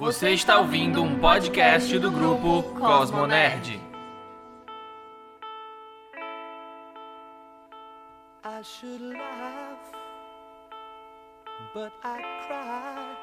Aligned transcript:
Você 0.00 0.30
está 0.30 0.58
ouvindo 0.58 1.02
um 1.02 1.18
podcast 1.18 1.98
do 1.98 2.10
grupo 2.10 2.62
Cosmo 2.80 3.26
Nerd. 3.26 3.78
I 8.42 8.62
should 8.62 9.02
laugh, 9.02 9.92
but 11.74 11.92
I 12.02 12.22
cry 12.46 13.14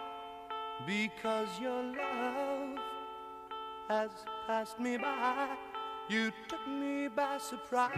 because 0.86 1.50
your 1.60 1.82
love 1.82 2.80
has 3.89 4.12
passed 4.46 4.80
me 4.80 5.00
by. 5.00 5.57
You 6.12 6.32
took 6.48 6.62
me 6.68 7.09
by 7.09 7.39
surprise. 7.39 7.89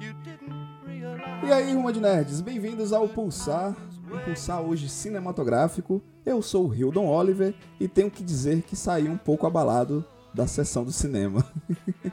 You 0.00 0.14
didn't 0.24 0.66
realize. 0.86 1.46
E 1.46 1.52
aí, 1.52 1.74
Ruma 1.74 1.92
de 1.92 2.00
Nerds, 2.00 2.40
bem-vindos 2.40 2.90
ao 2.90 3.06
Pulsar, 3.06 3.76
um 4.12 4.18
Pulsar 4.18 4.60
hoje 4.60 4.88
cinematográfico. 4.88 6.02
Eu 6.24 6.42
sou 6.42 6.68
o 6.68 6.74
Hildon 6.74 7.06
Oliver 7.06 7.54
e 7.80 7.88
tenho 7.88 8.10
que 8.10 8.22
dizer 8.22 8.62
que 8.62 8.76
saí 8.76 9.08
um 9.08 9.16
pouco 9.16 9.46
abalado 9.46 10.04
da 10.34 10.46
sessão 10.46 10.84
do 10.84 10.92
cinema. 10.92 11.44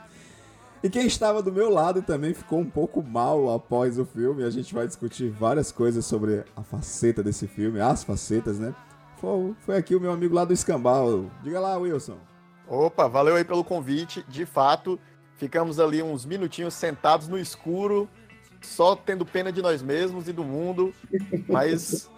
e 0.82 0.88
quem 0.88 1.06
estava 1.06 1.42
do 1.42 1.52
meu 1.52 1.70
lado 1.70 2.00
também 2.02 2.32
ficou 2.32 2.58
um 2.58 2.68
pouco 2.68 3.02
mal 3.02 3.52
após 3.52 3.98
o 3.98 4.06
filme. 4.06 4.42
A 4.42 4.50
gente 4.50 4.72
vai 4.72 4.86
discutir 4.86 5.30
várias 5.30 5.70
coisas 5.70 6.04
sobre 6.06 6.42
a 6.56 6.62
faceta 6.62 7.22
desse 7.22 7.46
filme, 7.46 7.80
as 7.80 8.02
facetas, 8.02 8.58
né? 8.58 8.74
Foi, 9.18 9.54
foi 9.60 9.76
aqui 9.76 9.94
o 9.94 10.00
meu 10.00 10.10
amigo 10.10 10.34
lá 10.34 10.44
do 10.44 10.54
Escambau. 10.54 11.30
Diga 11.42 11.60
lá, 11.60 11.76
Wilson. 11.76 12.16
Opa, 12.66 13.08
valeu 13.08 13.36
aí 13.36 13.44
pelo 13.44 13.62
convite. 13.62 14.24
De 14.26 14.46
fato, 14.46 14.98
ficamos 15.36 15.78
ali 15.78 16.02
uns 16.02 16.24
minutinhos 16.24 16.72
sentados 16.72 17.28
no 17.28 17.38
escuro, 17.38 18.08
só 18.60 18.94
tendo 18.94 19.24
pena 19.24 19.50
de 19.52 19.62
nós 19.62 19.82
mesmos 19.82 20.28
e 20.28 20.32
do 20.32 20.44
mundo, 20.44 20.92
mas 21.48 22.08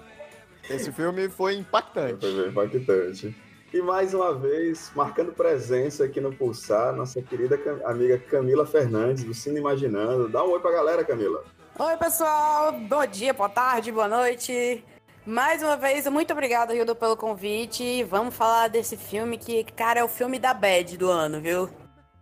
esse 0.68 0.92
filme 0.92 1.28
foi 1.28 1.54
impactante. 1.56 2.20
Foi 2.20 2.48
impactante. 2.48 3.36
E 3.72 3.80
mais 3.80 4.12
uma 4.12 4.34
vez, 4.34 4.92
marcando 4.94 5.32
presença 5.32 6.04
aqui 6.04 6.20
no 6.20 6.34
Pulsar, 6.34 6.94
nossa 6.94 7.22
querida 7.22 7.58
amiga 7.86 8.18
Camila 8.18 8.66
Fernandes, 8.66 9.24
do 9.24 9.32
Cine 9.32 9.60
Imaginando. 9.60 10.28
Dá 10.28 10.44
um 10.44 10.50
oi 10.50 10.60
pra 10.60 10.70
galera, 10.70 11.02
Camila. 11.02 11.42
Oi, 11.78 11.96
pessoal. 11.96 12.72
Bom 12.72 13.06
dia, 13.06 13.32
boa 13.32 13.48
tarde, 13.48 13.90
boa 13.90 14.08
noite. 14.08 14.84
Mais 15.24 15.62
uma 15.62 15.76
vez, 15.76 16.06
muito 16.08 16.32
obrigado, 16.32 16.74
Hildo, 16.74 16.94
pelo 16.94 17.16
convite. 17.16 18.04
Vamos 18.04 18.34
falar 18.34 18.68
desse 18.68 18.96
filme 18.96 19.38
que, 19.38 19.64
cara, 19.64 20.00
é 20.00 20.04
o 20.04 20.08
filme 20.08 20.38
da 20.38 20.52
Bad 20.52 20.98
do 20.98 21.08
ano, 21.08 21.40
viu? 21.40 21.70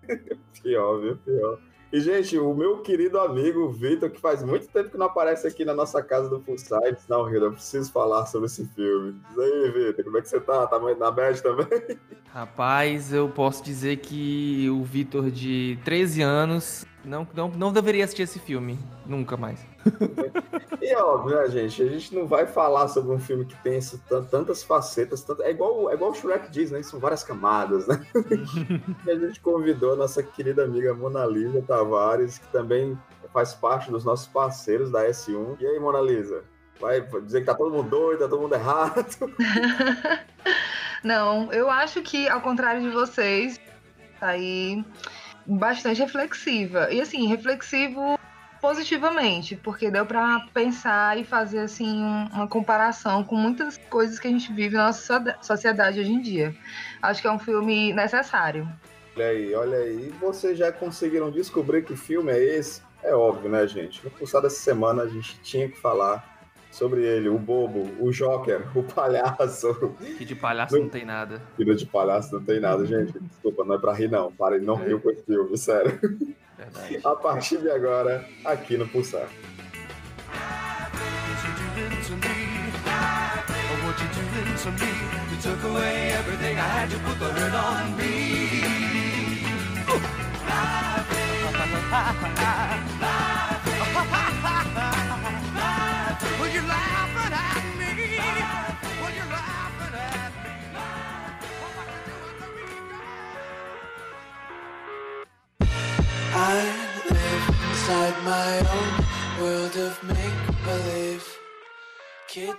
pior, 0.62 1.00
viu? 1.00 1.16
Pior. 1.16 1.58
E, 1.92 2.00
gente, 2.00 2.38
o 2.38 2.54
meu 2.54 2.78
querido 2.78 3.18
amigo 3.18 3.68
Vitor, 3.68 4.08
que 4.10 4.20
faz 4.20 4.44
muito 4.44 4.68
tempo 4.68 4.90
que 4.90 4.96
não 4.96 5.06
aparece 5.06 5.46
aqui 5.48 5.64
na 5.64 5.74
nossa 5.74 6.00
casa 6.00 6.28
do 6.28 6.40
Full 6.40 6.56
Side. 6.56 6.98
Não, 7.08 7.28
Hildo, 7.28 7.46
eu 7.46 7.52
preciso 7.52 7.90
falar 7.90 8.26
sobre 8.26 8.46
esse 8.46 8.64
filme. 8.64 9.20
Diz 9.28 9.38
aí, 9.38 9.70
Vitor, 9.72 10.04
como 10.04 10.18
é 10.18 10.22
que 10.22 10.28
você 10.28 10.38
tá? 10.38 10.68
Tá 10.68 10.78
na 10.78 11.10
Bad 11.10 11.42
também? 11.42 11.98
Rapaz, 12.32 13.12
eu 13.12 13.28
posso 13.28 13.64
dizer 13.64 13.96
que 13.96 14.70
o 14.70 14.84
Vitor 14.84 15.32
de 15.32 15.78
13 15.84 16.22
anos 16.22 16.86
não, 17.04 17.26
não, 17.34 17.48
não 17.48 17.72
deveria 17.72 18.04
assistir 18.04 18.22
esse 18.22 18.38
filme, 18.38 18.78
nunca 19.06 19.36
mais. 19.36 19.64
e 20.80 20.94
óbvio, 20.94 21.36
né, 21.36 21.48
gente? 21.48 21.82
A 21.82 21.86
gente 21.86 22.14
não 22.14 22.26
vai 22.26 22.46
falar 22.46 22.88
sobre 22.88 23.12
um 23.12 23.18
filme 23.18 23.44
que 23.44 23.56
tem 23.62 23.76
esse, 23.76 23.98
tantas 24.30 24.62
facetas, 24.62 25.24
é 25.40 25.50
igual 25.50 25.90
é 25.90 25.94
igual 25.94 26.10
o 26.10 26.14
Shrek 26.14 26.50
diz, 26.50 26.70
né? 26.70 26.82
São 26.82 27.00
várias 27.00 27.24
camadas, 27.24 27.86
né? 27.86 28.04
e 29.06 29.10
a 29.10 29.18
gente 29.18 29.40
convidou 29.40 29.94
a 29.94 29.96
nossa 29.96 30.22
querida 30.22 30.64
amiga 30.64 30.92
Mona 30.94 31.24
Lisa 31.24 31.62
Tavares, 31.62 32.38
que 32.38 32.48
também 32.48 32.98
faz 33.32 33.54
parte 33.54 33.90
dos 33.90 34.04
nossos 34.04 34.26
parceiros 34.26 34.90
da 34.90 35.06
S1. 35.06 35.56
E 35.60 35.66
aí, 35.66 35.78
Mona 35.78 36.00
Lisa? 36.00 36.44
Vai 36.80 37.00
dizer 37.00 37.40
que 37.40 37.46
tá 37.46 37.54
todo 37.54 37.70
mundo 37.70 37.90
doido, 37.90 38.20
tá 38.20 38.28
todo 38.28 38.40
mundo 38.40 38.54
errado? 38.54 39.04
não, 41.04 41.52
eu 41.52 41.70
acho 41.70 42.02
que, 42.02 42.28
ao 42.28 42.40
contrário 42.40 42.80
de 42.80 42.88
vocês, 42.88 43.60
tá 44.18 44.28
aí 44.28 44.82
bastante 45.46 46.00
reflexiva. 46.00 46.92
E 46.92 47.00
assim, 47.00 47.26
reflexivo 47.26 48.18
positivamente, 48.60 49.56
porque 49.56 49.90
deu 49.90 50.04
para 50.04 50.46
pensar 50.52 51.18
e 51.18 51.24
fazer 51.24 51.60
assim 51.60 52.02
uma 52.32 52.46
comparação 52.46 53.24
com 53.24 53.34
muitas 53.34 53.78
coisas 53.88 54.18
que 54.18 54.28
a 54.28 54.30
gente 54.30 54.52
vive 54.52 54.76
na 54.76 54.86
nossa 54.86 55.38
sociedade 55.40 55.98
hoje 55.98 56.12
em 56.12 56.20
dia. 56.20 56.54
Acho 57.00 57.22
que 57.22 57.28
é 57.28 57.32
um 57.32 57.38
filme 57.38 57.92
necessário. 57.92 58.68
Olha 59.16 59.28
aí, 59.28 59.54
olha 59.54 59.78
aí. 59.78 60.12
Vocês 60.20 60.58
já 60.58 60.70
conseguiram 60.70 61.30
descobrir 61.30 61.82
que 61.84 61.96
filme 61.96 62.30
é 62.32 62.38
esse? 62.58 62.82
É 63.02 63.14
óbvio, 63.14 63.50
né, 63.50 63.66
gente? 63.66 64.04
No 64.04 64.10
pulsar 64.10 64.42
dessa 64.42 64.60
semana 64.60 65.02
a 65.02 65.08
gente 65.08 65.40
tinha 65.40 65.68
que 65.68 65.78
falar 65.78 66.29
sobre 66.70 67.04
ele, 67.04 67.28
o 67.28 67.38
bobo, 67.38 67.90
o 67.98 68.12
Joker, 68.12 68.66
o 68.76 68.82
palhaço. 68.82 69.94
Que 70.16 70.24
de 70.24 70.34
palhaço 70.34 70.74
não, 70.74 70.82
não 70.84 70.88
tem 70.88 71.04
nada. 71.04 71.42
Que 71.56 71.64
de 71.64 71.86
palhaço 71.86 72.34
não 72.34 72.42
tem 72.42 72.60
nada, 72.60 72.86
gente. 72.86 73.18
Desculpa, 73.18 73.64
não 73.64 73.74
é 73.74 73.78
pra 73.78 73.92
rir, 73.92 74.08
não. 74.08 74.32
Para, 74.32 74.58
não 74.58 74.80
é. 74.80 74.86
riu 74.86 75.00
com 75.00 75.10
esse 75.10 75.24
filme, 75.24 75.58
sério. 75.58 75.98
Verdade. 76.56 77.00
A 77.04 77.16
partir 77.16 77.58
de 77.58 77.70
agora, 77.70 78.24
aqui 78.44 78.76
no 78.76 78.86
Pulsar. 78.86 79.28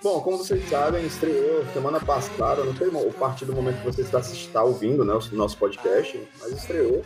Bom, 0.04 0.20
como 0.20 0.38
vocês 0.38 0.68
sabem, 0.68 1.06
estreou 1.06 1.66
semana 1.68 1.98
passada, 1.98 2.62
não 2.62 2.76
sei 2.76 2.90
o 2.90 3.14
partir 3.14 3.46
do 3.46 3.54
momento 3.54 3.78
que 3.78 3.86
você 3.86 4.02
está, 4.02 4.20
está 4.20 4.64
ouvindo 4.64 5.06
né, 5.06 5.14
o 5.14 5.36
nosso 5.36 5.58
podcast, 5.58 6.22
mas 6.42 6.52
estreou 6.52 7.02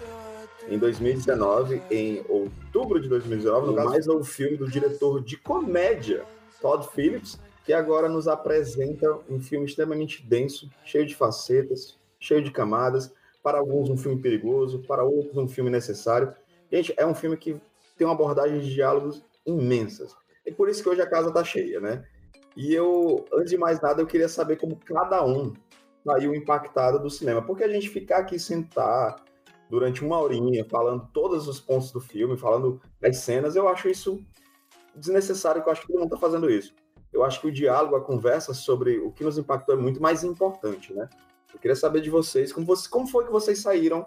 em 0.67 0.79
2019, 0.79 1.83
em 1.91 2.25
outubro 2.27 2.99
de 2.99 3.07
2019, 3.07 3.67
no 3.67 3.75
caso, 3.75 3.89
mais 3.89 4.07
um 4.07 4.23
filme 4.23 4.57
do 4.57 4.67
diretor 4.67 5.21
de 5.21 5.37
comédia, 5.37 6.23
Todd 6.59 6.87
Phillips, 6.87 7.39
que 7.63 7.71
agora 7.71 8.09
nos 8.09 8.27
apresenta 8.27 9.15
um 9.29 9.39
filme 9.39 9.67
extremamente 9.67 10.25
denso, 10.25 10.67
cheio 10.83 11.05
de 11.05 11.13
facetas, 11.13 11.99
cheio 12.19 12.41
de 12.41 12.49
camadas, 12.49 13.13
para 13.43 13.59
alguns 13.59 13.91
um 13.91 13.97
filme 13.97 14.19
perigoso, 14.19 14.79
para 14.87 15.03
outros 15.03 15.37
um 15.37 15.47
filme 15.47 15.69
necessário. 15.69 16.33
Gente, 16.71 16.95
é 16.97 17.05
um 17.05 17.13
filme 17.13 17.37
que 17.37 17.61
tem 17.95 18.07
uma 18.07 18.15
abordagem 18.15 18.59
de 18.59 18.73
diálogos 18.73 19.23
imensas. 19.45 20.15
E 20.43 20.51
por 20.51 20.67
isso 20.67 20.81
que 20.81 20.89
hoje 20.89 21.01
a 21.01 21.07
casa 21.07 21.31
tá 21.31 21.43
cheia, 21.43 21.79
né? 21.79 22.05
E 22.55 22.73
eu, 22.73 23.25
antes 23.33 23.49
de 23.49 23.57
mais 23.57 23.81
nada, 23.81 24.01
eu 24.01 24.07
queria 24.07 24.29
saber 24.29 24.55
como 24.57 24.77
cada 24.77 25.25
um 25.25 25.53
saiu 26.05 26.33
impactado 26.33 26.99
do 26.99 27.09
cinema. 27.09 27.41
Porque 27.41 27.63
a 27.63 27.67
gente 27.67 27.89
ficar 27.89 28.19
aqui 28.19 28.39
sentar 28.39 29.17
durante 29.69 30.05
uma 30.05 30.19
horinha 30.19 30.65
falando 30.69 31.09
todos 31.11 31.47
os 31.47 31.59
pontos 31.59 31.91
do 31.91 31.99
filme, 31.99 32.37
falando 32.37 32.79
das 32.99 33.17
cenas, 33.17 33.55
eu 33.55 33.67
acho 33.67 33.89
isso 33.89 34.23
desnecessário, 34.95 35.61
eu 35.61 35.71
acho 35.71 35.81
que 35.81 35.87
todo 35.87 35.99
mundo 35.99 36.11
tá 36.11 36.17
fazendo 36.17 36.49
isso. 36.49 36.73
Eu 37.11 37.23
acho 37.23 37.41
que 37.41 37.47
o 37.47 37.51
diálogo, 37.51 37.95
a 37.95 38.01
conversa 38.01 38.53
sobre 38.53 38.99
o 38.99 39.11
que 39.11 39.23
nos 39.23 39.37
impactou 39.37 39.75
é 39.75 39.77
muito 39.77 40.01
mais 40.01 40.23
importante, 40.23 40.93
né? 40.93 41.09
Eu 41.53 41.59
queria 41.59 41.75
saber 41.75 42.01
de 42.01 42.09
vocês, 42.09 42.51
como, 42.51 42.65
você, 42.65 42.89
como 42.89 43.07
foi 43.07 43.25
que 43.25 43.31
vocês 43.31 43.59
saíram 43.59 44.05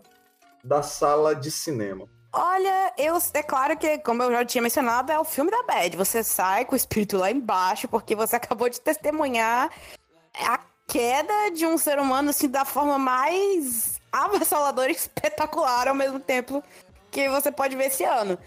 da 0.62 0.82
sala 0.82 1.34
de 1.34 1.50
cinema? 1.50 2.06
Olha, 2.32 2.92
eu, 2.98 3.16
é 3.34 3.42
claro 3.42 3.76
que, 3.76 3.98
como 3.98 4.22
eu 4.22 4.30
já 4.30 4.44
tinha 4.44 4.62
mencionado, 4.62 5.10
é 5.10 5.18
o 5.18 5.24
filme 5.24 5.50
da 5.50 5.62
Bad. 5.62 5.96
Você 5.96 6.22
sai 6.22 6.64
com 6.64 6.74
o 6.74 6.76
espírito 6.76 7.16
lá 7.16 7.30
embaixo, 7.30 7.88
porque 7.88 8.14
você 8.14 8.36
acabou 8.36 8.68
de 8.68 8.80
testemunhar 8.80 9.70
a 10.34 10.60
queda 10.86 11.50
de 11.50 11.66
um 11.66 11.78
ser 11.78 11.98
humano, 11.98 12.30
assim, 12.30 12.48
da 12.48 12.64
forma 12.64 12.98
mais 12.98 14.00
avassaladora 14.12 14.90
e 14.90 14.94
espetacular 14.96 15.88
ao 15.88 15.94
mesmo 15.94 16.20
tempo 16.20 16.62
que 17.10 17.28
você 17.28 17.50
pode 17.50 17.76
ver 17.76 17.86
esse 17.86 18.04
ano. 18.04 18.38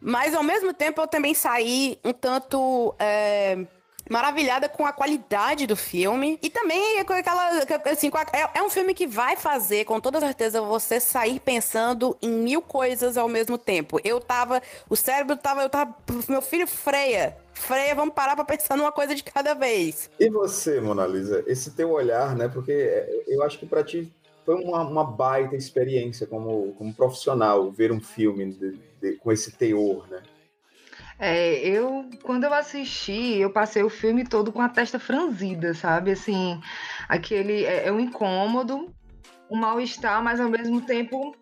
Mas, 0.00 0.34
ao 0.34 0.42
mesmo 0.42 0.72
tempo, 0.72 1.00
eu 1.00 1.08
também 1.08 1.34
saí 1.34 1.98
um 2.04 2.12
tanto... 2.12 2.94
É 2.98 3.66
maravilhada 4.08 4.68
com 4.68 4.86
a 4.86 4.92
qualidade 4.92 5.66
do 5.66 5.76
filme. 5.76 6.38
E 6.42 6.50
também 6.50 7.04
com 7.04 7.12
aquela. 7.12 7.58
Assim, 7.90 8.10
com 8.10 8.18
a, 8.18 8.22
é, 8.32 8.58
é, 8.58 8.62
um 8.62 8.70
filme 8.70 8.94
que 8.94 9.06
vai 9.06 9.36
fazer, 9.36 9.84
com 9.84 10.00
toda 10.00 10.20
certeza, 10.20 10.60
você 10.60 11.00
sair 11.00 11.40
pensando 11.40 12.16
em 12.20 12.30
mil 12.30 12.62
coisas 12.62 13.16
ao 13.16 13.28
mesmo 13.28 13.58
tempo. 13.58 14.00
Eu 14.04 14.20
tava. 14.20 14.62
O 14.88 14.96
cérebro 14.96 15.36
tava. 15.36 15.62
Eu 15.62 15.68
tava. 15.68 15.94
Meu 16.28 16.42
filho 16.42 16.66
freia. 16.66 17.36
Freia, 17.52 17.94
vamos 17.94 18.14
parar 18.14 18.36
pra 18.36 18.44
pensar 18.44 18.76
numa 18.76 18.92
coisa 18.92 19.14
de 19.14 19.24
cada 19.24 19.52
vez. 19.52 20.08
E 20.18 20.30
você, 20.30 20.80
Mona 20.80 21.04
Lisa? 21.06 21.42
Esse 21.46 21.72
teu 21.72 21.90
olhar, 21.90 22.36
né? 22.36 22.46
Porque 22.46 22.70
é, 22.70 23.24
eu 23.26 23.42
acho 23.42 23.58
que 23.58 23.66
para 23.66 23.82
ti 23.82 24.12
foi 24.44 24.54
uma, 24.54 24.82
uma, 24.82 25.04
baita 25.04 25.56
experiência 25.56 26.26
como, 26.26 26.72
como 26.78 26.94
profissional 26.94 27.70
ver 27.70 27.90
um 27.90 28.00
filme 28.00 28.52
de, 28.52 28.78
de, 29.02 29.16
com 29.16 29.32
esse 29.32 29.52
teor, 29.52 30.08
né? 30.08 30.22
É, 31.18 31.58
eu, 31.58 32.08
quando 32.22 32.44
eu 32.44 32.54
assisti, 32.54 33.38
eu 33.38 33.50
passei 33.50 33.82
o 33.82 33.90
filme 33.90 34.24
todo 34.24 34.52
com 34.52 34.62
a 34.62 34.68
testa 34.68 34.98
franzida, 35.00 35.74
sabe? 35.74 36.12
Assim, 36.12 36.60
aquele 37.08 37.64
é, 37.64 37.88
é 37.88 37.92
um 37.92 37.98
incômodo, 37.98 38.94
um 39.50 39.56
mal-estar, 39.56 40.22
mas 40.22 40.38
ao 40.40 40.48
mesmo 40.48 40.80
tempo 40.80 41.34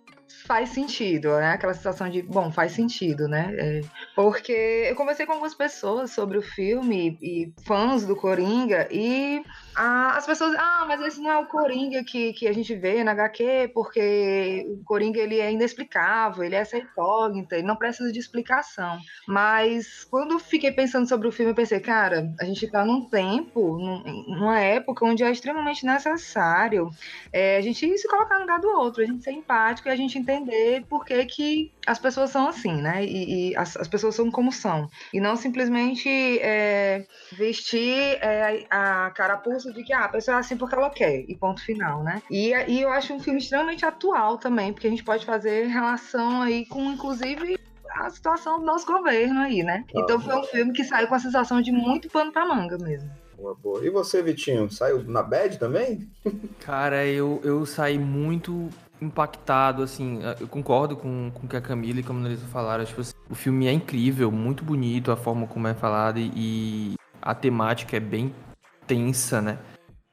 faz 0.46 0.70
sentido, 0.70 1.36
né? 1.36 1.52
Aquela 1.52 1.74
sensação 1.74 2.08
de, 2.08 2.22
bom, 2.22 2.50
faz 2.50 2.72
sentido, 2.72 3.28
né? 3.28 3.54
É, 3.58 3.80
porque 4.14 4.86
eu 4.88 4.96
conversei 4.96 5.26
com 5.26 5.32
algumas 5.32 5.54
pessoas 5.54 6.10
sobre 6.10 6.38
o 6.38 6.42
filme 6.42 7.18
e 7.20 7.52
fãs 7.66 8.06
do 8.06 8.16
Coringa 8.16 8.88
e 8.90 9.42
as 9.76 10.24
pessoas, 10.24 10.54
ah, 10.58 10.84
mas 10.88 11.00
esse 11.02 11.20
não 11.20 11.30
é 11.30 11.38
o 11.38 11.46
Coringa 11.46 12.02
que, 12.02 12.32
que 12.32 12.48
a 12.48 12.52
gente 12.52 12.74
vê 12.74 13.04
na 13.04 13.12
HQ, 13.12 13.72
porque 13.74 14.66
o 14.68 14.84
Coringa 14.84 15.20
ele 15.20 15.38
é 15.38 15.52
inexplicável, 15.52 16.42
ele 16.42 16.54
é 16.54 16.58
essa 16.58 16.78
incógnita, 16.78 17.56
ele 17.56 17.66
não 17.66 17.76
precisa 17.76 18.10
de 18.10 18.18
explicação. 18.18 18.98
Mas 19.28 20.04
quando 20.04 20.38
fiquei 20.38 20.72
pensando 20.72 21.06
sobre 21.06 21.28
o 21.28 21.32
filme, 21.32 21.52
eu 21.52 21.54
pensei, 21.54 21.78
cara, 21.80 22.32
a 22.40 22.44
gente 22.44 22.66
tá 22.70 22.84
num 22.84 23.08
tempo, 23.08 23.78
numa 24.26 24.58
época 24.60 25.04
onde 25.04 25.22
é 25.22 25.30
extremamente 25.30 25.84
necessário 25.84 26.90
é, 27.32 27.58
a 27.58 27.60
gente 27.60 27.98
se 27.98 28.08
colocar 28.08 28.36
no 28.36 28.42
lugar 28.42 28.60
do 28.60 28.68
outro, 28.68 29.02
a 29.02 29.06
gente 29.06 29.22
ser 29.22 29.32
empático 29.32 29.88
e 29.88 29.90
a 29.90 29.96
gente 29.96 30.18
entender 30.18 30.84
por 30.88 31.04
que, 31.04 31.24
que 31.26 31.72
as 31.86 31.98
pessoas 31.98 32.30
são 32.30 32.48
assim, 32.48 32.80
né? 32.80 33.04
E, 33.04 33.50
e 33.50 33.56
as, 33.56 33.76
as, 33.76 33.88
pessoas 33.88 34.14
são 34.14 34.30
como 34.30 34.50
são. 34.50 34.88
E 35.12 35.20
não 35.20 35.36
simplesmente 35.36 36.08
é, 36.40 37.06
vestir 37.32 38.18
é, 38.20 38.66
a 38.70 39.10
carapuça 39.10 39.65
de 39.72 39.82
que 39.82 39.92
ah, 39.92 40.04
a 40.04 40.08
pessoa 40.08 40.36
é 40.36 40.40
assim 40.40 40.56
porque 40.56 40.74
ela 40.74 40.90
quer, 40.90 41.24
e 41.28 41.36
ponto 41.36 41.62
final, 41.62 42.02
né? 42.02 42.22
E, 42.30 42.52
e 42.68 42.82
eu 42.82 42.90
acho 42.90 43.12
um 43.12 43.20
filme 43.20 43.38
extremamente 43.38 43.84
atual 43.84 44.38
também, 44.38 44.72
porque 44.72 44.86
a 44.86 44.90
gente 44.90 45.04
pode 45.04 45.24
fazer 45.24 45.66
relação 45.66 46.42
aí 46.42 46.66
com, 46.66 46.82
inclusive, 46.92 47.58
a 47.90 48.10
situação 48.10 48.58
do 48.58 48.66
nosso 48.66 48.86
governo 48.86 49.40
aí, 49.40 49.62
né? 49.62 49.84
Ah, 49.88 50.00
então 50.00 50.20
foi 50.20 50.36
um 50.36 50.44
filme 50.44 50.72
que 50.72 50.84
saiu 50.84 51.08
com 51.08 51.14
a 51.14 51.18
sensação 51.18 51.60
de 51.60 51.72
muito 51.72 52.08
pano 52.08 52.32
pra 52.32 52.46
manga 52.46 52.78
mesmo. 52.78 53.10
Boa, 53.36 53.54
boa. 53.54 53.84
E 53.84 53.90
você, 53.90 54.22
Vitinho, 54.22 54.70
saiu 54.70 55.02
na 55.04 55.22
bad 55.22 55.58
também? 55.58 56.08
Cara, 56.60 57.06
eu, 57.06 57.40
eu 57.44 57.66
saí 57.66 57.98
muito 57.98 58.68
impactado, 59.00 59.82
assim, 59.82 60.20
eu 60.40 60.48
concordo 60.48 60.96
com, 60.96 61.30
com 61.34 61.46
o 61.46 61.48
que 61.48 61.56
a 61.56 61.60
Camila 61.60 62.00
e 62.00 62.04
a 62.08 62.12
Melissa 62.14 62.46
falaram, 62.46 62.82
tipo 62.84 63.02
assim, 63.02 63.12
o 63.28 63.34
filme 63.34 63.66
é 63.66 63.72
incrível, 63.72 64.32
muito 64.32 64.64
bonito 64.64 65.12
a 65.12 65.16
forma 65.16 65.46
como 65.46 65.68
é 65.68 65.74
falado 65.74 66.18
e, 66.18 66.32
e 66.34 66.94
a 67.20 67.34
temática 67.34 67.96
é 67.96 68.00
bem 68.00 68.32
tensa, 68.86 69.40
né? 69.40 69.58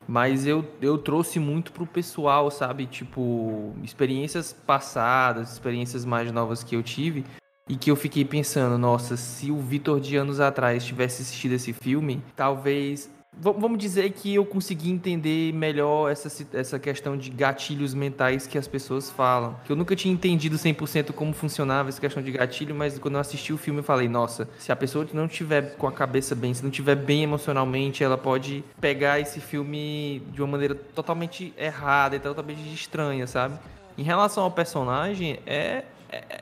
Mas 0.07 0.45
eu, 0.45 0.65
eu 0.81 0.97
trouxe 0.97 1.39
muito 1.39 1.71
pro 1.71 1.85
pessoal, 1.85 2.51
sabe? 2.51 2.85
Tipo, 2.85 3.73
experiências 3.81 4.51
passadas, 4.51 5.53
experiências 5.53 6.03
mais 6.03 6.31
novas 6.31 6.63
que 6.63 6.75
eu 6.75 6.83
tive. 6.83 7.23
E 7.69 7.77
que 7.77 7.89
eu 7.89 7.95
fiquei 7.95 8.25
pensando, 8.25 8.77
nossa, 8.77 9.15
se 9.15 9.49
o 9.49 9.57
Vitor 9.57 10.01
de 10.01 10.17
anos 10.17 10.41
atrás 10.41 10.83
tivesse 10.83 11.21
assistido 11.21 11.53
esse 11.53 11.71
filme, 11.71 12.21
talvez 12.35 13.09
Vamos 13.35 13.79
dizer 13.79 14.11
que 14.11 14.35
eu 14.35 14.45
consegui 14.45 14.91
entender 14.91 15.51
melhor 15.53 16.11
essa, 16.11 16.45
essa 16.53 16.77
questão 16.77 17.17
de 17.17 17.29
gatilhos 17.29 17.93
mentais 17.93 18.45
que 18.45 18.57
as 18.57 18.67
pessoas 18.67 19.09
falam. 19.09 19.55
Que 19.65 19.71
eu 19.71 19.75
nunca 19.75 19.95
tinha 19.95 20.13
entendido 20.13 20.55
100% 20.55 21.11
como 21.13 21.33
funcionava 21.33 21.89
essa 21.89 21.99
questão 21.99 22.21
de 22.21 22.31
gatilho, 22.31 22.75
mas 22.75 22.99
quando 22.99 23.15
eu 23.15 23.19
assisti 23.19 23.51
o 23.51 23.57
filme 23.57 23.79
eu 23.79 23.83
falei, 23.83 24.07
nossa, 24.07 24.47
se 24.59 24.71
a 24.71 24.75
pessoa 24.75 25.07
não 25.13 25.27
tiver 25.27 25.75
com 25.77 25.87
a 25.87 25.91
cabeça 25.91 26.35
bem, 26.35 26.53
se 26.53 26.63
não 26.63 26.69
tiver 26.69 26.95
bem 26.95 27.23
emocionalmente, 27.23 28.03
ela 28.03 28.17
pode 28.17 28.63
pegar 28.79 29.19
esse 29.19 29.39
filme 29.39 30.21
de 30.31 30.41
uma 30.41 30.47
maneira 30.47 30.75
totalmente 30.75 31.53
errada 31.57 32.15
e 32.15 32.19
totalmente 32.19 32.61
estranha, 32.73 33.25
sabe? 33.25 33.57
Em 33.97 34.03
relação 34.03 34.43
ao 34.43 34.51
personagem, 34.51 35.39
é 35.45 35.83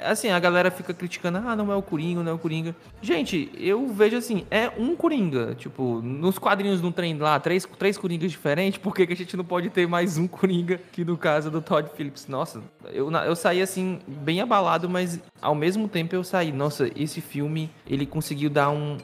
assim, 0.01 0.29
a 0.29 0.39
galera 0.39 0.71
fica 0.71 0.93
criticando, 0.93 1.37
ah, 1.37 1.55
não 1.55 1.71
é 1.71 1.75
o 1.75 1.81
Coringa, 1.81 2.23
não 2.23 2.31
é 2.31 2.35
o 2.35 2.37
Coringa. 2.37 2.75
Gente, 3.01 3.51
eu 3.57 3.87
vejo 3.87 4.17
assim, 4.17 4.45
é 4.49 4.69
um 4.77 4.95
Coringa. 4.95 5.55
Tipo, 5.55 6.01
nos 6.01 6.37
quadrinhos 6.37 6.81
não 6.81 6.91
tem 6.91 7.17
lá 7.17 7.39
três, 7.39 7.67
três 7.77 7.97
Coringas 7.97 8.31
diferentes, 8.31 8.79
por 8.79 8.95
que, 8.95 9.05
que 9.05 9.13
a 9.13 9.15
gente 9.15 9.37
não 9.37 9.45
pode 9.45 9.69
ter 9.69 9.87
mais 9.87 10.17
um 10.17 10.27
Coringa 10.27 10.79
que 10.91 11.05
no 11.05 11.17
caso 11.17 11.49
do 11.49 11.61
Todd 11.61 11.89
Phillips? 11.95 12.27
Nossa, 12.27 12.61
eu, 12.91 13.11
eu 13.11 13.35
saí 13.35 13.61
assim, 13.61 13.99
bem 14.07 14.41
abalado, 14.41 14.89
mas 14.89 15.19
ao 15.41 15.55
mesmo 15.55 15.87
tempo 15.87 16.15
eu 16.15 16.23
saí, 16.23 16.51
nossa, 16.51 16.89
esse 16.95 17.21
filme, 17.21 17.69
ele 17.87 18.05
conseguiu 18.05 18.49
dar 18.49 18.69
um, 18.69 18.97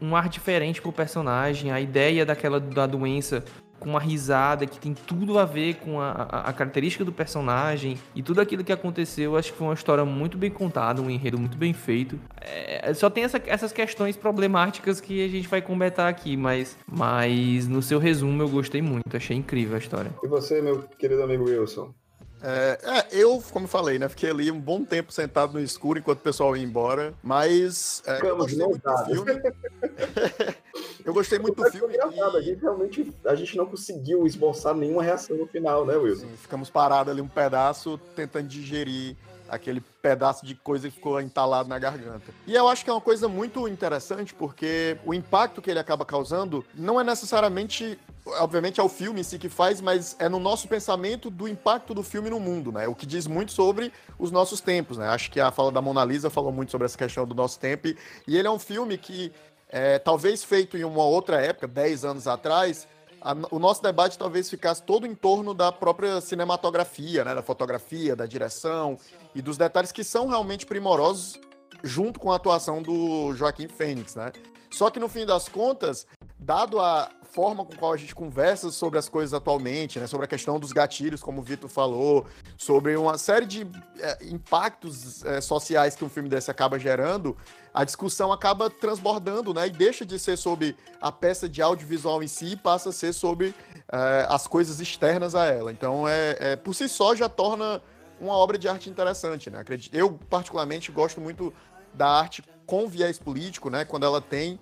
um, 0.00 0.08
um 0.08 0.16
ar 0.16 0.28
diferente 0.28 0.80
pro 0.82 0.92
personagem, 0.92 1.72
a 1.72 1.80
ideia 1.80 2.24
daquela 2.24 2.60
da 2.60 2.86
doença 2.86 3.44
com 3.78 3.90
uma 3.90 4.00
risada 4.00 4.66
que 4.66 4.78
tem 4.78 4.94
tudo 4.94 5.38
a 5.38 5.44
ver 5.44 5.76
com 5.76 6.00
a, 6.00 6.10
a, 6.10 6.40
a, 6.48 6.52
característica 6.52 7.04
do 7.04 7.12
personagem 7.12 7.98
e 8.14 8.22
tudo 8.22 8.40
aquilo 8.40 8.64
que 8.64 8.72
aconteceu. 8.72 9.36
Acho 9.36 9.52
que 9.52 9.58
foi 9.58 9.66
uma 9.66 9.74
história 9.74 10.04
muito 10.04 10.38
bem 10.38 10.50
contada, 10.50 11.00
um 11.02 11.10
enredo 11.10 11.38
muito 11.38 11.56
bem 11.56 11.72
feito. 11.72 12.18
É, 12.40 12.92
só 12.94 13.10
tem 13.10 13.24
essa, 13.24 13.40
essas 13.46 13.72
questões 13.72 14.16
problemáticas 14.16 15.00
que 15.00 15.24
a 15.24 15.28
gente 15.28 15.48
vai 15.48 15.60
comentar 15.60 16.08
aqui, 16.08 16.36
mas, 16.36 16.76
mas 16.86 17.68
no 17.68 17.82
seu 17.82 17.98
resumo 17.98 18.42
eu 18.42 18.48
gostei 18.48 18.82
muito, 18.82 19.16
achei 19.16 19.36
incrível 19.36 19.76
a 19.76 19.78
história. 19.78 20.10
E 20.22 20.26
você, 20.26 20.60
meu 20.60 20.82
querido 20.98 21.22
amigo 21.22 21.44
Wilson? 21.44 21.94
É, 22.42 22.78
é, 22.82 23.06
eu, 23.10 23.42
como 23.50 23.66
falei, 23.66 23.98
né? 23.98 24.08
Fiquei 24.08 24.30
ali 24.30 24.50
um 24.50 24.60
bom 24.60 24.84
tempo 24.84 25.12
sentado 25.12 25.54
no 25.54 25.60
escuro 25.60 25.98
enquanto 25.98 26.18
o 26.18 26.22
pessoal 26.22 26.56
ia 26.56 26.62
embora. 26.62 27.14
Mas 27.22 28.02
é, 28.06 28.20
eu 28.22 28.36
gostei 28.36 28.66
muito 28.66 28.82
do 28.82 29.04
filme. 29.04 29.32
eu 31.04 31.14
gostei 31.14 31.38
muito 31.38 31.62
do 31.62 31.70
filme. 31.70 31.94
E... 31.94 32.00
A 32.00 32.40
gente 32.40 32.60
realmente 32.60 33.14
a 33.24 33.34
gente 33.34 33.56
não 33.56 33.66
conseguiu 33.66 34.26
esboçar 34.26 34.74
nenhuma 34.74 35.02
reação 35.02 35.36
no 35.36 35.46
final, 35.46 35.86
né, 35.86 35.96
Wilson? 35.96 36.26
Sim, 36.26 36.36
ficamos 36.36 36.68
parados 36.68 37.10
ali 37.12 37.22
um 37.22 37.28
pedaço 37.28 37.98
tentando 38.14 38.48
digerir 38.48 39.16
aquele 39.48 39.80
pedaço 39.80 40.44
de 40.44 40.54
coisa 40.54 40.88
que 40.88 40.94
ficou 40.94 41.20
entalado 41.20 41.68
na 41.68 41.78
garganta. 41.78 42.32
E 42.46 42.54
eu 42.54 42.68
acho 42.68 42.84
que 42.84 42.90
é 42.90 42.92
uma 42.92 43.00
coisa 43.00 43.28
muito 43.28 43.66
interessante 43.68 44.34
porque 44.34 44.98
o 45.04 45.12
impacto 45.12 45.62
que 45.62 45.70
ele 45.70 45.78
acaba 45.78 46.04
causando 46.04 46.64
não 46.74 47.00
é 47.00 47.04
necessariamente 47.04 47.98
obviamente 48.40 48.80
é 48.80 48.82
o 48.82 48.88
filme 48.88 49.20
em 49.20 49.22
si 49.22 49.38
que 49.38 49.48
faz, 49.48 49.80
mas 49.80 50.16
é 50.18 50.28
no 50.28 50.38
nosso 50.38 50.66
pensamento 50.66 51.30
do 51.30 51.46
impacto 51.46 51.94
do 51.94 52.02
filme 52.02 52.28
no 52.28 52.40
mundo, 52.40 52.72
né? 52.72 52.88
O 52.88 52.94
que 52.94 53.06
diz 53.06 53.26
muito 53.26 53.52
sobre 53.52 53.92
os 54.18 54.30
nossos 54.30 54.60
tempos, 54.60 54.98
né? 54.98 55.08
Acho 55.08 55.30
que 55.30 55.40
a 55.40 55.50
fala 55.50 55.70
da 55.70 55.80
Mona 55.80 56.04
Lisa 56.04 56.28
falou 56.28 56.52
muito 56.52 56.70
sobre 56.72 56.86
essa 56.86 56.98
questão 56.98 57.26
do 57.26 57.34
nosso 57.34 57.58
tempo, 57.58 57.88
e 58.26 58.36
ele 58.36 58.48
é 58.48 58.50
um 58.50 58.58
filme 58.58 58.98
que, 58.98 59.32
é, 59.68 59.98
talvez 59.98 60.42
feito 60.42 60.76
em 60.76 60.84
uma 60.84 61.04
outra 61.04 61.40
época, 61.40 61.68
10 61.68 62.04
anos 62.04 62.26
atrás, 62.26 62.88
a, 63.20 63.34
o 63.50 63.58
nosso 63.58 63.82
debate 63.82 64.18
talvez 64.18 64.48
ficasse 64.48 64.82
todo 64.82 65.06
em 65.06 65.14
torno 65.14 65.54
da 65.54 65.72
própria 65.72 66.20
cinematografia, 66.20 67.24
né? 67.24 67.34
Da 67.34 67.42
fotografia, 67.42 68.14
da 68.14 68.26
direção 68.26 68.98
e 69.34 69.42
dos 69.42 69.56
detalhes 69.56 69.92
que 69.92 70.04
são 70.04 70.28
realmente 70.28 70.66
primorosos 70.66 71.38
junto 71.82 72.18
com 72.18 72.32
a 72.32 72.36
atuação 72.36 72.82
do 72.82 73.34
Joaquim 73.34 73.68
Fênix, 73.68 74.14
né? 74.14 74.32
Só 74.70 74.90
que 74.90 75.00
no 75.00 75.08
fim 75.08 75.24
das 75.24 75.48
contas, 75.48 76.06
dado 76.38 76.80
a 76.80 77.10
forma 77.36 77.66
com 77.66 77.76
qual 77.76 77.92
a 77.92 77.98
gente 77.98 78.14
conversa 78.14 78.70
sobre 78.70 78.98
as 78.98 79.10
coisas 79.10 79.34
atualmente, 79.34 80.00
né? 80.00 80.06
Sobre 80.06 80.24
a 80.24 80.26
questão 80.26 80.58
dos 80.58 80.72
gatilhos, 80.72 81.22
como 81.22 81.42
o 81.42 81.44
Vitor 81.44 81.68
falou, 81.68 82.24
sobre 82.56 82.96
uma 82.96 83.18
série 83.18 83.44
de 83.44 83.70
é, 84.00 84.24
impactos 84.24 85.22
é, 85.22 85.42
sociais 85.42 85.94
que 85.94 86.02
um 86.02 86.08
filme 86.08 86.30
desse 86.30 86.50
acaba 86.50 86.78
gerando, 86.78 87.36
a 87.74 87.84
discussão 87.84 88.32
acaba 88.32 88.70
transbordando, 88.70 89.52
né? 89.52 89.66
E 89.66 89.70
deixa 89.70 90.06
de 90.06 90.18
ser 90.18 90.38
sobre 90.38 90.74
a 90.98 91.12
peça 91.12 91.46
de 91.46 91.60
audiovisual 91.60 92.22
em 92.22 92.26
si 92.26 92.52
e 92.52 92.56
passa 92.56 92.88
a 92.88 92.92
ser 92.92 93.12
sobre 93.12 93.54
é, 93.92 94.26
as 94.30 94.46
coisas 94.46 94.80
externas 94.80 95.34
a 95.34 95.44
ela. 95.44 95.70
Então, 95.70 96.08
é, 96.08 96.36
é, 96.40 96.56
por 96.56 96.74
si 96.74 96.88
só, 96.88 97.14
já 97.14 97.28
torna 97.28 97.82
uma 98.18 98.32
obra 98.32 98.56
de 98.56 98.66
arte 98.66 98.88
interessante, 98.88 99.50
né? 99.50 99.62
Eu, 99.92 100.18
particularmente, 100.30 100.90
gosto 100.90 101.20
muito 101.20 101.52
da 101.92 102.08
arte 102.08 102.42
com 102.64 102.88
viés 102.88 103.18
político, 103.18 103.68
né? 103.68 103.84
Quando 103.84 104.06
ela 104.06 104.22
tem 104.22 104.58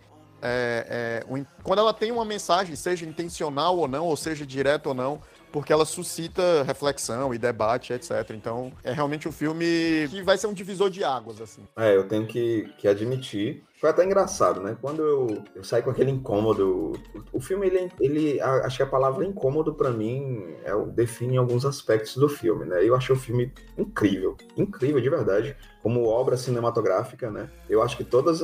é, 0.47 1.23
é, 1.25 1.45
quando 1.63 1.79
ela 1.79 1.95
tem 1.95 2.13
uma 2.13 2.25
mensagem, 2.25 2.77
seja 2.77 3.07
intencional 3.07 3.79
ou 3.79 3.89
não, 3.89 4.05
ou 4.05 4.17
seja 4.17 4.47
direta 4.47 4.91
ou 4.91 4.95
não, 4.95 5.23
porque 5.55 5.73
ela 5.73 5.85
suscita 5.85 6.65
reflexão 6.65 7.33
e 7.33 7.39
debate, 7.39 7.93
etc. 7.93 8.29
Então, 8.31 8.73
é 8.83 8.91
realmente 8.91 9.29
um 9.29 9.33
filme 9.33 9.65
que 10.11 10.21
vai 10.21 10.37
ser 10.37 10.49
um 10.49 10.53
divisor 10.53 10.91
de 10.91 11.05
águas, 11.05 11.41
assim. 11.41 11.63
É, 11.77 11.95
eu 11.95 12.09
tenho 12.09 12.27
que, 12.27 12.69
que 12.77 12.89
admitir. 12.89 13.63
Foi 13.81 13.89
até 13.89 14.05
engraçado, 14.05 14.61
né? 14.61 14.77
Quando 14.81 15.01
eu, 15.01 15.45
eu 15.55 15.63
saí 15.63 15.81
com 15.81 15.91
aquele 15.91 16.11
incômodo. 16.11 16.95
O, 17.33 17.39
o 17.39 17.41
filme, 17.41 17.69
ele, 17.69 17.89
ele. 18.01 18.41
Acho 18.41 18.79
que 18.79 18.83
a 18.83 18.87
palavra 18.87 19.25
incômodo, 19.25 19.73
para 19.73 19.93
mim, 19.93 20.45
é, 20.65 20.75
define 20.89 21.37
alguns 21.37 21.65
aspectos 21.65 22.17
do 22.17 22.29
filme, 22.29 22.65
né? 22.65 22.85
Eu 22.85 22.97
achei 22.97 23.15
o 23.15 23.19
filme 23.19 23.53
incrível. 23.79 24.37
Incrível, 24.57 25.01
de 25.01 25.09
verdade. 25.09 25.57
Como 25.85 26.09
obra 26.09 26.37
cinematográfica, 26.37 27.31
né? 27.31 27.49
Eu 27.71 27.81
acho 27.81 27.97
que 27.97 28.03
todos 28.03 28.43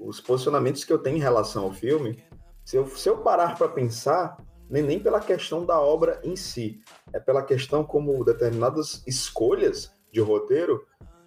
os 0.00 0.20
posicionamentos 0.20 0.82
que 0.82 0.92
eu 0.92 0.98
tenho 0.98 1.18
em 1.18 1.20
relação 1.20 1.62
ao 1.62 1.72
filme, 1.72 2.20
se 2.64 2.76
eu, 2.76 2.88
se 2.88 3.08
eu 3.08 3.18
parar 3.18 3.56
para 3.56 3.68
pensar, 3.68 4.36
nem, 4.72 4.82
nem 4.82 4.98
pela 4.98 5.20
questão 5.20 5.66
da 5.66 5.78
obra 5.78 6.18
em 6.24 6.34
si, 6.34 6.80
é 7.12 7.20
pela 7.20 7.42
questão 7.42 7.84
como 7.84 8.24
determinadas 8.24 9.02
escolhas 9.06 9.92
de 10.10 10.18
roteiro 10.18 10.86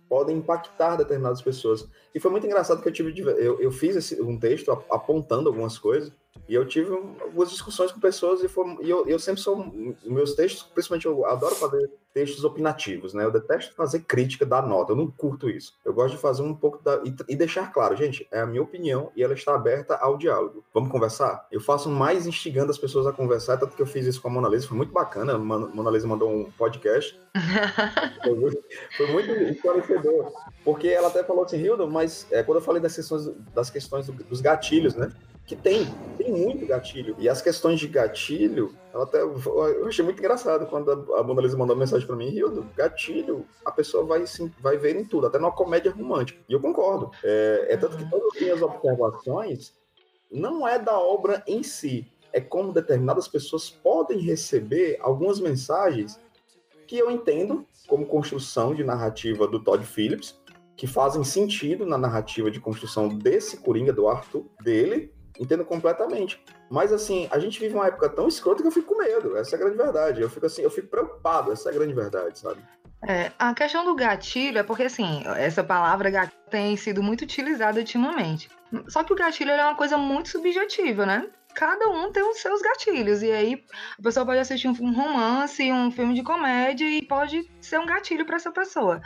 podem 0.09 0.37
impactar 0.37 0.95
determinadas 0.95 1.43
pessoas. 1.43 1.87
E 2.13 2.19
foi 2.19 2.31
muito 2.31 2.47
engraçado 2.47 2.81
que 2.81 2.89
eu 2.89 2.93
tive 2.93 3.13
eu, 3.21 3.61
eu 3.61 3.71
fiz 3.71 3.95
esse, 3.95 4.19
um 4.19 4.39
texto 4.39 4.71
apontando 4.89 5.47
algumas 5.47 5.77
coisas 5.77 6.11
E 6.47 6.53
eu 6.53 6.65
tive 6.65 6.91
algumas 6.93 7.49
discussões 7.49 7.91
com 7.91 7.99
pessoas 7.99 8.43
e, 8.43 8.47
foi, 8.47 8.77
e 8.81 8.89
eu, 8.89 9.07
eu, 9.07 9.17
sempre 9.17 9.41
sou. 9.41 9.65
Meus 10.03 10.35
textos, 10.35 10.63
principalmente, 10.63 11.05
eu 11.05 11.25
adoro 11.25 11.55
fazer 11.55 11.89
textos 12.13 12.43
opinativos, 12.43 13.13
né? 13.13 13.25
Eu 13.25 13.31
detesto 13.31 13.73
fazer 13.73 14.01
crítica 14.01 14.45
da 14.45 14.61
nota, 14.61 14.91
eu 14.91 14.95
não 14.95 15.09
curto 15.09 15.49
isso. 15.49 15.73
Eu 15.83 15.93
gosto 15.93 16.15
de 16.15 16.21
fazer 16.21 16.43
um 16.43 16.53
pouco 16.53 16.83
da. 16.83 17.01
E, 17.03 17.15
e 17.29 17.35
deixar 17.35 17.73
claro, 17.73 17.95
gente, 17.95 18.27
é 18.31 18.41
a 18.41 18.45
minha 18.45 18.61
opinião 18.61 19.11
e 19.15 19.23
ela 19.23 19.33
está 19.33 19.55
aberta 19.55 19.95
ao 19.95 20.17
diálogo. 20.17 20.63
Vamos 20.71 20.91
conversar? 20.91 21.47
Eu 21.51 21.59
faço 21.59 21.89
mais 21.89 22.27
instigando 22.27 22.69
as 22.69 22.77
pessoas 22.77 23.07
a 23.07 23.11
conversar, 23.11 23.57
tanto 23.57 23.75
que 23.75 23.81
eu 23.81 23.87
fiz 23.87 24.05
isso 24.05 24.21
com 24.21 24.27
a 24.27 24.31
Mona 24.31 24.47
Lisa, 24.47 24.67
foi 24.67 24.77
muito 24.77 24.93
bacana. 24.93 25.33
A 25.33 25.37
Mona 25.39 25.89
Lisa 25.89 26.07
mandou 26.07 26.31
um 26.31 26.51
podcast. 26.51 27.19
foi, 28.23 28.35
muito, 28.35 28.63
foi 28.95 29.07
muito 29.07 29.31
esclarecedor. 29.31 30.31
Porque 30.63 30.87
ela 30.87 31.07
até 31.07 31.23
falou 31.23 31.43
assim, 31.43 31.57
Hildo, 31.57 31.89
mas 31.89 32.27
é, 32.31 32.43
quando 32.43 32.59
eu 32.59 32.63
falei 32.63 32.81
das 32.81 32.95
questões, 32.95 33.31
das 33.53 33.69
questões 33.71 34.07
dos 34.07 34.41
gatilhos, 34.41 34.95
né? 34.95 35.11
Que 35.45 35.55
tem, 35.55 35.85
tem 36.17 36.31
muito 36.31 36.65
gatilho. 36.65 37.15
E 37.19 37.29
as 37.29 37.41
questões 37.41 37.79
de 37.79 37.87
gatilho, 37.87 38.75
ela 38.91 39.03
até, 39.03 39.21
eu 39.21 39.87
achei 39.87 40.03
muito 40.03 40.19
engraçado 40.19 40.65
quando 40.65 41.13
a, 41.13 41.23
Mona 41.23 41.41
Lisa 41.41 41.57
mandou 41.57 41.75
uma 41.75 41.81
mensagem 41.81 42.07
para 42.07 42.15
mim, 42.15 42.29
Rio, 42.29 42.67
gatilho, 42.75 43.45
a 43.63 43.71
pessoa 43.71 44.03
vai, 44.03 44.25
sim, 44.25 44.51
vai 44.59 44.77
ver 44.77 44.95
em 44.95 45.05
tudo, 45.05 45.27
até 45.27 45.37
numa 45.37 45.51
comédia 45.51 45.91
romântica. 45.91 46.39
E 46.49 46.53
eu 46.53 46.59
concordo. 46.59 47.11
É, 47.23 47.67
é 47.69 47.77
tanto 47.77 47.97
que 47.97 48.09
todas 48.09 48.35
as 48.35 48.41
minhas 48.41 48.61
observações 48.61 49.73
não 50.31 50.67
é 50.67 50.79
da 50.79 50.97
obra 50.99 51.43
em 51.45 51.61
si, 51.61 52.11
é 52.33 52.41
como 52.41 52.73
determinadas 52.73 53.27
pessoas 53.27 53.69
podem 53.69 54.19
receber 54.19 54.97
algumas 54.99 55.39
mensagens 55.39 56.19
que 56.87 56.97
eu 56.97 57.09
entendo 57.09 57.65
como 57.87 58.05
construção 58.05 58.73
de 58.73 58.83
narrativa 58.83 59.47
do 59.47 59.63
Todd 59.63 59.85
Phillips, 59.85 60.39
que 60.75 60.87
fazem 60.87 61.23
sentido 61.23 61.85
na 61.85 61.97
narrativa 61.97 62.51
de 62.51 62.59
construção 62.59 63.07
desse 63.07 63.57
Coringa, 63.57 63.93
do 63.93 64.07
Arthur, 64.07 64.45
dele, 64.61 65.14
Entendo 65.39 65.65
completamente. 65.65 66.41
Mas 66.69 66.91
assim, 66.91 67.27
a 67.31 67.39
gente 67.39 67.59
vive 67.59 67.75
uma 67.75 67.87
época 67.87 68.09
tão 68.09 68.27
escrota 68.27 68.61
que 68.61 68.67
eu 68.67 68.71
fico 68.71 68.93
com 68.93 69.01
medo. 69.01 69.37
Essa 69.37 69.55
é 69.55 69.57
a 69.57 69.59
grande 69.59 69.77
verdade. 69.77 70.21
Eu 70.21 70.29
fico 70.29 70.45
assim, 70.45 70.61
eu 70.61 70.69
fico 70.69 70.87
preocupado. 70.87 71.51
Essa 71.51 71.69
é 71.69 71.71
a 71.71 71.75
grande 71.75 71.93
verdade, 71.93 72.39
sabe? 72.39 72.61
É, 73.07 73.31
a 73.37 73.53
questão 73.53 73.85
do 73.85 73.95
gatilho 73.95 74.57
é 74.57 74.63
porque, 74.63 74.83
assim, 74.83 75.23
essa 75.37 75.63
palavra 75.63 76.09
gatilho 76.09 76.39
tem 76.49 76.75
sido 76.75 77.03
muito 77.03 77.21
utilizada 77.21 77.79
ultimamente. 77.79 78.49
Só 78.87 79.03
que 79.03 79.13
o 79.13 79.15
gatilho 79.15 79.51
é 79.51 79.63
uma 79.63 79.75
coisa 79.75 79.97
muito 79.97 80.29
subjetiva, 80.29 81.05
né? 81.05 81.29
Cada 81.53 81.87
um 81.87 82.11
tem 82.11 82.23
os 82.23 82.39
seus 82.39 82.61
gatilhos. 82.61 83.21
E 83.21 83.31
aí 83.31 83.63
a 83.97 84.01
pessoa 84.01 84.25
pode 84.25 84.39
assistir 84.39 84.67
um 84.67 84.93
romance, 84.93 85.71
um 85.71 85.91
filme 85.91 86.13
de 86.13 86.23
comédia 86.23 86.85
e 86.85 87.01
pode 87.01 87.49
ser 87.61 87.79
um 87.79 87.85
gatilho 87.85 88.25
para 88.25 88.37
essa 88.37 88.51
pessoa. 88.51 89.01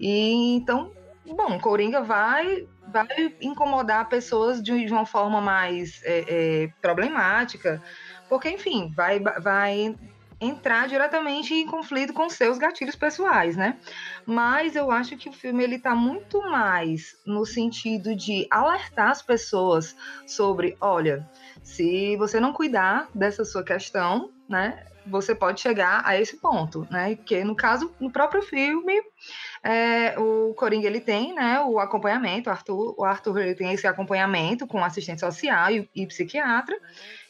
E 0.00 0.54
então 0.54 0.92
Bom, 1.24 1.58
Coringa 1.60 2.02
vai, 2.02 2.66
vai 2.92 3.06
incomodar 3.40 4.08
pessoas 4.08 4.62
de, 4.62 4.72
uma 4.92 5.06
forma 5.06 5.40
mais 5.40 6.00
é, 6.04 6.24
é, 6.28 6.70
problemática, 6.80 7.82
porque, 8.28 8.50
enfim, 8.50 8.92
vai, 8.94 9.18
vai 9.18 9.96
entrar 10.40 10.88
diretamente 10.88 11.54
em 11.54 11.66
conflito 11.66 12.12
com 12.12 12.28
seus 12.28 12.58
gatilhos 12.58 12.96
pessoais, 12.96 13.56
né? 13.56 13.78
Mas 14.26 14.74
eu 14.74 14.90
acho 14.90 15.16
que 15.16 15.28
o 15.28 15.32
filme 15.32 15.62
ele 15.62 15.78
tá 15.78 15.94
muito 15.94 16.42
mais 16.42 17.16
no 17.24 17.46
sentido 17.46 18.14
de 18.16 18.46
alertar 18.50 19.10
as 19.10 19.22
pessoas 19.22 19.94
sobre, 20.26 20.76
olha, 20.80 21.28
se 21.62 22.16
você 22.16 22.40
não 22.40 22.52
cuidar 22.52 23.08
dessa 23.14 23.44
sua 23.44 23.62
questão, 23.62 24.30
né, 24.48 24.84
você 25.06 25.34
pode 25.34 25.60
chegar 25.60 26.02
a 26.04 26.18
esse 26.20 26.36
ponto, 26.36 26.86
né? 26.90 27.14
Que 27.16 27.42
no 27.44 27.54
caso, 27.54 27.92
no 28.00 28.10
próprio 28.10 28.42
filme, 28.42 29.02
é, 29.62 30.18
o 30.18 30.52
Coringa 30.54 30.86
ele 30.86 31.00
tem, 31.00 31.34
né, 31.34 31.60
o 31.60 31.78
acompanhamento, 31.78 32.50
o 32.50 32.52
Arthur, 32.52 32.94
o 32.98 33.04
Arthur 33.04 33.38
ele 33.38 33.54
tem 33.54 33.72
esse 33.72 33.86
acompanhamento 33.86 34.66
com 34.66 34.82
assistente 34.84 35.20
social 35.20 35.70
e, 35.70 35.88
e 35.94 36.06
psiquiatra 36.06 36.76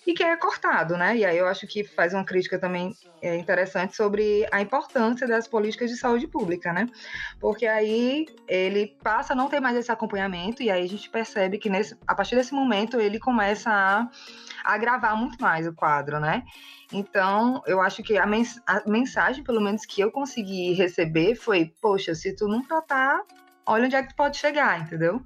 e 0.07 0.15
que 0.15 0.23
é 0.23 0.37
cortado, 0.37 0.97
né? 0.97 1.17
E 1.17 1.25
aí 1.25 1.39
eu 1.39 1.47
acho 1.47 1.67
que 1.67 1.85
faz 1.85 2.13
uma 2.13 2.25
crítica 2.25 2.59
também 2.59 2.95
é, 3.21 3.37
interessante 3.37 3.97
sobre 3.97 4.47
a 4.51 4.61
importância 4.61 5.27
das 5.27 5.47
políticas 5.47 5.91
de 5.91 5.97
saúde 5.97 6.27
pública, 6.27 6.73
né? 6.73 6.87
Porque 7.41 7.67
aí 7.67 8.27
ele 8.49 8.97
passa 9.03 9.33
a 9.33 9.37
não 9.37 9.49
ter 9.49 9.61
mais 9.61 9.77
esse 9.77 9.93
acompanhamento 9.93 10.63
e 10.63 10.71
aí 10.71 10.85
a 10.85 10.89
gente 10.89 11.09
percebe 11.09 11.59
que 11.59 11.71
nesse, 11.71 11.97
a 12.07 12.15
partir 12.15 12.35
desse 12.35 12.53
momento 12.53 13.01
ele 13.01 13.19
começa 13.19 13.71
a, 13.71 14.09
agravar 14.65 15.17
muito 15.17 15.41
mais 15.41 15.67
o 15.67 15.75
quadro, 15.75 16.19
né? 16.19 16.43
Então, 16.93 17.63
eu 17.67 17.81
acho 17.81 18.03
que 18.03 18.19
a, 18.19 18.27
mens 18.27 18.61
a, 18.67 18.83
mensagem, 18.87 19.43
pelo 19.43 19.61
menos 19.61 19.87
que 19.87 20.01
eu 20.01 20.11
consegui 20.11 20.73
receber, 20.75 21.35
foi: 21.37 21.73
poxa, 21.81 22.15
se 22.15 22.35
tu 22.37 22.47
não 22.47 22.63
tratar, 22.63 23.23
olha 23.65 23.87
onde 23.87 23.97
é 23.97 24.03
que 24.03 24.11
tu 24.11 24.17
pode 24.17 24.37
chegar, 24.37 24.81
entendeu? 24.81 25.23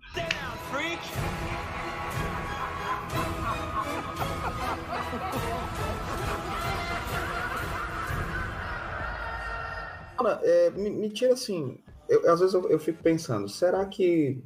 Ana, 10.19 10.41
é, 10.43 10.71
me, 10.71 10.91
me, 10.91 11.11
tira 11.11 11.35
assim. 11.35 11.79
Eu, 12.09 12.31
às 12.31 12.41
vezes 12.41 12.55
eu, 12.55 12.69
eu, 12.71 12.79
fico 12.79 13.03
pensando, 13.03 13.49
será 13.49 13.85
que. 13.87 14.43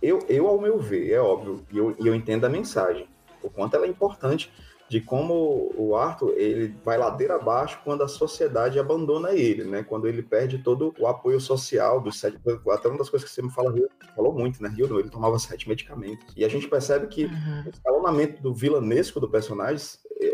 Eu, 0.00 0.20
eu, 0.28 0.46
ao 0.46 0.60
meu 0.60 0.78
ver, 0.78 1.10
é 1.10 1.20
óbvio, 1.20 1.64
e 1.72 1.78
eu, 1.78 1.94
eu 1.98 2.14
entendo 2.14 2.44
a 2.44 2.48
mensagem, 2.48 3.08
o 3.42 3.50
quanto 3.50 3.74
ela 3.74 3.84
é 3.84 3.88
importante 3.88 4.52
de 4.88 5.00
como 5.00 5.70
o 5.76 5.94
Arthur 5.94 6.32
ele 6.36 6.74
vai 6.82 6.96
ladeira 6.96 7.34
abaixo 7.34 7.78
quando 7.84 8.02
a 8.02 8.08
sociedade 8.08 8.78
abandona 8.78 9.32
ele, 9.32 9.64
né? 9.64 9.82
Quando 9.82 10.08
ele 10.08 10.22
perde 10.22 10.58
todo 10.58 10.94
o 10.98 11.06
apoio 11.06 11.38
social 11.40 12.00
dos 12.00 12.18
sete. 12.18 12.38
Até 12.70 12.88
uma 12.88 12.96
das 12.96 13.10
coisas 13.10 13.28
que 13.28 13.34
você 13.34 13.42
me 13.42 13.50
fala, 13.50 13.74
falou 14.16 14.32
muito, 14.32 14.62
né? 14.62 14.70
Rio, 14.70 14.98
ele 14.98 15.10
tomava 15.10 15.38
sete 15.38 15.68
medicamentos. 15.68 16.32
E 16.34 16.44
a 16.44 16.48
gente 16.48 16.66
percebe 16.68 17.06
que 17.08 17.26
uhum. 17.26 17.64
o 17.66 17.68
escalonamento 17.68 18.42
do 18.42 18.54
vilanesco 18.54 19.20
do 19.20 19.28
personagem 19.28 19.84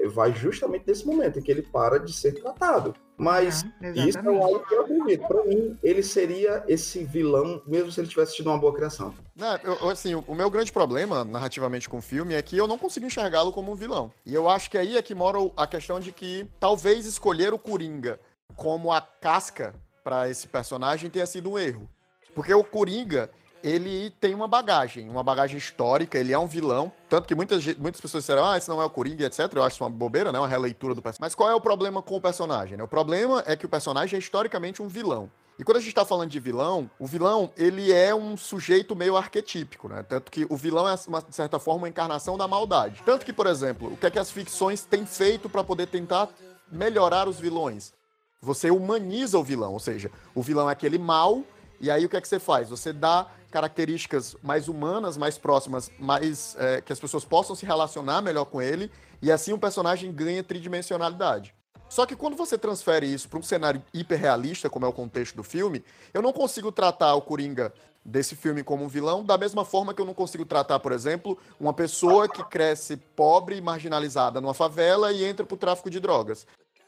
vai 0.08 0.32
justamente 0.32 0.84
nesse 0.86 1.06
momento 1.06 1.38
em 1.38 1.42
que 1.42 1.50
ele 1.50 1.62
para 1.62 1.98
de 1.98 2.12
ser 2.12 2.32
tratado. 2.32 2.94
Mas 3.16 3.62
uhum, 3.62 3.92
isso 4.08 4.18
é 4.18 4.26
algo 4.26 4.66
que 4.66 4.74
eu 4.74 4.82
acredito. 4.82 5.26
Para 5.26 5.44
mim, 5.44 5.78
ele 5.82 6.02
seria 6.02 6.64
esse 6.66 7.04
vilão, 7.04 7.62
mesmo 7.66 7.92
se 7.92 8.00
ele 8.00 8.08
tivesse 8.08 8.34
tido 8.34 8.48
uma 8.48 8.58
boa 8.58 8.74
criação. 8.74 9.14
Não, 9.36 9.56
eu, 9.56 9.88
assim, 9.88 10.14
o 10.14 10.34
meu 10.34 10.50
grande 10.50 10.72
problema, 10.72 11.24
narrativamente, 11.24 11.88
com 11.88 11.98
o 11.98 12.02
filme 12.02 12.34
é 12.34 12.42
que 12.42 12.56
eu 12.56 12.66
não 12.66 12.76
consigo 12.76 13.06
enxergá-lo 13.06 13.52
como 13.52 13.70
um 13.70 13.76
vilão. 13.76 14.12
E 14.26 14.34
eu 14.34 14.48
acho 14.48 14.70
que 14.70 14.76
aí 14.76 14.96
é 14.96 15.02
que 15.02 15.14
mora 15.14 15.38
a 15.56 15.66
questão 15.66 16.00
de 16.00 16.12
que 16.12 16.46
talvez 16.58 17.06
escolher 17.06 17.54
o 17.54 17.58
Coringa 17.58 18.18
como 18.56 18.92
a 18.92 19.00
casca 19.00 19.74
para 20.02 20.28
esse 20.28 20.46
personagem 20.48 21.08
tenha 21.08 21.26
sido 21.26 21.50
um 21.52 21.58
erro. 21.58 21.88
Porque 22.34 22.52
o 22.52 22.64
Coringa, 22.64 23.30
ele 23.64 24.10
tem 24.20 24.34
uma 24.34 24.46
bagagem, 24.46 25.08
uma 25.08 25.22
bagagem 25.22 25.56
histórica, 25.56 26.18
ele 26.18 26.34
é 26.34 26.38
um 26.38 26.46
vilão, 26.46 26.92
tanto 27.08 27.26
que 27.26 27.34
muitas, 27.34 27.64
muitas 27.78 27.98
pessoas 27.98 28.22
disseram, 28.22 28.44
ah, 28.44 28.58
esse 28.58 28.68
não 28.68 28.80
é 28.82 28.84
o 28.84 28.90
Coringa, 28.90 29.24
etc. 29.24 29.50
Eu 29.54 29.62
acho 29.62 29.76
isso 29.76 29.84
uma 29.84 29.88
bobeira, 29.88 30.30
né? 30.30 30.38
Uma 30.38 30.46
releitura 30.46 30.94
do 30.94 31.00
personagem. 31.00 31.20
Mas 31.22 31.34
qual 31.34 31.48
é 31.48 31.54
o 31.54 31.60
problema 31.60 32.02
com 32.02 32.14
o 32.16 32.20
personagem? 32.20 32.76
Né? 32.76 32.84
O 32.84 32.88
problema 32.88 33.42
é 33.46 33.56
que 33.56 33.64
o 33.64 33.68
personagem 33.68 34.16
é 34.16 34.20
historicamente 34.20 34.82
um 34.82 34.88
vilão. 34.88 35.30
E 35.58 35.64
quando 35.64 35.78
a 35.78 35.80
gente 35.80 35.88
está 35.88 36.04
falando 36.04 36.28
de 36.28 36.38
vilão, 36.38 36.90
o 36.98 37.06
vilão, 37.06 37.50
ele 37.56 37.90
é 37.90 38.14
um 38.14 38.36
sujeito 38.36 38.94
meio 38.94 39.16
arquetípico, 39.16 39.88
né? 39.88 40.02
Tanto 40.02 40.30
que 40.30 40.46
o 40.50 40.56
vilão 40.56 40.86
é, 40.86 40.94
uma, 41.08 41.22
de 41.22 41.34
certa 41.34 41.58
forma, 41.58 41.82
uma 41.82 41.88
encarnação 41.88 42.36
da 42.36 42.46
maldade. 42.46 43.02
Tanto 43.06 43.24
que, 43.24 43.32
por 43.32 43.46
exemplo, 43.46 43.94
o 43.94 43.96
que 43.96 44.04
é 44.04 44.10
que 44.10 44.18
as 44.18 44.30
ficções 44.30 44.84
têm 44.84 45.06
feito 45.06 45.48
para 45.48 45.64
poder 45.64 45.86
tentar 45.86 46.28
melhorar 46.70 47.28
os 47.28 47.40
vilões? 47.40 47.94
Você 48.42 48.70
humaniza 48.70 49.38
o 49.38 49.44
vilão, 49.44 49.72
ou 49.72 49.80
seja, 49.80 50.10
o 50.34 50.42
vilão 50.42 50.68
é 50.68 50.72
aquele 50.72 50.98
mal, 50.98 51.42
e 51.80 51.90
aí 51.90 52.04
o 52.04 52.08
que 52.08 52.16
é 52.16 52.20
que 52.20 52.28
você 52.28 52.38
faz? 52.38 52.68
Você 52.70 52.92
dá 52.92 53.26
características 53.54 54.34
mais 54.42 54.66
humanas, 54.66 55.16
mais 55.16 55.38
próximas, 55.38 55.88
mais 55.96 56.56
é, 56.58 56.80
que 56.80 56.92
as 56.92 56.98
pessoas 56.98 57.24
possam 57.24 57.54
se 57.54 57.64
relacionar 57.64 58.20
melhor 58.20 58.46
com 58.46 58.60
ele, 58.60 58.90
e 59.22 59.30
assim 59.30 59.52
o 59.52 59.58
personagem 59.58 60.10
ganha 60.10 60.42
tridimensionalidade. 60.42 61.54
Só 61.88 62.04
que 62.04 62.16
quando 62.16 62.36
você 62.36 62.58
transfere 62.58 63.06
isso 63.06 63.28
para 63.28 63.38
um 63.38 63.42
cenário 63.44 63.80
hiperrealista, 63.94 64.68
como 64.68 64.86
é 64.86 64.88
o 64.88 64.92
contexto 64.92 65.36
do 65.36 65.44
filme, 65.44 65.84
eu 66.12 66.20
não 66.20 66.32
consigo 66.32 66.72
tratar 66.72 67.14
o 67.14 67.22
Coringa 67.22 67.72
desse 68.04 68.34
filme 68.34 68.64
como 68.64 68.84
um 68.84 68.88
vilão, 68.88 69.24
da 69.24 69.38
mesma 69.38 69.64
forma 69.64 69.94
que 69.94 70.00
eu 70.02 70.04
não 70.04 70.14
consigo 70.14 70.44
tratar, 70.44 70.80
por 70.80 70.90
exemplo, 70.90 71.38
uma 71.60 71.72
pessoa 71.72 72.28
que 72.28 72.42
cresce 72.42 72.96
pobre 72.96 73.56
e 73.56 73.60
marginalizada 73.60 74.40
numa 74.40 74.52
favela 74.52 75.12
e 75.12 75.24
entra 75.24 75.46
para 75.46 75.54
o 75.54 75.58
tráfico 75.58 75.88
de 75.88 76.00
drogas. 76.00 76.44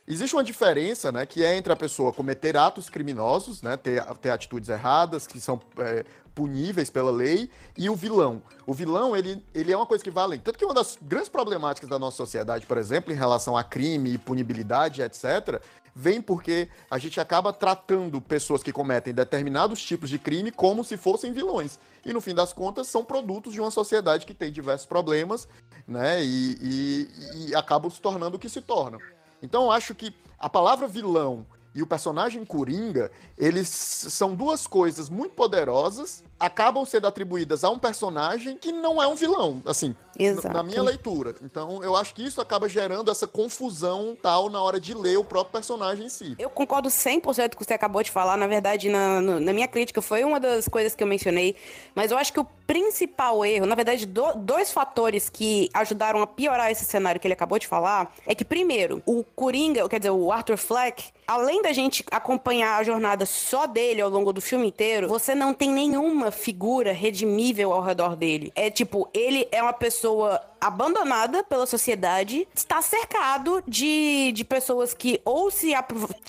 Existe 0.09 0.37
uma 0.37 0.45
diferença, 0.45 1.11
né, 1.11 1.27
que 1.27 1.45
é 1.45 1.57
entre 1.57 1.73
a 1.73 1.77
pessoa 1.77 2.13
cometer 2.13 2.57
atos 2.57 2.89
criminosos, 2.89 3.61
né, 3.61 3.77
ter, 3.77 4.05
ter 4.17 4.31
atitudes 4.31 4.69
erradas, 4.69 5.27
que 5.27 5.41
são 5.41 5.61
é, 5.79 6.05
puníveis 6.33 6.91
pela 6.91 7.11
lei 7.11 7.51
e 7.77 7.91
o 7.91 7.97
vilão. 7.97 8.41
O 8.65 8.73
vilão, 8.73 9.17
ele, 9.17 9.43
ele 9.53 9.73
é 9.73 9.77
uma 9.77 9.87
coisa 9.87 10.05
que 10.05 10.11
vale. 10.11 10.39
Tanto 10.39 10.59
que 10.59 10.65
uma 10.65 10.75
das 10.75 10.97
grandes 11.03 11.29
problemáticas 11.29 11.91
da 11.91 11.99
nossa 11.99 12.19
sociedade, 12.19 12.67
por 12.67 12.79
exemplo, 12.79 13.13
em 13.13 13.17
relação 13.17 13.57
a 13.57 13.65
crime 13.65 14.13
e 14.13 14.19
punibilidade, 14.19 15.03
etc., 15.03 15.61
vem 15.93 16.21
porque 16.21 16.69
a 16.91 16.99
gente 16.99 17.19
acaba 17.19 17.55
tratando 17.55 18.21
pessoas 18.21 18.63
que 18.63 18.71
cometem 18.71 19.15
determinados 19.15 19.83
tipos 19.83 20.11
de 20.11 20.19
crime 20.19 20.53
como 20.53 20.85
se 20.85 20.97
fossem 20.99 21.33
vilões. 21.33 21.81
E 22.05 22.13
no 22.13 22.21
fim 22.21 22.35
das 22.35 22.53
contas, 22.53 22.87
são 22.87 23.03
produtos 23.03 23.55
de 23.55 23.61
uma 23.61 23.71
sociedade 23.71 24.27
que 24.27 24.35
tem 24.35 24.53
diversos 24.53 24.87
problemas, 24.87 25.49
né? 25.89 26.23
E, 26.23 26.59
e, 26.61 27.49
e 27.49 27.55
acabam 27.57 27.91
se 27.91 28.01
tornando 28.01 28.37
o 28.37 28.39
que 28.39 28.49
se 28.49 28.61
tornam. 28.61 29.01
Então, 29.43 29.65
eu 29.65 29.71
acho 29.71 29.95
que 29.95 30.15
a 30.39 30.49
palavra 30.49 30.87
vilão 30.87 31.47
e 31.75 31.83
o 31.83 31.87
personagem 31.87 32.45
Coringa, 32.45 33.11
eles 33.37 33.69
são 33.69 34.35
duas 34.35 34.67
coisas 34.67 35.11
muito 35.11 35.35
poderosas 35.35 36.25
acabam 36.39 36.85
sendo 36.85 37.07
atribuídas 37.07 37.65
a 37.65 37.71
um 37.71 37.79
personagem 37.79 38.57
que 38.57 38.71
não 38.71 39.03
é 39.03 39.07
um 39.07 39.15
vilão, 39.15 39.63
assim, 39.65 39.97
Exato. 40.19 40.55
na 40.55 40.63
minha 40.63 40.83
leitura. 40.83 41.35
Então, 41.43 41.83
eu 41.83 41.97
acho 41.97 42.15
que 42.15 42.25
isso 42.25 42.41
acaba 42.41 42.69
gerando 42.69 43.11
essa 43.11 43.27
confusão 43.27 44.17
tal 44.21 44.51
na 44.51 44.63
hora 44.63 44.79
de 44.79 44.95
ler 44.95 45.17
o 45.19 45.25
próprio 45.25 45.53
personagem 45.53 46.07
em 46.07 46.09
si. 46.09 46.35
Eu 46.39 46.51
concordo 46.51 46.89
100% 46.89 47.23
com 47.23 47.31
o 47.31 47.33
que 47.33 47.65
você 47.65 47.75
acabou 47.75 48.03
de 48.03 48.11
falar. 48.11 48.37
Na 48.37 48.47
verdade, 48.47 48.89
na, 48.89 49.21
na, 49.21 49.53
minha 49.53 49.67
crítica, 49.67 50.03
foi 50.03 50.25
uma 50.25 50.39
das 50.39 50.69
coisas 50.69 50.95
que 50.95 51.03
eu 51.03 51.07
mencionei. 51.09 51.57
Mas 51.95 52.11
eu 52.11 52.19
acho 52.19 52.33
que 52.33 52.41
o 52.41 52.47
principal 52.67 53.45
erro, 53.45 53.67
na 53.67 53.75
verdade, 53.75 54.05
do, 54.07 54.33
dois 54.35 54.73
fatores 54.73 55.29
que 55.29 55.71
ajudaram 55.73 56.21
a 56.21 56.27
piorar 56.27 56.71
esse 56.71 56.85
cenário 56.85 57.21
que 57.21 57.27
ele 57.27 57.35
acabou 57.35 57.59
de 57.59 57.67
falar, 57.67 58.13
é 58.27 58.35
que, 58.35 58.45
primeiro, 58.45 59.03
o 59.07 59.23
Coringa, 59.23 59.89
quer 59.89 60.01
dizer, 60.01 60.11
o 60.11 60.33
Arthur 60.33 60.57
Fleck, 60.57 61.05
além 61.27 61.63
da 61.63 61.73
gente 61.73 62.05
acompanhar 62.11 62.79
a 62.79 62.83
jornada 62.83 63.25
só 63.25 63.67
dele 63.67 64.01
ao 64.01 64.11
longo 64.11 64.33
do 64.33 64.41
filme 64.41 64.69
inteiro, 64.69 65.09
você 65.09 65.35
não 65.35 65.55
tem 65.55 65.71
nenhuma 65.71 66.31
figura 66.31 66.93
redimível 66.93 67.73
ao 67.73 67.83
redor 67.83 68.17
dele. 68.17 68.53
É 68.55 68.71
tipo, 68.71 69.09
ele 69.15 69.47
é 69.53 69.63
uma 69.63 69.73
pessoa 69.73 70.43
abandonada 70.61 71.45
pela 71.45 71.67
sociedade, 71.67 72.49
está 72.55 72.83
cercado 72.83 73.63
de, 73.67 74.33
de 74.33 74.45
pessoas 74.45 74.95
que 74.95 75.21
ou 75.25 75.51
se 75.51 75.73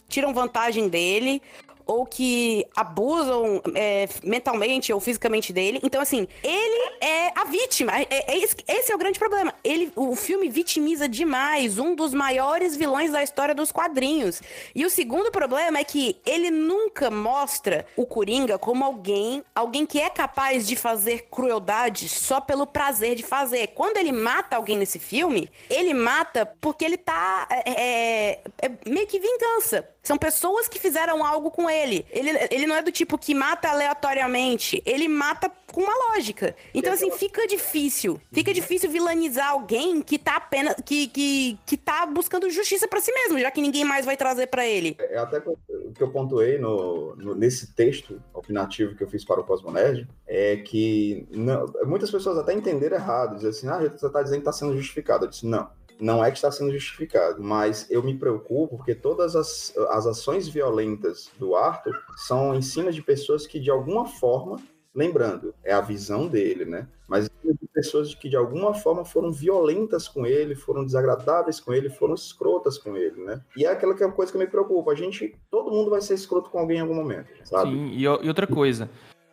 tiram 0.08 0.34
vantagem 0.34 0.88
dele, 0.90 1.42
ou 1.88 2.06
que 2.06 2.66
abusam 2.76 3.62
é, 3.74 4.08
mentalmente 4.24 4.92
ou 4.92 5.00
fisicamente 5.00 5.54
dele. 5.54 5.80
Então, 5.84 6.02
assim, 6.02 6.28
ele 6.44 6.96
é 7.02 7.32
a 7.40 7.46
vítima. 7.46 7.94
É, 7.94 8.08
é, 8.10 8.38
esse 8.38 8.92
é 8.92 8.96
o 8.96 8.98
grande 8.98 9.18
problema. 9.18 9.54
Ele, 9.64 9.92
o 9.96 10.16
filme 10.16 10.50
vitimiza 10.50 11.08
demais 11.08 11.80
um 11.80 11.96
dos 11.96 12.14
maiores 12.14 12.76
vilões 12.76 13.12
da 13.12 13.24
história 13.24 13.56
dos 13.56 13.72
quadrinhos. 13.72 14.42
E 14.76 14.86
o 14.86 14.90
segundo 14.90 15.32
problema 15.32 15.80
é 15.80 15.84
que 15.84 16.18
ele 16.26 16.52
nunca 16.52 17.10
mostra 17.10 17.86
o 17.96 18.06
Coringa 18.06 18.58
como 18.58 18.84
alguém, 18.84 19.44
alguém 19.56 19.86
que 19.86 20.00
é 20.00 20.10
capaz 20.10 20.68
de 20.68 20.76
fazer 20.76 21.28
crueldade 21.32 22.10
só 22.10 22.42
pelo 22.42 22.68
prazer 22.68 23.16
de 23.16 23.24
fazer. 23.24 23.68
Quando 23.68 23.98
ele 23.98 24.12
mata 24.12 24.56
alguém 24.56 24.78
nesse 24.78 25.00
filme, 25.00 25.50
ele 25.70 25.94
mata 25.94 26.46
porque 26.60 26.84
ele 26.84 26.98
tá 26.98 27.48
é, 27.50 27.72
é, 27.72 28.42
é 28.62 28.90
meio 28.90 29.08
que 29.08 29.20
vingança. 29.20 29.88
São 30.08 30.18
pessoas 30.18 30.70
que 30.70 30.80
fizeram 30.80 31.22
algo 31.22 31.52
com 31.52 31.70
ele. 31.70 32.06
ele. 32.10 32.30
Ele 32.50 32.66
não 32.66 32.78
é 32.78 32.82
do 32.82 32.94
tipo 32.94 33.18
que 33.18 33.36
mata 33.36 33.68
aleatoriamente. 33.68 34.82
Ele 34.86 35.06
mata 35.06 35.52
com 35.74 35.82
uma 35.82 35.92
lógica. 36.12 36.56
Então, 36.74 36.94
assim, 36.94 37.12
fica 37.12 37.46
difícil. 37.46 38.18
Fica 38.32 38.54
difícil 38.54 38.90
vilanizar 38.90 39.50
alguém 39.50 40.02
que 40.02 40.18
tá 40.18 40.38
apenas. 40.38 40.76
que, 40.86 41.08
que, 41.08 41.60
que 41.66 41.76
tá 41.76 42.06
buscando 42.06 42.50
justiça 42.50 42.88
para 42.88 43.02
si 43.02 43.12
mesmo, 43.12 43.38
já 43.38 43.52
que 43.52 43.60
ninguém 43.60 43.84
mais 43.84 44.06
vai 44.06 44.16
trazer 44.16 44.48
para 44.48 44.66
ele. 44.66 44.96
É 44.98 45.18
até 45.18 45.40
o 45.40 45.92
que 45.94 46.02
eu 46.02 46.10
pontuei 46.10 46.58
no, 46.58 47.14
no, 47.18 47.36
nesse 47.36 47.74
texto 47.74 48.22
opinativo 48.34 48.96
que 48.96 49.04
eu 49.04 49.10
fiz 49.10 49.26
para 49.26 49.42
o 49.42 49.44
Cosmonerd 49.44 50.08
é 50.26 50.56
que 50.56 51.28
não, 51.32 51.66
muitas 51.86 52.10
pessoas 52.10 52.38
até 52.38 52.54
entenderam 52.54 52.96
errado. 52.96 53.36
Dizem 53.36 53.50
assim, 53.50 53.68
ah, 53.68 53.90
você 53.90 54.10
tá 54.10 54.24
dizendo 54.24 54.40
que 54.40 54.46
tá 54.46 54.54
sendo 54.54 54.78
justificado. 54.78 55.26
Eu 55.26 55.30
disse, 55.30 55.46
não 55.46 55.68
não 56.00 56.24
é 56.24 56.30
que 56.30 56.38
está 56.38 56.52
sendo 56.52 56.72
justificado, 56.72 57.42
mas 57.42 57.90
eu 57.90 58.04
me 58.04 58.18
preocupo 58.18 58.78
porque 58.78 58.96
todas 58.96 59.36
as, 59.36 59.76
as 59.90 60.06
ações 60.06 60.48
violentas 60.48 61.32
do 61.40 61.56
Arthur 61.56 61.96
são 62.16 62.56
em 62.56 62.62
cima 62.62 62.92
de 62.92 63.02
pessoas 63.02 63.48
que, 63.48 63.60
de 63.60 63.70
alguma 63.70 64.06
forma, 64.06 64.58
lembrando, 64.94 65.54
é 65.64 65.74
a 65.74 65.82
visão 65.82 66.28
dele, 66.28 66.66
né? 66.66 66.88
Mas 67.08 67.30
de 67.44 67.68
pessoas 67.74 68.14
que, 68.14 68.28
de 68.28 68.36
alguma 68.36 68.74
forma, 68.74 69.06
foram 69.06 69.32
violentas 69.32 70.08
com 70.08 70.26
ele, 70.26 70.56
foram 70.56 70.84
desagradáveis 70.84 71.60
com 71.60 71.74
ele, 71.74 71.90
foram 71.90 72.16
escrotas 72.16 72.78
com 72.78 72.98
ele, 72.98 73.24
né? 73.24 73.42
E 73.56 73.66
é 73.66 73.72
aquela 73.72 73.94
que 73.94 74.04
é 74.04 74.06
uma 74.06 74.16
coisa 74.16 74.32
que 74.32 74.38
me 74.38 74.48
preocupa. 74.48 74.92
A 74.92 74.96
gente, 74.96 75.36
todo 75.50 75.72
mundo 75.72 75.90
vai 75.90 76.02
ser 76.02 76.16
escroto 76.16 76.50
com 76.50 76.60
alguém 76.60 76.78
em 76.78 76.82
algum 76.82 76.96
momento, 76.96 77.30
sabe? 77.44 77.72
Sim, 77.72 77.90
e, 77.92 78.02
e 78.02 78.08
outra 78.08 78.48
coisa. 78.48 78.90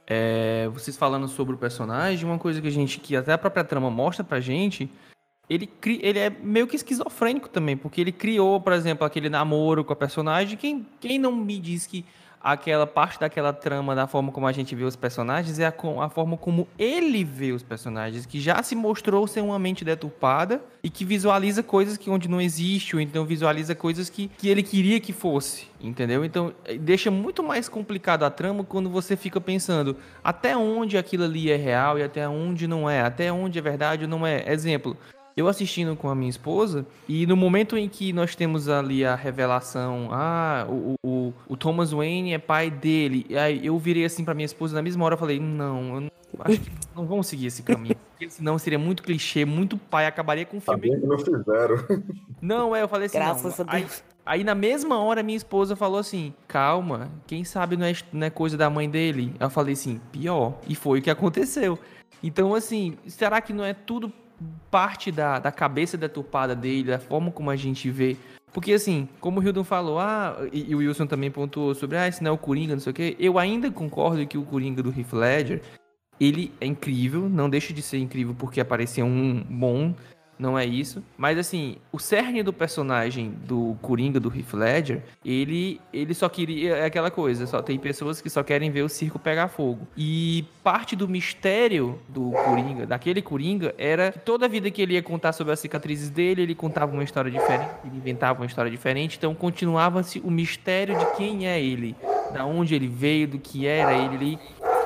É, 0.07 0.69
vocês 0.69 0.97
falando 0.97 1.27
sobre 1.27 1.55
o 1.55 1.59
personagem, 1.59 2.29
uma 2.29 2.39
coisa 2.39 2.61
que 2.61 2.69
a 2.69 2.71
gente, 2.71 3.01
que 3.01 3.17
até 3.17 3.33
a 3.33 3.39
própria 3.39 3.65
trama 3.65 3.91
mostra 3.91 4.23
pra 4.23 4.39
gente, 4.39 4.91
ele, 5.49 5.67
cri, 5.67 6.01
ele 6.03 6.19
é 6.19 6.31
meio 6.31 6.67
que 6.67 6.77
esquizofrênico 6.77 7.49
também, 7.49 7.77
porque 7.77 8.01
ele 8.01 8.13
criou, 8.13 8.61
por 8.61 8.73
exemplo, 8.73 9.07
aquele 9.07 9.29
namoro 9.29 9.85
com 9.85 9.93
a 9.93 9.97
personagem. 9.97 10.57
Quem, 10.57 10.87
quem 11.01 11.19
não 11.19 11.33
me 11.33 11.59
diz 11.59 11.87
que 11.87 12.05
aquela 12.45 12.87
parte 12.87 13.19
daquela 13.19 13.55
trama, 13.55 13.95
da 13.95 14.07
forma 14.07 14.31
como 14.31 14.47
a 14.47 14.53
gente 14.53 14.75
vê 14.75 14.85
os 14.85 14.95
personagens, 14.95 15.59
é 15.59 15.65
a, 15.65 15.75
a, 16.03 16.09
forma 16.11 16.37
como 16.37 16.69
ele 16.79 17.25
vê 17.25 17.53
os 17.53 17.63
personagens, 17.63 18.27
que 18.27 18.39
já 18.39 18.63
se 18.63 18.77
mostrou 18.77 19.27
ser 19.27 19.41
uma 19.41 19.59
mente 19.59 19.83
deturpada 19.83 20.63
e 20.83 20.91
que 20.91 21.07
visualiza 21.07 21.63
coisas 21.63 21.97
que 21.97 22.11
onde 22.11 22.29
não 22.29 22.39
existe, 22.39 22.95
ou 22.95 23.01
então 23.01 23.25
visualiza 23.25 23.75
coisas 23.75 24.11
que, 24.11 24.29
que 24.37 24.51
ele 24.51 24.63
queria 24.63 25.01
que 25.01 25.11
fosse, 25.11 25.69
entendeu? 25.81 26.23
Então, 26.23 26.53
eh, 26.67 26.77
deixa 26.77 27.11
muito 27.11 27.43
mais 27.43 27.67
complicado 27.67 28.25
a 28.25 28.31
trama 28.31 28.63
quando 28.63 28.91
você 28.91 29.17
fica 29.17 29.41
pensando 29.41 29.97
até 30.23 30.55
onde 30.55 30.99
aquilo 30.99 31.25
ali 31.25 31.51
é 31.51 31.57
real 31.57 31.99
e 31.99 32.03
até 32.03 32.29
onde 32.29 32.67
não 32.67 32.91
é, 32.91 33.01
até 33.01 33.33
onde 33.33 33.59
é 33.59 33.63
verdade 33.63 34.05
ou 34.05 34.11
não 34.11 34.27
é. 34.27 34.53
Exemplo, 34.53 34.99
eu 35.37 35.49
assistindo 35.49 35.97
com 35.97 36.09
a 36.09 36.15
minha 36.15 36.31
esposa, 36.31 36.87
e 37.09 37.27
no 37.27 37.37
momento 37.37 37.77
em 37.77 37.89
que 37.89 38.13
nós 38.13 38.37
temos 38.37 38.69
ali 38.69 39.05
a 39.05 39.17
revelação, 39.17 40.09
ah, 40.13 40.67
o, 40.69 40.95
o, 41.05 41.35
o 41.49 41.57
Thomas 41.57 41.91
Wayne 41.91 42.33
é 42.33 42.39
pai 42.39 42.71
dele, 42.71 43.27
e 43.29 43.37
aí 43.37 43.67
eu 43.67 43.77
virei 43.79 44.05
assim 44.05 44.25
para 44.25 44.35
minha 44.35 44.47
esposa 44.47 44.75
na 44.75 44.83
mesma 44.83 45.05
hora, 45.05 45.15
eu 45.15 45.19
falei, 45.19 45.41
não, 45.41 45.95
eu 45.95 46.01
não, 46.03 46.11
acho 46.41 46.61
que 46.61 46.71
não 46.95 47.05
vamos 47.05 47.27
seguir 47.27 47.47
esse 47.47 47.65
caminho, 47.65 47.97
porque 48.11 48.31
senão 48.31 48.57
seria 48.59 48.79
muito 48.79 49.03
clichê, 49.03 49.45
muito 49.45 49.77
pai, 49.77 50.07
acabaria 50.07 50.47
com 50.47 50.59
o 50.59 50.61
filme. 50.61 51.01
Tá 51.01 51.07
não 51.07 51.19
fizeram. 51.19 51.85
Não, 52.41 52.77
é, 52.77 52.83
eu 52.83 52.89
falei 52.89 53.07
assim, 53.07 53.17
Graças 53.17 53.57
não. 53.59 53.65
Aí, 53.69 53.87
aí, 54.27 54.45
na 54.45 54.55
mesma 54.55 54.99
hora 54.99 55.23
minha 55.23 55.37
esposa 55.37 55.75
falou 55.75 55.99
assim, 55.99 56.35
calma, 56.47 57.11
quem 57.27 57.43
sabe 57.43 57.75
não 57.75 57.87
é, 57.87 57.95
não 58.13 58.27
é 58.27 58.29
coisa 58.29 58.55
da 58.55 58.69
mãe 58.69 58.91
dele? 58.91 59.35
Eu 59.41 59.49
falei 59.49 59.73
assim, 59.73 59.99
pior, 60.13 60.59
e 60.69 60.75
foi 60.75 60.99
o 60.99 61.03
que 61.03 61.09
aconteceu. 61.09 61.79
Então, 62.23 62.55
assim, 62.55 62.99
será 63.07 63.41
que 63.41 63.55
não 63.55 63.65
é 63.65 63.73
tudo 63.73 64.13
parte 64.71 65.11
da, 65.13 65.39
da 65.39 65.53
cabeça 65.53 65.97
deturpada 65.97 66.55
dele, 66.55 66.91
da 66.91 66.99
forma 66.99 67.31
como 67.31 67.51
a 67.51 67.57
gente 67.57 67.91
vê. 67.91 68.17
Porque, 68.53 68.73
assim, 68.73 69.09
como 69.21 69.41
o 69.41 69.43
Hildon 69.43 69.65
falou, 69.65 69.99
ah, 69.99 70.37
e, 70.53 70.71
e, 70.71 70.75
o 70.75 70.79
Wilson 70.79 71.07
também 71.07 71.31
pontuou 71.31 71.75
sobre, 71.75 71.97
ah, 71.97 72.07
esse 72.07 72.23
não 72.23 72.31
é 72.31 72.35
o 72.35 72.39
Coringa, 72.39 72.75
não 72.75 72.81
sei 72.81 72.93
o 72.93 72.95
quê. 72.95 73.17
Eu 73.19 73.39
ainda 73.39 73.71
concordo 73.71 74.25
que 74.27 74.39
o 74.39 74.45
Coringa 74.45 74.83
do 74.83 74.91
Heath 74.97 75.13
Ledger, 75.13 75.63
ele 76.21 76.53
é 76.61 76.67
incrível, 76.67 77.29
não 77.29 77.51
deixa 77.51 77.73
de 77.73 77.83
ser 77.83 77.99
incrível 77.99 78.35
porque 78.39 78.61
apareceu 78.61 79.05
um 79.05 79.43
bom 79.43 79.93
não 80.39 80.59
é 80.59 80.65
isso. 80.65 81.03
Mas 81.17 81.39
assim, 81.39 81.77
o 81.93 81.99
cerne 81.99 82.43
do 82.43 82.53
personagem 82.53 83.31
do 83.47 83.77
Coringa, 83.81 84.19
do 84.19 84.29
Heath 84.35 84.55
Ledger, 84.55 85.03
ele, 85.25 85.81
ele 85.93 86.15
só 86.15 86.29
queria 86.29 86.77
é 86.77 86.85
aquela 86.87 87.11
coisa, 87.11 87.47
só 87.47 87.63
tem 87.63 87.79
pessoas 87.79 88.21
que 88.21 88.29
só 88.29 88.43
querem 88.43 88.71
ver 88.71 88.83
o 88.83 88.89
circo 88.89 89.19
pegar 89.19 89.49
fogo. 89.49 89.87
E 89.97 90.45
parte 90.63 90.97
do 90.97 91.09
mistério 91.09 91.99
do 92.09 92.31
Coringa, 92.31 92.87
daquele 92.87 93.23
Coringa, 93.23 93.75
era 93.79 94.13
que 94.13 94.19
toda 94.19 94.47
a 94.47 94.49
vida 94.49 94.71
que 94.71 94.83
ele 94.83 94.95
ia 94.95 95.03
contar 95.03 95.33
sobre 95.33 95.53
as 95.53 95.61
cicatrizes 95.61 96.11
dele, 96.11 96.43
ele 96.43 96.55
contava 96.55 96.93
uma 96.93 97.05
história 97.05 97.31
diferente, 97.31 97.71
ele 97.85 97.97
inventava 97.97 98.41
uma 98.41 98.47
história 98.47 98.71
diferente, 98.71 99.17
então 99.17 99.35
continuava-se 99.35 100.21
o 100.21 100.31
mistério 100.31 100.99
de 100.99 101.07
quem 101.17 101.47
é 101.47 101.61
ele, 101.61 101.95
da 102.33 102.45
onde 102.45 102.75
ele 102.75 102.89
veio, 102.89 103.29
do 103.29 103.39
que 103.39 103.67
era 103.67 103.93
ele. 103.93 104.39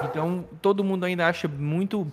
Então 0.05 0.45
todo 0.61 0.85
mundo 0.85 1.05
ainda 1.05 1.27
acha 1.27 1.49
muito 1.49 2.07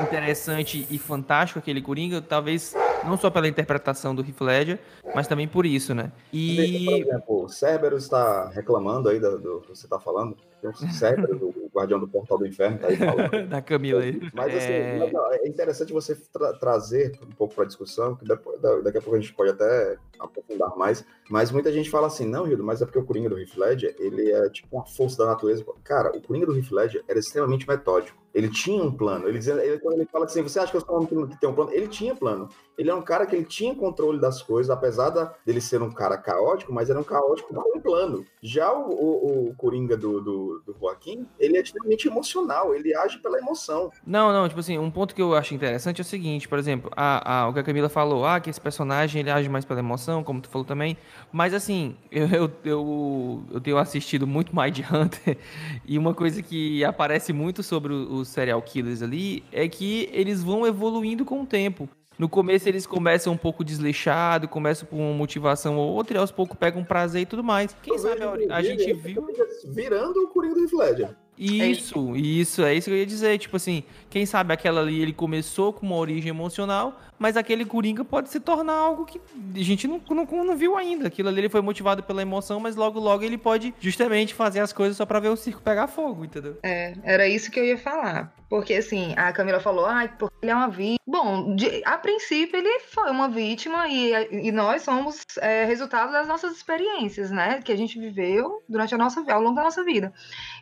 interessante 0.00 0.86
e 0.90 0.98
fantástico 0.98 1.58
aquele 1.58 1.82
Coringa, 1.82 2.20
talvez 2.22 2.74
não 3.04 3.16
só 3.16 3.30
pela 3.30 3.48
interpretação 3.48 4.14
do 4.14 4.22
Heath 4.22 4.40
Ledger, 4.40 4.78
mas 5.14 5.26
também 5.26 5.48
por 5.48 5.66
isso, 5.66 5.94
né? 5.94 6.12
E... 6.32 6.84
Por 6.84 6.94
exemplo, 6.94 7.44
o 7.44 7.48
Cerberus 7.48 8.04
está 8.04 8.48
reclamando 8.48 9.08
aí 9.08 9.18
do, 9.18 9.38
do, 9.38 9.60
que 9.60 9.68
você 9.68 9.86
está 9.86 9.98
falando, 9.98 10.36
tem 10.60 10.70
um 10.70 10.74
Cerberus, 10.74 11.40
o 11.42 11.70
Guardião 11.74 11.98
do 11.98 12.08
Portal 12.08 12.38
do 12.38 12.46
Inferno, 12.46 12.78
tá 12.78 12.88
aí 12.88 12.96
falando. 12.96 13.46
da 13.48 13.60
Camila 13.60 14.02
aí. 14.02 14.20
Mas 14.32 14.54
assim, 14.54 14.72
é, 14.72 15.10
é 15.32 15.48
interessante 15.48 15.92
você 15.92 16.14
tra 16.14 16.52
trazer 16.54 17.18
um 17.22 17.32
pouco 17.32 17.54
para 17.54 17.64
a 17.64 17.66
discussão, 17.66 18.14
que 18.14 18.24
depois, 18.24 18.60
daqui 18.60 18.98
a 18.98 19.02
pouco 19.02 19.16
a 19.16 19.20
gente 19.20 19.34
pode 19.34 19.50
até 19.50 19.96
aprofundar 20.24 20.76
mais, 20.76 21.04
mas 21.30 21.50
muita 21.50 21.72
gente 21.72 21.90
fala 21.90 22.06
assim, 22.06 22.26
não, 22.26 22.44
Rildo, 22.44 22.64
mas 22.64 22.82
é 22.82 22.84
porque 22.84 22.98
o 22.98 23.04
Coringa 23.04 23.28
do 23.28 23.38
Heath 23.38 23.56
Ledger, 23.56 23.94
ele 23.98 24.30
é 24.30 24.48
tipo 24.50 24.76
uma 24.76 24.86
força 24.86 25.18
da 25.18 25.26
natureza. 25.26 25.64
Cara, 25.84 26.16
o 26.16 26.20
Coringa 26.20 26.46
do 26.46 26.56
Heath 26.56 26.70
Ledger 26.70 27.04
era 27.08 27.18
extremamente 27.18 27.66
metódico. 27.68 28.22
Ele 28.34 28.48
tinha 28.48 28.82
um 28.82 28.90
plano. 28.90 29.28
Ele, 29.28 29.38
ele, 29.38 29.78
quando 29.78 29.96
ele 29.96 30.08
fala 30.10 30.24
assim, 30.24 30.42
você 30.42 30.58
acha 30.58 30.70
que 30.70 30.76
eu 30.76 30.80
sou 30.80 31.02
um 31.02 31.26
que 31.26 31.38
tem 31.38 31.48
um 31.48 31.54
plano? 31.54 31.70
Ele 31.72 31.86
tinha 31.86 32.14
plano. 32.14 32.48
Ele 32.78 32.88
é 32.88 32.94
um 32.94 33.02
cara 33.02 33.26
que 33.26 33.36
ele 33.36 33.44
tinha 33.44 33.74
controle 33.74 34.18
das 34.18 34.42
coisas, 34.42 34.70
apesar 34.70 35.10
da, 35.10 35.34
dele 35.44 35.60
ser 35.60 35.82
um 35.82 35.90
cara 35.90 36.16
caótico, 36.16 36.72
mas 36.72 36.88
era 36.88 36.98
um 36.98 37.04
caótico 37.04 37.54
com 37.54 37.78
um 37.78 37.80
plano. 37.80 38.24
Já 38.40 38.72
o, 38.72 38.90
o, 38.90 39.48
o 39.50 39.54
Coringa 39.54 39.96
do, 39.96 40.20
do, 40.20 40.62
do, 40.64 40.76
Joaquim, 40.80 41.26
ele 41.38 41.58
é 41.58 41.60
extremamente 41.60 42.08
emocional, 42.08 42.74
ele 42.74 42.94
age 42.94 43.18
pela 43.18 43.38
emoção. 43.38 43.90
Não, 44.06 44.32
não, 44.32 44.48
tipo 44.48 44.60
assim, 44.60 44.78
um 44.78 44.90
ponto 44.90 45.14
que 45.14 45.20
eu 45.20 45.34
acho 45.34 45.54
interessante 45.54 46.00
é 46.00 46.02
o 46.02 46.04
seguinte, 46.04 46.48
por 46.48 46.58
exemplo, 46.58 46.90
a, 46.96 47.40
a, 47.42 47.48
o 47.48 47.52
que 47.52 47.60
a 47.60 47.62
Camila 47.62 47.88
falou, 47.88 48.24
ah, 48.24 48.40
que 48.40 48.48
esse 48.48 48.60
personagem 48.60 49.20
ele 49.20 49.30
age 49.30 49.48
mais 49.48 49.64
pela 49.64 49.80
emoção, 49.80 50.11
como 50.20 50.40
tu 50.40 50.48
falou 50.48 50.64
também, 50.64 50.96
mas 51.30 51.54
assim, 51.54 51.94
eu, 52.10 52.26
eu, 52.26 52.50
eu, 52.64 53.44
eu 53.52 53.60
tenho 53.60 53.78
assistido 53.78 54.26
muito 54.26 54.52
Mind 54.52 54.80
Hunter, 54.80 55.38
e 55.86 55.96
uma 55.96 56.12
coisa 56.12 56.42
que 56.42 56.84
aparece 56.84 57.32
muito 57.32 57.62
sobre 57.62 57.92
os 57.92 58.26
serial 58.26 58.60
killers 58.60 59.00
ali 59.00 59.44
é 59.52 59.68
que 59.68 60.08
eles 60.12 60.42
vão 60.42 60.66
evoluindo 60.66 61.24
com 61.24 61.42
o 61.42 61.46
tempo. 61.46 61.88
No 62.18 62.28
começo 62.28 62.68
eles 62.68 62.86
começam 62.86 63.32
um 63.32 63.36
pouco 63.36 63.64
desleixado, 63.64 64.46
começam 64.48 64.86
com 64.88 64.96
uma 64.96 65.16
motivação 65.16 65.76
ou 65.76 65.92
outra, 65.92 66.16
e 66.16 66.20
aos 66.20 66.30
poucos 66.30 66.58
pegam 66.58 66.82
um 66.82 66.84
prazer 66.84 67.22
e 67.22 67.26
tudo 67.26 67.42
mais. 67.42 67.76
Quem 67.82 67.94
eu 67.94 67.98
sabe 67.98 68.22
a, 68.22 68.56
a 68.56 68.62
gente 68.62 68.92
viu. 68.92 69.26
Virando 69.68 70.20
o 70.20 70.28
Coringa 70.28 70.54
do 70.54 70.60
Heath 70.62 70.72
Ledger. 70.72 71.16
Isso, 71.38 72.14
isso, 72.14 72.62
é 72.62 72.74
isso 72.74 72.88
que 72.88 72.94
eu 72.94 72.98
ia 72.98 73.06
dizer. 73.06 73.38
Tipo 73.38 73.56
assim, 73.56 73.82
quem 74.10 74.26
sabe 74.26 74.52
aquela 74.52 74.82
ali 74.82 75.00
ele 75.00 75.12
começou 75.12 75.72
com 75.72 75.86
uma 75.86 75.96
origem 75.96 76.28
emocional, 76.28 77.00
mas 77.22 77.36
aquele 77.36 77.64
Coringa 77.64 78.04
pode 78.04 78.30
se 78.30 78.40
tornar 78.40 78.72
algo 78.72 79.04
que 79.04 79.20
a 79.54 79.62
gente 79.62 79.86
não, 79.86 80.02
não, 80.10 80.44
não 80.44 80.56
viu 80.56 80.76
ainda. 80.76 81.06
Aquilo 81.06 81.28
ali 81.28 81.42
ele 81.42 81.48
foi 81.48 81.60
motivado 81.60 82.02
pela 82.02 82.20
emoção, 82.20 82.58
mas 82.58 82.74
logo, 82.74 82.98
logo 82.98 83.22
ele 83.22 83.38
pode 83.38 83.72
justamente 83.78 84.34
fazer 84.34 84.58
as 84.58 84.72
coisas 84.72 84.96
só 84.96 85.06
pra 85.06 85.20
ver 85.20 85.28
o 85.28 85.36
circo 85.36 85.62
pegar 85.62 85.86
fogo, 85.86 86.24
entendeu? 86.24 86.58
É, 86.64 86.94
era 87.04 87.28
isso 87.28 87.48
que 87.48 87.60
eu 87.60 87.64
ia 87.64 87.78
falar. 87.78 88.34
Porque 88.48 88.74
assim, 88.74 89.14
a 89.16 89.32
Camila 89.32 89.60
falou, 89.60 89.86
ah, 89.86 90.08
porque 90.18 90.34
ele 90.42 90.50
é 90.50 90.54
uma 90.54 90.68
vítima. 90.68 90.98
Bom, 91.06 91.54
de, 91.54 91.80
a 91.84 91.96
princípio 91.96 92.58
ele 92.58 92.80
foi 92.80 93.08
uma 93.10 93.28
vítima 93.28 93.86
e, 93.86 94.48
e 94.48 94.50
nós 94.50 94.82
somos 94.82 95.22
é, 95.38 95.64
resultado 95.64 96.10
das 96.10 96.26
nossas 96.26 96.56
experiências, 96.56 97.30
né? 97.30 97.62
Que 97.62 97.70
a 97.70 97.76
gente 97.76 98.00
viveu 98.00 98.62
durante 98.68 98.94
a 98.96 98.98
nossa 98.98 99.22
ao 99.32 99.40
longo 99.40 99.54
da 99.54 99.62
nossa 99.62 99.84
vida. 99.84 100.12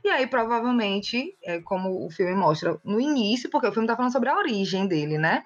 E 0.04 0.10
aí, 0.10 0.26
provavelmente, 0.26 1.34
é, 1.42 1.60
como 1.60 2.04
o 2.04 2.10
filme 2.10 2.34
mostra 2.34 2.78
no 2.84 3.00
início, 3.00 3.48
porque 3.48 3.66
o 3.66 3.72
filme 3.72 3.88
tá 3.88 3.96
falando 3.96 4.12
sobre 4.12 4.28
a 4.28 4.36
origem 4.36 4.86
dele, 4.86 5.16
né? 5.16 5.42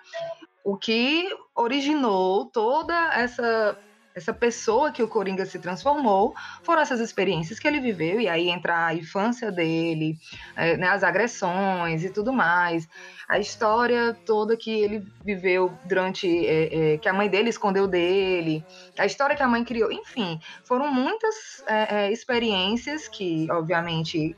O 0.65 0.79
que 0.79 1.29
originou 1.55 2.47
toda 2.47 2.95
essa 3.15 3.79
essa 4.15 4.33
pessoa 4.33 4.93
que 4.93 5.03
o 5.03 5.09
Coringa 5.09 5.45
se 5.45 5.59
transformou 5.59 6.35
foram 6.63 6.81
essas 6.81 7.01
experiências 7.01 7.59
que 7.59 7.67
ele 7.67 7.81
viveu, 7.81 8.21
e 8.21 8.29
aí 8.29 8.49
entra 8.49 8.87
a 8.87 8.95
infância 8.95 9.51
dele, 9.51 10.17
é, 10.55 10.77
né, 10.77 10.89
as 10.89 11.03
agressões 11.03 12.05
e 12.05 12.11
tudo 12.11 12.33
mais, 12.33 12.89
a 13.29 13.41
história 13.41 14.17
toda 14.25 14.57
que 14.57 14.71
ele 14.71 15.05
viveu 15.25 15.73
durante. 15.85 16.29
É, 16.47 16.95
é, 16.95 16.99
que 16.99 17.09
a 17.09 17.13
mãe 17.13 17.29
dele 17.29 17.51
escondeu 17.51 17.89
dele, 17.89 18.65
a 18.97 19.05
história 19.05 19.35
que 19.35 19.43
a 19.43 19.49
mãe 19.49 19.65
criou, 19.65 19.91
enfim, 19.91 20.39
foram 20.63 20.93
muitas 20.93 21.65
é, 21.67 22.07
é, 22.07 22.13
experiências 22.13 23.09
que, 23.09 23.51
obviamente, 23.51 24.37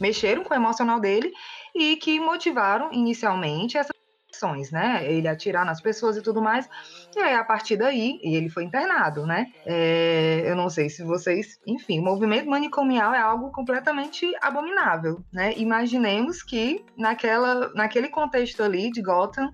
mexeram 0.00 0.44
com 0.44 0.54
o 0.54 0.56
emocional 0.56 1.00
dele 1.00 1.32
e 1.74 1.96
que 1.96 2.20
motivaram 2.20 2.92
inicialmente 2.92 3.76
essa 3.76 3.92
ações, 4.40 4.70
né? 4.70 5.04
Ele 5.04 5.28
atirar 5.28 5.64
nas 5.64 5.80
pessoas 5.80 6.16
e 6.16 6.22
tudo 6.22 6.40
mais. 6.40 6.68
E 7.14 7.18
aí, 7.18 7.34
a 7.34 7.44
partir 7.44 7.76
daí, 7.76 8.18
ele 8.22 8.48
foi 8.48 8.64
internado, 8.64 9.26
né? 9.26 9.46
É, 9.66 10.42
eu 10.46 10.56
não 10.56 10.70
sei 10.70 10.88
se 10.88 11.02
vocês. 11.02 11.60
Enfim, 11.66 12.00
o 12.00 12.02
movimento 12.02 12.48
manicomial 12.48 13.12
é 13.12 13.20
algo 13.20 13.50
completamente 13.50 14.26
abominável, 14.40 15.22
né? 15.32 15.52
Imaginemos 15.56 16.42
que 16.42 16.84
naquela, 16.96 17.72
naquele 17.74 18.08
contexto 18.08 18.62
ali 18.62 18.90
de 18.90 19.02
Gotham 19.02 19.50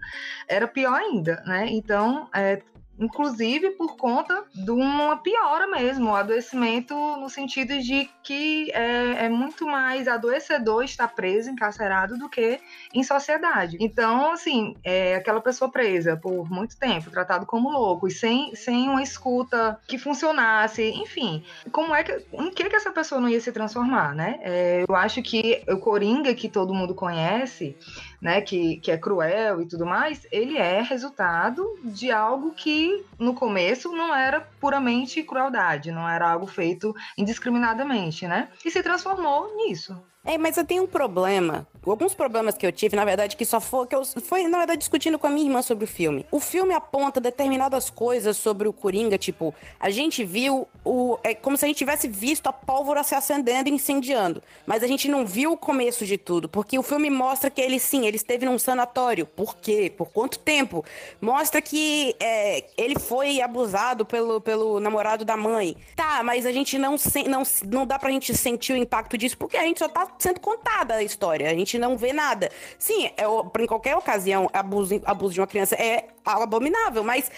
era 0.48 0.68
pior 0.68 0.94
ainda, 0.94 1.42
né? 1.46 1.66
Então, 1.68 2.28
é, 2.34 2.62
inclusive 2.98 3.70
por 3.70 3.96
conta 3.96 4.44
de 4.54 4.70
uma 4.70 5.16
piora 5.18 5.66
mesmo, 5.66 6.10
um 6.10 6.14
adoecimento 6.14 6.94
no 7.16 7.28
sentido 7.28 7.78
de 7.80 8.08
que 8.22 8.70
é, 8.72 9.26
é, 9.26 9.28
muito 9.28 9.66
mais 9.66 10.08
adoecedor 10.08 10.84
estar 10.84 11.08
preso, 11.08 11.50
encarcerado, 11.50 12.18
do 12.18 12.28
que 12.28 12.60
em 12.94 13.02
sociedade. 13.02 13.76
Então, 13.80 14.32
assim, 14.32 14.74
é, 14.84 15.16
aquela 15.16 15.40
pessoa 15.40 15.70
presa 15.70 16.16
por 16.16 16.50
muito 16.50 16.76
tempo, 16.78 17.10
tratado 17.10 17.46
como 17.46 17.70
louco, 17.70 18.08
e 18.08 18.10
sem, 18.10 18.54
sem 18.54 18.88
uma 18.88 19.02
escuta 19.02 19.78
que 19.86 19.98
funcionasse, 19.98 20.82
enfim, 20.82 21.44
como 21.70 21.94
é 21.94 22.02
que, 22.02 22.24
em 22.32 22.50
que, 22.50 22.68
que 22.68 22.76
essa 22.76 22.90
pessoa 22.90 23.20
não 23.20 23.28
ia 23.28 23.40
se 23.40 23.52
transformar, 23.52 24.14
né? 24.14 24.38
É, 24.42 24.84
eu 24.88 24.94
acho 24.94 25.22
que 25.22 25.62
o 25.68 25.78
Coringa, 25.78 26.34
que 26.34 26.48
todo 26.48 26.74
mundo 26.74 26.94
conhece, 26.94 27.76
né, 28.20 28.40
que, 28.40 28.76
que 28.78 28.90
é 28.90 28.98
cruel 28.98 29.60
e 29.60 29.66
tudo 29.66 29.86
mais, 29.86 30.26
ele 30.30 30.56
é 30.56 30.80
resultado 30.82 31.64
de 31.84 32.10
algo 32.10 32.52
que 32.52 33.04
no 33.18 33.34
começo 33.34 33.92
não 33.92 34.14
era 34.14 34.40
puramente 34.60 35.22
crueldade, 35.22 35.90
não 35.90 36.08
era 36.08 36.30
algo 36.30 36.46
feito 36.46 36.94
indiscriminadamente, 37.16 38.26
né? 38.26 38.48
E 38.64 38.70
se 38.70 38.82
transformou 38.82 39.54
nisso. 39.56 40.00
É, 40.26 40.36
mas 40.36 40.56
eu 40.56 40.64
tenho 40.64 40.82
um 40.82 40.86
problema. 40.88 41.66
Alguns 41.86 42.14
problemas 42.14 42.56
que 42.56 42.66
eu 42.66 42.72
tive, 42.72 42.96
na 42.96 43.04
verdade, 43.04 43.36
que 43.36 43.44
só 43.44 43.60
foi 43.60 43.86
que 43.86 43.94
eu 43.94 44.04
foi, 44.04 44.42
na 44.48 44.58
verdade, 44.58 44.80
discutindo 44.80 45.20
com 45.20 45.28
a 45.28 45.30
minha 45.30 45.46
irmã 45.46 45.62
sobre 45.62 45.84
o 45.84 45.86
filme. 45.86 46.26
O 46.32 46.40
filme 46.40 46.74
aponta 46.74 47.20
determinadas 47.20 47.88
coisas 47.88 48.36
sobre 48.36 48.66
o 48.66 48.72
Coringa, 48.72 49.16
tipo, 49.16 49.54
a 49.78 49.88
gente 49.88 50.24
viu 50.24 50.66
o. 50.84 51.16
É 51.22 51.32
como 51.32 51.56
se 51.56 51.64
a 51.64 51.68
gente 51.68 51.76
tivesse 51.76 52.08
visto 52.08 52.48
a 52.48 52.52
pólvora 52.52 53.04
se 53.04 53.14
acendendo 53.14 53.68
e 53.68 53.72
incendiando. 53.72 54.42
Mas 54.66 54.82
a 54.82 54.88
gente 54.88 55.08
não 55.08 55.24
viu 55.24 55.52
o 55.52 55.56
começo 55.56 56.04
de 56.04 56.18
tudo. 56.18 56.48
Porque 56.48 56.76
o 56.76 56.82
filme 56.82 57.08
mostra 57.08 57.48
que 57.48 57.60
ele 57.60 57.78
sim, 57.78 58.04
ele 58.04 58.16
esteve 58.16 58.44
num 58.46 58.58
sanatório. 58.58 59.24
Por 59.24 59.56
quê? 59.56 59.92
Por 59.96 60.10
quanto 60.10 60.40
tempo? 60.40 60.84
Mostra 61.20 61.62
que 61.62 62.16
é, 62.18 62.64
ele 62.76 62.98
foi 62.98 63.40
abusado 63.40 64.04
pelo, 64.04 64.40
pelo 64.40 64.80
namorado 64.80 65.24
da 65.24 65.36
mãe. 65.36 65.76
Tá, 65.94 66.24
mas 66.24 66.46
a 66.46 66.50
gente 66.50 66.76
não, 66.78 66.96
não, 67.28 67.42
não 67.64 67.86
dá 67.86 67.96
pra 67.96 68.10
gente 68.10 68.36
sentir 68.36 68.72
o 68.72 68.76
impacto 68.76 69.16
disso 69.16 69.38
porque 69.38 69.56
a 69.56 69.62
gente 69.62 69.78
só 69.78 69.88
tá 69.88 70.15
sendo 70.18 70.40
contada 70.40 70.94
a 70.94 71.02
história. 71.02 71.50
A 71.50 71.54
gente 71.54 71.78
não 71.78 71.96
vê 71.96 72.12
nada. 72.12 72.50
Sim, 72.78 73.06
é, 73.16 73.24
em 73.60 73.66
qualquer 73.66 73.96
ocasião, 73.96 74.48
abuso, 74.52 75.00
abuso 75.04 75.34
de 75.34 75.40
uma 75.40 75.46
criança 75.46 75.74
é 75.74 76.08
abominável, 76.24 77.04
mas 77.04 77.30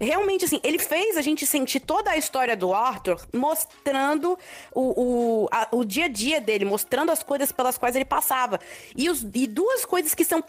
realmente, 0.00 0.44
assim, 0.44 0.60
ele 0.62 0.78
fez 0.78 1.16
a 1.16 1.22
gente 1.22 1.46
sentir 1.46 1.80
toda 1.80 2.10
a 2.10 2.16
história 2.16 2.56
do 2.56 2.72
Arthur 2.72 3.26
mostrando 3.34 4.38
o, 4.74 5.02
o, 5.44 5.48
a, 5.50 5.68
o 5.72 5.84
dia 5.84 6.04
a 6.04 6.08
dia 6.08 6.40
dele, 6.40 6.64
mostrando 6.64 7.10
as 7.10 7.22
coisas 7.22 7.50
pelas 7.50 7.78
quais 7.78 7.96
ele 7.96 8.04
passava. 8.04 8.60
E, 8.96 9.08
os, 9.08 9.22
e 9.22 9.46
duas 9.46 9.84
coisas 9.84 10.14
que 10.14 10.24
são, 10.24 10.42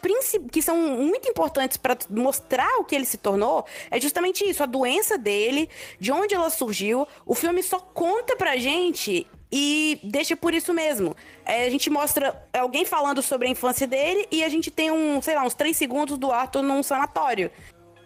que 0.51 0.61
são 0.61 0.77
muito 0.77 1.29
importantes 1.29 1.77
para 1.77 1.97
mostrar 2.09 2.77
o 2.79 2.83
que 2.83 2.95
ele 2.95 3.05
se 3.05 3.17
tornou 3.17 3.65
é 3.89 3.99
justamente 3.99 4.47
isso: 4.47 4.63
a 4.63 4.65
doença 4.65 5.17
dele, 5.17 5.69
de 5.99 6.11
onde 6.11 6.35
ela 6.35 6.49
surgiu. 6.49 7.07
O 7.25 7.33
filme 7.33 7.63
só 7.63 7.79
conta 7.79 8.35
pra 8.35 8.57
gente 8.57 9.27
e 9.51 9.99
deixa 10.03 10.35
por 10.35 10.53
isso 10.53 10.73
mesmo. 10.73 11.15
É, 11.45 11.65
a 11.65 11.69
gente 11.69 11.89
mostra 11.89 12.35
alguém 12.53 12.85
falando 12.85 13.21
sobre 13.21 13.47
a 13.47 13.51
infância 13.51 13.87
dele 13.87 14.27
e 14.31 14.43
a 14.43 14.49
gente 14.49 14.69
tem 14.69 14.91
um, 14.91 15.21
sei 15.21 15.35
lá, 15.35 15.43
uns 15.43 15.53
três 15.53 15.77
segundos 15.77 16.17
do 16.17 16.31
Arthur 16.31 16.61
num 16.61 16.83
sanatório. 16.83 17.51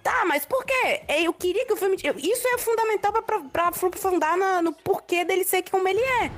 Tá, 0.03 0.25
mas 0.25 0.45
por 0.45 0.65
quê? 0.65 1.03
É, 1.07 1.21
eu 1.21 1.33
queria 1.33 1.65
que 1.65 1.73
o 1.73 1.77
filme. 1.77 1.95
Isso 1.95 2.47
é 2.47 2.57
fundamental 2.57 3.11
pra, 3.11 3.21
pra, 3.21 3.39
pra 3.41 3.67
aprofundar 3.67 4.35
no 4.63 4.73
porquê 4.73 5.23
dele 5.23 5.43
ser 5.43 5.63
como 5.69 5.87
ele 5.87 6.01
é. 6.01 6.31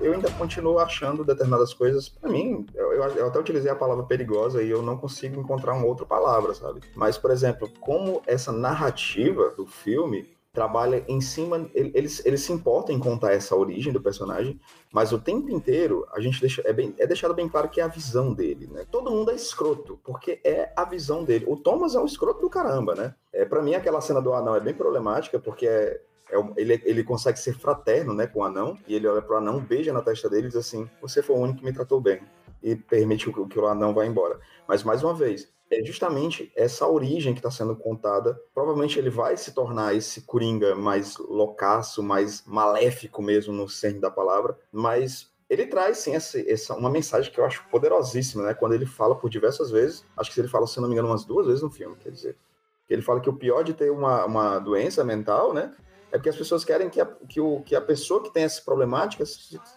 Eu 0.00 0.12
ainda 0.12 0.30
continuo 0.32 0.78
achando 0.78 1.24
determinadas 1.24 1.72
coisas, 1.72 2.08
para 2.08 2.28
mim, 2.28 2.66
eu, 2.74 2.92
eu, 2.92 3.26
até 3.26 3.38
utilizei 3.38 3.70
a 3.70 3.74
palavra 3.74 4.04
perigosa 4.04 4.62
e 4.62 4.68
eu 4.68 4.82
não 4.82 4.96
consigo 4.96 5.40
encontrar 5.40 5.74
uma 5.74 5.86
outra 5.86 6.04
palavra, 6.04 6.54
sabe? 6.54 6.80
Mas, 6.94 7.16
por 7.16 7.30
exemplo, 7.30 7.70
como 7.80 8.22
essa 8.26 8.52
narrativa 8.52 9.50
do 9.56 9.66
filme 9.66 10.35
trabalha 10.56 11.04
em 11.06 11.20
cima, 11.20 11.68
eles, 11.74 12.24
eles 12.24 12.40
se 12.40 12.50
importam 12.50 12.96
em 12.96 12.98
contar 12.98 13.34
essa 13.34 13.54
origem 13.54 13.92
do 13.92 14.00
personagem, 14.00 14.58
mas 14.90 15.12
o 15.12 15.18
tempo 15.18 15.50
inteiro 15.50 16.06
a 16.14 16.18
gente 16.18 16.40
deixa, 16.40 16.62
é, 16.64 16.72
bem, 16.72 16.94
é 16.96 17.06
deixado 17.06 17.34
bem 17.34 17.46
claro 17.46 17.68
que 17.68 17.78
é 17.78 17.84
a 17.84 17.88
visão 17.88 18.32
dele, 18.32 18.66
né? 18.66 18.86
Todo 18.90 19.10
mundo 19.10 19.30
é 19.30 19.34
escroto, 19.34 20.00
porque 20.02 20.40
é 20.42 20.72
a 20.74 20.86
visão 20.86 21.24
dele. 21.24 21.44
O 21.46 21.58
Thomas 21.58 21.94
é 21.94 22.00
um 22.00 22.06
escroto 22.06 22.40
do 22.40 22.48
caramba, 22.48 22.94
né? 22.94 23.14
É, 23.30 23.44
para 23.44 23.60
mim, 23.60 23.74
aquela 23.74 24.00
cena 24.00 24.22
do 24.22 24.32
anão 24.32 24.56
é 24.56 24.60
bem 24.60 24.72
problemática, 24.72 25.38
porque 25.38 25.66
é, 25.66 26.00
é, 26.30 26.36
ele, 26.56 26.80
ele 26.86 27.04
consegue 27.04 27.38
ser 27.38 27.52
fraterno 27.52 28.14
né, 28.14 28.26
com 28.26 28.40
o 28.40 28.44
anão, 28.44 28.78
e 28.88 28.94
ele 28.94 29.06
olha 29.06 29.20
pro 29.20 29.36
anão, 29.36 29.60
beija 29.60 29.92
na 29.92 30.00
testa 30.00 30.30
dele 30.30 30.46
e 30.46 30.48
diz 30.48 30.56
assim: 30.56 30.88
Você 31.02 31.22
foi 31.22 31.36
o 31.36 31.38
único 31.38 31.58
que 31.58 31.66
me 31.66 31.72
tratou 31.74 32.00
bem. 32.00 32.22
E 32.62 32.74
permite 32.74 33.32
que, 33.32 33.46
que 33.46 33.58
o 33.58 33.66
anão 33.66 33.94
vá 33.94 34.06
embora. 34.06 34.40
Mas, 34.66 34.82
mais 34.82 35.02
uma 35.02 35.14
vez, 35.14 35.52
é 35.70 35.84
justamente 35.84 36.52
essa 36.56 36.86
origem 36.86 37.32
que 37.32 37.40
está 37.40 37.50
sendo 37.50 37.76
contada. 37.76 38.40
Provavelmente 38.54 38.98
ele 38.98 39.10
vai 39.10 39.36
se 39.36 39.52
tornar 39.52 39.94
esse 39.94 40.22
coringa 40.22 40.74
mais 40.74 41.16
loucaço, 41.16 42.02
mais 42.02 42.44
maléfico 42.46 43.22
mesmo 43.22 43.52
no 43.52 43.68
cerne 43.68 44.00
da 44.00 44.10
palavra, 44.10 44.56
mas 44.72 45.30
ele 45.48 45.66
traz 45.66 45.98
sim 45.98 46.14
essa, 46.14 46.38
essa, 46.40 46.74
uma 46.74 46.90
mensagem 46.90 47.32
que 47.32 47.38
eu 47.38 47.44
acho 47.44 47.64
poderosíssima, 47.70 48.44
né? 48.44 48.54
Quando 48.54 48.74
ele 48.74 48.86
fala 48.86 49.14
por 49.14 49.30
diversas 49.30 49.70
vezes, 49.70 50.04
acho 50.16 50.32
que 50.32 50.40
ele 50.40 50.48
fala, 50.48 50.66
se 50.66 50.80
não 50.80 50.88
me 50.88 50.94
engano, 50.94 51.08
umas 51.08 51.24
duas 51.24 51.46
vezes 51.46 51.62
no 51.62 51.70
filme, 51.70 51.96
quer 51.96 52.10
dizer. 52.10 52.36
Ele 52.88 53.02
fala 53.02 53.20
que 53.20 53.30
o 53.30 53.36
pior 53.36 53.62
de 53.62 53.74
ter 53.74 53.90
uma, 53.90 54.24
uma 54.24 54.58
doença 54.58 55.04
mental, 55.04 55.52
né? 55.52 55.74
É 56.10 56.18
porque 56.18 56.28
as 56.28 56.36
pessoas 56.36 56.64
querem 56.64 56.88
que 56.88 57.00
a, 57.00 57.06
que 57.06 57.40
o, 57.40 57.60
que 57.62 57.74
a 57.74 57.80
pessoa 57.80 58.22
que 58.22 58.32
tem 58.32 58.44
essa 58.44 58.62
problemática 58.62 59.24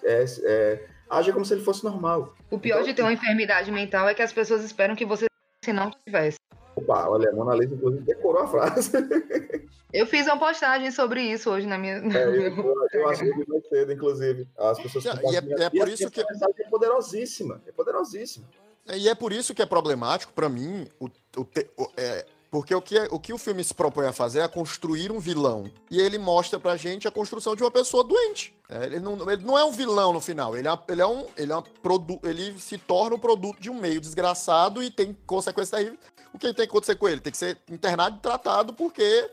é, 0.04 0.26
é, 0.44 0.88
age 1.10 1.32
como 1.34 1.46
se 1.46 1.54
ele 1.54 1.64
fosse 1.64 1.84
normal. 1.84 2.36
O 2.52 2.60
pior 2.60 2.78
então, 2.78 2.88
de 2.88 2.94
ter 2.94 3.02
uma 3.02 3.14
enfermidade 3.14 3.72
mental 3.72 4.08
é 4.08 4.14
que 4.14 4.22
as 4.22 4.32
pessoas 4.34 4.64
esperam 4.64 4.96
que 4.96 5.06
você 5.06 5.26
se 5.64 5.74
não 5.74 5.92
tivesse. 6.06 6.38
Opa, 6.76 7.10
olha, 7.10 7.30
a 7.30 7.34
Mona 7.34 7.56
Lisa, 7.56 7.76
inclusive, 7.76 8.04
decorou 8.04 8.44
a 8.44 8.48
frase. 8.48 8.92
Eu 9.92 10.06
fiz 10.06 10.28
uma 10.28 10.38
postagem 10.38 10.92
sobre 10.92 11.22
isso 11.24 11.50
hoje 11.50 11.66
na 11.66 11.78
minha. 11.78 11.96
É, 11.96 12.24
eu, 12.26 12.88
eu 12.94 13.10
acho 13.10 13.24
que 13.24 13.50
mais 13.50 13.68
cedo, 13.68 13.92
inclusive. 13.92 14.48
As 14.58 14.80
pessoas 14.80 15.04
e 15.04 15.10
é, 15.10 15.64
é 15.66 15.70
por 15.70 15.88
e 15.88 15.94
isso 15.94 16.12
que. 16.12 16.22
é 16.22 16.70
poderosíssima. 16.70 17.62
É 17.68 17.72
poderosíssima. 17.72 18.46
E 18.94 19.10
é 19.10 19.16
por 19.16 19.34
isso 19.34 19.54
que 19.54 19.62
é 19.62 19.66
problemático, 19.66 20.32
para 20.32 20.48
mim, 20.48 20.88
o, 21.00 21.08
o, 21.38 21.42
o 21.78 21.92
é, 21.98 22.26
porque 22.52 22.74
o 22.74 22.82
que, 22.82 22.98
o 23.12 23.20
que 23.20 23.34
o 23.34 23.38
filme 23.38 23.64
se 23.64 23.74
propõe 23.74 24.08
a 24.08 24.14
fazer 24.14 24.40
é 24.40 24.48
construir 24.48 25.12
um 25.12 25.20
vilão. 25.20 25.72
E 25.90 26.00
ele 26.00 26.18
mostra 26.18 26.60
pra 26.60 26.76
gente 26.76 27.08
a 27.08 27.12
construção 27.12 27.56
de 27.56 27.64
uma 27.64 27.70
pessoa 27.70 28.04
doente. 28.04 28.56
É, 28.68 28.86
ele, 28.86 29.00
não, 29.00 29.32
ele 29.32 29.44
não 29.44 29.58
é 29.58 29.64
um 29.64 29.72
vilão 29.72 30.14
no 30.14 30.22
final. 30.22 30.58
Ele 30.58 30.68
é, 30.68 30.80
ele 30.90 31.02
é 31.02 31.08
um. 31.08 31.26
Ele, 31.38 31.52
é 31.52 31.58
um 31.58 31.62
produ, 31.62 32.20
ele 32.24 32.58
se 32.60 32.78
torna 32.78 33.16
um 33.16 33.20
produto 33.20 33.60
de 33.60 33.70
um 33.70 33.76
meio 33.76 34.02
desgraçado 34.02 34.82
e 34.84 34.90
tem 34.90 35.16
consequências 35.26 35.70
terríveis. 35.70 36.00
o 36.34 36.40
que 36.40 36.48
tem 36.48 36.56
que 36.56 36.72
acontecer 36.72 36.96
com 36.96 37.08
ele? 37.08 37.22
Tem 37.22 37.32
que 37.32 37.38
ser 37.38 37.58
internado 37.70 38.18
e 38.18 38.20
tratado 38.20 38.74
porque 38.74 39.30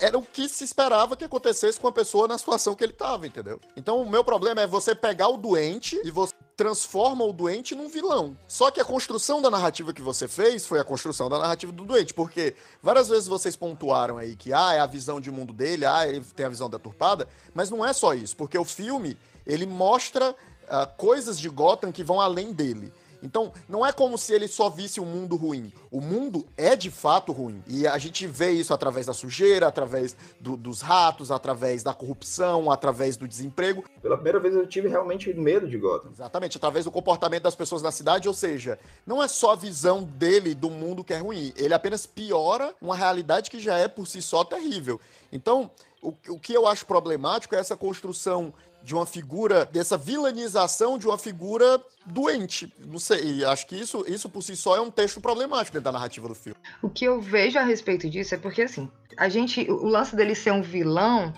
era 0.00 0.18
o 0.18 0.22
que 0.22 0.48
se 0.48 0.64
esperava 0.64 1.16
que 1.16 1.24
acontecesse 1.24 1.78
com 1.78 1.88
a 1.88 1.92
pessoa 1.92 2.26
na 2.26 2.38
situação 2.38 2.74
que 2.74 2.84
ele 2.84 2.92
estava, 2.92 3.26
entendeu? 3.26 3.60
Então 3.76 4.00
o 4.00 4.08
meu 4.08 4.24
problema 4.24 4.60
é 4.60 4.66
você 4.66 4.94
pegar 4.94 5.28
o 5.28 5.36
doente 5.36 6.00
e 6.04 6.10
você 6.10 6.34
transforma 6.56 7.24
o 7.24 7.32
doente 7.32 7.74
num 7.74 7.88
vilão. 7.88 8.36
Só 8.46 8.70
que 8.70 8.80
a 8.80 8.84
construção 8.84 9.42
da 9.42 9.50
narrativa 9.50 9.92
que 9.92 10.02
você 10.02 10.28
fez 10.28 10.66
foi 10.66 10.78
a 10.78 10.84
construção 10.84 11.28
da 11.28 11.38
narrativa 11.38 11.72
do 11.72 11.84
doente, 11.84 12.14
porque 12.14 12.54
várias 12.82 13.08
vezes 13.08 13.26
vocês 13.26 13.56
pontuaram 13.56 14.18
aí 14.18 14.36
que 14.36 14.52
ah, 14.52 14.72
é 14.72 14.80
a 14.80 14.86
visão 14.86 15.20
de 15.20 15.30
mundo 15.30 15.52
dele, 15.52 15.84
ah, 15.84 16.06
ele 16.06 16.20
tem 16.20 16.46
a 16.46 16.48
visão 16.48 16.70
deturpada, 16.70 17.28
mas 17.52 17.70
não 17.70 17.84
é 17.84 17.92
só 17.92 18.14
isso, 18.14 18.36
porque 18.36 18.56
o 18.56 18.64
filme, 18.64 19.16
ele 19.46 19.66
mostra 19.66 20.30
uh, 20.30 20.96
coisas 20.96 21.38
de 21.38 21.48
Gotham 21.48 21.90
que 21.90 22.04
vão 22.04 22.20
além 22.20 22.52
dele. 22.52 22.92
Então, 23.24 23.50
não 23.66 23.84
é 23.84 23.90
como 23.90 24.18
se 24.18 24.34
ele 24.34 24.46
só 24.46 24.68
visse 24.68 25.00
um 25.00 25.06
mundo 25.06 25.34
ruim. 25.34 25.72
O 25.90 25.98
mundo 25.98 26.46
é 26.58 26.76
de 26.76 26.90
fato 26.90 27.32
ruim. 27.32 27.64
E 27.66 27.86
a 27.86 27.96
gente 27.96 28.26
vê 28.26 28.50
isso 28.50 28.74
através 28.74 29.06
da 29.06 29.14
sujeira, 29.14 29.66
através 29.66 30.14
do, 30.38 30.58
dos 30.58 30.82
ratos, 30.82 31.30
através 31.30 31.82
da 31.82 31.94
corrupção, 31.94 32.70
através 32.70 33.16
do 33.16 33.26
desemprego. 33.26 33.82
Pela 34.02 34.16
primeira 34.16 34.38
vez 34.38 34.54
eu 34.54 34.66
tive 34.66 34.88
realmente 34.88 35.32
medo 35.32 35.66
de 35.66 35.78
Gotham. 35.78 36.10
Exatamente, 36.12 36.58
através 36.58 36.84
do 36.84 36.90
comportamento 36.90 37.44
das 37.44 37.54
pessoas 37.54 37.80
na 37.80 37.90
cidade. 37.90 38.28
Ou 38.28 38.34
seja, 38.34 38.78
não 39.06 39.22
é 39.22 39.26
só 39.26 39.52
a 39.52 39.56
visão 39.56 40.02
dele 40.02 40.54
do 40.54 40.68
mundo 40.68 41.02
que 41.02 41.14
é 41.14 41.18
ruim. 41.18 41.50
Ele 41.56 41.72
apenas 41.72 42.04
piora 42.04 42.74
uma 42.78 42.94
realidade 42.94 43.50
que 43.50 43.58
já 43.58 43.78
é 43.78 43.88
por 43.88 44.06
si 44.06 44.20
só 44.20 44.44
terrível. 44.44 45.00
Então, 45.32 45.70
o, 46.02 46.14
o 46.28 46.38
que 46.38 46.52
eu 46.52 46.66
acho 46.66 46.84
problemático 46.84 47.54
é 47.54 47.58
essa 47.58 47.74
construção 47.74 48.52
de 48.84 48.94
uma 48.94 49.06
figura, 49.06 49.64
dessa 49.64 49.96
vilanização 49.96 50.98
de 50.98 51.06
uma 51.06 51.16
figura 51.16 51.82
doente. 52.04 52.70
Não 52.78 52.98
sei, 52.98 53.42
acho 53.42 53.66
que 53.66 53.74
isso, 53.74 54.04
isso 54.06 54.28
por 54.28 54.42
si 54.42 54.54
só 54.54 54.76
é 54.76 54.80
um 54.80 54.90
texto 54.90 55.22
problemático 55.22 55.72
dentro 55.72 55.84
da 55.84 55.92
narrativa 55.92 56.28
do 56.28 56.34
filme. 56.34 56.58
O 56.82 56.90
que 56.90 57.06
eu 57.06 57.18
vejo 57.18 57.58
a 57.58 57.62
respeito 57.62 58.10
disso 58.10 58.34
é 58.34 58.38
porque, 58.38 58.60
assim, 58.60 58.90
a 59.16 59.26
gente, 59.30 59.66
o 59.70 59.86
lance 59.86 60.14
dele 60.14 60.34
ser 60.34 60.52
um 60.52 60.60
vilão, 60.60 61.32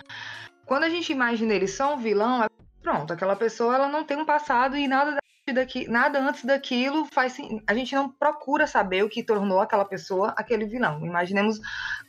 quando 0.66 0.82
a 0.82 0.88
gente 0.88 1.12
imagina 1.12 1.54
ele 1.54 1.68
só 1.68 1.94
um 1.94 1.98
vilão, 1.98 2.42
é 2.42 2.48
pronto, 2.82 3.12
aquela 3.12 3.36
pessoa 3.36 3.76
ela 3.76 3.88
não 3.88 4.02
tem 4.02 4.16
um 4.16 4.26
passado 4.26 4.76
e 4.76 4.88
nada 4.88 5.16
daqui, 5.52 5.88
nada 5.88 6.18
antes 6.18 6.44
daquilo 6.44 7.04
faz 7.06 7.36
a 7.66 7.74
gente 7.74 7.94
não 7.94 8.08
procura 8.08 8.66
saber 8.66 9.04
o 9.04 9.08
que 9.08 9.22
tornou 9.22 9.60
aquela 9.60 9.84
pessoa 9.84 10.34
aquele 10.36 10.66
vilão. 10.66 11.04
Imaginemos 11.04 11.60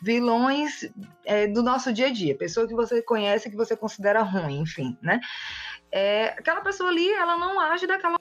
vilões 0.01 0.89
é, 1.25 1.47
do 1.47 1.61
nosso 1.61 1.93
dia 1.93 2.07
a 2.07 2.11
dia, 2.11 2.37
pessoa 2.37 2.67
que 2.67 2.73
você 2.73 3.01
conhece 3.01 3.49
que 3.49 3.55
você 3.55 3.75
considera 3.75 4.21
ruim, 4.21 4.61
enfim, 4.61 4.97
né? 5.01 5.19
É, 5.91 6.29
aquela 6.29 6.61
pessoa 6.61 6.89
ali, 6.89 7.09
ela 7.11 7.37
não 7.37 7.59
age 7.59 7.87
daquela 7.87 8.17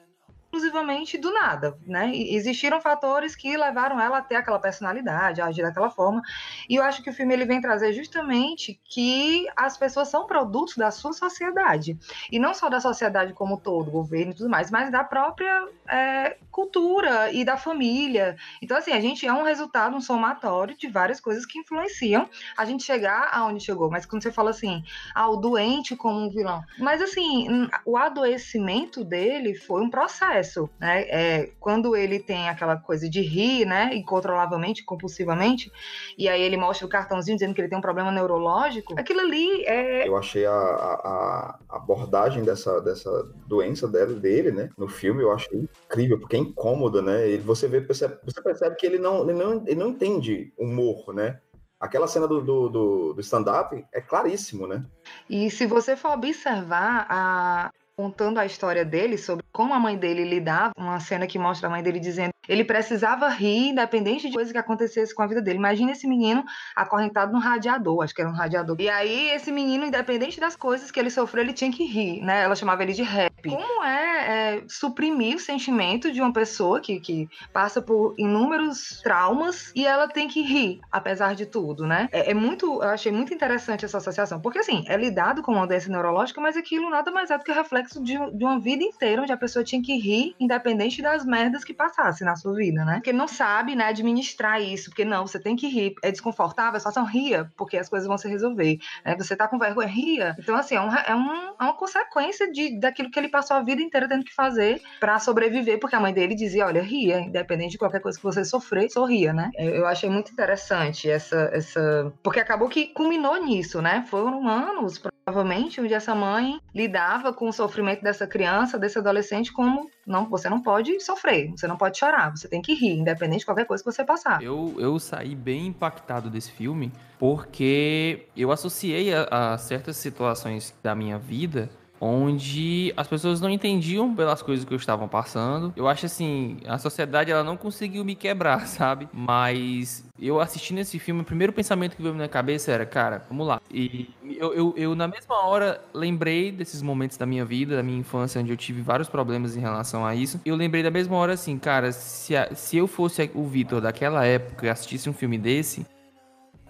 exclusivamente 0.57 1.19
do 1.19 1.33
nada, 1.33 1.79
né? 1.87 2.11
Existiram 2.15 2.81
fatores 2.81 3.37
que 3.37 3.57
levaram 3.57 4.01
ela 4.01 4.19
a 4.19 4.23
ter 4.23 4.37
aquela 4.37 4.59
personalidade, 4.59 5.41
a 5.41 5.47
agir 5.47 5.63
daquela 5.63 5.91
forma. 5.91 6.23
E 6.69 6.77
eu 6.77 6.83
acho 6.83 7.03
que 7.03 7.11
o 7.11 7.13
filme 7.13 7.35
ele 7.35 7.45
vem 7.45 7.61
trazer 7.61 7.93
justamente 7.93 8.81
que 8.85 9.47
as 9.55 9.77
pessoas 9.77 10.09
são 10.09 10.27
produtos 10.27 10.77
da 10.77 10.91
sua 10.91 11.13
sociedade 11.13 11.99
e 12.31 12.39
não 12.39 12.55
só 12.55 12.69
da 12.69 12.81
sociedade 12.81 13.33
como 13.35 13.59
todo, 13.59 13.91
governo 13.91 14.33
e 14.33 14.35
tudo 14.35 14.49
mais, 14.49 14.71
mas 14.71 14.91
da 14.91 15.05
própria 15.05 15.69
é, 15.89 16.37
cultura 16.51 17.31
e 17.31 17.45
da 17.45 17.57
família. 17.57 18.37
Então 18.63 18.77
assim, 18.77 18.93
a 18.93 19.01
gente 19.01 19.27
é 19.27 19.33
um 19.33 19.43
resultado, 19.43 19.95
um 19.95 20.01
somatório 20.01 20.77
de 20.77 20.89
várias 20.89 21.21
coisas 21.21 21.45
que 21.45 21.59
influenciam 21.59 22.29
a 22.57 22.65
gente 22.65 22.83
chegar 22.83 23.29
aonde 23.33 23.65
chegou. 23.65 23.91
Mas 23.91 24.07
quando 24.07 24.23
você 24.23 24.33
fala 24.33 24.51
assim, 24.51 24.83
ah, 25.15 25.27
doente 25.37 25.95
como 25.95 26.19
um 26.19 26.31
vilão, 26.31 26.63
mas 26.79 27.03
assim, 27.03 27.69
o 27.85 27.97
adoecimento 27.97 29.05
dele 29.05 29.55
foi 29.55 29.83
um 29.83 29.91
processo 29.91 30.46
processo, 30.47 30.71
né? 30.79 31.03
É, 31.09 31.51
quando 31.59 31.97
ele 31.97 32.21
tem 32.21 32.49
aquela 32.49 32.77
coisa 32.77 33.09
de 33.09 33.21
rir, 33.21 33.67
né? 33.67 33.91
Incontrolavelmente, 33.95 34.85
compulsivamente, 34.85 35.71
e 36.17 36.29
aí 36.29 36.41
ele 36.41 36.57
mostra 36.57 36.87
o 36.87 36.89
cartãozinho 36.89 37.37
dizendo 37.37 37.55
que 37.55 37.61
ele 37.61 37.69
tem 37.69 37.79
um 37.79 37.83
problema 37.83 38.13
neurológico, 38.13 38.95
aquilo 38.99 39.21
ali 39.21 39.65
é. 39.67 40.09
Eu 40.09 40.17
achei 40.17 40.47
a, 40.47 40.53
a, 40.53 41.59
a 41.69 41.77
abordagem 41.77 42.45
dessa, 42.45 42.81
dessa 42.81 43.11
doença 43.47 43.89
dele, 43.89 44.15
dele, 44.15 44.53
né? 44.53 44.71
No 44.79 44.89
filme, 44.89 45.23
eu 45.23 45.33
achei 45.33 45.69
incrível, 45.85 46.19
porque 46.19 46.37
é 46.37 46.41
incômoda, 46.41 47.03
né? 47.03 47.29
Ele, 47.29 47.43
você, 47.43 47.67
vê, 47.67 47.81
percebe, 47.81 48.19
você 48.25 48.41
percebe 48.41 48.77
que 48.77 48.87
ele 48.87 48.99
não, 48.99 49.23
ele 49.29 49.35
não, 49.35 49.53
ele 49.67 49.75
não 49.75 49.89
entende 49.89 50.53
humor, 50.57 51.13
né? 51.13 51.41
Aquela 51.79 52.07
cena 52.07 52.27
do, 52.27 52.41
do, 52.41 52.69
do, 52.71 53.13
do 53.13 53.21
stand-up 53.21 53.85
é 53.93 54.01
claríssimo, 54.01 54.67
né? 54.67 54.83
E 55.29 55.51
se 55.51 55.67
você 55.67 55.95
for 55.95 56.13
observar 56.13 57.07
a, 57.11 57.71
contando 57.97 58.39
a 58.39 58.45
história 58.45 58.85
dele 58.85 59.17
sobre 59.17 59.43
como 59.51 59.73
a 59.73 59.81
mãe 59.81 59.97
dele 59.97 60.23
lidava, 60.23 60.73
uma 60.77 61.01
cena 61.01 61.27
que 61.27 61.39
mostra 61.39 61.67
a 61.67 61.71
mãe 61.71 61.83
dele 61.83 61.99
dizendo 61.99 62.31
ele 62.49 62.65
precisava 62.65 63.29
rir, 63.29 63.71
independente 63.71 64.29
de 64.29 64.35
coisa 64.35 64.53
que 64.53 64.59
acontecesse 64.59 65.15
com 65.15 65.23
a 65.23 65.27
vida 65.27 65.43
dele. 65.43 65.59
Imagina 65.59 65.93
esse 65.93 66.07
menino 66.07 66.45
acorrentado 66.75 67.33
no 67.33 67.39
radiador, 67.39 68.05
acho 68.05 68.15
que 68.15 68.21
era 68.21 68.31
um 68.31 68.35
radiador. 68.35 68.77
E 68.79 68.89
aí, 68.89 69.31
esse 69.31 69.51
menino, 69.51 69.85
independente 69.85 70.39
das 70.39 70.55
coisas 70.55 70.91
que 70.91 71.01
ele 71.01 71.11
sofreu, 71.11 71.43
ele 71.43 71.53
tinha 71.53 71.73
que 71.73 71.85
rir, 71.85 72.21
né? 72.23 72.43
Ela 72.43 72.55
chamava 72.55 72.83
ele 72.83 72.93
de 72.93 73.03
rap. 73.03 73.51
Como 73.51 73.85
é, 73.85 74.59
é 74.59 74.65
suprimir 74.69 75.37
o 75.37 75.41
sentimento 75.41 76.13
de 76.13 76.21
uma 76.21 76.33
pessoa 76.33 76.81
que, 76.81 77.01
que 77.01 77.29
passa 77.53 77.83
por 77.83 78.15
inúmeros 78.17 79.01
traumas 79.03 79.73
e 79.75 79.87
ela 79.87 80.09
tem 80.09 80.29
que 80.29 80.43
rir, 80.43 80.81
apesar 80.91 81.35
de 81.35 81.47
tudo, 81.47 81.87
né? 81.87 82.09
É, 82.13 82.31
é 82.31 82.35
muito, 82.35 82.67
eu 82.83 82.91
achei 82.91 83.11
muito 83.11 83.35
interessante 83.35 83.85
essa 83.85 83.99
associação, 83.99 84.41
porque 84.41 84.59
assim, 84.59 84.85
é 84.87 84.97
lidado 84.97 85.43
com 85.43 85.53
uma 85.53 85.67
doença 85.67 85.91
neurológica, 85.91 86.41
mas 86.41 86.57
aquilo 86.57 86.91
nada 86.91 87.11
mais 87.11 87.31
é 87.31 87.39
do 87.39 87.45
que 87.45 87.53
reflexo 87.53 87.86
de, 87.95 88.15
de 88.37 88.45
uma 88.45 88.59
vida 88.59 88.83
inteira 88.83 89.23
onde 89.23 89.33
a 89.33 89.37
pessoa 89.37 89.65
tinha 89.65 89.83
que 89.83 89.97
rir, 89.97 90.35
independente 90.39 91.03
das 91.03 91.25
merdas 91.25 91.65
que 91.65 91.75
passasse 91.75 92.25
na 92.25 92.37
sua 92.37 92.55
vida, 92.55 92.85
né? 92.85 92.95
Porque 92.95 93.13
não 93.13 93.29
sabe, 93.29 93.75
né, 93.75 93.85
administrar 93.85 94.61
isso, 94.61 94.91
porque 94.91 95.05
não, 95.05 95.27
você 95.27 95.39
tem 95.39 95.57
que 95.57 95.69
rir, 95.69 95.95
é 96.03 96.11
desconfortável, 96.11 96.79
só 96.81 96.91
só 96.91 97.03
ria, 97.03 97.51
porque 97.57 97.77
as 97.77 97.89
coisas 97.89 98.07
vão 98.07 98.19
se 98.19 98.29
resolver. 98.29 98.79
É, 99.05 99.17
você 99.17 99.37
tá 99.37 99.49
com 99.49 99.59
vergonha, 99.59 99.89
ria. 99.89 100.37
Então, 100.39 100.57
assim, 100.57 100.75
é, 100.77 100.81
um, 100.81 100.95
é, 100.95 101.15
um, 101.15 101.55
é 101.61 101.65
uma 101.65 101.77
consequência 101.77 102.51
de, 102.51 102.79
daquilo 102.79 103.11
que 103.11 103.19
ele 103.19 103.29
passou 103.29 103.57
a 103.57 103.63
vida 103.63 103.83
inteira 103.83 104.09
tendo 104.09 104.25
que 104.25 104.35
fazer 104.35 104.81
para 105.01 105.19
sobreviver, 105.19 105.79
porque 105.79 105.97
a 105.97 106.01
mãe 106.01 106.13
dele 106.13 106.35
dizia, 106.35 106.67
olha, 106.67 106.83
ria, 106.83 107.21
independente 107.21 107.73
de 107.73 107.79
qualquer 107.79 108.01
coisa 108.01 108.19
que 108.19 108.25
você 108.25 108.45
sofrer, 108.45 108.91
sorria, 108.91 109.33
né? 109.33 109.51
Eu 109.57 109.87
achei 109.87 110.09
muito 110.09 110.33
interessante 110.33 111.11
essa, 111.11 111.51
essa... 111.53 112.13
Porque 112.23 112.41
acabou 112.41 112.69
que 112.69 112.87
culminou 112.87 113.37
nisso, 113.37 113.81
né? 113.83 114.05
Foram 114.09 114.49
anos, 114.49 115.01
provavelmente, 115.27 115.81
onde 115.81 115.93
essa 115.93 116.15
mãe 116.15 116.61
lidava 116.73 117.33
com 117.33 117.49
o 117.49 117.53
sofrimento 117.53 118.01
dessa 118.01 118.29
criança, 118.29 118.79
desse 118.79 118.97
adolescente, 118.97 119.53
como 119.53 119.91
não, 120.07 120.31
você 120.31 120.49
não 120.49 120.63
pode 120.63 121.01
sofrer, 121.01 121.51
você 121.51 121.67
não 121.67 121.77
pode 121.77 121.99
chorar, 121.99 122.31
você 122.31 122.47
tem 122.47 122.63
que 122.63 122.73
rir, 122.75 122.93
independente 122.93 123.41
de 123.41 123.47
qualquer 123.47 123.65
coisa 123.65 123.83
que 123.83 123.91
você 123.91 124.05
passar. 124.05 124.41
Eu, 124.41 124.77
eu 124.79 124.97
saí 125.01 125.35
bem 125.35 125.67
impactado 125.67 126.31
desse 126.31 126.53
filme 126.53 126.93
porque 127.19 128.29
eu 128.37 128.53
associei 128.53 129.13
a, 129.13 129.55
a 129.55 129.59
certas 129.59 129.97
situações 129.97 130.73
da 130.81 130.95
minha 130.95 131.19
vida 131.19 131.69
onde 132.01 132.93
as 132.97 133.07
pessoas 133.07 133.41
não 133.41 133.51
entendiam 133.51 134.15
pelas 134.15 134.43
coisas 134.43 134.65
que 134.65 134.73
eu 134.73 134.77
estava 134.77 135.07
passando. 135.09 135.73
Eu 135.77 135.89
acho 135.89 136.07
assim, 136.07 136.59
a 136.67 136.79
sociedade 136.79 137.31
ela 137.31 137.45
não 137.45 137.57
conseguiu 137.57 138.05
me 138.05 138.15
quebrar, 138.15 138.67
sabe? 138.69 139.09
Mas 139.13 140.05
eu 140.21 140.41
assistindo 140.41 140.79
esse 140.79 140.99
filme, 140.99 141.21
o 141.23 141.25
primeiro 141.25 141.53
pensamento 141.53 141.97
que 141.97 142.03
veio 142.03 142.15
na 142.15 142.19
minha 142.19 142.29
cabeça 142.29 142.73
era, 142.73 142.87
cara, 142.87 143.25
vamos 143.29 143.47
lá. 143.47 143.61
E 143.71 144.09
eu, 144.25 144.55
eu, 144.55 144.75
eu, 144.77 144.95
na 144.95 145.07
mesma 145.07 145.47
hora 145.47 145.81
lembrei 145.93 146.51
desses 146.51 146.83
momentos 146.83 147.17
da 147.17 147.27
minha 147.27 147.45
vida, 147.45 147.77
da 147.77 147.83
minha 147.83 147.99
infância, 147.99 148.41
onde 148.41 148.51
eu 148.51 148.57
tive 148.57 148.81
vários 148.81 149.09
problemas 149.09 149.57
em 149.57 149.61
relação 149.61 150.05
a 150.05 150.15
isso. 150.15 150.41
Eu 150.45 150.57
lembrei 150.57 150.83
da 150.83 150.91
mesma 150.91 151.17
hora 151.17 151.35
assim, 151.35 151.59
cara, 151.59 151.93
se, 151.93 152.37
a, 152.37 152.55
se 152.55 152.77
eu 152.77 152.87
fosse 152.87 153.31
o 153.35 153.45
Vitor 153.45 153.81
daquela 153.81 154.25
época 154.25 154.67
e 154.67 154.69
assistisse 154.69 155.09
um 155.09 155.13
filme 155.13 155.39
desse, 155.39 155.87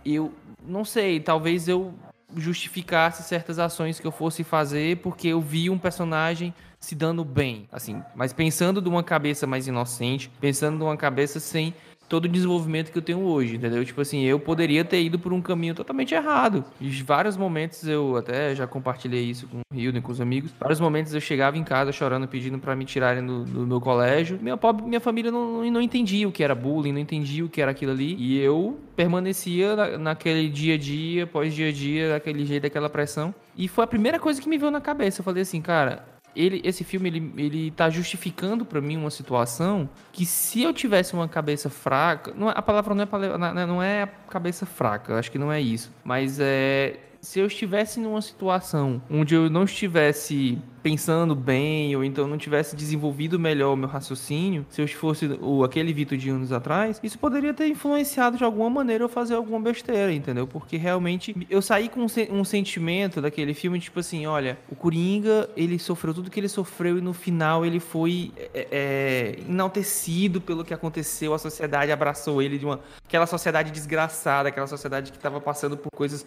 eu 0.04 0.32
não 0.66 0.84
sei, 0.84 1.20
talvez 1.20 1.68
eu 1.68 1.94
justificasse 2.34 3.22
certas 3.22 3.58
ações 3.58 4.00
que 4.00 4.06
eu 4.06 4.12
fosse 4.12 4.42
fazer 4.42 4.98
porque 4.98 5.28
eu 5.28 5.40
vi 5.40 5.70
um 5.70 5.78
personagem 5.78 6.54
se 6.78 6.94
dando 6.94 7.24
bem, 7.24 7.68
assim, 7.72 8.02
mas 8.14 8.32
pensando 8.32 8.80
de 8.80 8.88
uma 8.88 9.02
cabeça 9.02 9.46
mais 9.46 9.66
inocente, 9.66 10.30
pensando 10.40 10.78
de 10.78 10.84
uma 10.84 10.96
cabeça 10.96 11.40
sem 11.40 11.74
todo 12.08 12.26
o 12.26 12.28
desenvolvimento 12.28 12.90
que 12.90 12.98
eu 12.98 13.02
tenho 13.02 13.20
hoje, 13.20 13.56
entendeu? 13.56 13.84
Tipo 13.84 14.00
assim, 14.00 14.22
eu 14.22 14.38
poderia 14.38 14.84
ter 14.84 15.02
ido 15.02 15.18
por 15.18 15.32
um 15.32 15.42
caminho 15.42 15.74
totalmente 15.74 16.14
errado. 16.14 16.64
Em 16.80 16.90
vários 17.02 17.36
momentos 17.36 17.86
eu 17.86 18.16
até 18.16 18.54
já 18.54 18.66
compartilhei 18.66 19.24
isso 19.24 19.46
com 19.48 19.58
o 19.58 19.78
Hilden, 19.78 20.02
com 20.02 20.12
os 20.12 20.20
amigos. 20.20 20.52
Vários 20.58 20.80
momentos 20.80 21.14
eu 21.14 21.20
chegava 21.20 21.58
em 21.58 21.64
casa 21.64 21.92
chorando, 21.92 22.28
pedindo 22.28 22.58
para 22.58 22.74
me 22.76 22.84
tirarem 22.84 23.24
do, 23.24 23.44
do, 23.44 23.66
meu 23.66 23.80
colégio. 23.80 24.38
Minha 24.40 24.56
pobre, 24.56 24.84
minha 24.84 25.00
família 25.00 25.30
não, 25.30 25.68
não 25.70 25.80
entendia 25.80 26.28
o 26.28 26.32
que 26.32 26.42
era 26.42 26.54
bullying, 26.54 26.92
não 26.92 27.00
entendia 27.00 27.44
o 27.44 27.48
que 27.48 27.60
era 27.60 27.70
aquilo 27.70 27.92
ali. 27.92 28.14
E 28.18 28.38
eu 28.38 28.78
permanecia 28.94 29.76
na, 29.76 29.98
naquele 29.98 30.48
dia 30.48 30.74
a 30.74 30.78
dia, 30.78 31.26
pós 31.26 31.54
dia 31.54 31.68
a 31.68 31.72
dia, 31.72 32.10
daquele 32.10 32.44
jeito, 32.44 32.62
daquela 32.62 32.88
pressão. 32.88 33.34
E 33.56 33.68
foi 33.68 33.84
a 33.84 33.86
primeira 33.86 34.18
coisa 34.18 34.40
que 34.40 34.48
me 34.48 34.58
veio 34.58 34.70
na 34.70 34.80
cabeça. 34.80 35.20
Eu 35.20 35.24
falei 35.24 35.42
assim, 35.42 35.60
cara, 35.60 36.04
ele, 36.36 36.60
esse 36.62 36.84
filme 36.84 37.08
ele, 37.08 37.32
ele 37.36 37.70
tá 37.70 37.88
justificando 37.88 38.64
para 38.64 38.80
mim 38.80 38.96
uma 38.96 39.10
situação 39.10 39.88
que 40.12 40.26
se 40.26 40.62
eu 40.62 40.72
tivesse 40.72 41.14
uma 41.14 41.26
cabeça 41.26 41.70
fraca, 41.70 42.32
não, 42.36 42.50
é, 42.50 42.54
a 42.54 42.62
palavra 42.62 42.94
não 42.94 43.02
é, 43.02 43.66
não 43.66 43.82
é 43.82 44.06
cabeça 44.28 44.66
fraca, 44.66 45.18
acho 45.18 45.32
que 45.32 45.38
não 45.38 45.50
é 45.50 45.60
isso, 45.60 45.90
mas 46.04 46.38
é 46.38 47.00
se 47.26 47.40
eu 47.40 47.46
estivesse 47.46 47.98
numa 47.98 48.22
situação 48.22 49.02
onde 49.10 49.34
eu 49.34 49.50
não 49.50 49.64
estivesse 49.64 50.56
pensando 50.80 51.34
bem 51.34 51.96
ou 51.96 52.04
então 52.04 52.28
não 52.28 52.38
tivesse 52.38 52.76
desenvolvido 52.76 53.40
melhor 53.40 53.72
o 53.72 53.76
meu 53.76 53.88
raciocínio, 53.88 54.64
se 54.68 54.80
eu 54.80 54.86
fosse 54.86 55.26
o, 55.42 55.64
aquele 55.64 55.92
Vitor 55.92 56.16
de 56.16 56.30
anos 56.30 56.52
atrás, 56.52 57.00
isso 57.02 57.18
poderia 57.18 57.52
ter 57.52 57.66
influenciado 57.66 58.36
de 58.36 58.44
alguma 58.44 58.70
maneira 58.70 59.02
eu 59.02 59.08
fazer 59.08 59.34
alguma 59.34 59.58
besteira, 59.58 60.12
entendeu? 60.12 60.46
Porque 60.46 60.76
realmente 60.76 61.34
eu 61.50 61.60
saí 61.60 61.88
com 61.88 62.06
um, 62.30 62.44
sentimento 62.44 63.20
daquele 63.20 63.52
filme, 63.52 63.80
tipo 63.80 63.98
assim, 63.98 64.26
olha, 64.26 64.56
o 64.70 64.76
Coringa, 64.76 65.50
ele 65.56 65.76
sofreu 65.76 66.14
tudo 66.14 66.30
que 66.30 66.38
ele 66.38 66.48
sofreu 66.48 66.98
e 66.98 67.00
no 67.00 67.12
final 67.12 67.66
ele 67.66 67.80
foi 67.80 68.30
é, 68.54 68.68
é, 68.70 69.38
enaltecido 69.48 70.40
pelo 70.40 70.64
que 70.64 70.72
aconteceu, 70.72 71.34
a 71.34 71.38
sociedade 71.38 71.90
abraçou 71.90 72.40
ele 72.40 72.58
de 72.58 72.64
uma 72.64 72.78
aquela 73.04 73.26
sociedade 73.26 73.72
desgraçada, 73.72 74.50
aquela 74.50 74.68
sociedade 74.68 75.10
que 75.10 75.18
estava 75.18 75.40
passando 75.40 75.76
por 75.76 75.90
coisas 75.90 76.24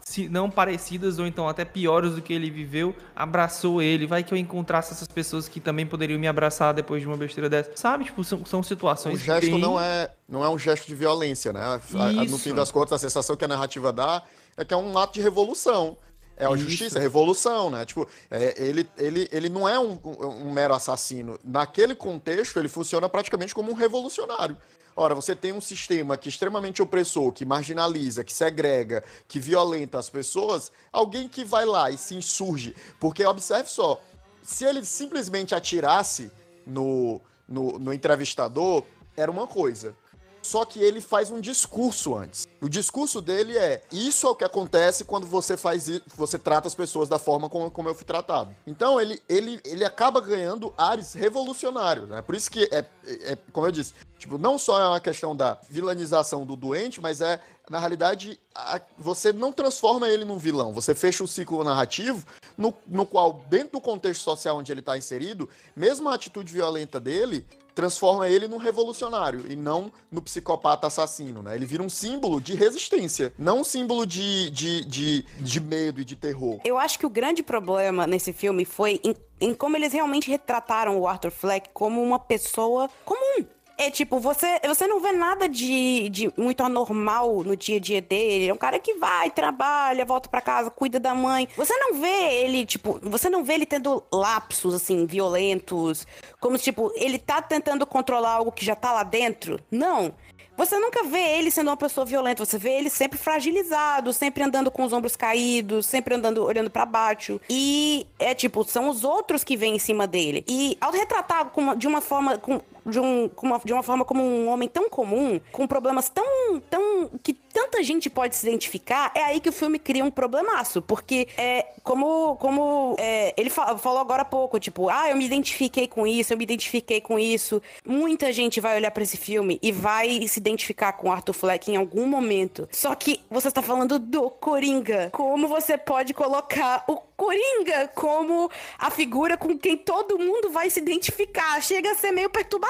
se 0.00 0.28
não 0.28 0.39
parecidas 0.48 1.18
ou 1.18 1.26
então 1.26 1.48
até 1.48 1.64
piores 1.64 2.14
do 2.14 2.22
que 2.22 2.32
ele 2.32 2.50
viveu, 2.50 2.94
abraçou 3.14 3.82
ele. 3.82 4.06
Vai 4.06 4.22
que 4.22 4.32
eu 4.32 4.38
encontrasse 4.38 4.92
essas 4.92 5.08
pessoas 5.08 5.48
que 5.48 5.58
também 5.58 5.84
poderiam 5.84 6.18
me 6.20 6.28
abraçar 6.28 6.72
depois 6.72 7.02
de 7.02 7.08
uma 7.08 7.16
besteira 7.16 7.50
dessa. 7.50 7.72
Sabe? 7.74 8.04
Tipo, 8.04 8.22
são, 8.22 8.44
são 8.46 8.62
situações. 8.62 9.20
O 9.20 9.24
gesto 9.24 9.50
bem... 9.50 9.58
não, 9.58 9.80
é, 9.80 10.10
não 10.28 10.44
é 10.44 10.48
um 10.48 10.58
gesto 10.58 10.86
de 10.86 10.94
violência, 10.94 11.52
né? 11.52 11.80
No 12.28 12.38
fim 12.38 12.54
das 12.54 12.70
contas, 12.70 12.92
a 12.92 12.98
sensação 12.98 13.34
que 13.34 13.44
a 13.44 13.48
narrativa 13.48 13.92
dá 13.92 14.22
é 14.56 14.64
que 14.64 14.72
é 14.72 14.76
um 14.76 14.96
ato 14.96 15.14
de 15.14 15.20
revolução. 15.20 15.96
É 16.40 16.46
a 16.46 16.56
justiça, 16.56 16.98
é 16.98 17.02
revolução, 17.02 17.68
né? 17.68 17.84
Tipo, 17.84 18.08
é, 18.30 18.54
ele, 18.56 18.88
ele, 18.96 19.28
ele 19.30 19.48
não 19.50 19.68
é 19.68 19.78
um, 19.78 19.98
um, 20.02 20.46
um, 20.46 20.52
mero 20.52 20.74
assassino. 20.74 21.38
Naquele 21.44 21.94
contexto, 21.94 22.58
ele 22.58 22.68
funciona 22.68 23.10
praticamente 23.10 23.54
como 23.54 23.70
um 23.70 23.74
revolucionário. 23.74 24.56
Ora, 24.96 25.14
você 25.14 25.34
tem 25.34 25.52
um 25.52 25.60
sistema 25.60 26.16
que 26.16 26.28
é 26.28 26.30
extremamente 26.30 26.82
opressor, 26.82 27.32
que 27.32 27.44
marginaliza, 27.44 28.24
que 28.24 28.32
segrega, 28.32 29.04
que 29.26 29.38
violenta 29.38 29.98
as 29.98 30.10
pessoas, 30.10 30.70
alguém 30.92 31.28
que 31.28 31.44
vai 31.44 31.64
lá 31.64 31.90
e 31.90 31.96
se 31.96 32.14
insurge. 32.14 32.74
Porque 32.98 33.24
observe 33.24 33.68
só, 33.68 34.00
se 34.42 34.64
ele 34.64 34.84
simplesmente 34.84 35.54
atirasse 35.54 36.30
no, 36.66 37.20
no, 37.48 37.78
no 37.78 37.92
entrevistador, 37.92 38.84
era 39.16 39.30
uma 39.30 39.46
coisa. 39.46 39.94
Só 40.42 40.64
que 40.64 40.80
ele 40.80 41.00
faz 41.00 41.30
um 41.30 41.40
discurso 41.40 42.16
antes. 42.16 42.48
O 42.60 42.68
discurso 42.68 43.20
dele 43.20 43.56
é: 43.56 43.82
isso 43.92 44.26
é 44.26 44.30
o 44.30 44.34
que 44.34 44.44
acontece 44.44 45.04
quando 45.04 45.26
você 45.26 45.56
faz 45.56 46.00
você 46.16 46.38
trata 46.38 46.68
as 46.68 46.74
pessoas 46.74 47.08
da 47.08 47.18
forma 47.18 47.48
como, 47.48 47.70
como 47.70 47.88
eu 47.88 47.94
fui 47.94 48.04
tratado. 48.04 48.54
Então 48.66 49.00
ele, 49.00 49.20
ele, 49.28 49.60
ele 49.64 49.84
acaba 49.84 50.20
ganhando 50.20 50.72
ares 50.76 51.14
revolucionários, 51.14 52.08
né? 52.08 52.22
Por 52.22 52.34
isso 52.34 52.50
que 52.50 52.68
é, 52.72 52.84
é, 53.06 53.38
como 53.52 53.66
eu 53.66 53.72
disse, 53.72 53.94
tipo, 54.18 54.38
não 54.38 54.58
só 54.58 54.80
é 54.80 54.88
uma 54.88 55.00
questão 55.00 55.34
da 55.36 55.58
vilanização 55.68 56.46
do 56.46 56.56
doente, 56.56 57.00
mas 57.00 57.20
é 57.20 57.40
na 57.70 57.78
realidade, 57.78 58.36
a, 58.52 58.80
você 58.98 59.32
não 59.32 59.52
transforma 59.52 60.08
ele 60.08 60.24
num 60.24 60.36
vilão. 60.36 60.72
Você 60.72 60.92
fecha 60.92 61.22
o 61.22 61.28
ciclo 61.28 61.62
narrativo 61.62 62.26
no, 62.58 62.74
no 62.84 63.06
qual, 63.06 63.44
dentro 63.48 63.74
do 63.74 63.80
contexto 63.80 64.22
social 64.22 64.58
onde 64.58 64.72
ele 64.72 64.80
está 64.80 64.98
inserido, 64.98 65.48
mesmo 65.76 66.08
a 66.08 66.14
atitude 66.14 66.52
violenta 66.52 66.98
dele 66.98 67.46
transforma 67.80 68.28
ele 68.28 68.46
num 68.46 68.58
revolucionário 68.58 69.50
e 69.50 69.56
não 69.56 69.90
no 70.12 70.20
psicopata 70.20 70.86
assassino, 70.86 71.42
né? 71.42 71.54
Ele 71.54 71.64
vira 71.64 71.82
um 71.82 71.88
símbolo 71.88 72.38
de 72.38 72.54
resistência, 72.54 73.32
não 73.38 73.60
um 73.60 73.64
símbolo 73.64 74.06
de, 74.06 74.50
de, 74.50 74.84
de, 74.84 75.22
de 75.38 75.60
medo 75.60 75.98
e 75.98 76.04
de 76.04 76.14
terror. 76.14 76.60
Eu 76.62 76.76
acho 76.76 76.98
que 76.98 77.06
o 77.06 77.10
grande 77.10 77.42
problema 77.42 78.06
nesse 78.06 78.34
filme 78.34 78.66
foi 78.66 79.00
em, 79.02 79.16
em 79.40 79.54
como 79.54 79.78
eles 79.78 79.94
realmente 79.94 80.30
retrataram 80.30 81.00
o 81.00 81.08
Arthur 81.08 81.30
Fleck 81.30 81.70
como 81.72 82.02
uma 82.02 82.18
pessoa 82.18 82.90
comum 83.02 83.46
é 83.80 83.90
tipo, 83.90 84.20
você, 84.20 84.60
você 84.68 84.86
não 84.86 85.00
vê 85.00 85.10
nada 85.10 85.48
de, 85.48 86.10
de 86.10 86.30
muito 86.36 86.62
anormal 86.62 87.42
no 87.42 87.56
dia 87.56 87.78
a 87.78 87.80
dia 87.80 88.02
dele. 88.02 88.48
É 88.48 88.52
um 88.52 88.58
cara 88.58 88.78
que 88.78 88.92
vai, 88.96 89.30
trabalha, 89.30 90.04
volta 90.04 90.28
para 90.28 90.42
casa, 90.42 90.70
cuida 90.70 91.00
da 91.00 91.14
mãe. 91.14 91.48
Você 91.56 91.74
não 91.78 91.94
vê 91.94 92.42
ele, 92.42 92.66
tipo, 92.66 93.00
você 93.02 93.30
não 93.30 93.42
vê 93.42 93.54
ele 93.54 93.64
tendo 93.64 94.04
lapsos, 94.12 94.74
assim, 94.74 95.06
violentos. 95.06 96.06
Como, 96.38 96.58
tipo, 96.58 96.92
ele 96.94 97.18
tá 97.18 97.40
tentando 97.40 97.86
controlar 97.86 98.32
algo 98.32 98.52
que 98.52 98.66
já 98.66 98.76
tá 98.76 98.92
lá 98.92 99.02
dentro. 99.02 99.58
Não. 99.70 100.12
Você 100.60 100.78
nunca 100.78 101.04
vê 101.04 101.38
ele 101.38 101.50
sendo 101.50 101.68
uma 101.68 101.76
pessoa 101.76 102.04
violenta, 102.04 102.44
você 102.44 102.58
vê 102.58 102.72
ele 102.72 102.90
sempre 102.90 103.18
fragilizado, 103.18 104.12
sempre 104.12 104.42
andando 104.42 104.70
com 104.70 104.84
os 104.84 104.92
ombros 104.92 105.16
caídos, 105.16 105.86
sempre 105.86 106.14
andando 106.14 106.44
olhando 106.44 106.68
para 106.68 106.84
baixo. 106.84 107.40
E 107.48 108.06
é 108.18 108.34
tipo, 108.34 108.62
são 108.64 108.90
os 108.90 109.02
outros 109.02 109.42
que 109.42 109.56
vêm 109.56 109.76
em 109.76 109.78
cima 109.78 110.06
dele. 110.06 110.44
E 110.46 110.76
ao 110.78 110.92
retratar 110.92 111.50
de 111.78 111.86
uma 111.86 112.02
forma 112.02 112.38
de, 112.86 113.00
um, 113.00 113.30
uma, 113.42 113.58
de 113.58 113.72
uma 113.72 113.82
forma 113.82 114.04
como 114.04 114.22
um 114.22 114.48
homem 114.48 114.68
tão 114.68 114.88
comum, 114.88 115.40
com 115.52 115.66
problemas 115.66 116.08
tão, 116.08 116.60
tão 116.68 117.10
que 117.22 117.32
tanta 117.32 117.82
gente 117.82 118.08
pode 118.08 118.36
se 118.36 118.46
identificar, 118.48 119.12
é 119.14 119.22
aí 119.22 119.40
que 119.40 119.48
o 119.48 119.52
filme 119.52 119.78
cria 119.78 120.04
um 120.04 120.10
problemaço, 120.10 120.80
porque 120.82 121.28
é 121.36 121.66
como, 121.82 122.36
como 122.36 122.96
é, 122.98 123.34
ele 123.36 123.50
falou 123.50 123.98
agora 123.98 124.22
há 124.22 124.24
pouco, 124.24 124.58
tipo, 124.58 124.88
ah, 124.88 125.10
eu 125.10 125.16
me 125.16 125.24
identifiquei 125.24 125.88
com 125.88 126.06
isso, 126.06 126.32
eu 126.32 126.38
me 126.38 126.44
identifiquei 126.44 127.00
com 127.00 127.18
isso. 127.18 127.60
Muita 127.84 128.32
gente 128.32 128.60
vai 128.60 128.76
olhar 128.76 128.90
para 128.90 129.02
esse 129.02 129.16
filme 129.16 129.58
e 129.62 129.72
vai 129.72 130.26
se 130.28 130.38
identificar 130.38 130.92
com 130.92 131.10
Arthur 131.10 131.32
Fleck 131.32 131.70
em 131.70 131.76
algum 131.76 132.06
momento. 132.06 132.68
Só 132.70 132.94
que 132.94 133.20
você 133.30 133.48
está 133.48 133.62
falando 133.62 133.98
do 133.98 134.30
Coringa. 134.30 135.10
Como 135.12 135.48
você 135.48 135.76
pode 135.76 136.14
colocar 136.14 136.84
o 136.88 136.96
Coringa 136.96 137.88
como 137.94 138.50
a 138.78 138.90
figura 138.90 139.36
com 139.36 139.58
quem 139.58 139.76
todo 139.76 140.18
mundo 140.18 140.50
vai 140.50 140.70
se 140.70 140.80
identificar? 140.80 141.60
Chega 141.62 141.92
a 141.92 141.94
ser 141.94 142.12
meio 142.12 142.30
perturbador. 142.30 142.69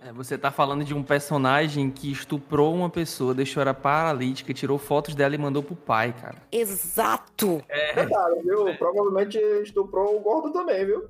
É, 0.00 0.12
você 0.12 0.36
está 0.36 0.50
falando 0.50 0.84
de 0.84 0.94
um 0.94 1.02
personagem 1.02 1.90
que 1.90 2.10
estuprou 2.10 2.74
uma 2.74 2.88
pessoa, 2.88 3.34
deixou 3.34 3.60
ela 3.60 3.74
paralítica, 3.74 4.54
tirou 4.54 4.78
fotos 4.78 5.14
dela 5.14 5.34
e 5.34 5.38
mandou 5.38 5.62
pro 5.62 5.74
pai, 5.74 6.14
cara. 6.18 6.36
Exato. 6.52 7.62
É, 7.68 7.92
Verdade, 7.94 8.40
viu? 8.42 8.68
É. 8.68 8.74
Provavelmente 8.74 9.38
estuprou 9.62 10.16
o 10.16 10.20
gordo 10.20 10.50
também, 10.50 10.86
viu? 10.86 11.04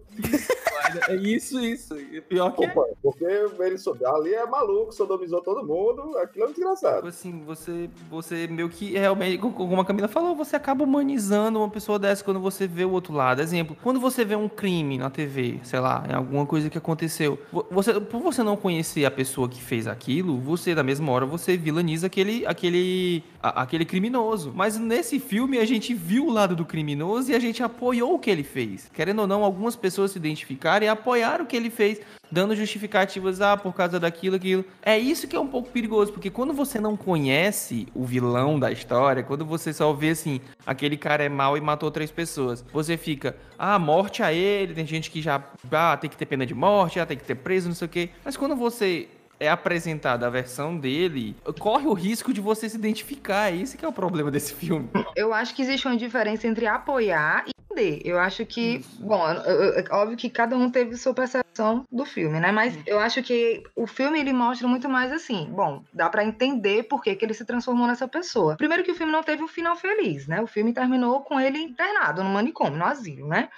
É 1.08 1.14
isso, 1.14 1.60
isso. 1.60 1.94
Pior 2.28 2.50
que. 2.52 2.64
Opa, 2.64 2.84
porque 3.02 3.24
ele 3.24 3.48
ali 4.06 4.34
é 4.34 4.46
maluco, 4.46 4.92
sodomizou 4.92 5.42
todo 5.42 5.66
mundo, 5.66 6.16
aquilo 6.18 6.46
é 6.46 6.48
desgraçado. 6.48 6.96
Tipo 6.96 7.08
assim, 7.08 7.42
você, 7.44 7.90
você 8.10 8.46
meio 8.46 8.68
que 8.68 8.92
realmente, 8.92 9.38
como 9.38 9.80
a 9.80 9.84
Camila 9.84 10.08
falou, 10.08 10.34
você 10.34 10.56
acaba 10.56 10.84
humanizando 10.84 11.58
uma 11.58 11.68
pessoa 11.68 11.98
dessa 11.98 12.24
quando 12.24 12.40
você 12.40 12.66
vê 12.66 12.84
o 12.84 12.92
outro 12.92 13.12
lado. 13.12 13.42
Exemplo, 13.42 13.76
quando 13.82 14.00
você 14.00 14.24
vê 14.24 14.34
um 14.34 14.48
crime 14.48 14.98
na 14.98 15.10
TV, 15.10 15.60
sei 15.62 15.80
lá, 15.80 16.04
em 16.08 16.14
alguma 16.14 16.46
coisa 16.46 16.70
que 16.70 16.78
aconteceu, 16.78 17.38
você, 17.70 17.98
por 18.18 18.32
você 18.32 18.42
não 18.42 18.56
conhecer 18.56 19.04
a 19.04 19.10
pessoa 19.10 19.48
que 19.48 19.62
fez 19.62 19.86
aquilo, 19.86 20.38
você, 20.38 20.74
na 20.74 20.82
mesma 20.82 21.10
hora, 21.12 21.24
você 21.24 21.56
vilaniza 21.56 22.08
aquele, 22.08 22.44
aquele, 22.46 23.22
a, 23.40 23.62
aquele 23.62 23.84
criminoso. 23.84 24.52
Mas 24.54 24.76
nesse 24.76 25.20
filme 25.20 25.58
a 25.58 25.64
gente 25.64 25.94
viu 25.94 26.26
o 26.26 26.30
lado 26.30 26.56
do 26.56 26.64
criminoso 26.64 27.30
e 27.30 27.34
a 27.34 27.38
gente 27.38 27.62
apoiou 27.62 28.14
o 28.14 28.18
que 28.18 28.28
ele 28.28 28.42
fez. 28.42 28.90
Querendo 28.92 29.20
ou 29.20 29.26
não, 29.26 29.44
algumas 29.44 29.76
pessoas 29.76 30.10
se 30.10 30.18
identificaram 30.18 30.84
e 30.84 30.88
apoiaram 30.88 31.44
o 31.44 31.46
que 31.46 31.56
ele 31.56 31.70
fez 31.70 32.00
dando 32.30 32.54
justificativas, 32.54 33.40
ah, 33.40 33.56
por 33.56 33.74
causa 33.74 33.98
daquilo, 33.98 34.36
aquilo. 34.36 34.64
É 34.82 34.98
isso 34.98 35.26
que 35.26 35.36
é 35.36 35.40
um 35.40 35.46
pouco 35.46 35.70
perigoso, 35.70 36.12
porque 36.12 36.30
quando 36.30 36.52
você 36.52 36.80
não 36.80 36.96
conhece 36.96 37.86
o 37.94 38.04
vilão 38.04 38.58
da 38.58 38.70
história, 38.70 39.22
quando 39.22 39.44
você 39.44 39.72
só 39.72 39.92
vê 39.92 40.10
assim, 40.10 40.40
aquele 40.66 40.96
cara 40.96 41.24
é 41.24 41.28
mau 41.28 41.56
e 41.56 41.60
matou 41.60 41.90
três 41.90 42.10
pessoas, 42.10 42.64
você 42.72 42.96
fica, 42.96 43.36
ah, 43.58 43.78
morte 43.78 44.22
a 44.22 44.32
ele, 44.32 44.74
tem 44.74 44.86
gente 44.86 45.10
que 45.10 45.20
já, 45.22 45.42
ah, 45.70 45.96
tem 45.96 46.08
que 46.10 46.16
ter 46.16 46.26
pena 46.26 46.46
de 46.46 46.54
morte, 46.54 47.00
ah, 47.00 47.06
tem 47.06 47.16
que 47.16 47.24
ter 47.24 47.34
preso, 47.34 47.68
não 47.68 47.74
sei 47.74 47.86
o 47.86 47.90
quê. 47.90 48.10
Mas 48.24 48.36
quando 48.36 48.56
você 48.56 49.08
é 49.40 49.48
apresentada 49.48 50.26
a 50.26 50.30
versão 50.30 50.76
dele, 50.76 51.36
corre 51.58 51.86
o 51.86 51.92
risco 51.92 52.32
de 52.32 52.40
você 52.40 52.68
se 52.68 52.76
identificar. 52.76 53.52
É 53.52 53.56
isso 53.56 53.76
que 53.76 53.84
é 53.84 53.88
o 53.88 53.92
problema 53.92 54.30
desse 54.30 54.54
filme. 54.54 54.88
Eu 55.14 55.32
acho 55.32 55.54
que 55.54 55.62
existe 55.62 55.86
uma 55.86 55.96
diferença 55.96 56.46
entre 56.46 56.66
apoiar 56.66 57.44
e 57.46 57.58
entender. 57.78 58.02
Eu 58.04 58.18
acho 58.18 58.44
que, 58.44 58.76
isso. 58.76 59.02
bom, 59.04 59.22
óbvio 59.90 60.16
que 60.16 60.28
cada 60.28 60.56
um 60.56 60.70
teve 60.70 60.96
sua 60.96 61.14
percepção 61.14 61.84
do 61.90 62.04
filme, 62.04 62.40
né? 62.40 62.52
Mas 62.52 62.76
eu 62.86 62.98
acho 62.98 63.22
que 63.22 63.62
o 63.74 63.86
filme 63.86 64.18
ele 64.18 64.32
mostra 64.32 64.66
muito 64.66 64.88
mais 64.88 65.12
assim. 65.12 65.48
Bom, 65.50 65.82
dá 65.92 66.08
para 66.08 66.24
entender 66.24 66.84
por 66.84 67.02
que, 67.02 67.14
que 67.14 67.24
ele 67.24 67.34
se 67.34 67.44
transformou 67.44 67.86
nessa 67.86 68.08
pessoa. 68.08 68.56
Primeiro 68.56 68.84
que 68.84 68.92
o 68.92 68.94
filme 68.94 69.12
não 69.12 69.22
teve 69.22 69.42
um 69.42 69.48
final 69.48 69.76
feliz, 69.76 70.26
né? 70.26 70.40
O 70.40 70.46
filme 70.46 70.72
terminou 70.72 71.20
com 71.22 71.40
ele 71.40 71.58
internado 71.58 72.22
no 72.22 72.30
manicômio, 72.30 72.78
no 72.78 72.84
asilo, 72.84 73.28
né? 73.28 73.48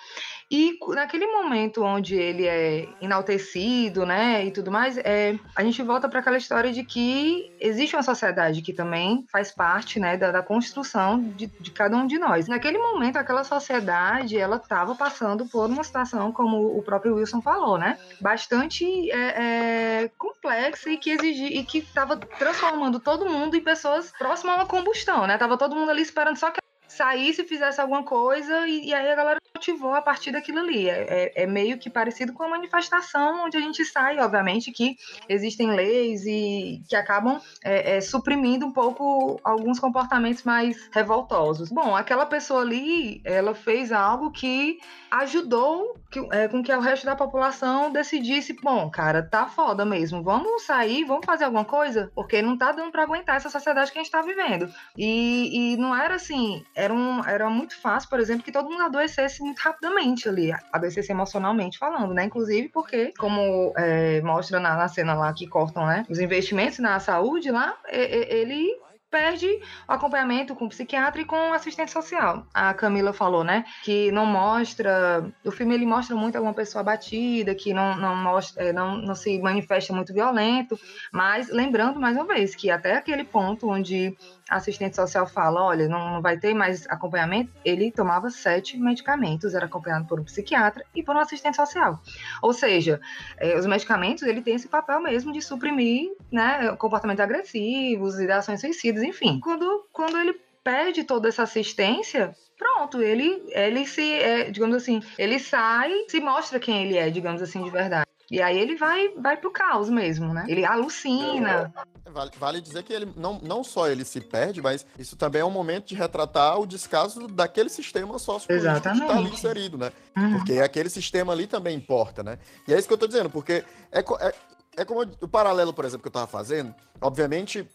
E 0.50 0.76
naquele 0.88 1.28
momento 1.28 1.84
onde 1.84 2.16
ele 2.16 2.44
é 2.44 2.88
enaltecido, 3.00 4.04
né, 4.04 4.44
e 4.44 4.50
tudo 4.50 4.68
mais, 4.68 4.98
é, 4.98 5.38
a 5.54 5.62
gente 5.62 5.80
volta 5.80 6.08
para 6.08 6.18
aquela 6.18 6.36
história 6.36 6.72
de 6.72 6.82
que 6.82 7.52
existe 7.60 7.94
uma 7.94 8.02
sociedade 8.02 8.60
que 8.60 8.72
também 8.72 9.24
faz 9.30 9.52
parte, 9.52 10.00
né, 10.00 10.16
da, 10.16 10.32
da 10.32 10.42
construção 10.42 11.22
de, 11.22 11.46
de, 11.46 11.70
cada 11.70 11.96
um 11.96 12.04
de 12.04 12.18
nós. 12.18 12.48
Naquele 12.48 12.78
momento, 12.78 13.16
aquela 13.16 13.44
sociedade, 13.44 14.36
ela 14.36 14.56
estava 14.56 14.96
passando 14.96 15.46
por 15.46 15.70
uma 15.70 15.84
situação, 15.84 16.32
como 16.32 16.76
o 16.76 16.82
próprio 16.82 17.14
Wilson 17.14 17.40
falou, 17.40 17.78
né, 17.78 17.96
bastante 18.20 18.84
é, 19.12 20.02
é, 20.04 20.10
complexa 20.18 20.90
e 20.90 20.96
que 20.96 21.10
exigia 21.10 21.60
e 21.60 21.62
que 21.62 21.78
estava 21.78 22.16
transformando 22.16 22.98
todo 22.98 23.30
mundo 23.30 23.56
em 23.56 23.60
pessoas 23.60 24.10
próximas 24.18 24.56
a 24.56 24.58
uma 24.58 24.66
combustão, 24.66 25.28
né? 25.28 25.38
Tava 25.38 25.56
todo 25.56 25.76
mundo 25.76 25.90
ali 25.90 26.02
esperando 26.02 26.36
só 26.36 26.50
que 26.50 26.60
saísse, 27.00 27.44
fizesse 27.44 27.80
alguma 27.80 28.02
coisa 28.02 28.68
e, 28.68 28.88
e 28.88 28.94
aí 28.94 29.10
a 29.10 29.14
galera 29.14 29.40
motivou 29.56 29.94
a 29.94 30.02
partir 30.02 30.30
daquilo 30.30 30.58
ali. 30.58 30.88
É, 30.88 31.06
é, 31.08 31.42
é, 31.42 31.46
meio 31.46 31.78
que 31.78 31.88
parecido 31.88 32.32
com 32.34 32.42
a 32.42 32.48
manifestação 32.48 33.44
onde 33.46 33.56
a 33.56 33.60
gente 33.60 33.84
sai, 33.86 34.18
obviamente, 34.18 34.70
que 34.70 34.96
existem 35.28 35.74
leis 35.74 36.24
e 36.26 36.82
que 36.88 36.94
acabam 36.94 37.40
é, 37.64 37.96
é, 37.96 38.00
suprimindo 38.02 38.66
um 38.66 38.72
pouco 38.72 39.40
alguns 39.42 39.80
comportamentos 39.80 40.42
mais 40.42 40.88
revoltosos. 40.92 41.70
Bom, 41.70 41.96
aquela 41.96 42.26
pessoa 42.26 42.60
ali, 42.60 43.22
ela 43.24 43.54
fez 43.54 43.92
algo 43.92 44.30
que 44.30 44.78
ajudou 45.10 45.98
que, 46.10 46.20
é, 46.32 46.48
com 46.48 46.62
que 46.62 46.72
o 46.72 46.80
resto 46.80 47.06
da 47.06 47.16
população 47.16 47.90
decidisse, 47.90 48.52
bom, 48.62 48.90
cara, 48.90 49.22
tá 49.22 49.46
foda 49.46 49.84
mesmo, 49.84 50.22
vamos 50.22 50.62
sair, 50.64 51.04
vamos 51.04 51.24
fazer 51.24 51.44
alguma 51.44 51.64
coisa, 51.64 52.10
porque 52.14 52.42
não 52.42 52.58
tá 52.58 52.72
dando 52.72 52.90
para 52.90 53.02
aguentar 53.02 53.36
essa 53.36 53.48
sociedade 53.48 53.92
que 53.92 53.98
a 53.98 54.02
gente 54.02 54.12
tá 54.12 54.22
vivendo. 54.22 54.72
E, 54.96 55.74
e 55.74 55.76
não 55.76 55.94
era 55.94 56.16
assim, 56.16 56.64
era, 56.90 56.94
um, 56.94 57.24
era 57.24 57.50
muito 57.50 57.80
fácil, 57.80 58.10
por 58.10 58.18
exemplo, 58.18 58.42
que 58.42 58.52
todo 58.52 58.68
mundo 58.68 58.82
adoecesse 58.82 59.42
muito 59.42 59.58
rapidamente 59.60 60.28
ali, 60.28 60.52
adoecesse 60.72 61.12
emocionalmente 61.12 61.78
falando, 61.78 62.12
né? 62.12 62.24
Inclusive 62.24 62.68
porque, 62.68 63.12
como 63.18 63.72
é, 63.76 64.20
mostra 64.22 64.58
na, 64.58 64.76
na, 64.76 64.88
cena 64.88 65.14
lá 65.14 65.32
que 65.32 65.46
cortam, 65.46 65.86
né, 65.86 66.04
os 66.08 66.18
investimentos 66.18 66.78
na 66.78 66.98
saúde 66.98 67.50
lá, 67.50 67.76
ele 67.88 68.76
perde 69.10 69.46
o 69.88 69.92
acompanhamento 69.92 70.54
com 70.54 70.66
o 70.66 70.68
psiquiatra 70.68 71.20
e 71.20 71.24
com 71.24 71.50
o 71.50 71.52
assistente 71.52 71.90
social. 71.90 72.46
A 72.54 72.72
Camila 72.72 73.12
falou, 73.12 73.42
né, 73.42 73.64
que 73.82 74.12
não 74.12 74.24
mostra, 74.24 75.28
o 75.44 75.50
filme 75.50 75.74
ele 75.74 75.84
mostra 75.84 76.14
muito 76.14 76.36
alguma 76.36 76.54
pessoa 76.54 76.80
abatida, 76.80 77.54
que 77.54 77.74
não 77.74 77.96
não 77.96 78.14
mostra, 78.14 78.66
é, 78.66 78.72
não, 78.72 78.96
não 78.96 79.14
se 79.14 79.38
manifesta 79.40 79.92
muito 79.92 80.14
violento, 80.14 80.78
mas 81.12 81.48
lembrando 81.50 81.98
mais 81.98 82.16
uma 82.16 82.24
vez 82.24 82.54
que 82.54 82.70
até 82.70 82.94
aquele 82.94 83.24
ponto 83.24 83.68
onde 83.68 84.16
assistente 84.50 84.96
social 84.96 85.26
fala, 85.26 85.62
olha, 85.62 85.88
não, 85.88 86.14
não 86.14 86.22
vai 86.22 86.36
ter 86.36 86.52
mais 86.52 86.86
acompanhamento, 86.88 87.50
ele 87.64 87.92
tomava 87.92 88.28
sete 88.30 88.76
medicamentos, 88.76 89.54
era 89.54 89.66
acompanhado 89.66 90.06
por 90.06 90.18
um 90.18 90.24
psiquiatra 90.24 90.84
e 90.94 91.02
por 91.02 91.14
um 91.14 91.20
assistente 91.20 91.56
social. 91.56 92.00
Ou 92.42 92.52
seja, 92.52 93.00
é, 93.38 93.56
os 93.56 93.66
medicamentos, 93.66 94.24
ele 94.24 94.42
tem 94.42 94.56
esse 94.56 94.68
papel 94.68 95.00
mesmo 95.00 95.32
de 95.32 95.40
suprimir, 95.40 96.10
né, 96.30 96.74
comportamentos 96.76 97.22
agressivos, 97.22 98.18
ideações 98.18 98.60
suicidas, 98.60 99.02
enfim. 99.02 99.38
Quando, 99.40 99.86
quando 99.92 100.18
ele 100.18 100.34
perde 100.64 101.04
toda 101.04 101.28
essa 101.28 101.44
assistência, 101.44 102.34
pronto, 102.58 103.00
ele, 103.00 103.42
ele 103.48 103.86
se, 103.86 104.12
é, 104.14 104.50
digamos 104.50 104.76
assim, 104.76 105.00
ele 105.16 105.38
sai, 105.38 105.92
se 106.08 106.20
mostra 106.20 106.58
quem 106.58 106.84
ele 106.84 106.98
é, 106.98 107.08
digamos 107.08 107.40
assim, 107.40 107.62
de 107.62 107.70
verdade. 107.70 108.09
E 108.30 108.40
aí 108.40 108.58
ele 108.58 108.76
vai, 108.76 109.08
vai 109.16 109.36
pro 109.36 109.50
caos 109.50 109.90
mesmo, 109.90 110.32
né? 110.32 110.44
Ele 110.48 110.64
alucina. 110.64 111.72
Vale, 112.06 112.30
vale 112.38 112.60
dizer 112.60 112.84
que 112.84 112.92
ele 112.92 113.12
não, 113.16 113.40
não 113.40 113.64
só 113.64 113.88
ele 113.88 114.04
se 114.04 114.20
perde, 114.20 114.62
mas 114.62 114.86
isso 114.96 115.16
também 115.16 115.42
é 115.42 115.44
um 115.44 115.50
momento 115.50 115.86
de 115.86 115.94
retratar 115.96 116.60
o 116.60 116.66
descaso 116.66 117.26
daquele 117.26 117.68
sistema 117.68 118.18
sociopolítico 118.18 118.80
que 118.80 118.88
está 118.88 119.16
ali 119.16 119.30
inserido, 119.30 119.76
né? 119.76 119.92
Uhum. 120.16 120.36
Porque 120.36 120.60
aquele 120.60 120.88
sistema 120.88 121.32
ali 121.32 121.48
também 121.48 121.76
importa, 121.76 122.22
né? 122.22 122.38
E 122.68 122.72
é 122.72 122.78
isso 122.78 122.86
que 122.86 122.94
eu 122.94 122.98
tô 122.98 123.06
dizendo, 123.08 123.30
porque 123.30 123.64
é, 123.90 123.98
é, 123.98 124.34
é 124.76 124.84
como 124.84 125.00
o 125.00 125.28
paralelo, 125.28 125.72
por 125.72 125.84
exemplo, 125.84 126.02
que 126.02 126.08
eu 126.08 126.12
tava 126.12 126.28
fazendo, 126.28 126.72
obviamente, 127.00 127.68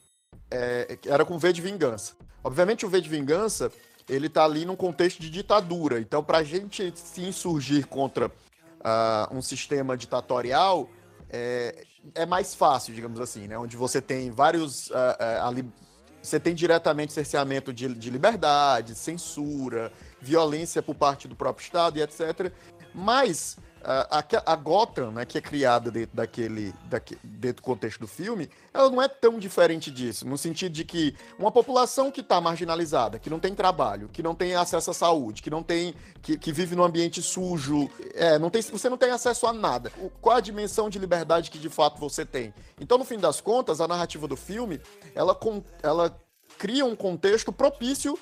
é, 0.50 0.98
era 1.06 1.26
com 1.26 1.36
o 1.36 1.40
V 1.40 1.52
de 1.52 1.62
Vingança. 1.62 2.14
Obviamente 2.44 2.86
o 2.86 2.90
V 2.90 3.02
de 3.02 3.10
Vingança, 3.10 3.72
ele 4.08 4.30
tá 4.30 4.46
ali 4.46 4.66
num 4.66 4.76
contexto 4.76 5.20
de 5.20 5.30
ditadura, 5.30 6.00
então 6.00 6.24
pra 6.24 6.44
gente 6.44 6.94
se 6.96 7.22
insurgir 7.22 7.88
contra 7.88 8.32
uh, 8.86 9.36
um 9.36 9.42
sistema 9.42 9.98
ditatorial, 9.98 10.90
é, 11.30 11.84
é, 12.14 12.26
mais 12.26 12.54
fácil, 12.54 12.94
digamos 12.94 13.20
assim, 13.20 13.48
né? 13.48 13.58
Onde 13.58 13.76
você 13.76 14.00
tem 14.00 14.30
vários. 14.30 14.90
Uh, 14.90 14.94
uh, 14.94 15.72
você 16.22 16.40
tem 16.40 16.56
diretamente 16.56 17.14
cerceamento 17.14 17.72
de, 17.72 17.94
de 17.94 18.10
liberdade, 18.10 18.96
censura, 18.96 19.92
violência 20.20 20.82
por 20.82 20.96
parte 20.96 21.28
do 21.28 21.36
próprio 21.36 21.64
Estado 21.64 22.00
e 22.00 22.02
etc. 22.02 22.52
Mas 22.94 23.58
a, 23.86 24.26
a 24.46 24.56
Gotham, 24.56 25.12
né, 25.12 25.26
que 25.26 25.38
é 25.38 25.42
criada 25.42 25.92
dentro 25.92 26.16
daquele, 26.16 26.74
dentro 27.24 27.58
do 27.58 27.62
contexto 27.62 28.00
do 28.00 28.08
filme, 28.08 28.50
ela 28.74 28.90
não 28.90 29.00
é 29.00 29.08
tão 29.08 29.38
diferente 29.38 29.92
disso, 29.92 30.28
no 30.28 30.38
sentido 30.38 30.72
de 30.72 30.84
que 30.84 31.16
uma 31.38 31.52
população 31.52 32.10
que 32.10 32.22
está 32.22 32.42
marginalizada, 32.42 33.20
que 33.20 33.30
não 33.30 33.40
tem 33.40 33.54
trabalho, 33.54 34.10
que 34.12 34.24
não 34.24 34.34
tem 34.34 34.56
acesso 34.56 34.90
à 34.90 34.94
saúde, 34.94 35.44
que 35.44 35.52
não 35.52 35.62
tem, 35.62 35.94
que, 36.22 36.36
que 36.36 36.52
vive 36.52 36.76
num 36.76 36.84
ambiente 36.84 37.22
sujo, 37.22 37.88
é, 38.16 38.40
não 38.40 38.50
tem, 38.50 38.62
você 38.64 38.90
não 38.90 38.98
tem 38.98 39.12
acesso 39.12 39.46
a 39.46 39.54
nada. 39.54 39.92
O, 40.00 40.10
qual 40.10 40.38
a 40.38 40.42
dimensão 40.42 40.90
de 40.90 40.98
liberdade 40.98 41.52
que 41.52 41.60
de 41.60 41.70
fato 41.70 42.00
você 42.00 42.26
tem? 42.26 42.54
Então, 42.82 42.98
no 42.98 43.06
fim 43.06 43.20
das 43.20 43.40
contas, 43.40 43.80
a 43.80 43.88
narrativa 43.88 44.28
do 44.28 44.36
filme, 44.36 44.82
ela, 45.14 45.38
ela 45.84 46.20
cria 46.58 46.86
um 46.86 46.96
contexto 46.96 47.52
propício 47.52 48.18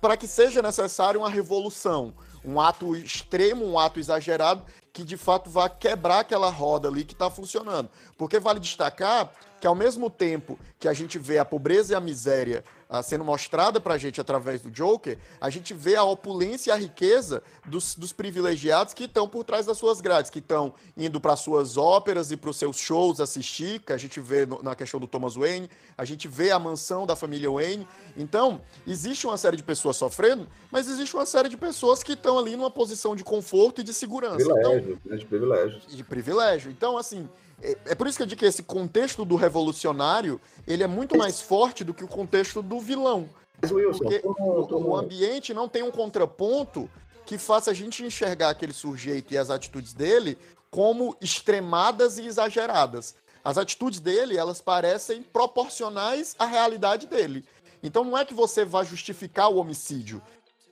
para 0.00 0.16
que 0.16 0.26
seja 0.26 0.62
necessário 0.62 1.20
uma 1.20 1.30
revolução, 1.30 2.14
um 2.44 2.60
ato 2.60 2.96
extremo, 2.96 3.64
um 3.64 3.78
ato 3.78 4.00
exagerado, 4.00 4.64
que 4.92 5.02
de 5.04 5.16
fato 5.16 5.48
vá 5.48 5.68
quebrar 5.68 6.20
aquela 6.20 6.50
roda 6.50 6.88
ali 6.88 7.04
que 7.04 7.14
está 7.14 7.30
funcionando. 7.30 7.88
Porque 8.16 8.38
vale 8.38 8.60
destacar 8.60 9.32
que 9.62 9.66
ao 9.68 9.76
mesmo 9.76 10.10
tempo 10.10 10.58
que 10.76 10.88
a 10.88 10.92
gente 10.92 11.20
vê 11.20 11.38
a 11.38 11.44
pobreza 11.44 11.92
e 11.92 11.94
a 11.94 12.00
miséria 12.00 12.64
uh, 12.90 13.00
sendo 13.00 13.24
mostrada 13.24 13.80
para 13.80 13.94
a 13.94 13.96
gente 13.98 14.20
através 14.20 14.60
do 14.60 14.72
Joker, 14.72 15.16
a 15.40 15.48
gente 15.50 15.72
vê 15.72 15.94
a 15.94 16.02
opulência 16.02 16.70
e 16.70 16.72
a 16.72 16.76
riqueza 16.76 17.44
dos, 17.64 17.94
dos 17.94 18.12
privilegiados 18.12 18.92
que 18.92 19.04
estão 19.04 19.28
por 19.28 19.44
trás 19.44 19.64
das 19.64 19.78
suas 19.78 20.00
grades, 20.00 20.32
que 20.32 20.40
estão 20.40 20.74
indo 20.96 21.20
para 21.20 21.36
suas 21.36 21.76
óperas 21.76 22.32
e 22.32 22.36
para 22.36 22.50
os 22.50 22.56
seus 22.56 22.76
shows 22.76 23.20
assistir, 23.20 23.78
que 23.78 23.92
a 23.92 23.96
gente 23.96 24.18
vê 24.20 24.44
no, 24.44 24.60
na 24.64 24.74
questão 24.74 24.98
do 24.98 25.06
Thomas 25.06 25.36
Wayne, 25.36 25.70
a 25.96 26.04
gente 26.04 26.26
vê 26.26 26.50
a 26.50 26.58
mansão 26.58 27.06
da 27.06 27.14
família 27.14 27.48
Wayne. 27.48 27.86
Então, 28.16 28.62
existe 28.84 29.28
uma 29.28 29.36
série 29.36 29.56
de 29.56 29.62
pessoas 29.62 29.96
sofrendo, 29.96 30.48
mas 30.72 30.88
existe 30.88 31.14
uma 31.14 31.24
série 31.24 31.48
de 31.48 31.56
pessoas 31.56 32.02
que 32.02 32.14
estão 32.14 32.36
ali 32.36 32.56
numa 32.56 32.68
posição 32.68 33.14
de 33.14 33.22
conforto 33.22 33.80
e 33.80 33.84
de 33.84 33.94
segurança. 33.94 34.38
Privilégio, 34.38 34.98
então, 35.00 35.12
né, 35.12 35.16
de 35.16 35.24
privilégio. 35.24 35.80
De 35.86 36.02
privilégio. 36.02 36.70
Então, 36.72 36.98
assim, 36.98 37.28
é, 37.62 37.78
é 37.86 37.94
por 37.94 38.06
isso 38.06 38.16
que 38.16 38.22
eu 38.22 38.26
digo 38.26 38.40
que 38.40 38.46
esse 38.46 38.62
contexto 38.62 39.24
do 39.24 39.36
revolucionário, 39.36 40.40
ele 40.66 40.82
é 40.82 40.86
muito 40.86 41.16
mais 41.16 41.40
forte 41.40 41.84
do 41.84 41.94
que 41.94 42.04
o 42.04 42.08
contexto 42.08 42.60
do 42.60 42.80
vilão. 42.80 43.28
Wilson, 43.64 43.98
porque 43.98 44.20
o, 44.24 44.90
o 44.90 44.96
ambiente 44.96 45.54
não 45.54 45.68
tem 45.68 45.82
um 45.82 45.90
contraponto 45.90 46.90
que 47.24 47.38
faça 47.38 47.70
a 47.70 47.74
gente 47.74 48.04
enxergar 48.04 48.50
aquele 48.50 48.72
sujeito 48.72 49.32
e 49.32 49.38
as 49.38 49.50
atitudes 49.50 49.92
dele 49.92 50.36
como 50.70 51.16
extremadas 51.20 52.18
e 52.18 52.26
exageradas. 52.26 53.14
As 53.44 53.58
atitudes 53.58 54.00
dele, 54.00 54.36
elas 54.36 54.60
parecem 54.60 55.22
proporcionais 55.22 56.34
à 56.38 56.46
realidade 56.46 57.06
dele. 57.06 57.44
Então 57.82 58.04
não 58.04 58.16
é 58.16 58.24
que 58.24 58.34
você 58.34 58.64
vai 58.64 58.84
justificar 58.84 59.50
o 59.50 59.56
homicídio. 59.56 60.22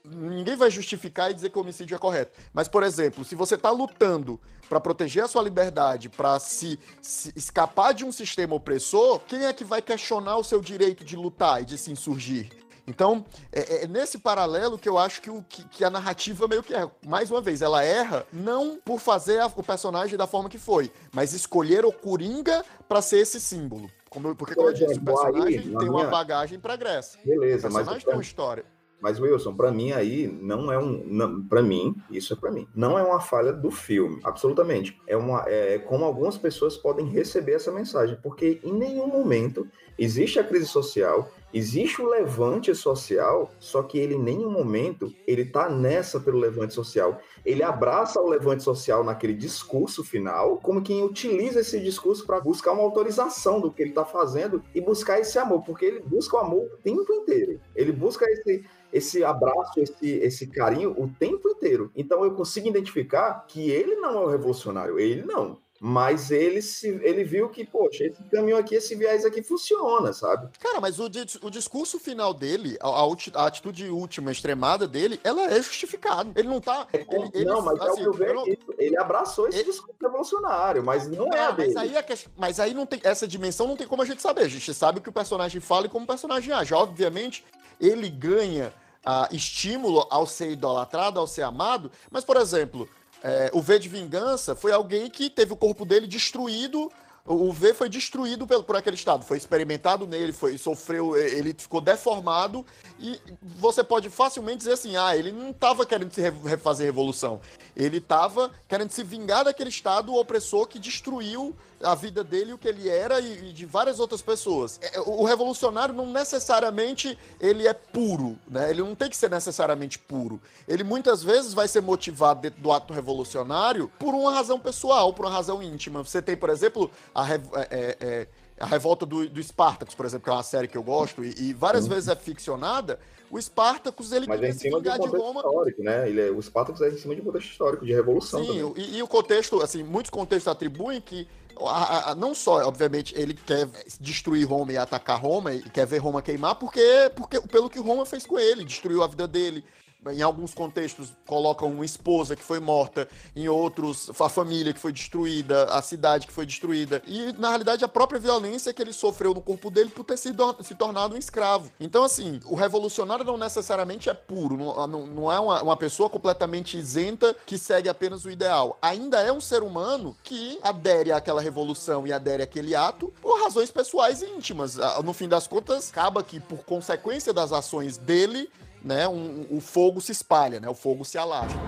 Ninguém 0.05 0.55
vai 0.55 0.71
justificar 0.71 1.31
e 1.31 1.33
dizer 1.33 1.49
que 1.49 1.57
o 1.57 1.61
homicídio 1.61 1.95
é 1.95 1.97
correto. 1.99 2.37
Mas, 2.53 2.67
por 2.67 2.83
exemplo, 2.83 3.23
se 3.23 3.35
você 3.35 3.55
está 3.55 3.69
lutando 3.69 4.39
para 4.67 4.79
proteger 4.79 5.23
a 5.23 5.27
sua 5.27 5.41
liberdade, 5.41 6.09
para 6.09 6.39
se, 6.39 6.79
se, 7.01 7.31
escapar 7.35 7.93
de 7.93 8.05
um 8.05 8.11
sistema 8.11 8.55
opressor, 8.55 9.19
quem 9.27 9.45
é 9.45 9.53
que 9.53 9.63
vai 9.63 9.81
questionar 9.81 10.37
o 10.37 10.43
seu 10.43 10.61
direito 10.61 11.03
de 11.03 11.15
lutar 11.15 11.61
e 11.61 11.65
de 11.65 11.77
se 11.77 11.91
insurgir? 11.91 12.49
Então, 12.87 13.25
é, 13.51 13.83
é 13.83 13.87
nesse 13.87 14.17
paralelo 14.17 14.77
que 14.77 14.89
eu 14.89 14.97
acho 14.97 15.21
que, 15.21 15.29
o, 15.29 15.43
que, 15.43 15.63
que, 15.65 15.83
a 15.83 15.89
narrativa 15.89 16.47
meio 16.47 16.63
que 16.63 16.73
é. 16.73 16.89
Mais 17.05 17.29
uma 17.29 17.41
vez, 17.41 17.61
ela 17.61 17.83
erra 17.83 18.25
não 18.33 18.79
por 18.83 18.99
fazer 18.99 19.39
a, 19.39 19.47
o 19.47 19.63
personagem 19.63 20.17
da 20.17 20.25
forma 20.25 20.49
que 20.49 20.57
foi, 20.57 20.91
mas 21.13 21.33
escolher 21.33 21.85
o 21.85 21.91
Coringa 21.91 22.65
para 22.87 23.01
ser 23.01 23.19
esse 23.19 23.39
símbolo. 23.39 23.89
Como, 24.09 24.35
porque, 24.35 24.55
como 24.55 24.69
eu 24.69 24.73
disse, 24.73 24.99
o 24.99 25.03
personagem 25.03 25.61
tem 25.61 25.89
uma 25.89 26.05
bagagem 26.05 26.59
pregressa. 26.59 27.17
Beleza, 27.23 27.69
o 27.69 27.71
personagem 27.71 27.93
mas. 27.93 28.03
tem 28.03 28.13
uma 28.13 28.21
história. 28.21 28.65
Mas, 29.01 29.19
Wilson, 29.19 29.55
para 29.55 29.71
mim 29.71 29.91
aí 29.91 30.27
não 30.27 30.71
é 30.71 30.77
um. 30.77 31.43
para 31.49 31.61
mim, 31.61 31.95
isso 32.09 32.33
é 32.33 32.35
para 32.35 32.51
mim. 32.51 32.67
Não 32.75 32.97
é 32.97 33.03
uma 33.03 33.19
falha 33.19 33.51
do 33.51 33.71
filme, 33.71 34.19
absolutamente. 34.23 34.99
É, 35.07 35.17
uma, 35.17 35.43
é 35.47 35.79
como 35.79 36.05
algumas 36.05 36.37
pessoas 36.37 36.77
podem 36.77 37.07
receber 37.07 37.53
essa 37.53 37.71
mensagem, 37.71 38.17
porque 38.21 38.59
em 38.63 38.73
nenhum 38.73 39.07
momento 39.07 39.67
existe 39.97 40.39
a 40.39 40.43
crise 40.43 40.67
social, 40.67 41.31
existe 41.53 42.01
o 42.01 42.09
levante 42.09 42.73
social, 42.73 43.51
só 43.59 43.83
que 43.83 43.97
ele 43.97 44.15
em 44.15 44.21
nenhum 44.21 44.51
momento 44.51 45.13
ele 45.27 45.45
tá 45.45 45.69
nessa 45.69 46.19
pelo 46.19 46.39
levante 46.39 46.73
social. 46.73 47.19
Ele 47.45 47.63
abraça 47.63 48.21
o 48.21 48.29
levante 48.29 48.63
social 48.63 49.03
naquele 49.03 49.33
discurso 49.33 50.03
final, 50.03 50.57
como 50.57 50.81
quem 50.81 51.03
utiliza 51.03 51.61
esse 51.61 51.79
discurso 51.79 52.25
para 52.25 52.39
buscar 52.39 52.71
uma 52.71 52.83
autorização 52.83 53.59
do 53.59 53.71
que 53.71 53.81
ele 53.81 53.91
está 53.91 54.05
fazendo 54.05 54.63
e 54.73 54.81
buscar 54.81 55.19
esse 55.19 55.37
amor, 55.37 55.63
porque 55.63 55.85
ele 55.85 55.99
busca 55.99 56.37
o 56.37 56.39
amor 56.39 56.63
o 56.63 56.77
tempo 56.77 57.13
inteiro. 57.13 57.59
Ele 57.75 57.91
busca 57.91 58.25
esse 58.29 58.63
esse 58.91 59.23
abraço, 59.23 59.79
esse, 59.79 60.09
esse 60.17 60.47
carinho 60.47 60.93
o 60.97 61.07
tempo 61.07 61.47
inteiro. 61.49 61.89
Então 61.95 62.23
eu 62.25 62.33
consigo 62.33 62.67
identificar 62.67 63.45
que 63.47 63.71
ele 63.71 63.95
não 63.95 64.21
é 64.21 64.25
o 64.25 64.27
revolucionário, 64.27 64.99
ele 64.99 65.23
não. 65.23 65.57
Mas 65.83 66.29
ele, 66.29 66.61
se, 66.61 66.89
ele 67.01 67.23
viu 67.23 67.49
que, 67.49 67.65
poxa, 67.65 68.03
esse 68.03 68.21
caminho 68.25 68.55
aqui, 68.55 68.75
esse 68.75 68.93
viés 68.93 69.25
aqui 69.25 69.41
funciona, 69.41 70.13
sabe? 70.13 70.47
Cara, 70.59 70.79
mas 70.79 70.99
o, 70.99 71.05
o 71.41 71.49
discurso 71.49 71.97
final 71.97 72.35
dele, 72.35 72.77
a, 72.79 72.87
a, 72.87 73.47
atitude 73.47 73.89
última, 73.89 74.31
extremada 74.31 74.87
dele, 74.87 75.19
ela 75.23 75.51
é 75.51 75.55
justificada. 75.59 76.39
Ele 76.39 76.47
não 76.47 76.61
tá. 76.61 76.85
É, 76.93 77.03
ele, 77.33 77.45
não, 77.45 77.63
mas 77.63 77.81
assim, 77.81 77.89
é 77.89 77.93
o 77.93 77.95
que 77.95 78.03
eu 78.03 78.13
vejo. 78.13 78.57
Ele 78.77 78.95
abraçou 78.95 79.47
esse 79.47 79.57
ele... 79.57 79.71
discurso 79.71 79.95
revolucionário, 79.99 80.83
mas 80.83 81.07
não 81.07 81.33
é, 81.33 81.37
é 81.37 81.45
a 81.45 81.51
dele. 81.51 81.73
Mas 81.73 81.83
aí, 81.83 81.95
é 81.95 82.03
que, 82.03 82.13
mas 82.37 82.59
aí 82.59 82.75
não 82.75 82.85
tem. 82.85 82.99
Essa 83.03 83.27
dimensão 83.27 83.67
não 83.67 83.75
tem 83.75 83.87
como 83.87 84.03
a 84.03 84.05
gente 84.05 84.21
saber. 84.21 84.43
A 84.43 84.49
gente 84.49 84.71
sabe 84.75 84.99
o 84.99 85.01
que 85.01 85.09
o 85.09 85.13
personagem 85.13 85.59
fala 85.59 85.87
e 85.87 85.89
como 85.89 86.05
o 86.05 86.07
personagem 86.07 86.53
age. 86.53 86.75
Obviamente, 86.75 87.43
ele 87.79 88.07
ganha 88.07 88.71
ah, 89.03 89.27
estímulo 89.31 90.05
ao 90.11 90.27
ser 90.27 90.51
idolatrado, 90.51 91.19
ao 91.19 91.25
ser 91.25 91.41
amado. 91.41 91.91
Mas, 92.11 92.23
por 92.23 92.37
exemplo, 92.37 92.87
é, 93.23 93.49
o 93.53 93.61
V 93.61 93.79
de 93.79 93.89
Vingança 93.89 94.55
foi 94.55 94.71
alguém 94.71 95.09
que 95.09 95.29
teve 95.29 95.53
o 95.53 95.57
corpo 95.57 95.85
dele 95.85 96.07
destruído 96.07 96.91
o 97.25 97.51
V 97.51 97.73
foi 97.73 97.87
destruído 97.87 98.47
por, 98.47 98.63
por 98.63 98.75
aquele 98.75 98.95
estado, 98.95 99.23
foi 99.23 99.37
experimentado 99.37 100.07
nele, 100.07 100.33
foi 100.33 100.57
sofreu, 100.57 101.15
ele 101.15 101.53
ficou 101.57 101.79
deformado 101.79 102.65
e 102.99 103.19
você 103.41 103.83
pode 103.83 104.09
facilmente 104.09 104.59
dizer 104.59 104.73
assim, 104.73 104.95
ah, 104.95 105.15
ele 105.15 105.31
não 105.31 105.51
estava 105.51 105.85
querendo 105.85 106.11
se 106.11 106.21
refazer 106.21 106.85
revolução, 106.85 107.39
ele 107.75 107.97
estava 107.97 108.51
querendo 108.67 108.91
se 108.91 109.03
vingar 109.03 109.45
daquele 109.45 109.69
estado 109.69 110.15
opressor 110.15 110.67
que 110.67 110.79
destruiu 110.79 111.55
a 111.83 111.95
vida 111.95 112.23
dele, 112.23 112.53
o 112.53 112.57
que 112.57 112.67
ele 112.67 112.89
era 112.89 113.19
e, 113.19 113.49
e 113.49 113.53
de 113.53 113.65
várias 113.65 113.99
outras 113.99 114.21
pessoas. 114.21 114.79
É, 114.81 114.99
o 114.99 115.23
revolucionário 115.23 115.93
não 115.93 116.11
necessariamente 116.11 117.17
ele 117.39 117.67
é 117.67 117.73
puro, 117.73 118.37
né? 118.47 118.69
Ele 118.69 118.81
não 118.81 118.95
tem 118.95 119.09
que 119.09 119.17
ser 119.17 119.29
necessariamente 119.29 119.99
puro. 119.99 120.41
Ele 120.67 120.83
muitas 120.83 121.23
vezes 121.23 121.53
vai 121.53 121.67
ser 121.67 121.81
motivado 121.81 122.41
dentro 122.41 122.61
do 122.61 122.71
ato 122.71 122.93
revolucionário 122.93 123.91
por 123.99 124.13
uma 124.13 124.31
razão 124.33 124.59
pessoal, 124.59 125.13
por 125.13 125.25
uma 125.25 125.31
razão 125.31 125.61
íntima. 125.61 126.03
Você 126.03 126.21
tem, 126.21 126.35
por 126.35 126.49
exemplo, 126.49 126.89
a, 127.13 127.33
é, 127.33 127.41
é, 127.53 127.97
é, 127.99 128.27
a 128.59 128.65
revolta 128.65 129.05
do, 129.05 129.27
do 129.27 129.41
Spartacus, 129.41 129.95
por 129.95 130.05
exemplo, 130.05 130.25
que 130.25 130.29
é 130.29 130.33
uma 130.33 130.43
série 130.43 130.67
que 130.67 130.77
eu 130.77 130.83
gosto 130.83 131.23
e, 131.23 131.49
e 131.49 131.53
várias 131.53 131.87
vezes 131.87 132.07
é 132.07 132.15
ficcionada. 132.15 132.99
O 133.31 133.41
Spartacus, 133.41 134.11
ele 134.11 134.27
Mas 134.27 134.43
é 134.43 134.49
em 134.49 134.53
cima 134.53 134.81
de 134.81 134.89
um 134.89 134.91
contexto 134.91 135.17
Roma. 135.17 135.39
histórico, 135.39 135.81
né? 135.81 136.09
Ele 136.09 136.21
é, 136.21 136.29
o 136.29 136.41
Spartacus 136.41 136.81
é 136.81 136.89
em 136.89 136.97
cima 136.97 137.15
de 137.15 137.21
um 137.21 137.23
contexto 137.23 137.49
histórico, 137.49 137.85
de 137.85 137.93
revolução 137.93 138.43
Sim, 138.43 138.73
e, 138.75 138.97
e, 138.97 139.03
o 139.03 139.07
contexto, 139.07 139.61
assim, 139.61 139.83
muitos 139.83 140.09
contextos 140.09 140.51
atribuem 140.51 140.99
que 140.99 141.25
a, 141.67 142.11
a, 142.11 142.15
não 142.15 142.33
só, 142.33 142.67
obviamente, 142.67 143.13
ele 143.17 143.33
quer 143.33 143.67
destruir 143.99 144.47
Roma 144.47 144.73
e 144.73 144.77
atacar 144.77 145.19
Roma, 145.19 145.53
e 145.53 145.61
quer 145.69 145.85
ver 145.85 145.99
Roma 145.99 146.21
queimar, 146.21 146.55
porque, 146.55 147.11
porque 147.15 147.41
pelo 147.41 147.69
que 147.69 147.79
Roma 147.79 148.05
fez 148.05 148.25
com 148.25 148.39
ele, 148.39 148.63
destruiu 148.63 149.03
a 149.03 149.07
vida 149.07 149.27
dele, 149.27 149.63
em 150.09 150.21
alguns 150.21 150.53
contextos 150.53 151.13
colocam 151.27 151.71
uma 151.71 151.85
esposa 151.85 152.35
que 152.35 152.43
foi 152.43 152.59
morta, 152.59 153.07
em 153.35 153.47
outros 153.47 154.09
a 154.19 154.29
família 154.29 154.73
que 154.73 154.79
foi 154.79 154.91
destruída, 154.91 155.65
a 155.65 155.81
cidade 155.81 156.25
que 156.25 156.33
foi 156.33 156.45
destruída. 156.45 157.01
E 157.05 157.33
na 157.33 157.49
realidade 157.49 157.83
a 157.83 157.87
própria 157.87 158.19
violência 158.19 158.73
que 158.73 158.81
ele 158.81 158.93
sofreu 158.93 159.33
no 159.33 159.41
corpo 159.41 159.69
dele 159.69 159.89
por 159.89 160.03
ter 160.03 160.17
sido, 160.17 160.55
se 160.63 160.75
tornado 160.75 161.15
um 161.15 161.17
escravo. 161.17 161.71
Então, 161.79 162.03
assim, 162.03 162.39
o 162.45 162.55
revolucionário 162.55 163.25
não 163.25 163.37
necessariamente 163.37 164.09
é 164.09 164.13
puro, 164.13 164.57
não, 164.57 164.87
não, 164.87 165.31
é 165.31 165.39
uma, 165.39 165.61
uma 165.61 165.77
pessoa 165.77 166.09
completamente 166.09 166.77
isenta 166.77 167.35
que 167.45 167.57
segue 167.57 167.89
apenas 167.89 168.25
o 168.25 168.29
ideal. 168.29 168.77
Ainda 168.81 169.21
é 169.21 169.31
um 169.31 169.41
ser 169.41 169.61
humano 169.63 170.15
que 170.23 170.59
adere 170.63 171.11
àquela 171.11 171.41
revolução 171.41 172.07
e 172.07 172.13
adere 172.13 172.43
àquele 172.43 172.75
ato 172.75 173.13
por 173.21 173.41
razões 173.41 173.69
pessoais 173.71 174.21
e 174.21 174.25
íntimas. 174.25 174.79
Ah, 174.79 175.01
no 175.03 175.13
fim 175.13 175.27
das 175.27 175.47
contas, 175.47 175.89
acaba 175.89 176.23
que, 176.23 176.39
por 176.39 176.63
consequência 176.63 177.33
das 177.33 177.51
ações 177.51 177.97
dele, 177.97 178.49
né, 178.83 179.07
um, 179.07 179.45
o 179.49 179.59
fogo 179.59 180.01
se 180.01 180.11
espalha, 180.11 180.59
né, 180.59 180.69
o 180.69 180.73
fogo 180.73 181.05
se 181.05 181.17
alastra. 181.17 181.59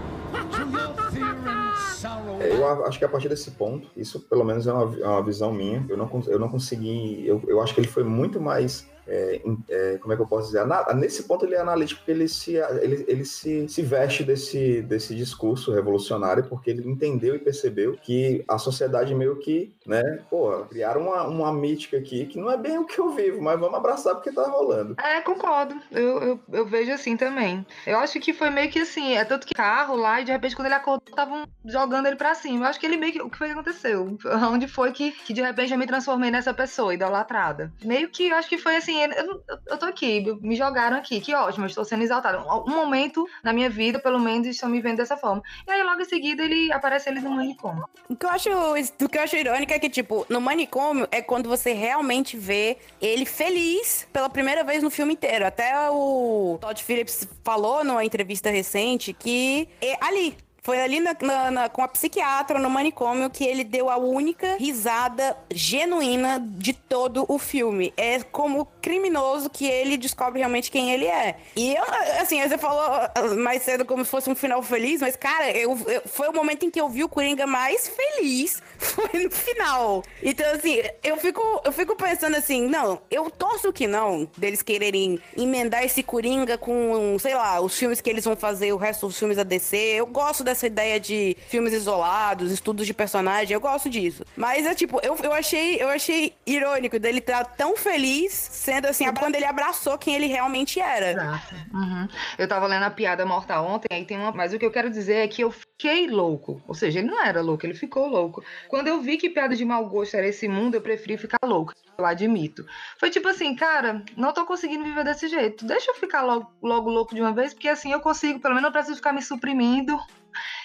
É, 2.44 2.56
eu 2.56 2.86
acho 2.86 3.00
que 3.00 3.06
a 3.06 3.10
partir 3.10 3.30
desse 3.30 3.52
ponto, 3.52 3.90
isso 3.96 4.20
pelo 4.20 4.44
menos 4.44 4.68
é 4.68 4.74
uma, 4.74 5.00
é 5.00 5.08
uma 5.08 5.24
visão 5.24 5.52
minha, 5.52 5.86
eu 5.90 5.98
não, 5.98 6.10
eu 6.28 6.40
não 6.40 6.50
consegui, 6.50 7.26
eu, 7.26 7.42
eu 7.48 7.62
acho 7.62 7.74
que 7.74 7.80
ele 7.80 7.88
foi 7.88 8.04
muito 8.04 8.40
mais 8.40 8.86
é, 9.08 9.42
é, 9.70 9.98
como 9.98 10.14
é 10.14 10.16
que 10.16 10.22
eu 10.22 10.28
posso 10.28 10.48
dizer? 10.48 10.66
Nesse 10.96 11.24
ponto 11.24 11.46
ele 11.46 11.56
é 11.56 11.60
analítico 11.60 12.00
porque 12.00 12.12
ele 12.12 12.28
se, 12.28 12.56
ele, 12.82 13.04
ele 13.08 13.26
se, 13.26 13.68
se 13.68 13.82
veste 13.82 14.24
desse, 14.24 14.82
desse 14.82 15.14
discurso 15.16 15.72
revolucionário 15.72 16.46
porque 16.46 16.70
ele 16.70 16.88
entendeu 16.90 17.36
e 17.36 17.40
percebeu 17.40 17.98
que 18.02 18.44
a 18.48 18.58
sociedade 18.58 19.14
meio 19.14 19.38
que, 19.38 19.74
né, 19.86 20.02
pô, 20.30 20.66
criaram 20.66 21.02
uma, 21.02 21.24
uma 21.24 21.54
mítica 21.54 21.98
aqui 21.98 22.26
que 22.26 22.40
não 22.40 22.50
é 22.50 22.58
bem 22.58 22.78
o 22.78 22.86
que 22.86 23.00
eu 23.00 23.10
vivo, 23.10 23.42
mas 23.42 23.60
vamos 23.60 23.76
abraçar 23.76 24.16
porque 24.16 24.32
tá 24.32 24.48
rolando. 24.48 24.96
É, 25.00 25.22
concordo. 25.22 25.76
Eu, 25.92 26.22
eu, 26.22 26.40
eu 26.52 26.66
vejo 26.66 26.92
assim 26.92 27.18
também. 27.18 27.66
Eu 27.86 27.98
acho 28.00 28.20
que 28.20 28.34
foi 28.34 28.50
meio 28.50 28.72
que 28.72 28.80
assim, 28.80 29.16
é 29.16 29.26
tanto 29.26 29.46
que 29.46 29.54
carro 29.54 29.96
lá 29.96 30.22
e 30.22 30.26
de 30.26 30.32
repente 30.32 30.56
quando 30.56 30.68
ele 30.68 30.76
acordou 30.76 31.04
estavam 31.08 31.46
jogando 31.66 32.08
ele 32.08 32.16
pra 32.16 32.33
cima. 32.36 32.66
Eu 32.66 32.70
acho 32.70 32.80
que 32.80 32.86
ele 32.86 32.98
meio 32.98 33.12
que, 33.12 33.22
o 33.22 33.30
que 33.30 33.38
foi 33.38 33.48
que 33.48 33.54
aconteceu? 33.54 34.18
Onde 34.52 34.68
foi 34.68 34.92
que, 34.92 35.12
que 35.12 35.34
de 35.34 35.42
repente 35.42 35.74
eu 35.74 35.80
me 35.80 35.88
transformei 35.88 36.32
nessa 36.32 36.54
pessoa 36.54 36.94
idolatrada? 36.94 37.72
Meio 37.84 38.10
que 38.10 38.30
eu 38.30 38.36
acho 38.36 38.48
que 38.48 38.58
foi 38.58 38.76
assim, 38.76 38.94
assim, 38.94 39.02
eu, 39.18 39.44
eu 39.68 39.78
tô 39.78 39.86
aqui, 39.86 40.24
me 40.42 40.56
jogaram 40.56 40.98
aqui, 40.98 41.20
que 41.20 41.34
ótimo, 41.34 41.66
eu 41.66 41.70
estou 41.70 41.84
sendo 41.84 42.04
exaltado. 42.04 42.46
Um 42.68 42.76
momento 42.76 43.28
na 43.44 43.52
minha 43.52 43.70
vida, 43.70 44.00
pelo 44.00 44.20
menos, 44.20 44.48
estão 44.48 44.70
me 44.70 44.82
vendo 44.82 44.98
dessa 44.98 45.18
forma. 45.18 45.42
E 45.68 45.72
aí, 45.72 45.84
logo 45.84 46.02
em 46.02 46.06
seguida, 46.06 46.44
ele 46.44 46.72
aparece 46.72 47.10
ele 47.10 47.20
no 47.20 47.32
manicômio. 47.32 47.86
O 48.10 48.16
que 48.16 48.26
eu 48.26 48.30
acho, 48.30 48.50
o 48.50 49.10
que 49.10 49.18
eu 49.18 49.22
acho 49.22 49.36
irônico 49.36 49.74
é 49.74 49.80
que, 49.80 49.90
tipo, 49.90 50.26
no 50.30 50.40
manicômio 50.40 51.08
é 51.12 51.22
quando 51.22 51.50
você 51.50 51.74
realmente 51.74 52.38
vê 52.38 52.78
ele 53.02 53.26
feliz 53.26 54.08
pela 54.14 54.30
primeira 54.30 54.64
vez 54.64 54.84
no 54.84 54.90
filme 54.90 55.14
inteiro. 55.14 55.46
Até 55.46 55.90
o 55.90 56.58
Todd 56.62 56.84
Phillips 56.84 57.28
falou 57.44 57.84
numa 57.84 58.04
entrevista 58.04 58.50
recente 58.50 59.14
que 59.14 59.68
é 59.82 59.98
ali, 60.02 60.36
foi 60.64 60.82
ali 60.82 61.02
na, 61.02 61.16
na, 61.22 61.52
na, 61.52 61.70
com 61.70 61.82
a 61.82 61.88
psiquiatra 61.90 62.58
no 62.58 62.70
manicômio 62.70 63.30
que 63.30 63.44
ele 63.44 63.66
deu 63.66 63.90
a 63.90 63.98
única 63.98 64.56
risada 64.56 65.36
genuína 65.52 66.40
de 66.40 66.72
todo 66.72 67.26
o 67.28 67.38
filme. 67.38 67.94
É 67.98 68.22
como 68.24 68.66
criminoso 68.82 69.50
que 69.50 69.66
ele 69.66 69.98
descobre 69.98 70.40
realmente 70.40 70.72
quem 70.72 70.92
ele 70.92 71.06
é. 71.06 71.36
E 71.56 71.76
eu, 71.76 71.84
assim, 72.22 72.42
você 72.42 72.58
falou 72.58 72.90
mais 73.38 73.62
cedo 73.64 73.84
como 73.84 74.06
se 74.06 74.12
fosse 74.12 74.30
um 74.30 74.36
final 74.36 74.64
feliz, 74.64 75.02
mas, 75.02 75.18
cara, 75.18 75.52
eu, 75.52 75.78
eu, 75.86 76.02
foi 76.06 76.30
o 76.30 76.34
momento 76.34 76.66
em 76.66 76.72
que 76.72 76.80
eu 76.80 76.88
vi 76.88 77.04
o 77.04 77.10
Coringa 77.10 77.46
mais 77.46 77.90
feliz. 77.90 78.62
Foi 78.84 79.24
no 79.24 79.32
final. 79.32 80.04
Então, 80.22 80.46
assim, 80.54 80.82
eu 81.04 81.16
fico, 81.18 81.42
eu 81.64 81.72
fico 81.72 81.96
pensando 81.96 82.36
assim, 82.36 82.68
não, 82.68 83.02
eu 83.10 83.30
torço 83.30 83.72
que 83.72 83.88
não, 83.88 84.28
deles 84.38 84.62
quererem 84.62 85.20
emendar 85.38 85.84
esse 85.84 86.04
Coringa 86.04 86.58
com, 86.58 87.18
sei 87.18 87.34
lá, 87.34 87.62
os 87.62 87.78
filmes 87.78 88.02
que 88.02 88.10
eles 88.10 88.26
vão 88.26 88.36
fazer, 88.36 88.74
o 88.74 88.78
resto 88.78 89.08
dos 89.08 89.18
filmes 89.18 89.38
da 89.38 89.44
DC. 89.44 89.78
Eu 89.78 90.06
gosto 90.06 90.44
dessa 90.54 90.68
ideia 90.68 91.00
de 91.00 91.36
filmes 91.48 91.74
isolados, 91.74 92.52
estudos 92.52 92.86
de 92.86 92.94
personagem, 92.94 93.54
eu 93.54 93.60
gosto 93.60 93.90
disso. 93.90 94.24
Mas 94.38 94.66
é 94.66 94.76
tipo, 94.76 95.00
eu, 95.04 95.18
eu 95.22 95.34
achei 95.34 95.82
eu 95.82 95.90
achei 95.90 96.34
irônico 96.46 97.00
dele 97.00 97.20
estar 97.20 97.44
tão 97.44 97.76
feliz, 97.76 98.32
sendo 98.34 98.86
assim, 98.88 99.12
quando 99.14 99.36
ele 99.36 99.46
abraçou 99.46 99.98
quem 99.98 100.16
ele 100.16 100.28
realmente 100.28 100.80
era. 100.80 101.12
Exato. 101.12 101.56
Uhum. 101.74 102.08
Eu 102.38 102.48
tava 102.48 102.68
lendo 102.68 102.84
a 102.84 102.92
piada 102.92 103.26
morta 103.26 103.60
ontem, 103.60 103.88
aí 103.92 104.06
tem 104.06 104.18
uma. 104.18 104.32
Mas 104.32 104.54
o 104.54 104.60
que 104.60 104.66
eu 104.66 104.72
quero 104.72 104.90
dizer 104.90 105.16
é 105.16 105.28
que 105.28 105.42
eu 105.42 105.52
fiquei 105.52 106.08
louco. 106.08 106.62
Ou 106.68 106.76
seja, 106.76 107.00
ele 107.00 107.08
não 107.08 107.24
era 107.24 107.42
louco, 107.42 107.66
ele 107.66 107.74
ficou 107.74 108.08
louco. 108.08 108.44
Quando 108.68 108.88
eu 108.88 109.02
vi 109.02 109.18
que 109.18 109.30
piada 109.30 109.56
de 109.56 109.66
mau 109.66 109.88
gosto 109.88 110.16
era 110.16 110.28
esse 110.28 110.48
mundo, 110.48 110.76
eu 110.76 110.82
preferi 110.82 111.18
ficar 111.18 111.40
louco. 111.44 111.74
Eu 111.98 112.06
admito. 112.06 112.66
Foi 113.00 113.10
tipo 113.10 113.28
assim, 113.28 113.56
cara, 113.56 114.04
não 114.16 114.34
tô 114.34 114.46
conseguindo 114.46 114.84
viver 114.84 115.04
desse 115.04 115.28
jeito. 115.28 115.66
Deixa 115.66 115.92
eu 115.92 115.96
ficar 115.96 116.22
logo, 116.22 116.52
logo 116.62 116.90
louco 116.90 117.16
de 117.16 117.22
uma 117.22 117.34
vez, 117.34 117.54
porque 117.54 117.68
assim 117.68 117.92
eu 117.92 118.00
consigo, 118.00 118.40
pelo 118.40 118.56
menos 118.56 118.68
não 118.68 118.72
preciso 118.72 118.98
ficar 118.98 119.14
me 119.14 119.22
suprimindo 119.22 120.00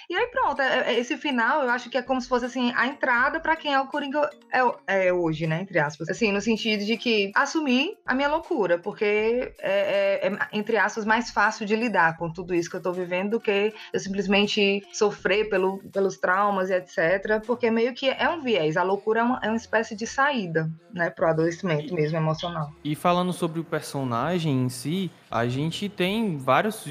e 0.08 0.14
aí 0.14 0.26
pronto, 0.28 0.60
é, 0.62 0.92
é, 0.92 0.98
esse 0.98 1.16
final 1.16 1.62
eu 1.62 1.70
acho 1.70 1.90
que 1.90 1.98
é 1.98 2.02
como 2.02 2.20
se 2.20 2.28
fosse 2.28 2.46
assim 2.46 2.72
a 2.74 2.86
entrada 2.86 3.40
para 3.40 3.56
quem 3.56 3.74
é 3.74 3.80
o 3.80 3.86
Coringa 3.86 4.28
é, 4.50 5.08
é, 5.08 5.12
hoje, 5.12 5.46
né, 5.46 5.60
entre 5.62 5.78
aspas. 5.78 6.08
Assim, 6.08 6.32
no 6.32 6.40
sentido 6.40 6.84
de 6.84 6.96
que 6.96 7.30
assumir 7.34 7.98
a 8.06 8.14
minha 8.14 8.28
loucura, 8.28 8.78
porque 8.78 9.52
é, 9.60 10.20
é, 10.22 10.28
é, 10.28 10.38
entre 10.52 10.76
aspas 10.76 11.04
mais 11.04 11.30
fácil 11.30 11.66
de 11.66 11.76
lidar 11.76 12.16
com 12.16 12.32
tudo 12.32 12.54
isso 12.54 12.70
que 12.70 12.76
eu 12.76 12.82
tô 12.82 12.92
vivendo 12.92 13.32
do 13.32 13.40
que 13.40 13.74
eu 13.92 14.00
simplesmente 14.00 14.82
sofrer 14.92 15.48
pelo, 15.50 15.78
pelos 15.92 16.16
traumas 16.16 16.70
e 16.70 16.74
etc, 16.74 17.44
porque 17.46 17.70
meio 17.70 17.92
que 17.92 18.08
é 18.08 18.28
um 18.28 18.40
viés, 18.40 18.76
a 18.76 18.82
loucura 18.82 19.20
é 19.20 19.22
uma, 19.22 19.40
é 19.42 19.48
uma 19.48 19.56
espécie 19.56 19.94
de 19.94 20.06
saída, 20.06 20.70
né, 20.92 21.10
pro 21.10 21.28
adoecimento 21.28 21.94
mesmo 21.94 22.16
emocional. 22.16 22.72
E 22.82 22.94
falando 22.94 23.32
sobre 23.32 23.60
o 23.60 23.64
personagem 23.64 24.64
em 24.64 24.68
si, 24.68 25.10
a 25.30 25.46
gente 25.46 25.88
tem 25.88 26.36
vários, 26.36 26.84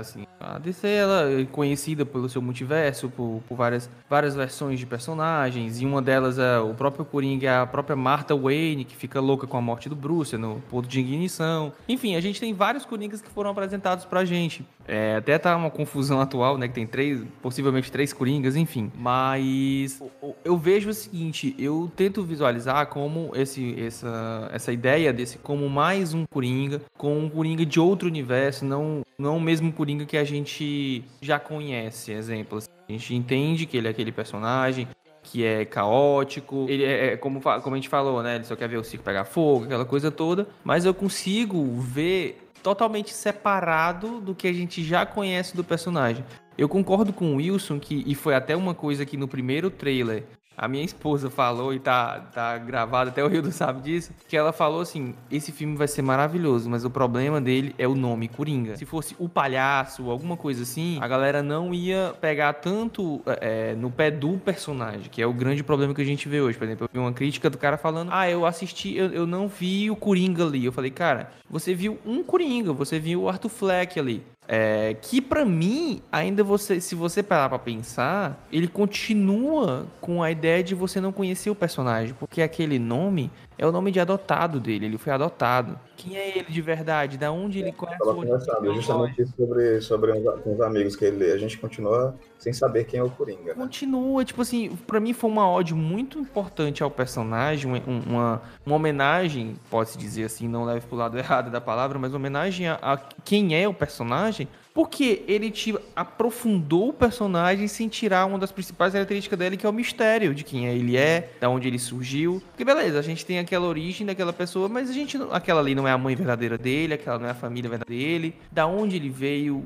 assim, 0.00 0.26
a 0.38 0.58
DC 0.58 0.88
ela 0.88 1.30
é 1.30 1.44
conhecida 1.44 2.06
pelo 2.06 2.28
seu 2.28 2.40
multiverso, 2.40 3.08
por, 3.08 3.42
por, 3.48 3.56
várias, 3.56 3.90
várias 4.08 4.34
versões 4.34 4.78
de 4.78 4.86
personagens, 4.86 5.80
e 5.80 5.86
uma 5.86 6.00
delas 6.00 6.38
é 6.38 6.58
o 6.58 6.72
próprio 6.72 7.04
Coringa, 7.04 7.46
é 7.46 7.58
a 7.58 7.66
própria 7.66 7.96
Martha 7.96 8.34
Wayne, 8.34 8.84
que 8.84 8.96
fica 8.96 9.20
louca 9.20 9.46
com 9.46 9.56
a 9.56 9.60
morte 9.60 9.88
do 9.88 9.96
Bruce 9.96 10.36
no 10.36 10.62
ponto 10.70 10.88
de 10.88 11.00
ignição. 11.00 11.72
Enfim, 11.88 12.14
a 12.14 12.20
gente 12.20 12.40
tem 12.40 12.54
vários 12.54 12.84
Coringas 12.84 13.20
que 13.20 13.30
foram 13.30 13.50
apresentados 13.50 14.04
pra 14.04 14.24
gente. 14.24 14.64
É, 14.86 15.16
até 15.16 15.38
tá 15.38 15.56
uma 15.56 15.70
confusão 15.70 16.20
atual, 16.20 16.58
né, 16.58 16.68
que 16.68 16.74
tem 16.74 16.86
três, 16.86 17.22
possivelmente 17.42 17.90
três 17.90 18.12
Coringas, 18.12 18.56
enfim. 18.56 18.90
Mas 18.96 20.02
eu 20.44 20.56
vejo 20.56 20.90
o 20.90 20.94
seguinte, 20.94 21.54
eu 21.58 21.90
tento 21.94 22.22
visualizar 22.22 22.86
como 22.86 23.30
esse, 23.34 23.78
essa, 23.80 24.48
essa 24.52 24.72
ideia 24.72 25.12
desse 25.12 25.38
como 25.38 25.68
mais 25.68 26.14
um 26.14 26.24
Coringa, 26.26 26.82
com 26.96 27.18
um 27.18 27.28
Coringa 27.28 27.64
de 27.64 27.79
outro 27.80 28.08
universo, 28.08 28.64
não, 28.64 29.02
não 29.18 29.36
o 29.36 29.40
mesmo 29.40 29.72
Coringa 29.72 30.04
que 30.04 30.16
a 30.16 30.24
gente 30.24 31.04
já 31.20 31.38
conhece. 31.38 32.12
Exemplo, 32.12 32.58
a 32.88 32.92
gente 32.92 33.14
entende 33.14 33.66
que 33.66 33.76
ele 33.76 33.88
é 33.88 33.90
aquele 33.90 34.12
personagem 34.12 34.88
que 35.22 35.44
é 35.44 35.64
caótico, 35.64 36.66
ele 36.68 36.84
é, 36.84 37.12
é 37.12 37.16
como, 37.16 37.40
como 37.40 37.74
a 37.74 37.78
gente 37.78 37.88
falou, 37.88 38.22
né? 38.22 38.36
Ele 38.36 38.44
só 38.44 38.56
quer 38.56 38.68
ver 38.68 38.78
o 38.78 38.84
circo 38.84 39.04
pegar 39.04 39.24
fogo, 39.24 39.66
aquela 39.66 39.84
coisa 39.84 40.10
toda, 40.10 40.48
mas 40.64 40.84
eu 40.84 40.94
consigo 40.94 41.76
ver 41.76 42.50
totalmente 42.62 43.12
separado 43.12 44.20
do 44.20 44.34
que 44.34 44.46
a 44.46 44.52
gente 44.52 44.82
já 44.82 45.04
conhece 45.06 45.56
do 45.56 45.64
personagem. 45.64 46.24
Eu 46.56 46.68
concordo 46.68 47.12
com 47.12 47.32
o 47.32 47.36
Wilson 47.36 47.78
que 47.78 48.02
e 48.06 48.14
foi 48.14 48.34
até 48.34 48.54
uma 48.56 48.74
coisa 48.74 49.06
que 49.06 49.16
no 49.16 49.28
primeiro 49.28 49.70
trailer 49.70 50.24
a 50.60 50.68
minha 50.68 50.84
esposa 50.84 51.30
falou, 51.30 51.72
e 51.72 51.78
tá, 51.78 52.20
tá 52.34 52.58
gravado, 52.58 53.08
até 53.08 53.24
o 53.24 53.28
Rio 53.28 53.40
do 53.40 53.50
sabe 53.50 53.80
disso, 53.80 54.12
que 54.28 54.36
ela 54.36 54.52
falou 54.52 54.82
assim: 54.82 55.14
esse 55.30 55.50
filme 55.50 55.74
vai 55.74 55.88
ser 55.88 56.02
maravilhoso, 56.02 56.68
mas 56.68 56.84
o 56.84 56.90
problema 56.90 57.40
dele 57.40 57.74
é 57.78 57.88
o 57.88 57.94
nome 57.94 58.28
Coringa. 58.28 58.76
Se 58.76 58.84
fosse 58.84 59.16
o 59.18 59.26
palhaço, 59.26 60.10
alguma 60.10 60.36
coisa 60.36 60.62
assim, 60.62 60.98
a 61.00 61.08
galera 61.08 61.42
não 61.42 61.72
ia 61.72 62.14
pegar 62.20 62.52
tanto 62.52 63.22
é, 63.40 63.74
no 63.74 63.90
pé 63.90 64.10
do 64.10 64.36
personagem, 64.36 65.08
que 65.10 65.22
é 65.22 65.26
o 65.26 65.32
grande 65.32 65.64
problema 65.64 65.94
que 65.94 66.02
a 66.02 66.04
gente 66.04 66.28
vê 66.28 66.42
hoje. 66.42 66.58
Por 66.58 66.64
exemplo, 66.64 66.84
eu 66.84 66.90
vi 66.92 66.98
uma 66.98 67.12
crítica 67.12 67.48
do 67.48 67.56
cara 67.56 67.78
falando: 67.78 68.10
ah, 68.12 68.28
eu 68.28 68.44
assisti, 68.44 68.94
eu, 68.94 69.06
eu 69.06 69.26
não 69.26 69.48
vi 69.48 69.90
o 69.90 69.96
Coringa 69.96 70.44
ali. 70.44 70.66
Eu 70.66 70.72
falei, 70.72 70.90
cara, 70.90 71.30
você 71.48 71.74
viu 71.74 71.98
um 72.04 72.22
Coringa, 72.22 72.74
você 72.74 72.98
viu 72.98 73.22
o 73.22 73.28
Arthur 73.30 73.48
Fleck 73.48 73.98
ali. 73.98 74.22
É, 74.52 74.96
que 75.00 75.20
para 75.20 75.44
mim, 75.44 76.02
ainda 76.10 76.42
você, 76.42 76.80
se 76.80 76.96
você 76.96 77.22
parar 77.22 77.48
pra 77.48 77.58
pensar, 77.60 78.44
ele 78.50 78.66
continua 78.66 79.86
com 80.00 80.24
a 80.24 80.30
ideia 80.32 80.60
de 80.60 80.74
você 80.74 81.00
não 81.00 81.12
conhecer 81.12 81.50
o 81.50 81.54
personagem, 81.54 82.16
porque 82.18 82.42
aquele 82.42 82.76
nome 82.76 83.30
é 83.60 83.66
o 83.66 83.70
nome 83.70 83.90
de 83.92 84.00
adotado 84.00 84.58
dele, 84.58 84.86
ele 84.86 84.96
foi 84.96 85.12
adotado. 85.12 85.78
Quem 85.94 86.16
é 86.16 86.38
ele 86.38 86.50
de 86.50 86.62
verdade? 86.62 87.18
Da 87.18 87.30
onde 87.30 87.58
ele 87.58 87.72
conhece 87.72 88.02
o 88.02 88.14
conversando 88.14 88.74
justamente 88.74 89.26
sobre, 89.36 89.80
sobre 89.82 90.12
uns, 90.12 90.46
uns 90.46 90.60
amigos 90.62 90.96
que 90.96 91.04
ele 91.04 91.30
A 91.30 91.36
gente 91.36 91.58
continua 91.58 92.16
sem 92.38 92.54
saber 92.54 92.84
quem 92.84 92.98
é 92.98 93.02
o 93.02 93.10
Coringa. 93.10 93.52
Né? 93.52 93.54
Continua, 93.54 94.24
tipo 94.24 94.40
assim, 94.40 94.74
pra 94.86 94.98
mim 94.98 95.12
foi 95.12 95.28
uma 95.28 95.46
ode 95.46 95.74
muito 95.74 96.18
importante 96.18 96.82
ao 96.82 96.90
personagem, 96.90 97.70
uma, 97.86 98.40
uma 98.64 98.76
homenagem, 98.76 99.54
pode-se 99.70 99.98
dizer 99.98 100.24
assim, 100.24 100.48
não 100.48 100.64
leve 100.64 100.86
pro 100.86 100.96
lado 100.96 101.18
errado 101.18 101.50
da 101.50 101.60
palavra, 101.60 101.98
mas 101.98 102.12
uma 102.12 102.16
homenagem 102.16 102.66
a, 102.66 102.78
a 102.80 102.96
quem 102.96 103.54
é 103.54 103.68
o 103.68 103.74
personagem, 103.74 104.48
porque 104.72 105.22
ele 105.26 105.50
te 105.50 105.74
aprofundou 105.94 106.90
o 106.90 106.92
personagem 106.92 107.66
sem 107.66 107.88
tirar 107.88 108.26
uma 108.26 108.38
das 108.38 108.52
principais 108.52 108.92
características 108.92 109.38
dele, 109.38 109.56
que 109.56 109.66
é 109.66 109.68
o 109.68 109.72
mistério 109.72 110.34
de 110.34 110.44
quem 110.44 110.66
ele 110.66 110.96
é, 110.96 111.30
da 111.40 111.48
onde 111.48 111.68
ele 111.68 111.78
surgiu. 111.78 112.42
Porque 112.50 112.64
beleza, 112.64 112.98
a 112.98 113.02
gente 113.02 113.24
tem 113.26 113.38
aquela 113.38 113.66
origem 113.66 114.06
daquela 114.06 114.32
pessoa, 114.32 114.68
mas 114.68 114.88
a 114.88 114.92
gente 114.92 115.18
aquela 115.30 115.60
ali 115.60 115.74
não 115.74 115.86
é 115.86 115.92
a 115.92 115.98
mãe 115.98 116.14
verdadeira 116.14 116.56
dele, 116.56 116.94
aquela 116.94 117.18
não 117.18 117.26
é 117.26 117.30
a 117.30 117.34
família 117.34 117.68
verdadeira 117.68 118.04
dele, 118.04 118.34
da 118.50 118.66
onde 118.66 118.96
ele 118.96 119.08
veio, 119.08 119.64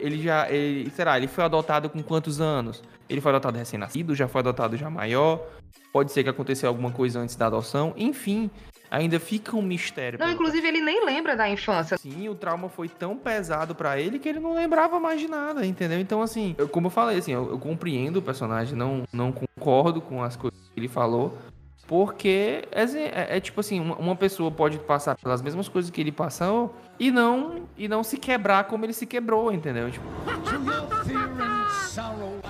ele 0.00 0.22
já, 0.22 0.50
ele, 0.50 0.90
será, 0.90 1.16
ele 1.16 1.28
foi 1.28 1.44
adotado 1.44 1.88
com 1.88 2.02
quantos 2.02 2.40
anos? 2.40 2.82
Ele 3.08 3.20
foi 3.20 3.30
adotado 3.30 3.58
recém-nascido, 3.58 4.14
já 4.14 4.28
foi 4.28 4.40
adotado 4.40 4.76
já 4.76 4.88
maior? 4.88 5.46
Pode 5.92 6.12
ser 6.12 6.22
que 6.22 6.30
aconteceu 6.30 6.68
alguma 6.68 6.90
coisa 6.90 7.20
antes 7.20 7.36
da 7.36 7.46
adoção, 7.46 7.92
enfim, 7.96 8.50
ainda 8.92 9.18
fica 9.18 9.56
um 9.56 9.62
mistério. 9.62 10.18
Não, 10.18 10.30
inclusive 10.30 10.68
ele 10.68 10.82
nem 10.82 11.04
lembra 11.04 11.34
da 11.34 11.48
infância. 11.48 11.96
Sim, 11.96 12.28
o 12.28 12.34
trauma 12.34 12.68
foi 12.68 12.88
tão 12.88 13.16
pesado 13.16 13.74
para 13.74 13.98
ele 13.98 14.18
que 14.18 14.28
ele 14.28 14.38
não 14.38 14.54
lembrava 14.54 15.00
mais 15.00 15.18
de 15.18 15.28
nada, 15.28 15.64
entendeu? 15.64 15.98
Então, 15.98 16.20
assim, 16.20 16.54
eu, 16.58 16.68
como 16.68 16.88
eu 16.88 16.90
falei, 16.90 17.18
assim, 17.18 17.32
eu, 17.32 17.50
eu 17.50 17.58
compreendo 17.58 18.18
o 18.18 18.22
personagem, 18.22 18.76
não, 18.76 19.04
não 19.10 19.32
concordo 19.32 20.02
com 20.02 20.22
as 20.22 20.36
coisas 20.36 20.60
que 20.74 20.78
ele 20.78 20.88
falou, 20.88 21.38
porque 21.86 22.64
é, 22.70 22.82
é, 22.82 23.36
é, 23.36 23.40
tipo 23.40 23.60
assim, 23.60 23.80
uma, 23.80 23.96
uma, 23.96 24.16
pessoa 24.16 24.50
pode 24.50 24.78
passar 24.78 25.16
pelas 25.16 25.40
mesmas 25.40 25.68
coisas 25.68 25.90
que 25.90 26.00
ele 26.00 26.12
passou 26.12 26.74
e 26.98 27.10
não 27.10 27.62
e 27.76 27.88
não 27.88 28.04
se 28.04 28.18
quebrar 28.18 28.64
como 28.64 28.84
ele 28.84 28.92
se 28.92 29.06
quebrou, 29.06 29.52
entendeu? 29.52 29.90
Tipo... 29.90 30.04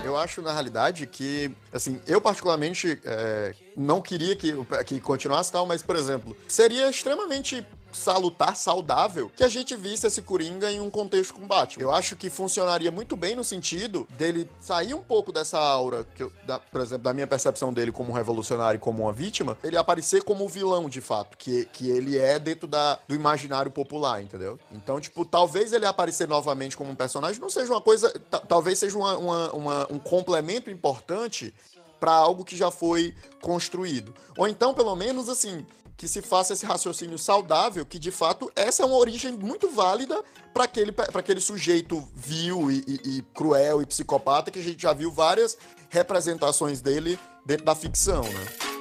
Eu 0.05 0.16
acho, 0.16 0.40
na 0.43 0.53
realidade, 0.53 1.07
que, 1.07 1.51
assim, 1.72 2.01
eu 2.07 2.20
particularmente 2.20 3.01
é, 3.05 3.55
não 3.76 4.01
queria 4.01 4.36
que, 4.36 4.53
que 4.86 5.01
continuasse 5.01 5.51
tal, 5.51 5.66
mas, 5.66 5.82
por 5.82 5.97
exemplo, 5.97 6.36
seria 6.47 6.88
extremamente 6.88 7.66
salutar, 7.93 8.57
saudável, 8.57 9.30
que 9.34 9.45
a 9.45 9.49
gente 9.49 9.76
visse 9.76 10.07
esse 10.07 10.22
Coringa 10.22 10.70
em 10.70 10.80
um 10.80 10.90
contexto 10.90 11.34
com 11.34 11.47
Batman. 11.47 11.82
Eu 11.82 11.93
acho 11.93 12.16
que 12.16 12.30
funcionaria 12.30 12.90
muito 12.90 13.16
bem 13.16 13.34
no 13.34 13.45
sentido 13.45 14.07
dele 14.11 14.49
sair 14.61 14.95
um 14.95 15.03
pouco 15.03 15.32
dessa 15.32 15.59
aura, 15.59 16.07
que 16.14 16.22
eu, 16.22 16.32
da, 16.47 16.59
por 16.59 16.80
exemplo, 16.80 17.05
da 17.05 17.12
minha 17.12 17.26
percepção 17.26 17.72
dele 17.72 17.93
como 17.93 18.12
revolucionário 18.12 18.78
e 18.78 18.80
como 18.80 19.05
uma 19.05 19.12
vítima, 19.12 19.57
ele 19.62 19.76
aparecer 19.76 20.22
como 20.22 20.49
vilão, 20.49 20.88
de 20.88 21.01
fato, 21.01 21.36
que, 21.36 21.66
que 21.66 21.90
ele 21.90 22.18
é 22.18 22.38
dentro 22.38 22.66
da, 22.66 22.99
do 23.07 23.14
imaginário 23.14 23.70
popular, 23.70 24.22
entendeu? 24.22 24.59
Então, 24.70 25.01
tipo, 25.01 25.24
talvez 25.24 25.72
ele 25.72 25.86
aparecer 25.86 26.28
novamente 26.28 26.76
como 26.76 26.90
um 26.90 26.95
personagem 26.95 27.40
não 27.40 27.51
seja 27.51 27.72
uma 27.72 27.80
coisa, 27.80 28.11
talvez 28.49 28.78
seja 28.78 28.97
uma, 28.97 29.16
uma, 29.16 29.53
uma, 29.53 29.93
um 29.93 29.99
complemento 29.99 30.70
importante 30.70 31.55
para 32.03 32.12
algo 32.12 32.45
que 32.45 32.57
já 32.57 32.68
foi 32.68 33.14
construído. 33.40 34.12
Ou 34.36 34.49
então, 34.49 34.74
pelo 34.74 34.97
menos, 34.97 35.28
assim, 35.28 35.64
que 36.03 36.09
se 36.09 36.20
faça 36.20 36.53
esse 36.53 36.66
raciocínio 36.66 37.16
saudável, 37.16 37.86
que 37.86 37.96
de 37.96 38.11
fato 38.11 38.50
essa 38.57 38.82
é 38.82 38.86
uma 38.86 38.96
origem 38.96 39.30
muito 39.30 39.70
válida 39.70 40.20
para 40.53 40.64
aquele, 40.64 40.92
aquele 41.14 41.40
sujeito 41.40 42.03
vil 42.12 42.72
e, 42.72 42.82
e, 42.88 43.18
e, 43.18 43.22
cruel 43.32 43.80
e 43.80 43.86
psicopata 43.86 44.50
que 44.50 44.59
a 44.59 44.62
gente 44.64 44.82
já 44.82 44.92
viu 44.92 45.12
várias 45.12 45.57
representações 45.90 46.80
dele 46.80 47.16
dentro 47.46 47.64
da 47.64 47.76
ficção, 47.76 48.24
né? 48.24 48.72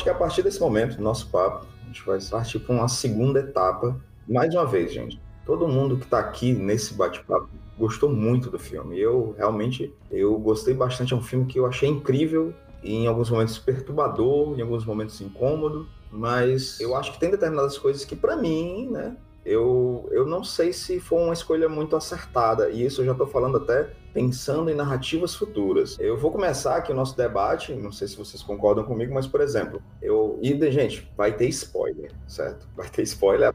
Acho 0.00 0.04
que 0.04 0.10
a 0.10 0.14
partir 0.14 0.42
desse 0.42 0.58
momento 0.58 0.96
do 0.96 1.02
nosso 1.02 1.28
papo, 1.28 1.66
a 1.82 1.86
gente 1.86 2.02
vai 2.06 2.18
partir 2.18 2.58
para 2.60 2.74
uma 2.74 2.88
segunda 2.88 3.40
etapa. 3.40 4.00
Mais 4.26 4.54
uma 4.54 4.64
vez, 4.64 4.94
gente, 4.94 5.20
todo 5.44 5.68
mundo 5.68 5.98
que 5.98 6.04
está 6.04 6.18
aqui 6.18 6.54
nesse 6.54 6.94
bate-papo 6.94 7.50
gostou 7.78 8.08
muito 8.08 8.48
do 8.48 8.58
filme. 8.58 8.98
Eu 8.98 9.34
realmente 9.36 9.94
eu 10.10 10.38
gostei 10.38 10.72
bastante. 10.72 11.12
É 11.12 11.16
um 11.16 11.20
filme 11.20 11.44
que 11.44 11.58
eu 11.58 11.66
achei 11.66 11.86
incrível, 11.86 12.54
em 12.82 13.06
alguns 13.06 13.28
momentos 13.28 13.58
perturbador, 13.58 14.58
em 14.58 14.62
alguns 14.62 14.86
momentos 14.86 15.20
incômodo, 15.20 15.86
mas 16.10 16.80
eu 16.80 16.96
acho 16.96 17.12
que 17.12 17.20
tem 17.20 17.30
determinadas 17.30 17.76
coisas 17.76 18.02
que 18.02 18.16
para 18.16 18.36
mim, 18.36 18.88
né, 18.90 19.14
eu, 19.44 20.08
eu 20.12 20.24
não 20.24 20.42
sei 20.42 20.72
se 20.72 20.98
foi 20.98 21.22
uma 21.22 21.34
escolha 21.34 21.68
muito 21.68 21.94
acertada, 21.94 22.70
e 22.70 22.86
isso 22.86 23.02
eu 23.02 23.04
já 23.04 23.12
estou 23.12 23.26
falando 23.26 23.58
até 23.58 23.90
pensando 24.12 24.70
em 24.70 24.74
narrativas 24.74 25.34
futuras. 25.34 25.96
Eu 25.98 26.16
vou 26.16 26.30
começar 26.30 26.76
aqui 26.76 26.92
o 26.92 26.94
nosso 26.94 27.16
debate, 27.16 27.74
não 27.74 27.92
sei 27.92 28.08
se 28.08 28.16
vocês 28.16 28.42
concordam 28.42 28.84
comigo, 28.84 29.14
mas, 29.14 29.26
por 29.26 29.40
exemplo, 29.40 29.82
eu. 30.02 30.38
E, 30.42 30.70
gente, 30.70 31.10
vai 31.16 31.32
ter 31.36 31.48
spoiler, 31.48 32.12
certo? 32.26 32.68
Vai 32.76 32.88
ter 32.88 33.02
spoiler. 33.02 33.52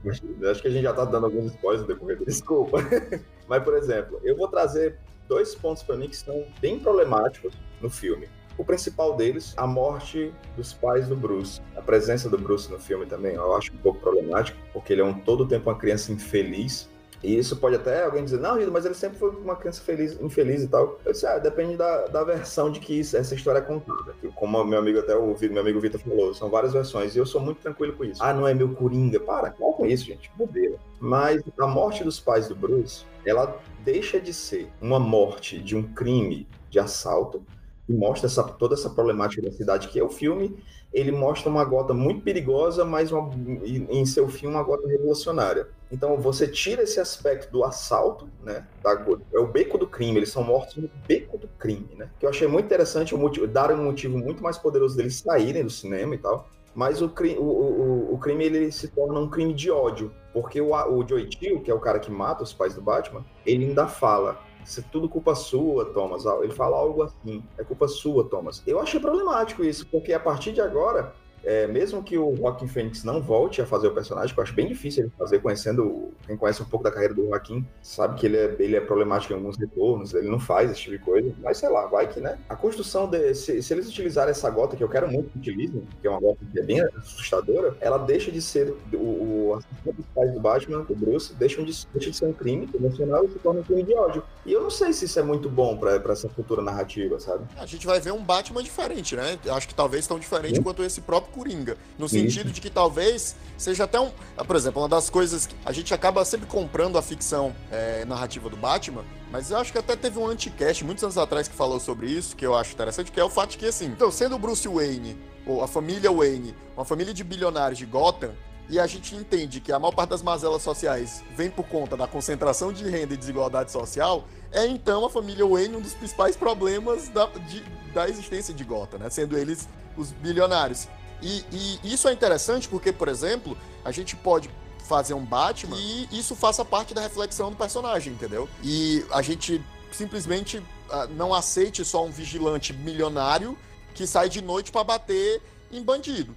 Acho 0.50 0.62
que 0.62 0.68
a 0.68 0.72
gente 0.72 0.84
já 0.84 0.92
está 0.92 1.06
dando 1.06 1.26
alguns 1.26 1.52
spoilers 1.52 1.82
no 1.82 1.88
decorrer 1.88 2.24
desculpa. 2.26 2.78
mas, 3.48 3.64
por 3.64 3.76
exemplo, 3.76 4.20
eu 4.24 4.36
vou 4.36 4.48
trazer 4.48 4.98
dois 5.28 5.56
pontos 5.56 5.84
para 5.84 5.96
mim 5.96 6.08
que 6.08 6.18
são 6.18 6.46
bem 6.62 6.80
problemáticos 6.80 7.54
no 7.82 7.90
filme. 7.90 8.28
O 8.58 8.64
principal 8.64 9.18
deles, 9.18 9.54
a 9.58 9.68
morte 9.68 10.34
dos 10.56 10.72
pais 10.72 11.08
do 11.10 11.16
Bruce. 11.16 11.62
A 11.76 11.82
presença 11.82 12.30
do 12.30 12.38
Bruce 12.38 12.72
no 12.72 12.80
filme 12.80 13.06
também 13.06 13.36
eu 13.36 13.54
acho 13.54 13.74
um 13.74 13.78
pouco 13.78 14.00
problemático, 14.00 14.58
porque 14.72 14.94
ele 14.94 15.02
é 15.02 15.06
um 15.06 15.14
todo 15.14 15.46
tempo 15.46 15.70
uma 15.70 15.78
criança 15.78 16.12
infeliz. 16.12 16.90
E 17.26 17.38
isso 17.38 17.58
pode 17.58 17.76
até 17.76 18.04
alguém 18.04 18.24
dizer, 18.24 18.40
não, 18.40 18.56
mas 18.72 18.86
ele 18.86 18.94
sempre 18.94 19.18
foi 19.18 19.32
uma 19.32 19.56
criança 19.56 19.82
feliz, 19.82 20.20
infeliz 20.22 20.64
e 20.64 20.68
tal. 20.68 21.00
Eu 21.04 21.12
disse, 21.12 21.26
ah, 21.26 21.40
depende 21.40 21.76
da, 21.76 22.06
da 22.06 22.24
versão 22.24 22.72
de 22.72 22.80
que 22.80 23.00
isso, 23.00 23.18
essa 23.18 23.34
história 23.34 23.60
é 23.60 23.62
contada. 23.62 24.14
Como 24.36 24.64
meu 24.64 24.78
amigo 24.78 25.00
até 25.00 25.16
o 25.16 25.36
meu 25.36 25.62
amigo 25.62 25.80
Vitor 25.80 26.00
falou, 26.00 26.34
são 26.36 26.50
várias 26.50 26.74
versões. 26.74 27.16
E 27.16 27.20
eu 27.20 27.26
sou 27.26 27.42
muito 27.42 27.62
tranquilo 27.62 27.94
com 27.94 28.04
isso. 28.04 28.24
Ah, 28.24 28.34
não 28.34 28.48
é 28.48 28.54
meu 28.54 28.70
Coringa. 28.76 29.20
Para, 29.20 29.50
qual 29.50 29.74
com 29.74 29.86
isso, 29.86 30.06
gente? 30.06 30.32
Bobeira. 30.36 30.78
Mas 31.00 31.42
a 31.58 31.68
morte 31.68 32.04
dos 32.04 32.20
pais 32.20 32.48
do 32.48 32.56
Bruce, 32.56 33.06
ela 33.26 33.60
deixa 33.84 34.20
de 34.20 34.34
ser 34.34 34.70
uma 34.80 35.00
morte 35.00 35.58
de 35.58 35.76
um 35.76 35.82
crime 35.82 36.48
de 36.70 36.80
assalto 36.80 37.44
que 37.86 37.94
mostra 37.94 38.28
essa, 38.28 38.44
toda 38.44 38.74
essa 38.74 38.90
problemática 38.90 39.42
da 39.42 39.52
cidade, 39.52 39.88
que 39.90 40.00
é 40.00 40.04
o 40.04 40.10
filme, 40.10 40.58
ele 40.92 41.12
mostra 41.12 41.50
uma 41.50 41.64
gota 41.64 41.94
muito 41.94 42.22
perigosa, 42.22 42.86
mas 42.86 43.12
uma, 43.12 43.30
em 43.64 44.06
seu 44.06 44.28
fim 44.30 44.48
uma 44.48 44.64
gota 44.64 44.88
revolucionária. 44.88 45.68
Então 45.92 46.18
você 46.18 46.48
tira 46.48 46.84
esse 46.84 47.00
aspecto 47.00 47.52
do 47.52 47.64
assalto, 47.64 48.28
né? 48.42 48.66
Da, 48.82 49.06
é 49.34 49.40
o 49.40 49.48
beco 49.48 49.78
do 49.78 49.86
crime, 49.86 50.18
eles 50.18 50.30
são 50.30 50.44
mortos 50.44 50.78
no 50.78 50.90
beco 51.08 51.38
do 51.38 51.48
crime, 51.60 51.90
né? 51.96 52.10
Que 52.20 52.26
eu 52.26 52.30
achei 52.30 52.48
muito 52.48 52.66
interessante 52.66 53.14
o 53.14 53.18
motivo, 53.18 53.46
dar 53.46 53.72
um 53.72 53.84
motivo 53.84 54.18
muito 54.18 54.42
mais 54.42 54.58
poderoso 54.58 54.96
deles 54.96 55.18
saírem 55.18 55.64
do 55.64 55.70
cinema 55.70 56.16
e 56.16 56.18
tal. 56.18 56.50
Mas 56.74 57.02
o, 57.02 57.06
o, 57.06 57.42
o, 57.42 58.14
o 58.14 58.18
crime 58.18 58.46
ele 58.46 58.72
se 58.72 58.90
torna 58.90 59.20
um 59.20 59.30
crime 59.30 59.54
de 59.54 59.72
ódio, 59.72 60.12
porque 60.34 60.60
o, 60.60 60.74
o 60.74 61.08
Joey 61.08 61.30
Chill, 61.32 61.62
que 61.62 61.72
é 61.72 61.74
o 61.74 61.80
cara 61.80 62.00
que 62.00 62.12
mata 62.12 62.44
os 62.44 62.54
pais 62.54 62.74
do 62.76 62.82
Batman, 62.82 63.24
ele 63.46 63.66
ainda 63.66 63.88
fala: 63.88 64.42
isso 64.66 64.80
é 64.80 64.84
tudo 64.92 65.08
culpa 65.08 65.36
sua, 65.36 65.86
Thomas. 65.86 66.26
Ele 66.26 66.52
fala 66.52 66.76
algo 66.76 67.04
assim, 67.04 67.44
é 67.58 67.64
culpa 67.64 67.88
sua, 67.88 68.28
Thomas. 68.28 68.64
Eu 68.66 68.80
achei 68.80 69.00
problemático 69.00 69.64
isso, 69.64 69.86
porque 69.88 70.12
a 70.12 70.20
partir 70.20 70.52
de 70.52 70.60
agora, 70.60 71.14
é, 71.46 71.68
mesmo 71.68 72.04
que 72.04 72.18
o 72.18 72.36
Joaquim 72.36 72.68
Fênix 72.68 73.04
não 73.04 73.22
volte 73.22 73.62
a 73.62 73.66
fazer 73.66 73.88
o 73.88 73.94
personagem, 73.94 74.34
que 74.34 74.40
eu 74.40 74.44
acho 74.44 74.54
bem 74.54 74.68
difícil 74.68 75.04
ele 75.04 75.12
fazer, 75.18 75.40
conhecendo, 75.40 76.12
quem 76.26 76.36
conhece 76.36 76.62
um 76.62 76.66
pouco 76.66 76.84
da 76.84 76.92
carreira 76.92 77.14
do 77.14 77.26
Joaquim, 77.26 77.66
sabe 77.82 78.20
que 78.20 78.26
ele 78.26 78.38
é, 78.38 78.56
ele 78.60 78.76
é 78.76 78.82
problemático 78.82 79.34
em 79.34 79.38
alguns 79.38 79.58
retornos, 79.58 80.14
ele 80.14 80.28
não 80.28 80.40
faz 80.40 80.72
esse 80.72 80.82
tipo 80.82 80.98
de 80.98 81.04
coisa, 81.04 81.34
mas 81.42 81.58
sei 81.58 81.70
lá, 81.70 81.86
vai 81.86 82.08
que, 82.08 82.20
né? 82.20 82.38
A 82.50 82.56
construção 82.56 83.08
de, 83.08 83.34
se, 83.36 83.62
se 83.62 83.74
eles 83.74 83.88
utilizarem 83.88 84.32
essa 84.32 84.50
gota, 84.50 84.76
que 84.76 84.84
eu 84.84 84.90
quero 84.90 85.10
muito 85.10 85.30
que 85.30 85.38
utilizem, 85.38 85.84
que 86.02 86.08
é 86.08 86.10
uma 86.10 86.20
gota 86.20 86.40
que 86.52 86.60
é 86.60 86.64
bem 86.64 86.82
assustadora, 86.82 87.78
ela 87.80 87.98
deixa 87.98 88.32
de 88.32 88.42
ser 88.42 88.74
o, 88.94 88.98
o 88.98 89.54
as 89.56 89.66
principais 89.66 90.34
do 90.34 90.40
Batman, 90.40 90.82
do 90.82 90.96
Bruce, 90.96 91.34
deixam 91.36 91.64
de, 91.64 91.88
deixa 91.94 92.12
de 92.12 92.18
ser 92.18 92.26
um 92.26 92.34
crime 92.34 92.70
emocional 92.74 93.26
e 93.26 93.30
se 93.30 93.40
torna 93.40 93.62
um 93.62 93.64
crime 93.64 93.84
de 93.84 93.94
ódio. 93.94 94.24
E 94.46 94.52
eu 94.52 94.62
não 94.62 94.70
sei 94.70 94.94
se 94.94 95.06
isso 95.06 95.20
é 95.20 95.24
muito 95.24 95.50
bom 95.50 95.78
para 95.78 96.12
essa 96.12 96.30
futura 96.30 96.62
narrativa, 96.62 97.20
sabe? 97.20 97.46
A 97.58 97.66
gente 97.66 97.86
vai 97.86 98.00
ver 98.00 98.12
um 98.12 98.24
Batman 98.24 98.64
diferente, 98.64 99.16
né? 99.16 99.38
Acho 99.50 99.68
que 99.68 99.76
talvez 99.76 100.08
tão 100.08 100.20
diferente 100.20 100.58
Sim. 100.58 100.64
quanto 100.64 100.84
esse 100.84 101.02
próprio 101.02 101.35
Coringa. 101.36 101.78
No 102.00 102.08
sentido 102.08 102.50
de 102.50 102.62
que 102.62 102.70
talvez 102.70 103.36
seja 103.58 103.84
até 103.84 104.00
um. 104.00 104.10
Por 104.48 104.56
exemplo, 104.56 104.82
uma 104.82 104.88
das 104.88 105.10
coisas 105.10 105.46
que 105.46 105.56
a 105.66 105.72
gente 105.74 105.94
acaba 105.94 106.24
sempre 106.24 106.48
comprando 106.48 106.98
a 106.98 107.02
ficção 107.02 107.54
é, 107.70 108.06
narrativa 108.06 108.50
do 108.50 108.56
Batman, 108.56 109.04
mas 109.32 109.52
eu 109.52 109.58
acho 109.58 109.74
que 109.74 109.78
até 109.78 109.98
teve 109.98 110.18
um 110.18 110.28
anticast 110.28 110.86
muitos 110.86 111.04
anos 111.04 111.18
atrás 111.18 111.50
que 111.50 111.56
falou 111.56 111.80
sobre 111.80 112.08
isso, 112.08 112.36
que 112.36 112.46
eu 112.46 112.56
acho 112.56 112.74
interessante, 112.74 113.12
que 113.12 113.20
é 113.20 113.24
o 113.24 113.30
fato 113.30 113.52
de 113.52 113.58
que, 113.58 113.66
assim, 113.66 113.88
então, 113.88 114.10
sendo 114.10 114.36
o 114.36 114.40
Bruce 114.40 114.68
Wayne, 114.68 115.18
ou 115.46 115.62
a 115.62 115.68
família 115.68 116.10
Wayne, 116.12 116.56
uma 116.76 116.86
família 116.86 117.14
de 117.14 117.24
bilionários 117.24 117.78
de 117.78 117.86
Gotham, 117.86 118.32
e 118.70 118.80
a 118.80 118.88
gente 118.88 119.16
entende 119.16 119.60
que 119.60 119.72
a 119.72 119.78
maior 119.78 119.92
parte 119.92 120.10
das 120.10 120.24
mazelas 120.24 120.62
sociais 120.62 121.24
vem 121.36 121.52
por 121.52 121.66
conta 121.66 121.96
da 121.96 122.08
concentração 122.08 122.74
de 122.74 122.90
renda 122.90 123.14
e 123.14 123.18
desigualdade 123.18 123.72
social, 123.72 124.26
é 124.52 124.66
então 124.66 125.06
a 125.06 125.10
família 125.10 125.46
Wayne 125.46 125.76
um 125.76 125.82
dos 125.82 125.94
principais 125.94 126.36
problemas 126.36 127.10
da, 127.10 127.26
de, 127.26 127.62
da 127.94 128.10
existência 128.10 128.54
de 128.54 128.64
Gotham, 128.64 129.00
né? 129.00 129.10
Sendo 129.10 129.38
eles 129.38 129.68
os 129.98 130.12
bilionários. 130.12 130.88
E, 131.22 131.44
e, 131.52 131.94
isso 131.94 132.08
é 132.08 132.14
interessante 132.14 132.68
porque, 132.68 132.92
por 132.92 133.08
exemplo, 133.08 133.58
a 133.84 133.92
gente 133.92 134.16
pode 134.16 134.50
fazer 134.88 135.14
um 135.14 135.26
Batman 135.26 135.78
e 135.78 136.08
isso 136.12 136.36
faça 136.36 136.64
parte 136.64 136.94
da 136.94 137.02
reflexão 137.02 137.50
do 137.50 137.56
personagem, 137.56 138.14
entendeu? 138.14 138.48
E 138.64 139.04
a 139.12 139.22
gente 139.22 139.64
simplesmente 139.92 140.58
uh, 140.58 141.08
não 141.16 141.34
aceite 141.34 141.84
só 141.84 142.06
um 142.06 142.12
vigilante 142.12 142.74
milionário 142.74 143.58
que 143.94 144.06
sai 144.06 144.30
de 144.30 144.42
noite 144.42 144.72
para 144.72 144.84
bater 144.84 145.42
em 145.72 145.82
bandido 145.82 146.36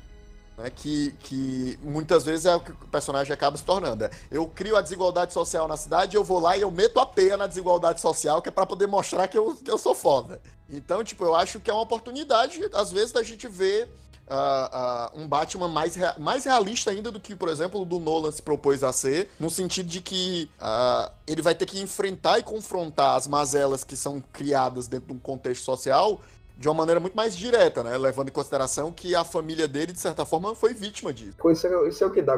né, 0.58 0.70
que, 0.74 1.12
que 1.20 1.78
muitas 1.82 2.24
vezes 2.24 2.44
é 2.44 2.54
o 2.54 2.60
que 2.60 2.72
o 2.72 2.88
personagem 2.90 3.32
acaba 3.32 3.56
se 3.56 3.64
tornando. 3.64 4.04
É, 4.04 4.10
eu 4.30 4.46
crio 4.46 4.76
a 4.76 4.82
desigualdade 4.82 5.32
social 5.32 5.68
na 5.68 5.76
cidade, 5.76 6.16
eu 6.16 6.24
vou 6.24 6.40
lá 6.40 6.56
e 6.56 6.62
eu 6.62 6.70
meto 6.70 6.98
a 6.98 7.06
peia 7.06 7.36
na 7.36 7.46
desigualdade 7.46 8.00
social, 8.00 8.42
que 8.42 8.48
é 8.48 8.52
para 8.52 8.66
poder 8.66 8.88
mostrar 8.88 9.28
que 9.28 9.38
eu, 9.38 9.54
que 9.54 9.70
eu 9.70 9.78
sou 9.78 9.94
foda. 9.94 10.40
Então, 10.68 11.02
tipo, 11.04 11.24
eu 11.24 11.34
acho 11.34 11.60
que 11.60 11.70
é 11.70 11.72
uma 11.72 11.82
oportunidade, 11.82 12.60
às 12.74 12.90
vezes, 12.90 13.12
da 13.12 13.22
gente 13.22 13.46
ver 13.46 13.88
uh, 14.30 15.16
uh, 15.16 15.20
um 15.20 15.26
Batman 15.26 15.68
mais, 15.68 15.96
rea 15.96 16.14
mais 16.18 16.44
realista 16.44 16.90
ainda 16.90 17.10
do 17.10 17.18
que, 17.18 17.34
por 17.34 17.48
exemplo, 17.48 17.80
o 17.80 17.84
do 17.84 17.98
Nolan 17.98 18.30
se 18.30 18.42
propôs 18.42 18.84
a 18.84 18.92
ser, 18.92 19.30
no 19.38 19.50
sentido 19.50 19.88
de 19.88 20.00
que 20.00 20.50
uh, 20.60 21.10
ele 21.26 21.42
vai 21.42 21.54
ter 21.54 21.66
que 21.66 21.80
enfrentar 21.80 22.38
e 22.38 22.42
confrontar 22.42 23.16
as 23.16 23.26
mazelas 23.26 23.84
que 23.84 23.96
são 23.96 24.22
criadas 24.32 24.86
dentro 24.86 25.08
de 25.08 25.14
um 25.14 25.18
contexto 25.18 25.64
social 25.64 26.20
de 26.56 26.68
uma 26.68 26.74
maneira 26.74 26.98
muito 26.98 27.14
mais 27.14 27.36
direta, 27.36 27.84
né? 27.84 27.96
Levando 27.96 28.28
em 28.28 28.32
consideração 28.32 28.90
que 28.90 29.14
a 29.14 29.22
família 29.22 29.68
dele, 29.68 29.92
de 29.92 30.00
certa 30.00 30.26
forma, 30.26 30.56
foi 30.56 30.74
vítima 30.74 31.12
disso. 31.12 31.36
Isso 31.48 31.66
é, 31.68 31.88
isso 31.88 32.02
é 32.02 32.06
o 32.06 32.10
que 32.10 32.20
dá 32.20 32.36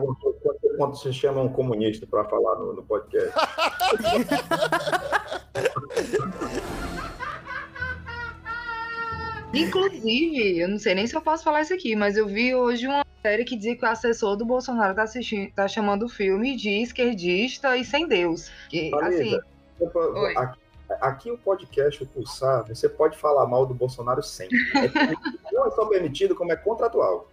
quando, 0.77 0.97
se 0.97 1.13
chama 1.13 1.41
um 1.41 1.49
comunista 1.49 2.07
para 2.07 2.25
falar 2.25 2.57
no, 2.57 2.75
no 2.75 2.83
podcast. 2.83 3.33
Inclusive, 9.53 10.61
eu 10.61 10.69
não 10.69 10.79
sei 10.79 10.95
nem 10.95 11.07
se 11.07 11.17
eu 11.17 11.21
posso 11.21 11.43
falar 11.43 11.63
isso 11.63 11.75
aqui, 11.75 11.97
mas 11.97 12.17
eu 12.17 12.27
vi 12.27 12.55
hoje 12.55 12.87
uma 12.87 13.05
série 13.21 13.45
que 13.45 13.57
dizia 13.57 13.77
que 13.77 13.85
o 13.85 13.89
assessor 13.89 14.37
do 14.37 14.45
Bolsonaro 14.45 14.95
tá, 14.95 15.03
assistindo, 15.03 15.53
tá 15.53 15.67
chamando 15.67 16.05
o 16.05 16.09
filme 16.09 16.57
de 16.57 16.83
esquerdista 16.83 17.77
e 17.77 17.85
sem 17.85 18.07
Deus. 18.07 18.51
Que, 18.69 18.91
assim, 19.03 19.39
aqui, 20.37 20.61
Aqui 21.01 21.31
o 21.31 21.39
podcast, 21.39 22.03
o 22.03 22.07
Pulsar, 22.07 22.67
você 22.67 22.89
pode 22.89 23.17
falar 23.17 23.47
mal 23.47 23.65
do 23.65 23.75
Bolsonaro 23.75 24.23
sempre. 24.23 24.59
É, 24.75 24.89
não 25.53 25.67
é 25.67 25.71
só 25.71 25.87
permitido, 25.87 26.35
como 26.35 26.53
é 26.53 26.57
contratual. 26.57 27.31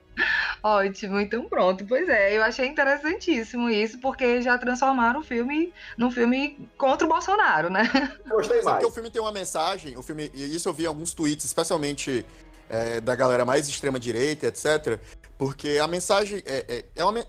Ótimo, 0.64 1.20
então 1.20 1.46
pronto. 1.46 1.86
Pois 1.86 2.08
é, 2.10 2.36
eu 2.36 2.44
achei 2.44 2.68
interessantíssimo 2.68 3.70
isso, 3.70 4.00
porque 4.00 4.42
já 4.42 4.58
transformaram 4.58 5.20
o 5.20 5.24
filme 5.24 5.74
num 5.98 6.12
filme 6.12 6.70
contra 6.78 7.06
o 7.06 7.10
Bolsonaro, 7.10 7.70
né? 7.70 7.84
Gostei 8.28 8.62
mais. 8.62 8.78
Porque 8.78 8.86
o 8.86 8.92
filme 8.92 9.10
tem 9.10 9.22
uma 9.22 9.32
mensagem, 9.32 9.98
o 9.98 10.02
filme, 10.02 10.32
e 10.34 10.56
isso 10.56 10.68
eu 10.68 10.74
vi 10.74 10.84
em 10.84 10.88
alguns 10.88 11.14
tweets, 11.14 11.46
especialmente 11.46 12.26
é, 12.70 13.02
da 13.02 13.16
galera 13.16 13.46
mais 13.46 13.68
extrema-direita, 13.68 14.48
etc. 14.48 15.00
Porque 15.38 15.78
a 15.78 15.88
mensagem 15.88 16.42
é, 16.46 16.66
é, 16.68 16.86
é 16.96 17.06
uma, 17.06 17.20
é, 17.20 17.26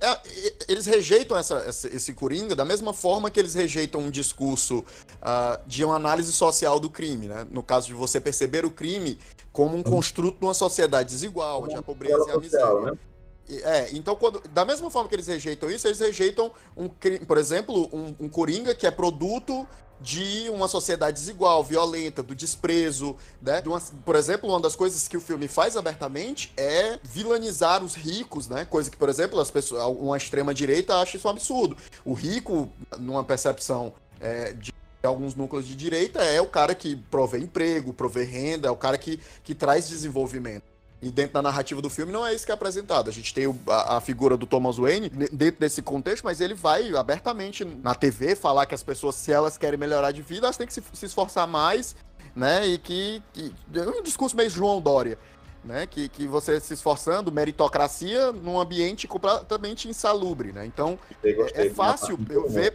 eles 0.66 0.86
rejeitam 0.86 1.36
essa, 1.36 1.56
essa, 1.58 1.88
esse 1.88 2.14
Coringa 2.14 2.56
da 2.56 2.64
mesma 2.64 2.94
forma 2.94 3.30
que 3.30 3.38
eles 3.38 3.54
rejeitam 3.54 4.00
um 4.00 4.10
discurso 4.10 4.78
uh, 4.78 5.60
de 5.66 5.84
uma 5.84 5.96
análise 5.96 6.32
social 6.32 6.80
do 6.80 6.88
crime, 6.88 7.26
né? 7.26 7.46
No 7.50 7.62
caso 7.62 7.86
de 7.86 7.94
você 7.94 8.18
perceber 8.18 8.64
o 8.64 8.70
crime 8.70 9.18
como 9.52 9.76
um 9.76 9.82
construto 9.82 10.38
de 10.38 10.44
uma 10.44 10.54
sociedade 10.54 11.10
desigual, 11.10 11.64
onde 11.64 11.74
a 11.74 11.82
pobreza 11.82 12.24
e 12.28 12.30
a 12.30 12.38
miséria. 12.38 12.80
Né? 12.80 12.92
É, 13.64 13.88
então, 13.92 14.14
quando, 14.14 14.42
da 14.50 14.64
mesma 14.64 14.90
forma 14.90 15.08
que 15.08 15.14
eles 15.14 15.26
rejeitam 15.26 15.70
isso, 15.70 15.86
eles 15.86 15.98
rejeitam, 15.98 16.52
um, 16.76 16.88
por 17.26 17.38
exemplo, 17.38 17.88
um, 17.92 18.14
um 18.20 18.28
Coringa 18.28 18.74
que 18.74 18.86
é 18.86 18.90
produto 18.90 19.66
de 20.00 20.48
uma 20.50 20.68
sociedade 20.68 21.18
desigual, 21.18 21.62
violenta, 21.64 22.22
do 22.22 22.34
desprezo, 22.34 23.16
né? 23.42 23.60
De 23.60 23.68
uma, 23.68 23.80
por 24.04 24.16
exemplo, 24.16 24.48
uma 24.48 24.60
das 24.60 24.76
coisas 24.76 25.08
que 25.08 25.16
o 25.16 25.20
filme 25.20 25.48
faz 25.48 25.76
abertamente 25.76 26.52
é 26.56 26.98
vilanizar 27.02 27.82
os 27.82 27.94
ricos, 27.94 28.48
né? 28.48 28.64
Coisa 28.64 28.90
que, 28.90 28.96
por 28.96 29.08
exemplo, 29.08 29.40
as 29.40 29.50
pessoas, 29.50 29.82
uma 29.98 30.16
extrema 30.16 30.54
direita 30.54 30.96
acha 30.96 31.16
isso 31.16 31.26
um 31.26 31.30
absurdo. 31.30 31.76
O 32.04 32.12
rico, 32.12 32.70
numa 32.98 33.24
percepção 33.24 33.92
é, 34.20 34.52
de 34.52 34.72
alguns 35.02 35.34
núcleos 35.34 35.66
de 35.66 35.74
direita, 35.74 36.22
é 36.22 36.40
o 36.40 36.46
cara 36.46 36.74
que 36.74 36.96
provê 36.96 37.38
emprego, 37.38 37.92
provê 37.92 38.24
renda, 38.24 38.68
é 38.68 38.70
o 38.70 38.76
cara 38.76 38.98
que, 38.98 39.20
que 39.42 39.54
traz 39.54 39.88
desenvolvimento. 39.88 40.77
E 41.00 41.10
dentro 41.10 41.34
da 41.34 41.42
narrativa 41.42 41.80
do 41.80 41.88
filme 41.88 42.12
não 42.12 42.26
é 42.26 42.34
isso 42.34 42.44
que 42.44 42.50
é 42.50 42.54
apresentado. 42.54 43.08
A 43.08 43.12
gente 43.12 43.32
tem 43.32 43.46
o, 43.46 43.56
a, 43.68 43.98
a, 43.98 44.00
figura 44.00 44.36
do 44.36 44.46
Thomas 44.46 44.78
Wayne 44.78 45.08
dentro 45.08 45.60
desse 45.60 45.80
contexto, 45.80 46.24
mas 46.24 46.40
ele 46.40 46.54
vai 46.54 46.92
abertamente 46.96 47.64
na 47.64 47.94
TV 47.94 48.34
falar 48.34 48.66
que 48.66 48.74
as 48.74 48.82
pessoas, 48.82 49.14
se 49.14 49.30
elas 49.30 49.56
querem 49.56 49.78
melhorar 49.78 50.10
de 50.10 50.22
vida, 50.22 50.46
elas 50.46 50.56
têm 50.56 50.66
que 50.66 50.72
se, 50.72 50.82
se 50.92 51.06
esforçar 51.06 51.46
mais, 51.46 51.94
né? 52.34 52.66
E 52.66 52.78
que, 52.78 53.22
que. 53.32 53.54
É 53.72 53.82
um 53.82 54.02
discurso 54.02 54.36
meio 54.36 54.50
João 54.50 54.80
Dória. 54.80 55.18
Né, 55.64 55.86
que, 55.86 56.08
que 56.08 56.26
você 56.26 56.60
se 56.60 56.72
esforçando, 56.72 57.32
meritocracia 57.32 58.30
num 58.32 58.60
ambiente 58.60 59.08
completamente 59.08 59.88
insalubre, 59.88 60.52
né? 60.52 60.64
Então, 60.64 60.96
gostei, 61.10 61.34
gostei, 61.34 61.66
é 61.66 61.70
fácil 61.70 62.18
eu 62.30 62.48
ver... 62.48 62.74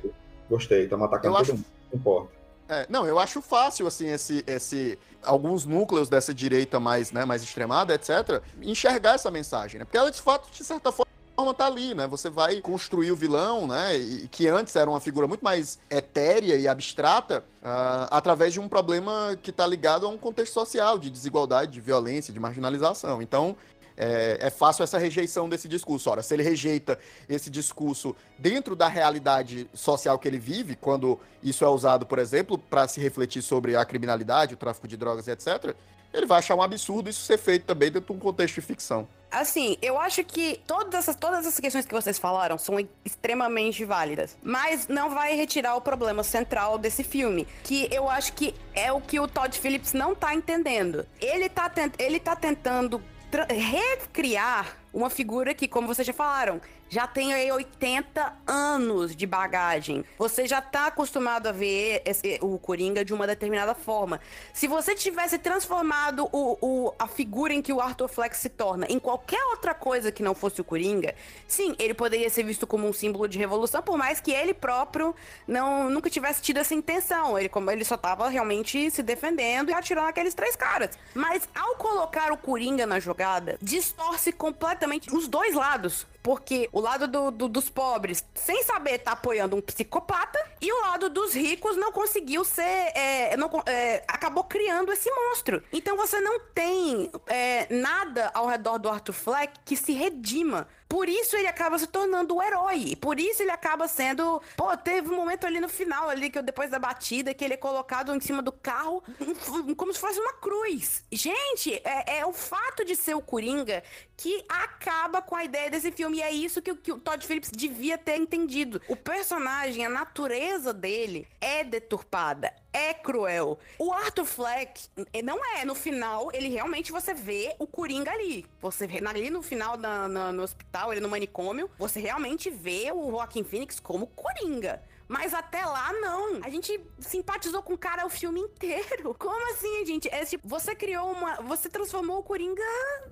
Gostei, 0.49 0.84
estamos 0.84 1.05
atacando 1.05 1.34
eu 1.34 1.39
todo 1.39 1.41
acho... 1.41 1.53
mundo, 1.53 2.30
É, 2.68 2.86
não, 2.89 3.05
eu 3.05 3.20
acho 3.20 3.41
fácil, 3.41 3.86
assim, 3.88 4.07
esse, 4.07 4.43
esse, 4.47 4.97
alguns 5.22 5.66
núcleos 5.66 6.09
dessa 6.09 6.34
direita 6.34 6.80
mais, 6.80 7.11
né, 7.11 7.26
mais 7.26 7.43
extremada, 7.43 7.93
etc., 7.93 8.41
enxergar 8.61 9.16
essa 9.16 9.30
mensagem, 9.30 9.80
né? 9.80 9.86
Porque 9.86 9.97
ela, 9.97 10.09
de 10.09 10.22
fato, 10.22 10.49
de 10.51 10.64
certa 10.64 10.91
forma, 10.91 11.11
tá 11.53 11.66
ali, 11.66 11.93
né? 11.93 12.07
Você 12.07 12.30
vai 12.30 12.61
construir 12.61 13.11
o 13.11 13.16
vilão, 13.16 13.68
né? 13.68 13.97
E, 13.97 14.28
que 14.28 14.47
antes 14.47 14.76
era 14.76 14.89
uma 14.89 14.99
figura 14.99 15.28
muito 15.28 15.43
mais 15.43 15.80
etérea 15.89 16.55
e 16.55 16.68
abstrata, 16.68 17.43
uh, 17.61 18.07
através 18.11 18.53
de 18.53 18.59
um 18.59 18.70
problema 18.70 19.38
que 19.41 19.49
está 19.49 19.66
ligado 19.66 20.05
a 20.05 20.09
um 20.09 20.18
contexto 20.18 20.53
social, 20.53 20.99
de 20.99 21.09
desigualdade, 21.09 21.72
de 21.72 21.82
violência, 21.82 22.32
de 22.32 22.39
marginalização. 22.39 23.22
Então, 23.22 23.55
é, 23.98 24.38
é, 24.39 24.50
fácil 24.50 24.84
essa 24.84 24.98
rejeição 24.98 25.48
desse 25.48 25.68
discurso. 25.68 26.10
Ora, 26.10 26.22
se 26.22 26.34
ele 26.34 26.44
rejeita 26.44 26.98
esse 27.28 27.50
discurso 27.50 28.16
dentro 28.38 28.76
da 28.76 28.88
realidade 28.88 29.70
social 29.74 30.18
que 30.20 30.28
ele 30.28 30.39
vive, 30.39 30.76
quando 30.76 31.20
isso 31.41 31.64
é 31.64 31.68
usado, 31.68 32.06
por 32.06 32.20
exemplo, 32.20 32.58
para 32.58 32.88
se 32.88 33.00
refletir 33.00 33.41
sobre 33.41 33.76
a 33.76 33.86
criminalidade, 33.86 34.54
o 34.54 34.58
tráfico 34.58 34.88
de 34.88 34.98
drogas, 34.98 35.28
etc., 35.28 35.76
ele 36.14 36.28
vai 36.28 36.39
achar 36.39 36.56
um 36.56 36.62
absurdo 36.62 37.10
isso 37.10 37.22
ser 37.22 37.39
feito 37.39 37.66
também 37.66 37.91
dentro 37.91 38.14
de 38.14 38.18
um 38.18 38.22
contexto 38.22 38.56
de 38.56 38.62
ficção. 38.62 39.08
Assim, 39.32 39.78
eu 39.82 40.00
acho 40.00 40.24
que 40.24 40.62
todas 40.68 40.94
essas, 40.94 41.16
todas 41.16 41.39
essas 41.39 41.60
questões 41.60 41.88
que 41.88 41.94
vocês 41.94 42.20
falaram 42.20 42.56
são 42.60 42.76
extremamente 43.04 43.84
válidas. 43.84 44.38
Mas 44.44 44.88
não 44.88 45.10
vai 45.10 45.36
retirar 45.36 45.76
o 45.76 45.82
problema 45.82 46.22
central 46.24 46.78
desse 46.78 47.04
filme. 47.04 47.48
Que 47.64 47.88
eu 47.91 48.08
acho 48.08 48.34
que 48.34 48.54
é 48.76 48.91
o 48.91 49.02
que 49.02 49.20
o 49.20 49.28
Todd 49.28 49.58
Phillips 49.58 49.94
não 49.94 50.14
tá 50.14 50.36
entendendo. 50.36 51.04
Ele 51.20 51.50
tá, 51.50 51.72
ele 51.98 52.20
tá 52.20 52.36
tentando 52.36 53.02
recriar 53.50 54.78
uma 54.94 55.10
figura 55.10 55.54
que, 55.54 55.68
como 55.68 55.88
vocês 55.88 56.06
já 56.06 56.14
falaram, 56.14 56.62
já 56.94 57.08
tem 57.08 57.34
aí 57.34 57.52
80 57.52 58.34
anos 58.46 59.16
de 59.16 59.26
bagagem. 59.26 60.06
Você 60.16 60.48
já 60.48 60.62
tá 60.62 60.86
acostumado 60.86 61.48
a 61.48 61.52
ver 61.52 62.04
esse, 62.06 62.38
o 62.39 62.60
Coringa 62.60 63.04
de 63.04 63.12
uma 63.16 63.26
determinada 63.26 63.74
forma. 63.74 64.22
Se 64.54 64.68
você 64.68 64.94
tivesse 64.94 65.39
transformado 65.39 66.30
o, 66.32 66.56
o, 66.62 66.94
a 67.00 67.08
figura 67.08 67.52
em 67.52 67.64
que 67.64 67.74
o 67.74 67.82
Arthur 67.82 68.08
Fleck 68.08 68.38
se 68.38 68.48
torna 68.48 68.86
em 68.88 69.00
qualquer 69.00 69.44
outra 69.46 69.74
coisa 69.74 70.12
que 70.12 70.22
não 70.22 70.36
fosse 70.36 70.62
o 70.62 70.64
Coringa, 70.64 71.16
sim, 71.48 71.76
ele 71.80 71.96
poderia 71.96 72.30
ser 72.30 72.44
visto 72.44 72.68
como 72.68 72.88
um 72.88 72.94
símbolo 72.94 73.28
de 73.28 73.39
revolução, 73.39 73.82
por 73.82 73.98
mais 73.98 74.20
que 74.20 74.32
ele 74.32 74.54
próprio 74.54 75.16
não 75.48 75.89
nunca 75.89 76.12
tivesse 76.12 76.44
tido 76.44 76.58
essa 76.58 76.76
intenção. 76.76 77.39
Ele, 77.39 77.50
como, 77.50 77.72
ele 77.72 77.84
só 77.84 77.98
tava 77.98 78.30
realmente 78.30 78.91
se 78.91 79.02
defendendo 79.02 79.72
e 79.72 79.74
atirando 79.74 80.10
aqueles 80.10 80.36
três 80.36 80.56
caras. 80.56 80.91
Mas 81.16 81.50
ao 81.56 81.76
colocar 81.76 82.32
o 82.32 82.38
Coringa 82.38 82.86
na 82.86 83.00
jogada, 83.00 83.58
distorce 83.60 84.32
completamente 84.32 85.12
os 85.12 85.28
dois 85.28 85.56
lados. 85.56 86.12
Porque 86.24 86.69
o 86.71 86.80
lado 86.80 87.05
do, 87.05 87.30
do, 87.30 87.49
dos 87.49 87.69
pobres, 87.69 88.24
sem 88.34 88.63
saber, 88.63 88.99
tá 88.99 89.11
apoiando 89.11 89.57
um 89.57 89.61
psicopata, 89.61 90.39
e 90.61 90.71
o 90.71 90.82
lado 90.82 91.09
dos 91.09 91.34
ricos 91.34 91.76
não 91.76 91.91
conseguiu 91.91 92.45
ser. 92.45 92.63
É, 92.95 93.36
não, 93.36 93.51
é, 93.65 94.03
acabou 94.07 94.45
criando 94.45 94.93
esse 94.93 95.11
monstro. 95.11 95.61
Então 95.74 95.97
você 95.97 96.21
não 96.21 96.39
tem 96.39 97.11
é, 97.28 97.67
nada 97.69 98.32
ao 98.34 98.47
redor 98.47 98.78
do 98.78 98.89
Arthur 98.89 99.13
Fleck 99.13 99.59
que 99.65 99.76
se 99.76 99.91
redima 99.91 100.67
por 100.94 101.10
isso 101.10 101.36
ele 101.36 101.48
acaba 101.48 101.80
se 101.80 101.88
tornando 101.88 102.36
o 102.36 102.44
herói. 102.44 102.96
Por 102.96 103.20
isso 103.20 103.41
ele 103.41 103.50
acaba 103.50 103.88
sendo. 103.88 104.39
Pô, 104.56 104.78
teve 104.78 105.10
um 105.10 105.16
momento 105.16 105.44
ali 105.48 105.60
no 105.60 105.68
final, 105.68 106.08
ali, 106.08 106.30
que 106.30 106.39
depois 106.39 106.70
da 106.70 106.78
batida, 106.78 107.34
que 107.34 107.44
ele 107.44 107.56
é 107.56 107.58
colocado 107.58 108.14
em 108.14 108.20
cima 108.20 108.44
do 108.44 108.52
carro 108.52 109.04
como 109.76 109.91
se 109.91 110.00
fosse 110.00 110.20
uma 110.20 110.34
cruz. 110.34 111.04
Gente, 111.12 111.74
é, 111.84 112.20
é 112.20 112.26
o 112.28 112.32
fato 112.32 112.86
de 112.86 112.96
ser 112.96 113.16
o 113.16 113.22
Coringa 113.24 113.82
que 114.16 114.46
acaba 114.48 115.20
com 115.20 115.36
a 115.36 115.44
ideia 115.44 115.68
desse 115.72 115.91
filme. 115.91 116.20
E 116.20 116.22
é 116.22 116.32
isso 116.32 116.62
que, 116.62 116.76
que 116.76 116.91
o 116.91 117.00
Todd 117.00 117.26
Phillips 117.26 117.50
devia 117.52 117.98
ter 117.98 118.18
entendido. 118.18 118.80
O 118.88 118.96
personagem, 118.96 119.84
a 119.84 119.89
natureza 119.89 120.72
dele 120.72 121.28
é 121.41 121.64
deturpada 121.64 122.54
é 122.74 122.93
cruel. 122.93 123.59
O 123.78 123.93
Arthur 123.93 124.26
Fleck 124.26 124.89
não 125.24 125.39
é. 125.55 125.63
No 125.63 125.76
final, 125.76 126.30
ele 126.34 126.49
realmente 126.49 126.91
você 126.91 127.13
vê 127.13 127.55
o 127.59 127.67
Coringa 127.67 128.11
ali. 128.11 128.45
Você 128.59 128.88
vê 128.88 128.99
ali 129.07 129.30
no 129.30 129.41
final 129.41 129.78
na, 129.78 130.32
no 130.32 130.43
hospital, 130.43 130.91
ele 130.91 131.01
no 131.01 131.07
manicômio, 131.07 131.69
você 131.78 131.99
realmente 131.99 132.49
vê 132.49 132.91
o 132.91 133.11
Joaquin 133.11 133.43
Phoenix 133.43 133.80
como 133.80 134.07
Coringa. 134.07 134.82
Mas 135.07 135.34
até 135.34 135.63
lá, 135.65 135.93
não. 135.93 136.39
A 136.43 136.49
gente 136.49 136.80
simpatizou 136.99 137.61
com 137.61 137.74
o 137.74 137.78
cara 137.78 138.05
o 138.05 138.09
filme 138.09 138.39
inteiro. 138.39 139.13
Como 139.19 139.51
assim, 139.51 139.86
gente? 139.86 140.07
É 140.09 140.26
tipo, 140.26 140.47
você 140.47 140.74
criou 140.74 141.11
uma. 141.11 141.36
Você 141.41 141.69
transformou 141.69 142.19
o 142.19 142.24
Coringa 142.24 142.63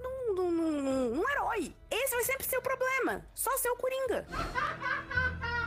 num, 0.01 0.33
num, 0.33 0.51
num, 0.51 1.09
num 1.15 1.29
herói. 1.29 1.75
Esse 1.91 2.15
vai 2.15 2.23
sempre 2.23 2.47
ser 2.47 2.57
o 2.57 2.61
problema. 2.61 3.25
Só 3.35 3.55
ser 3.57 3.69
o 3.69 3.75
Coringa. 3.75 4.25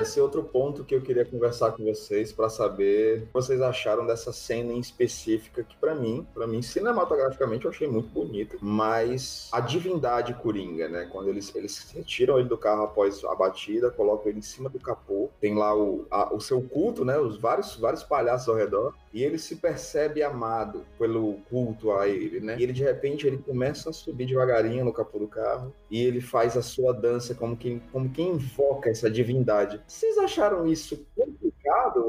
Esse 0.00 0.18
é 0.18 0.22
outro 0.22 0.42
ponto 0.42 0.82
que 0.82 0.94
eu 0.94 1.00
queria 1.00 1.24
conversar 1.24 1.70
com 1.72 1.84
vocês 1.84 2.32
para 2.32 2.48
saber 2.48 3.22
o 3.22 3.26
que 3.26 3.32
vocês 3.32 3.60
acharam 3.60 4.04
dessa 4.04 4.32
cena 4.32 4.72
em 4.72 4.80
específica 4.80 5.62
que 5.62 5.76
para 5.76 5.94
mim, 5.94 6.26
para 6.34 6.48
mim 6.48 6.62
cinematograficamente 6.62 7.64
eu 7.64 7.70
achei 7.70 7.86
muito 7.86 8.08
bonita, 8.08 8.56
mas 8.60 9.48
a 9.52 9.60
divindade 9.60 10.34
Coringa, 10.34 10.88
né, 10.88 11.08
quando 11.12 11.28
eles 11.28 11.54
eles 11.54 11.90
retiram 11.92 12.40
ele 12.40 12.48
do 12.48 12.58
carro 12.58 12.82
após 12.82 13.22
a 13.24 13.34
batida, 13.36 13.90
colocam 13.90 14.30
ele 14.30 14.40
em 14.40 14.42
cima 14.42 14.68
do 14.68 14.80
capô, 14.80 15.30
tem 15.40 15.54
lá 15.54 15.76
o, 15.76 16.06
a, 16.10 16.34
o 16.34 16.40
seu 16.40 16.60
culto, 16.60 17.04
né, 17.04 17.16
os 17.16 17.38
vários 17.38 17.76
vários 17.76 18.02
palhaços 18.02 18.48
ao 18.48 18.56
redor 18.56 18.94
e 19.14 19.22
ele 19.22 19.38
se 19.38 19.56
percebe 19.56 20.24
amado 20.24 20.84
pelo 20.98 21.34
culto 21.48 21.92
a 21.92 22.08
ele, 22.08 22.40
né? 22.40 22.56
E 22.58 22.64
ele 22.64 22.72
de 22.72 22.82
repente 22.82 23.26
ele 23.28 23.38
começa 23.38 23.90
a 23.90 23.92
subir 23.92 24.26
devagarinho 24.26 24.84
no 24.84 24.92
capô 24.92 25.20
do 25.20 25.28
carro 25.28 25.72
e 25.88 26.02
ele 26.02 26.20
faz 26.20 26.56
a 26.56 26.62
sua 26.62 26.92
dança 26.92 27.32
como 27.32 27.56
quem 27.56 27.80
como 27.92 28.10
quem 28.10 28.30
invoca 28.30 28.90
essa 28.90 29.08
divindade. 29.08 29.80
Vocês 29.86 30.18
acharam 30.18 30.66
isso 30.66 31.06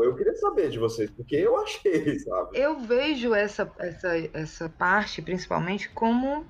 Eu 0.03 0.15
queria 0.15 0.35
saber 0.35 0.69
de 0.69 0.79
vocês, 0.79 1.09
porque 1.11 1.35
eu 1.35 1.57
achei, 1.57 2.19
sabe? 2.19 2.49
Eu 2.53 2.79
vejo 2.79 3.33
essa, 3.33 3.71
essa, 3.79 4.09
essa 4.33 4.69
parte, 4.69 5.21
principalmente, 5.21 5.89
como 5.89 6.45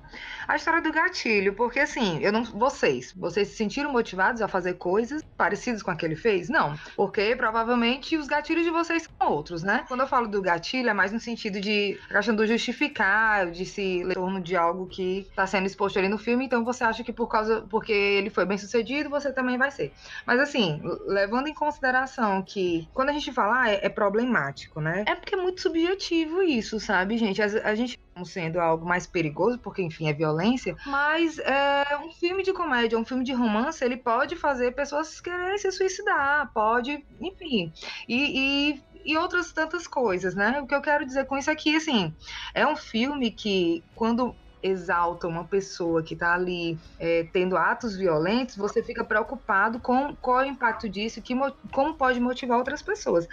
a 0.46 0.56
história 0.56 0.82
do 0.82 0.92
gatilho, 0.92 1.54
porque 1.54 1.80
assim, 1.80 2.22
eu 2.22 2.32
não. 2.32 2.44
Vocês, 2.44 3.12
vocês 3.16 3.48
se 3.48 3.56
sentiram 3.56 3.92
motivados 3.92 4.40
a 4.42 4.48
fazer 4.48 4.74
coisas 4.74 5.22
parecidas 5.36 5.82
com 5.82 5.90
a 5.90 5.96
que 5.96 6.04
ele 6.04 6.16
fez? 6.16 6.48
Não. 6.48 6.76
Porque 6.94 7.34
provavelmente 7.36 8.16
os 8.16 8.26
gatilhos 8.26 8.64
de 8.64 8.70
vocês 8.70 9.08
são 9.18 9.30
outros, 9.30 9.62
né? 9.62 9.84
Quando 9.88 10.00
eu 10.00 10.06
falo 10.06 10.28
do 10.28 10.42
gatilho, 10.42 10.88
é 10.88 10.94
mais 10.94 11.12
no 11.12 11.20
sentido 11.20 11.60
de 11.60 11.98
achando 12.10 12.46
justificar, 12.46 13.50
de 13.50 13.64
se 13.64 14.02
ler 14.04 14.14
torno 14.14 14.40
de 14.40 14.56
algo 14.56 14.86
que 14.86 15.20
está 15.20 15.46
sendo 15.46 15.66
exposto 15.66 15.98
ali 15.98 16.08
no 16.08 16.18
filme, 16.18 16.46
então 16.46 16.64
você 16.64 16.84
acha 16.84 17.02
que 17.02 17.12
por 17.12 17.28
causa. 17.28 17.62
porque 17.68 17.92
ele 17.92 18.30
foi 18.30 18.44
bem 18.44 18.58
sucedido, 18.58 19.10
você 19.10 19.32
também 19.32 19.58
vai 19.58 19.70
ser. 19.70 19.92
Mas 20.26 20.40
assim, 20.40 20.80
levando 21.06 21.48
em 21.48 21.54
consideração 21.54 22.42
que 22.42 22.88
quando 22.96 23.10
a 23.10 23.12
gente 23.12 23.30
fala 23.30 23.60
ah, 23.60 23.70
é, 23.70 23.80
é, 23.84 23.88
problemático, 23.90 24.80
né? 24.80 25.04
É 25.06 25.14
porque 25.14 25.34
é 25.34 25.36
muito 25.36 25.60
subjetivo 25.60 26.42
isso, 26.42 26.80
sabe, 26.80 27.18
gente? 27.18 27.42
A, 27.42 27.44
a 27.44 27.74
gente 27.74 28.00
sendo 28.24 28.58
algo 28.58 28.86
mais 28.86 29.06
perigoso, 29.06 29.58
porque 29.58 29.82
enfim 29.82 30.08
é 30.08 30.14
violência, 30.14 30.74
mas 30.86 31.38
é, 31.38 31.84
um 32.02 32.10
filme 32.10 32.42
de 32.42 32.54
comédia, 32.54 32.98
um 32.98 33.04
filme 33.04 33.22
de 33.22 33.34
romance, 33.34 33.84
ele 33.84 33.98
pode 33.98 34.34
fazer 34.34 34.74
pessoas 34.74 35.20
quererem 35.20 35.58
se 35.58 35.70
suicidar, 35.70 36.50
pode, 36.54 37.04
enfim, 37.20 37.70
e, 38.08 38.70
e 38.72 38.82
e 39.04 39.16
outras 39.16 39.52
tantas 39.52 39.86
coisas, 39.86 40.34
né? 40.34 40.60
O 40.60 40.66
que 40.66 40.74
eu 40.74 40.80
quero 40.80 41.06
dizer 41.06 41.26
com 41.26 41.38
isso 41.38 41.48
é 41.48 41.54
assim, 41.76 42.12
é 42.52 42.66
um 42.66 42.74
filme 42.74 43.30
que, 43.30 43.84
quando 43.94 44.34
exalta 44.62 45.26
uma 45.26 45.44
pessoa 45.44 46.02
que 46.02 46.14
está 46.14 46.34
ali 46.34 46.78
é, 46.98 47.26
tendo 47.32 47.56
atos 47.56 47.96
violentos, 47.96 48.56
você 48.56 48.82
fica 48.82 49.04
preocupado 49.04 49.78
com 49.78 50.14
qual 50.16 50.40
é 50.40 50.44
o 50.44 50.50
impacto 50.50 50.88
disso, 50.88 51.22
que, 51.22 51.34
como 51.72 51.94
pode 51.94 52.20
motivar 52.20 52.58
outras 52.58 52.82
pessoas. 52.82 53.28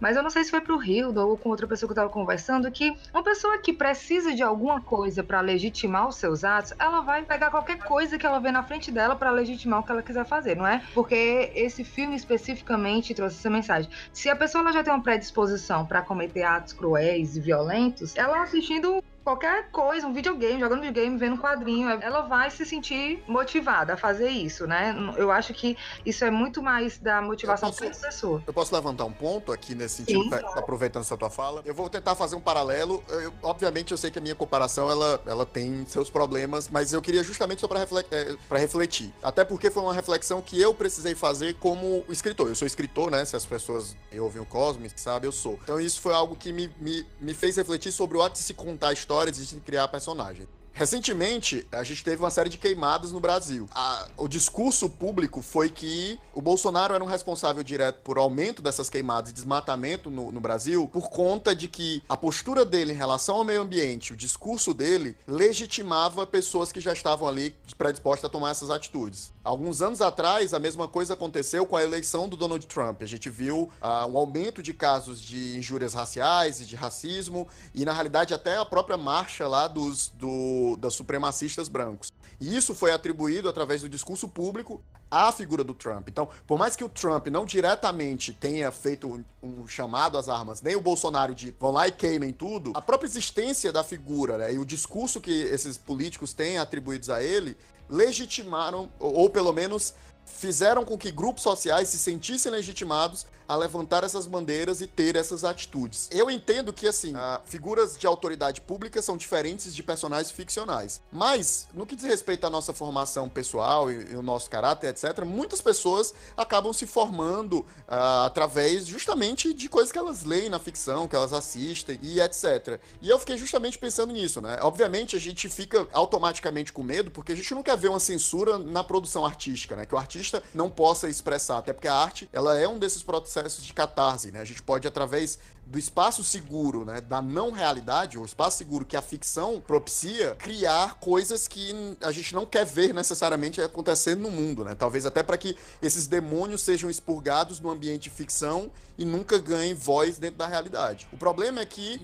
Mas 0.00 0.16
eu 0.16 0.22
não 0.22 0.30
sei 0.30 0.44
se 0.44 0.50
foi 0.50 0.60
para 0.60 0.74
o 0.74 0.76
Rio 0.76 1.18
ou 1.18 1.36
com 1.36 1.48
outra 1.48 1.66
pessoa 1.66 1.88
que 1.88 1.92
estava 1.92 2.10
conversando, 2.10 2.70
que 2.70 2.96
uma 3.12 3.22
pessoa 3.22 3.58
que 3.58 3.72
precisa 3.72 4.34
de 4.34 4.42
alguma 4.42 4.80
coisa 4.80 5.22
para 5.22 5.40
legitimar 5.40 6.08
os 6.08 6.16
seus 6.16 6.44
atos, 6.44 6.72
ela 6.78 7.00
vai 7.00 7.22
pegar 7.22 7.50
qualquer 7.50 7.78
coisa 7.78 8.18
que 8.18 8.26
ela 8.26 8.38
vê 8.38 8.50
na 8.50 8.62
frente 8.62 8.90
dela 8.90 9.16
para 9.16 9.30
legitimar 9.30 9.80
o 9.80 9.82
que 9.82 9.92
ela 9.92 10.02
quiser 10.02 10.26
fazer, 10.26 10.56
não 10.56 10.66
é? 10.66 10.82
Porque 10.92 11.50
esse 11.54 11.84
filme 11.84 12.16
especificamente 12.16 13.14
trouxe 13.14 13.36
essa 13.38 13.50
mensagem. 13.50 13.90
Se 14.12 14.28
a 14.28 14.36
pessoa 14.36 14.72
já 14.72 14.82
tem 14.82 14.92
uma 14.92 15.02
predisposição 15.02 15.86
para 15.86 16.02
cometer 16.02 16.42
atos 16.42 16.72
cruéis 16.72 17.36
e 17.36 17.40
violentos, 17.40 18.16
ela 18.16 18.42
assistindo 18.42 19.02
qualquer 19.24 19.70
coisa, 19.70 20.06
um 20.06 20.12
videogame, 20.12 20.60
jogando 20.60 20.82
videogame, 20.82 21.16
vendo 21.16 21.34
um 21.34 21.38
quadrinho, 21.38 21.88
ela 21.88 22.20
vai 22.20 22.50
se 22.50 22.66
sentir 22.66 23.24
motivada 23.26 23.94
a 23.94 23.96
fazer 23.96 24.28
isso, 24.28 24.66
né? 24.66 24.94
Eu 25.16 25.32
acho 25.32 25.54
que 25.54 25.76
isso 26.04 26.24
é 26.24 26.30
muito 26.30 26.62
mais 26.62 26.98
da 26.98 27.22
motivação 27.22 27.70
da 27.70 27.76
pessoa. 27.76 28.42
Eu 28.46 28.52
posso 28.52 28.74
levantar 28.74 29.06
um 29.06 29.12
ponto 29.12 29.50
aqui 29.50 29.74
nesse 29.74 30.04
sentido, 30.04 30.28
tá, 30.28 30.36
aproveitando 30.56 31.02
essa 31.02 31.16
tua 31.16 31.30
fala. 31.30 31.62
Eu 31.64 31.74
vou 31.74 31.88
tentar 31.88 32.14
fazer 32.14 32.36
um 32.36 32.40
paralelo. 32.40 33.02
Eu, 33.08 33.32
obviamente, 33.42 33.92
eu 33.92 33.96
sei 33.96 34.10
que 34.10 34.18
a 34.18 34.22
minha 34.22 34.34
comparação 34.34 34.90
ela, 34.90 35.22
ela 35.24 35.46
tem 35.46 35.86
seus 35.86 36.10
problemas, 36.10 36.68
mas 36.68 36.92
eu 36.92 37.00
queria 37.00 37.22
justamente 37.22 37.62
só 37.62 37.68
para 37.68 37.80
refletir, 37.80 38.14
é, 38.14 38.58
refletir. 38.58 39.12
Até 39.22 39.44
porque 39.44 39.70
foi 39.70 39.82
uma 39.82 39.94
reflexão 39.94 40.42
que 40.42 40.60
eu 40.60 40.74
precisei 40.74 41.14
fazer 41.14 41.54
como 41.54 42.04
escritor. 42.10 42.48
Eu 42.48 42.54
sou 42.54 42.66
escritor, 42.66 43.10
né? 43.10 43.24
Se 43.24 43.34
as 43.34 43.46
pessoas 43.46 43.96
ouvem 44.18 44.42
o 44.42 44.46
Cosmos, 44.46 44.92
sabe, 44.96 45.26
eu 45.26 45.32
sou. 45.32 45.58
Então 45.62 45.80
isso 45.80 46.00
foi 46.00 46.12
algo 46.12 46.36
que 46.36 46.52
me, 46.52 46.70
me, 46.78 47.06
me 47.18 47.32
fez 47.32 47.56
refletir 47.56 47.90
sobre 47.90 48.18
o 48.18 48.22
ato 48.22 48.34
de 48.34 48.40
se 48.40 48.52
contar 48.52 48.88
a 48.88 48.92
história 48.92 49.13
histórias 49.14 49.38
e 49.38 49.54
de 49.54 49.60
criar 49.60 49.88
personagens. 49.88 50.48
Recentemente, 50.76 51.64
a 51.70 51.84
gente 51.84 52.02
teve 52.02 52.20
uma 52.20 52.30
série 52.30 52.50
de 52.50 52.58
queimadas 52.58 53.12
no 53.12 53.20
Brasil. 53.20 53.68
A, 53.72 54.08
o 54.16 54.26
discurso 54.26 54.90
público 54.90 55.40
foi 55.40 55.70
que 55.70 56.18
o 56.34 56.42
Bolsonaro 56.42 56.92
era 56.92 57.04
um 57.04 57.06
responsável 57.06 57.62
direto 57.62 58.00
por 58.02 58.18
aumento 58.18 58.60
dessas 58.60 58.90
queimadas 58.90 59.30
e 59.30 59.34
desmatamento 59.34 60.10
no, 60.10 60.32
no, 60.32 60.40
Brasil, 60.40 60.88
por 60.92 61.08
conta 61.10 61.54
de 61.54 61.68
que 61.68 62.02
a 62.08 62.16
postura 62.16 62.64
dele 62.64 62.92
em 62.92 62.96
relação 62.96 63.36
ao 63.36 63.44
meio 63.44 63.62
ambiente, 63.62 64.12
o 64.12 64.16
discurso 64.16 64.74
dele, 64.74 65.16
legitimava 65.28 66.26
pessoas 66.26 66.72
que 66.72 66.80
já 66.80 66.92
estavam 66.92 67.28
ali 67.28 67.54
predispostas 67.78 68.24
a 68.24 68.28
tomar 68.28 68.50
essas 68.50 68.68
atitudes. 68.68 69.32
Alguns 69.44 69.82
anos 69.82 70.00
atrás, 70.00 70.54
a 70.54 70.58
mesma 70.58 70.88
coisa 70.88 71.12
aconteceu 71.12 71.66
com 71.66 71.76
a 71.76 71.82
eleição 71.82 72.26
do 72.26 72.34
Donald 72.34 72.66
Trump. 72.66 73.02
A 73.02 73.06
gente 73.06 73.28
viu 73.28 73.70
uh, 73.82 74.08
um 74.08 74.16
aumento 74.16 74.62
de 74.62 74.72
casos 74.72 75.20
de 75.20 75.58
injúrias 75.58 75.92
raciais 75.92 76.62
e 76.62 76.64
de 76.64 76.74
racismo, 76.74 77.46
e 77.74 77.84
na 77.84 77.92
realidade 77.92 78.32
até 78.32 78.56
a 78.56 78.64
própria 78.64 78.96
marcha 78.96 79.46
lá 79.46 79.68
dos, 79.68 80.08
do, 80.08 80.76
das 80.78 80.94
supremacistas 80.94 81.68
brancos. 81.68 82.10
E 82.40 82.56
isso 82.56 82.74
foi 82.74 82.90
atribuído 82.90 83.46
através 83.46 83.82
do 83.82 83.88
discurso 83.88 84.26
público 84.26 84.82
à 85.10 85.30
figura 85.30 85.62
do 85.62 85.74
Trump. 85.74 86.08
Então, 86.08 86.28
por 86.46 86.58
mais 86.58 86.74
que 86.74 86.82
o 86.82 86.88
Trump 86.88 87.26
não 87.28 87.44
diretamente 87.44 88.32
tenha 88.32 88.72
feito 88.72 89.06
um, 89.06 89.24
um 89.42 89.66
chamado 89.68 90.16
às 90.16 90.28
armas, 90.28 90.62
nem 90.62 90.74
o 90.74 90.80
Bolsonaro 90.80 91.34
de 91.34 91.54
vão 91.60 91.70
lá 91.70 91.86
e 91.86 91.92
queimem 91.92 92.32
tudo, 92.32 92.72
a 92.74 92.82
própria 92.82 93.06
existência 93.06 93.70
da 93.70 93.84
figura 93.84 94.38
né, 94.38 94.54
e 94.54 94.58
o 94.58 94.64
discurso 94.64 95.20
que 95.20 95.30
esses 95.30 95.76
políticos 95.76 96.32
têm 96.32 96.58
atribuídos 96.58 97.10
a 97.10 97.22
ele 97.22 97.56
legitimaram, 97.94 98.90
ou 98.98 99.30
pelo 99.30 99.52
menos 99.52 99.94
fizeram 100.26 100.84
com 100.84 100.98
que 100.98 101.10
grupos 101.10 101.42
sociais 101.42 101.88
se 101.88 101.98
sentissem 101.98 102.50
legitimados 102.50 103.26
a 103.46 103.56
levantar 103.56 104.04
essas 104.04 104.26
bandeiras 104.26 104.80
e 104.80 104.86
ter 104.86 105.16
essas 105.16 105.44
atitudes. 105.44 106.08
Eu 106.10 106.30
entendo 106.30 106.72
que, 106.72 106.86
assim, 106.86 107.14
figuras 107.44 107.96
de 107.96 108.06
autoridade 108.06 108.60
pública 108.60 109.02
são 109.02 109.16
diferentes 109.16 109.74
de 109.74 109.82
personagens 109.82 110.30
ficcionais. 110.30 111.00
Mas, 111.12 111.68
no 111.74 111.86
que 111.86 111.96
diz 111.96 112.04
respeito 112.04 112.46
à 112.46 112.50
nossa 112.50 112.72
formação 112.72 113.28
pessoal 113.28 113.90
e, 113.90 114.12
e 114.12 114.16
o 114.16 114.22
nosso 114.22 114.48
caráter, 114.50 114.88
etc., 114.88 115.24
muitas 115.24 115.60
pessoas 115.60 116.14
acabam 116.36 116.72
se 116.72 116.86
formando 116.86 117.60
uh, 117.60 118.24
através 118.26 118.86
justamente 118.86 119.52
de 119.52 119.68
coisas 119.68 119.92
que 119.92 119.98
elas 119.98 120.24
leem 120.24 120.48
na 120.48 120.58
ficção, 120.58 121.06
que 121.06 121.16
elas 121.16 121.32
assistem 121.32 121.98
e 122.02 122.20
etc. 122.20 122.80
E 123.00 123.10
eu 123.10 123.18
fiquei 123.18 123.36
justamente 123.36 123.78
pensando 123.78 124.12
nisso, 124.12 124.40
né? 124.40 124.58
Obviamente 124.62 125.16
a 125.16 125.20
gente 125.20 125.48
fica 125.48 125.86
automaticamente 125.92 126.72
com 126.72 126.82
medo 126.82 127.10
porque 127.10 127.32
a 127.32 127.36
gente 127.36 127.54
não 127.54 127.62
quer 127.62 127.76
ver 127.76 127.88
uma 127.88 128.00
censura 128.00 128.58
na 128.58 128.82
produção 128.82 129.24
artística, 129.24 129.76
né? 129.76 129.86
Que 129.86 129.94
o 129.94 129.98
artista 129.98 130.42
não 130.54 130.70
possa 130.70 131.08
expressar, 131.08 131.58
até 131.58 131.72
porque 131.72 131.88
a 131.88 131.94
arte, 131.94 132.28
ela 132.32 132.58
é 132.58 132.66
um 132.68 132.78
desses 132.78 133.02
processos 133.02 133.33
de 133.42 133.72
catarse, 133.72 134.30
né? 134.30 134.40
A 134.40 134.44
gente 134.44 134.62
pode 134.62 134.86
através 134.86 135.38
do 135.66 135.78
espaço 135.78 136.22
seguro, 136.22 136.84
né, 136.84 137.00
da 137.00 137.22
não 137.22 137.50
realidade, 137.50 138.18
o 138.18 138.24
espaço 138.24 138.58
seguro 138.58 138.84
que 138.84 138.96
a 138.96 139.02
ficção 139.02 139.62
propicia, 139.66 140.34
criar 140.34 140.94
coisas 141.00 141.48
que 141.48 141.96
a 142.02 142.12
gente 142.12 142.34
não 142.34 142.44
quer 142.44 142.66
ver 142.66 142.92
necessariamente 142.92 143.62
acontecendo 143.62 144.20
no 144.20 144.30
mundo, 144.30 144.64
né? 144.64 144.74
Talvez 144.74 145.06
até 145.06 145.22
para 145.22 145.38
que 145.38 145.56
esses 145.80 146.06
demônios 146.06 146.60
sejam 146.60 146.90
expurgados 146.90 147.60
no 147.60 147.70
ambiente 147.70 148.04
de 148.04 148.10
ficção 148.10 148.70
e 148.98 149.04
nunca 149.04 149.38
ganhem 149.38 149.74
voz 149.74 150.18
dentro 150.18 150.36
da 150.36 150.46
realidade. 150.46 151.06
O 151.12 151.16
problema 151.16 151.60
é 151.60 151.66
que 151.66 152.00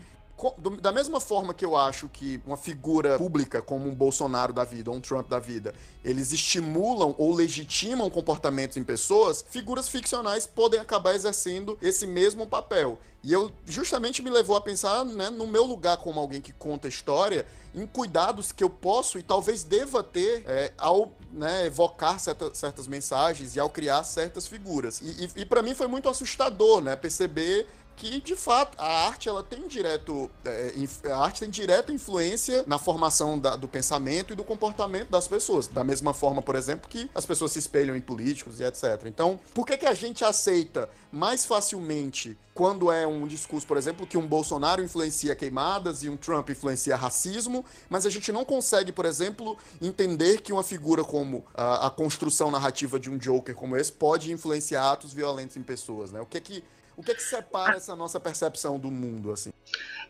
da 0.80 0.93
mesma 0.93 1.20
forma 1.20 1.53
que 1.53 1.64
eu 1.64 1.76
acho 1.76 2.09
que 2.09 2.41
uma 2.47 2.57
figura 2.57 3.18
pública 3.18 3.61
como 3.61 3.88
um 3.88 3.95
Bolsonaro 3.95 4.53
da 4.53 4.64
vida 4.64 4.91
ou 4.91 4.97
um 4.97 5.01
Trump 5.01 5.28
da 5.28 5.38
vida, 5.38 5.74
eles 6.05 6.32
estimulam 6.32 7.14
ou 7.18 7.34
legitimam 7.34 8.09
comportamentos 8.09 8.76
em 8.76 8.84
pessoas, 8.84 9.45
figuras 9.49 9.88
ficcionais 9.88 10.47
podem 10.47 10.80
acabar 10.80 11.14
exercendo 11.14 11.78
esse 11.82 12.07
mesmo 12.07 12.47
papel. 12.47 12.99
E 13.22 13.32
eu 13.32 13.53
justamente 13.66 14.22
me 14.22 14.30
levou 14.30 14.57
a 14.57 14.61
pensar, 14.61 15.05
né, 15.05 15.28
no 15.28 15.47
meu 15.47 15.64
lugar 15.64 15.99
como 15.99 16.18
alguém 16.18 16.41
que 16.41 16.53
conta 16.53 16.88
história, 16.88 17.47
em 17.74 17.86
cuidados 17.86 18.51
que 18.51 18.64
eu 18.64 18.70
posso 18.70 19.18
e 19.18 19.22
talvez 19.22 19.62
deva 19.62 20.03
ter 20.03 20.43
é, 20.47 20.72
ao 20.76 21.12
né, 21.30 21.66
evocar 21.66 22.18
certa, 22.18 22.53
certas 22.55 22.86
mensagens 22.88 23.55
e 23.55 23.61
ao 23.61 23.68
criar 23.68 24.03
certas 24.05 24.47
figuras. 24.47 25.01
E, 25.01 25.24
e, 25.36 25.43
e 25.43 25.45
para 25.45 25.62
mim 25.62 25.74
foi 25.74 25.86
muito 25.86 26.09
assustador, 26.09 26.80
né, 26.80 26.97
perceber 26.97 27.68
que 28.01 28.19
de 28.19 28.35
fato 28.35 28.81
a 28.81 29.07
arte 29.07 29.29
ela 29.29 29.43
tem 29.43 29.69
direto 29.69 30.31
é, 30.43 30.73
a 31.13 31.19
arte 31.19 31.41
tem 31.41 31.51
direta 31.51 31.93
influência 31.93 32.65
na 32.67 32.79
formação 32.79 33.39
da, 33.39 33.57
do 33.57 33.69
pensamento 33.69 34.33
e 34.33 34.37
do 34.37 34.43
comportamento 34.43 35.11
das 35.11 35.29
pessoas. 35.29 35.67
Da 35.67 35.85
mesma 35.85 36.15
forma 36.15 36.41
por 36.41 36.57
exemplo 36.57 36.89
que 36.89 37.11
as 37.15 37.27
pessoas 37.27 37.53
se 37.53 37.59
espelham 37.59 37.95
em 37.95 38.01
políticos 38.01 38.59
e 38.59 38.65
etc. 38.65 39.03
Então 39.05 39.39
por 39.53 39.67
que 39.67 39.77
que 39.77 39.85
a 39.85 39.93
gente 39.93 40.25
aceita 40.25 40.89
mais 41.13 41.45
facilmente 41.45 42.39
quando 42.55 42.91
é 42.91 43.07
um 43.07 43.27
discurso 43.27 43.67
por 43.67 43.77
exemplo 43.77 44.07
que 44.07 44.17
um 44.17 44.27
Bolsonaro 44.27 44.83
influencia 44.83 45.37
queimadas 45.37 46.03
e 46.03 46.09
um 46.09 46.17
Trump 46.17 46.49
influencia 46.49 46.97
racismo 46.97 47.65
mas 47.91 48.07
a 48.07 48.11
gente 48.11 48.33
não 48.33 48.47
consegue 48.47 48.93
por 48.93 49.05
exemplo 49.05 49.59
entender 49.83 50.41
que 50.41 50.53
uma 50.53 50.63
figura 50.63 51.05
como 51.05 51.45
a, 51.53 51.89
a 51.89 51.91
construção 51.91 52.51
narrativa 52.51 52.99
de 52.99 53.11
um 53.11 53.19
Joker 53.19 53.55
como 53.55 53.77
esse 53.77 53.93
pode 53.93 54.33
influenciar 54.33 54.93
atos 54.93 55.13
violentos 55.13 55.57
em 55.59 55.63
pessoas 55.63 56.13
né? 56.13 56.21
O 56.21 56.27
que 56.27 56.41
que 56.41 56.65
o 57.01 57.03
que 57.03 57.13
é 57.13 57.15
que 57.15 57.23
separa 57.23 57.77
essa 57.77 57.97
nossa 57.97 58.21
percepção 58.21 58.79
do 58.79 58.91
mundo, 58.91 59.33
assim? 59.33 59.51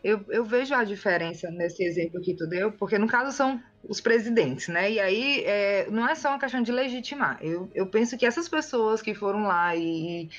Eu, 0.03 0.25
eu 0.29 0.43
vejo 0.43 0.73
a 0.73 0.83
diferença 0.83 1.49
nesse 1.49 1.83
exemplo 1.83 2.21
que 2.21 2.33
tu 2.33 2.45
deu, 2.45 2.71
porque 2.71 2.97
no 2.97 3.07
caso 3.07 3.31
são 3.31 3.61
os 3.87 4.01
presidentes, 4.01 4.67
né? 4.67 4.91
E 4.91 4.99
aí 4.99 5.43
é, 5.45 5.89
não 5.89 6.07
é 6.07 6.15
só 6.15 6.29
uma 6.29 6.39
questão 6.39 6.61
de 6.61 6.71
legitimar. 6.71 7.39
Eu, 7.41 7.69
eu 7.73 7.87
penso 7.87 8.17
que 8.17 8.25
essas 8.25 8.49
pessoas 8.49 9.01
que 9.01 9.15
foram 9.15 9.43
lá 9.43 9.73
e, 9.73 10.23
e 10.23 10.29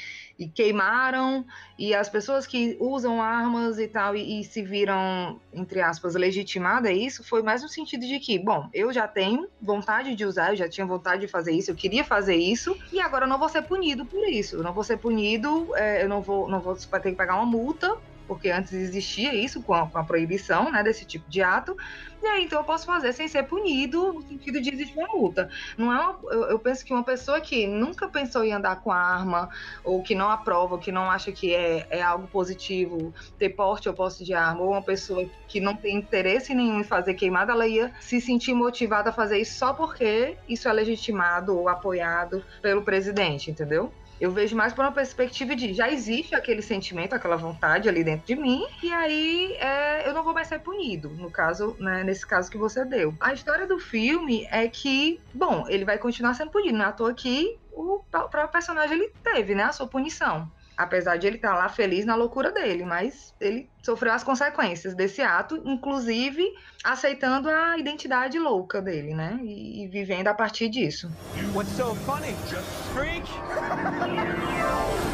queimaram, 0.55 1.45
e 1.78 1.95
as 1.95 2.09
pessoas 2.09 2.47
que 2.47 2.76
usam 2.80 3.20
armas 3.20 3.78
e 3.78 3.89
tal, 3.89 4.16
e, 4.16 4.41
e, 4.41 4.45
se 4.45 4.62
viram, 4.62 5.41
entre 5.53 5.80
aspas, 5.80 6.14
legitimada 6.14 6.91
isso, 6.91 7.24
foi 7.24 7.43
mais 7.43 7.62
no 7.62 7.68
sentido 7.68 8.07
de 8.07 8.18
que, 8.18 8.39
bom, 8.39 8.68
eu 8.72 8.93
já 8.93 9.07
tenho 9.07 9.49
vontade 9.61 10.14
de 10.14 10.24
usar, 10.24 10.51
eu 10.51 10.57
já 10.57 10.68
tinha 10.68 10.87
vontade 10.87 11.22
de 11.22 11.28
fazer 11.28 11.53
isso, 11.53 11.70
eu 11.70 11.74
queria 11.74 12.05
fazer 12.05 12.37
isso, 12.37 12.76
e 12.93 13.01
agora 13.01 13.24
eu 13.24 13.28
não 13.28 13.39
vou 13.39 13.49
ser 13.49 13.62
punido 13.62 14.05
por 14.05 14.28
isso. 14.28 14.57
Eu 14.57 14.62
não 14.62 14.72
vou 14.72 14.85
ser 14.85 14.99
punido, 14.99 15.74
é, 15.76 16.03
eu 16.03 16.09
não 16.09 16.20
vou, 16.20 16.49
não 16.49 16.61
vou 16.61 16.74
ter 16.74 17.11
que 17.11 17.16
pagar 17.16 17.37
uma 17.37 17.47
multa 17.47 17.97
porque 18.33 18.51
antes 18.51 18.72
existia 18.72 19.35
isso 19.35 19.62
com 19.62 19.74
a, 19.74 19.87
com 19.87 19.99
a, 19.99 20.05
proibição 20.05 20.72
né, 20.72 20.83
desse 20.83 21.05
tipo 21.05 21.28
de 21.28 21.43
ato, 21.43 21.76
e 22.22 22.26
aí 22.26 22.45
então 22.45 22.61
eu 22.61 22.64
posso 22.64 22.87
fazer 22.87 23.12
sem 23.12 23.28
ser 23.28 23.43
punido, 23.43 24.12
no 24.14 24.22
sentido 24.22 24.59
de 24.59 24.72
existir 24.72 24.97
uma 24.97 25.09
multa. 25.09 25.51
Não 25.76 25.93
é 25.93 26.01
uma, 26.01 26.18
eu, 26.30 26.45
eu, 26.45 26.59
penso 26.59 26.83
que 26.83 26.95
uma 26.95 27.03
pessoa 27.03 27.41
que 27.43 27.66
nunca 27.66 28.09
pensou 28.09 28.43
em 28.43 28.53
andar 28.53 28.76
com 28.76 28.91
arma, 28.91 29.51
ou 29.85 30.03
que 30.03 30.14
não 30.14 30.30
aprova, 30.30 30.76
ou 30.76 30.80
que 30.80 30.91
não 30.91 31.11
acha 31.11 31.30
que 31.30 31.55
é, 31.55 31.87
é 31.91 32.01
algo 32.01 32.26
positivo 32.26 33.12
ter 33.39 33.51
porte 33.51 33.89
ou 33.89 33.95
posse 33.95 34.24
de 34.24 34.33
arma, 34.33 34.62
ou 34.62 34.70
uma 34.70 34.83
pessoa 34.83 35.28
que 35.47 35.61
não 35.61 35.76
tem 35.76 35.97
interesse 35.97 36.55
nenhum 36.55 36.80
em 36.80 36.85
fazer 36.85 37.12
queimada, 37.12 37.53
ela 37.53 37.66
ia 37.66 37.93
se 38.01 38.18
sentir 38.18 38.55
motivada 38.55 39.11
a 39.11 39.12
fazer 39.12 39.39
isso 39.39 39.59
só 39.59 39.74
porque 39.74 40.37
isso 40.49 40.68
é 40.68 40.72
legitimado 40.72 41.55
ou 41.55 41.68
apoiado 41.68 42.43
pelo 42.62 42.83
presidente, 42.83 43.51
entendeu? 43.51 43.93
Eu 44.21 44.31
vejo 44.31 44.55
mais 44.55 44.73
por 44.73 44.85
uma 44.85 44.93
perspectiva 44.93 45.57
de 45.57 45.75
já 45.75 45.91
existe 45.91 46.35
aquele 46.35 46.63
sentimento, 46.63 47.15
aquela 47.15 47.37
vontade 47.37 47.89
ali 47.89 48.05
dentro 48.05 48.27
de 48.27 48.37
mim, 48.37 48.65
e 48.83 48.93
aí 48.93 49.53
é, 49.55 50.09
eu 50.09 50.15
não 50.15 50.23
vou 50.23 50.33
mais 50.33 50.47
ser 50.47 50.61
punido, 50.61 51.09
no 51.11 51.31
caso, 51.31 51.77
né, 51.79 52.05
nesse 52.05 52.27
caso 52.27 52.51
que 52.51 52.57
você 52.57 52.85
deu. 52.85 53.15
A 53.21 53.33
história 53.33 53.67
do 53.67 53.79
filme 53.79 54.47
é 54.51 54.69
que, 54.69 55.21
bom, 55.35 55.65
ele 55.69 55.85
vai 55.85 55.99
continuar 55.99 56.35
sendo 56.35 56.51
punido, 56.51 56.79
não 56.79 56.85
é 56.85 56.89
à 56.89 56.93
toa 56.93 57.13
que 57.13 57.59
o 57.73 58.03
próprio 58.11 58.49
personagem 58.49 58.97
ele 58.97 59.13
teve, 59.25 59.55
né, 59.55 59.65
a 59.65 59.73
sua 59.73 59.89
punição. 59.89 60.51
Apesar 60.83 61.16
de 61.16 61.26
ele 61.26 61.37
estar 61.37 61.55
lá 61.55 61.68
feliz 61.68 62.05
na 62.05 62.14
loucura 62.14 62.51
dele, 62.51 62.85
mas 62.85 63.35
ele 63.41 63.68
sofreu 63.83 64.12
as 64.12 64.24
consequências 64.24 64.95
desse 64.95 65.22
ato, 65.22 65.61
inclusive 65.64 66.45
aceitando 66.85 67.49
a 67.49 67.78
identidade 67.78 68.39
louca 68.39 68.80
dele, 68.80 69.14
né? 69.14 69.39
E, 69.43 69.85
e 69.85 69.89
vivendo 69.89 70.28
a 70.28 70.35
partir 70.35 70.68
disso. 70.68 71.11
What's 71.55 71.72
so 71.76 71.95
funny? 72.07 72.35
Just 72.49 72.68
freak. 72.93 73.22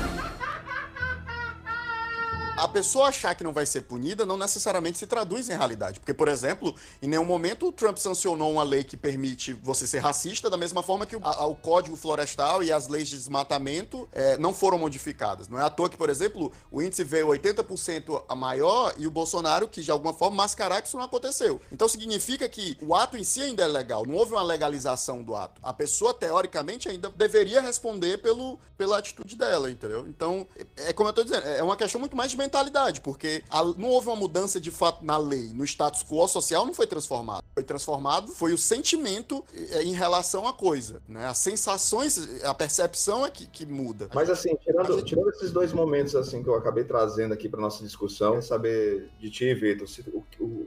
a 2.65 2.69
pessoa 2.69 3.09
achar 3.09 3.35
que 3.35 3.45
não 3.45 3.53
vai 3.53 3.67
ser 3.67 3.83
punida 3.83 4.27
não 4.27 4.37
necessariamente 4.37 4.99
se 4.99 5.07
traduz 5.07 5.49
em 5.49 5.57
realidade. 5.57 6.01
Porque, 6.01 6.15
por 6.15 6.29
exemplo, 6.29 6.75
em 7.01 7.09
nenhum 7.09 7.25
momento 7.25 7.69
o 7.69 7.73
Trump 7.73 7.97
sancionou 7.97 8.53
uma 8.53 8.63
lei 8.63 8.85
que 8.85 8.97
permite 8.97 9.53
você 9.53 9.87
ser 9.87 9.99
racista, 9.99 10.51
da 10.51 10.57
mesma 10.57 10.83
forma 10.83 11.07
que 11.07 11.17
o, 11.17 11.21
a, 11.23 11.47
o 11.47 11.55
Código 11.55 11.97
Florestal 11.97 12.63
e 12.63 12.73
as 12.73 12.89
leis 12.89 13.09
de 13.09 13.17
desmatamento 13.17 14.09
é, 14.13 14.37
não 14.39 14.53
foram 14.53 14.79
modificadas. 14.79 15.49
Não 15.49 15.59
é 15.59 15.63
à 15.63 15.71
toa 15.71 15.89
que, 15.89 15.97
por 15.97 16.11
exemplo, 16.11 16.53
o 16.71 16.83
índice 16.83 17.05
veio 17.05 17.29
80% 17.29 18.25
a 18.29 18.35
maior 18.35 18.95
e 18.97 19.07
o 19.07 19.11
Bolsonaro, 19.11 19.69
que 19.69 19.83
de 19.83 19.91
alguma 19.91 20.13
forma 20.13 20.37
mascarar 20.37 20.83
que 20.83 20.89
isso 20.89 20.97
não 20.97 21.05
aconteceu. 21.05 21.61
Então 21.73 21.89
significa 21.89 22.49
que 22.49 22.77
o 22.81 22.95
ato 22.95 23.17
em 23.17 23.25
si 23.25 23.43
ainda 23.43 23.63
é 23.63 23.67
legal, 23.67 24.05
não 24.07 24.15
houve 24.15 24.33
uma 24.33 24.43
legalização 24.43 25.23
do 25.23 25.35
ato. 25.35 25.61
A 25.63 25.73
pessoa, 25.73 26.15
teoricamente, 26.15 26.89
ainda 26.89 27.11
deveria 27.11 27.61
responder 27.61 28.19
pelo, 28.19 28.59
pela 28.77 28.99
atitude 28.99 29.37
dela, 29.37 29.71
entendeu? 29.71 30.07
Então, 30.09 30.47
é, 30.57 30.91
é 30.91 30.93
como 30.93 31.09
eu 31.09 31.13
tô 31.13 31.23
dizendo, 31.23 31.47
é 31.47 31.63
uma 31.63 31.77
questão 31.77 32.01
muito 32.01 32.17
mais 32.17 32.31
de 32.31 32.37
mentalidade, 32.49 33.01
porque 33.03 33.45
a, 33.51 33.63
não 33.63 33.89
houve 33.89 34.09
uma 34.09 34.17
mudança 34.17 34.59
de 34.59 34.71
fato 34.71 35.05
na 35.05 35.19
lei, 35.19 35.51
no 35.55 35.65
status 35.65 36.03
quo 36.03 36.27
social 36.27 36.65
não 36.65 36.73
foi 36.73 36.87
transformado. 36.87 37.45
Foi 37.55 37.63
transformado 37.63 38.29
foi 38.29 38.53
o 38.53 38.59
sentimento 38.59 39.45
é, 39.73 39.83
em 39.83 39.93
relação 39.93 40.49
à 40.49 40.53
coisa, 40.53 41.03
né? 41.07 41.27
As 41.27 41.39
sensações, 41.39 42.43
a 42.43 42.55
percepção 42.55 43.27
é 43.27 43.31
que, 43.31 43.47
que 43.47 43.67
muda. 43.67 44.09
Mas 44.15 44.31
assim, 44.31 44.57
tirando, 44.57 44.95
gente... 44.95 45.05
tirando 45.05 45.29
esses 45.31 45.53
dois 45.53 45.73
momentos 45.73 46.17
assim 46.17 46.43
que 46.43 46.49
eu 46.49 46.55
acabei 46.55 46.85
trazendo 46.85 47.35
aqui 47.35 47.49
para 47.49 47.61
nossa 47.61 47.85
discussão, 47.85 48.33
quero 48.33 48.43
saber 48.43 49.11
de 49.21 49.31
ti, 49.31 49.53
Vitor, 49.55 49.87
se, 49.87 50.05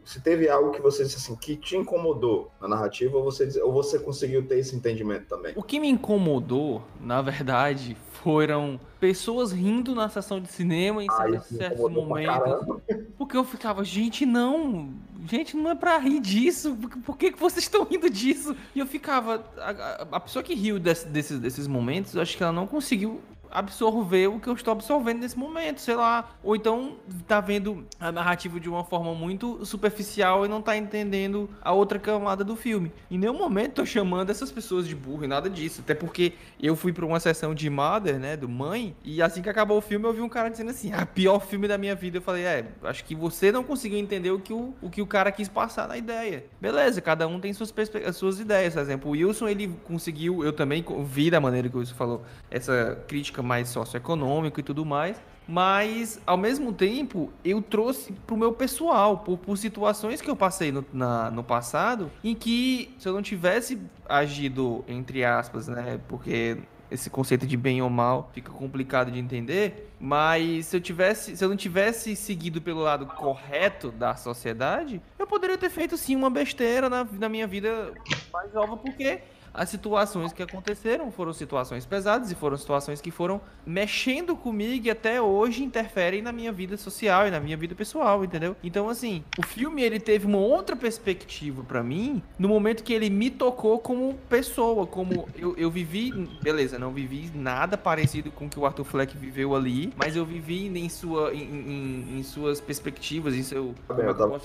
se, 0.05 0.21
teve 0.21 0.47
algo 0.49 0.71
que 0.71 0.81
você 0.81 1.03
disse 1.03 1.17
assim 1.17 1.35
que 1.35 1.55
te 1.55 1.75
incomodou 1.75 2.51
na 2.61 2.67
narrativa 2.67 3.17
ou 3.17 3.23
você, 3.23 3.61
ou 3.61 3.71
você 3.71 3.97
conseguiu 3.97 4.45
ter 4.47 4.59
esse 4.59 4.75
entendimento 4.75 5.27
também? 5.27 5.53
O 5.55 5.63
que 5.63 5.79
me 5.79 5.89
incomodou, 5.89 6.83
na 6.99 7.21
verdade, 7.21 7.97
foram 8.21 8.79
pessoas 8.99 9.51
rindo 9.51 9.95
na 9.95 10.07
sessão 10.09 10.39
de 10.39 10.47
cinema 10.47 11.03
em 11.03 11.07
Ai, 11.09 11.39
certos 11.39 11.91
momentos. 11.91 12.81
Porque 13.17 13.35
eu 13.35 13.43
ficava, 13.43 13.83
gente, 13.83 14.25
não. 14.25 14.89
Gente, 15.27 15.55
não 15.55 15.71
é 15.71 15.75
pra 15.75 15.97
rir 15.97 16.19
disso. 16.19 16.77
Por 17.05 17.17
que, 17.17 17.31
que 17.31 17.39
vocês 17.39 17.63
estão 17.63 17.83
rindo 17.83 18.09
disso? 18.09 18.55
E 18.75 18.79
eu 18.79 18.85
ficava. 18.85 19.43
A, 19.57 20.07
a 20.17 20.19
pessoa 20.19 20.41
que 20.41 20.53
riu 20.53 20.79
desse, 20.79 21.07
desses, 21.07 21.39
desses 21.39 21.67
momentos, 21.67 22.15
eu 22.15 22.21
acho 22.21 22.35
que 22.35 22.43
ela 22.43 22.51
não 22.51 22.67
conseguiu 22.67 23.21
absorver 23.51 24.27
o 24.27 24.39
que 24.39 24.47
eu 24.47 24.53
estou 24.53 24.71
absorvendo 24.71 25.19
nesse 25.19 25.37
momento, 25.37 25.81
sei 25.81 25.95
lá. 25.95 26.31
Ou 26.43 26.55
então 26.55 26.97
tá 27.27 27.39
vendo 27.39 27.85
a 27.99 28.11
narrativa 28.11 28.59
de 28.59 28.69
uma 28.69 28.83
forma 28.83 29.13
muito 29.13 29.65
superficial 29.65 30.45
e 30.45 30.49
não 30.49 30.61
tá 30.61 30.75
entendendo 30.75 31.49
a 31.61 31.71
outra 31.71 31.99
camada 31.99 32.43
do 32.43 32.55
filme. 32.55 32.91
Em 33.09 33.17
nenhum 33.17 33.37
momento 33.37 33.75
tô 33.75 33.85
chamando 33.85 34.29
essas 34.29 34.51
pessoas 34.51 34.87
de 34.87 34.95
burro 34.95 35.23
e 35.23 35.27
nada 35.27 35.49
disso. 35.49 35.81
Até 35.81 35.93
porque 35.93 36.33
eu 36.61 36.75
fui 36.75 36.93
para 36.93 37.05
uma 37.05 37.19
sessão 37.19 37.53
de 37.53 37.69
Mother, 37.69 38.19
né, 38.19 38.37
do 38.37 38.47
Mãe, 38.47 38.95
e 39.03 39.21
assim 39.21 39.41
que 39.41 39.49
acabou 39.49 39.77
o 39.77 39.81
filme 39.81 40.05
eu 40.05 40.13
vi 40.13 40.21
um 40.21 40.29
cara 40.29 40.49
dizendo 40.49 40.71
assim, 40.71 40.91
ah, 40.93 41.05
pior 41.05 41.39
filme 41.39 41.67
da 41.67 41.77
minha 41.77 41.95
vida. 41.95 42.17
Eu 42.17 42.21
falei, 42.21 42.43
é, 42.43 42.65
acho 42.83 43.03
que 43.03 43.15
você 43.15 43.51
não 43.51 43.63
conseguiu 43.63 43.99
entender 43.99 44.31
o 44.31 44.39
que 44.39 44.53
o, 44.53 44.73
o, 44.81 44.89
que 44.89 45.01
o 45.01 45.07
cara 45.07 45.31
quis 45.31 45.49
passar 45.49 45.87
na 45.87 45.97
ideia. 45.97 46.45
Beleza, 46.59 47.01
cada 47.01 47.27
um 47.27 47.39
tem 47.39 47.53
suas, 47.53 47.73
suas 48.13 48.39
ideias. 48.39 48.73
Por 48.73 48.81
exemplo, 48.81 49.09
o 49.09 49.13
Wilson, 49.13 49.47
ele 49.47 49.75
conseguiu, 49.83 50.43
eu 50.43 50.53
também 50.53 50.83
vi 51.05 51.29
da 51.29 51.39
maneira 51.39 51.69
que 51.69 51.75
o 51.75 51.79
Wilson 51.79 51.95
falou, 51.95 52.23
essa 52.49 53.03
crítica 53.07 53.40
política, 53.41 53.43
mais 53.43 53.69
socioeconômico 53.69 54.59
e 54.59 54.63
tudo 54.63 54.85
mais. 54.85 55.21
Mas, 55.47 56.21
ao 56.25 56.37
mesmo 56.37 56.71
tempo, 56.71 57.33
eu 57.43 57.61
trouxe 57.61 58.13
pro 58.25 58.37
meu 58.37 58.53
pessoal, 58.53 59.17
por, 59.17 59.37
por 59.37 59.57
situações 59.57 60.21
que 60.21 60.29
eu 60.29 60.35
passei 60.35 60.71
no, 60.71 60.85
na, 60.93 61.29
no 61.31 61.43
passado, 61.43 62.09
em 62.23 62.33
que 62.33 62.95
se 62.97 63.09
eu 63.09 63.13
não 63.13 63.21
tivesse 63.21 63.81
agido, 64.07 64.85
entre 64.87 65.25
aspas, 65.25 65.67
né? 65.67 65.99
Porque 66.07 66.57
esse 66.89 67.09
conceito 67.09 67.47
de 67.47 67.57
bem 67.57 67.81
ou 67.81 67.89
mal 67.89 68.29
fica 68.33 68.51
complicado 68.51 69.11
de 69.11 69.17
entender, 69.17 69.89
mas 69.99 70.67
se 70.67 70.75
eu 70.75 70.81
tivesse, 70.81 71.35
se 71.35 71.43
eu 71.43 71.49
não 71.49 71.55
tivesse 71.55 72.15
seguido 72.15 72.61
pelo 72.61 72.81
lado 72.81 73.05
correto 73.05 73.91
da 73.91 74.15
sociedade, 74.15 75.01
eu 75.17 75.25
poderia 75.25 75.57
ter 75.57 75.69
feito 75.69 75.97
sim 75.97 76.15
uma 76.15 76.29
besteira 76.29 76.89
na, 76.89 77.05
na 77.05 77.29
minha 77.29 77.47
vida 77.47 77.93
mais 78.31 78.53
nova, 78.53 78.77
porque 78.77 79.21
as 79.53 79.69
situações 79.69 80.33
que 80.33 80.41
aconteceram 80.41 81.11
foram 81.11 81.33
situações 81.33 81.85
pesadas 81.85 82.31
e 82.31 82.35
foram 82.35 82.57
situações 82.57 83.01
que 83.01 83.11
foram 83.11 83.41
mexendo 83.65 84.35
comigo 84.35 84.87
e 84.87 84.91
até 84.91 85.21
hoje 85.21 85.63
interferem 85.63 86.21
na 86.21 86.31
minha 86.31 86.51
vida 86.51 86.77
social 86.77 87.27
e 87.27 87.31
na 87.31 87.39
minha 87.39 87.57
vida 87.57 87.75
pessoal, 87.75 88.23
entendeu? 88.23 88.55
Então, 88.63 88.89
assim, 88.89 89.23
o 89.37 89.43
filme 89.43 89.81
ele 89.81 89.99
teve 89.99 90.25
uma 90.25 90.37
outra 90.37 90.75
perspectiva 90.75 91.63
para 91.63 91.83
mim 91.83 92.21
no 92.37 92.47
momento 92.47 92.83
que 92.83 92.93
ele 92.93 93.09
me 93.09 93.29
tocou 93.29 93.79
como 93.79 94.15
pessoa, 94.29 94.87
como 94.87 95.27
eu, 95.37 95.55
eu 95.57 95.69
vivi, 95.69 96.11
beleza, 96.41 96.79
não 96.79 96.91
vivi 96.91 97.31
nada 97.33 97.77
parecido 97.77 98.31
com 98.31 98.45
o 98.45 98.49
que 98.49 98.59
o 98.59 98.65
Arthur 98.65 98.85
Fleck 98.85 99.17
viveu 99.17 99.55
ali, 99.55 99.93
mas 99.95 100.15
eu 100.15 100.25
vivi 100.25 100.67
em, 100.67 100.89
sua, 100.89 101.33
em, 101.33 101.41
em, 101.41 102.19
em 102.19 102.23
suas 102.23 102.61
perspectivas, 102.61 103.35
em 103.35 103.43
seu. 103.43 103.75
Eu 103.89 104.15
tava 104.15 104.39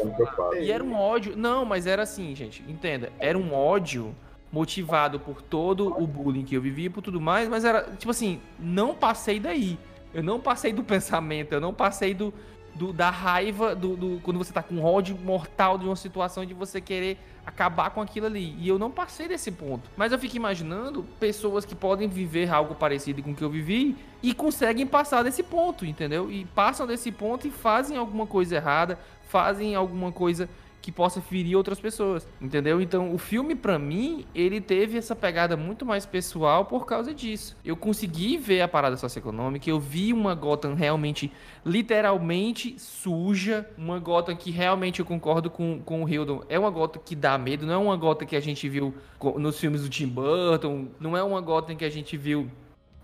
e 0.60 0.70
era 0.70 0.82
um 0.82 0.94
ódio. 0.94 1.36
Não, 1.36 1.64
mas 1.64 1.86
era 1.86 2.02
assim, 2.02 2.34
gente, 2.34 2.64
entenda. 2.68 3.12
Era 3.18 3.36
um 3.38 3.54
ódio 3.54 4.14
motivado 4.52 5.18
por 5.18 5.42
todo 5.42 5.88
o 6.00 6.06
bullying 6.06 6.44
que 6.44 6.54
eu 6.54 6.62
vivia 6.62 6.86
e 6.86 6.90
por 6.90 7.02
tudo 7.02 7.20
mais, 7.20 7.48
mas 7.48 7.64
era, 7.64 7.82
tipo 7.96 8.10
assim, 8.10 8.40
não 8.58 8.94
passei 8.94 9.40
daí. 9.40 9.78
Eu 10.14 10.22
não 10.22 10.40
passei 10.40 10.72
do 10.72 10.82
pensamento, 10.84 11.52
eu 11.52 11.60
não 11.60 11.74
passei 11.74 12.14
do, 12.14 12.32
do 12.74 12.92
da 12.92 13.10
raiva, 13.10 13.74
do, 13.74 13.96
do, 13.96 14.20
quando 14.22 14.38
você 14.38 14.52
tá 14.52 14.62
com 14.62 14.82
ódio 14.82 15.16
mortal 15.16 15.76
de 15.76 15.84
uma 15.84 15.96
situação 15.96 16.44
de 16.44 16.54
você 16.54 16.80
querer 16.80 17.18
acabar 17.44 17.90
com 17.90 18.00
aquilo 18.00 18.26
ali. 18.26 18.56
E 18.58 18.68
eu 18.68 18.78
não 18.78 18.90
passei 18.90 19.28
desse 19.28 19.52
ponto. 19.52 19.88
Mas 19.96 20.10
eu 20.10 20.18
fico 20.18 20.36
imaginando 20.36 21.04
pessoas 21.20 21.64
que 21.64 21.74
podem 21.74 22.08
viver 22.08 22.50
algo 22.50 22.74
parecido 22.74 23.22
com 23.22 23.30
o 23.30 23.34
que 23.34 23.44
eu 23.44 23.50
vivi 23.50 23.96
e 24.22 24.34
conseguem 24.34 24.86
passar 24.86 25.22
desse 25.22 25.42
ponto, 25.42 25.86
entendeu? 25.86 26.30
E 26.30 26.44
passam 26.46 26.86
desse 26.86 27.12
ponto 27.12 27.46
e 27.46 27.50
fazem 27.50 27.96
alguma 27.96 28.26
coisa 28.26 28.56
errada, 28.56 28.98
fazem 29.28 29.74
alguma 29.74 30.10
coisa 30.10 30.48
que 30.86 30.92
possa 30.92 31.20
ferir 31.20 31.56
outras 31.56 31.80
pessoas, 31.80 32.28
entendeu? 32.40 32.80
Então, 32.80 33.12
o 33.12 33.18
filme 33.18 33.56
para 33.56 33.76
mim, 33.76 34.24
ele 34.32 34.60
teve 34.60 34.96
essa 34.96 35.16
pegada 35.16 35.56
muito 35.56 35.84
mais 35.84 36.06
pessoal 36.06 36.64
por 36.64 36.86
causa 36.86 37.12
disso. 37.12 37.56
Eu 37.64 37.76
consegui 37.76 38.38
ver 38.38 38.60
a 38.60 38.68
parada 38.68 38.96
socioeconômica, 38.96 39.68
eu 39.68 39.80
vi 39.80 40.12
uma 40.12 40.32
Gotham 40.32 40.74
realmente, 40.74 41.32
literalmente 41.64 42.78
suja, 42.78 43.68
uma 43.76 43.98
Gotham 43.98 44.36
que 44.36 44.52
realmente 44.52 45.00
eu 45.00 45.06
concordo 45.06 45.50
com, 45.50 45.80
com 45.84 46.04
o 46.04 46.08
Hildon, 46.08 46.44
é 46.48 46.56
uma 46.56 46.70
Gotham 46.70 47.02
que 47.04 47.16
dá 47.16 47.36
medo, 47.36 47.66
não 47.66 47.74
é 47.74 47.78
uma 47.78 47.96
Gotham 47.96 48.24
que 48.24 48.36
a 48.36 48.40
gente 48.40 48.68
viu 48.68 48.94
nos 49.38 49.58
filmes 49.58 49.82
do 49.82 49.88
Tim 49.88 50.06
Burton, 50.06 50.86
não 51.00 51.16
é 51.16 51.22
uma 51.24 51.40
Gotham 51.40 51.74
que 51.74 51.84
a 51.84 51.90
gente 51.90 52.16
viu 52.16 52.48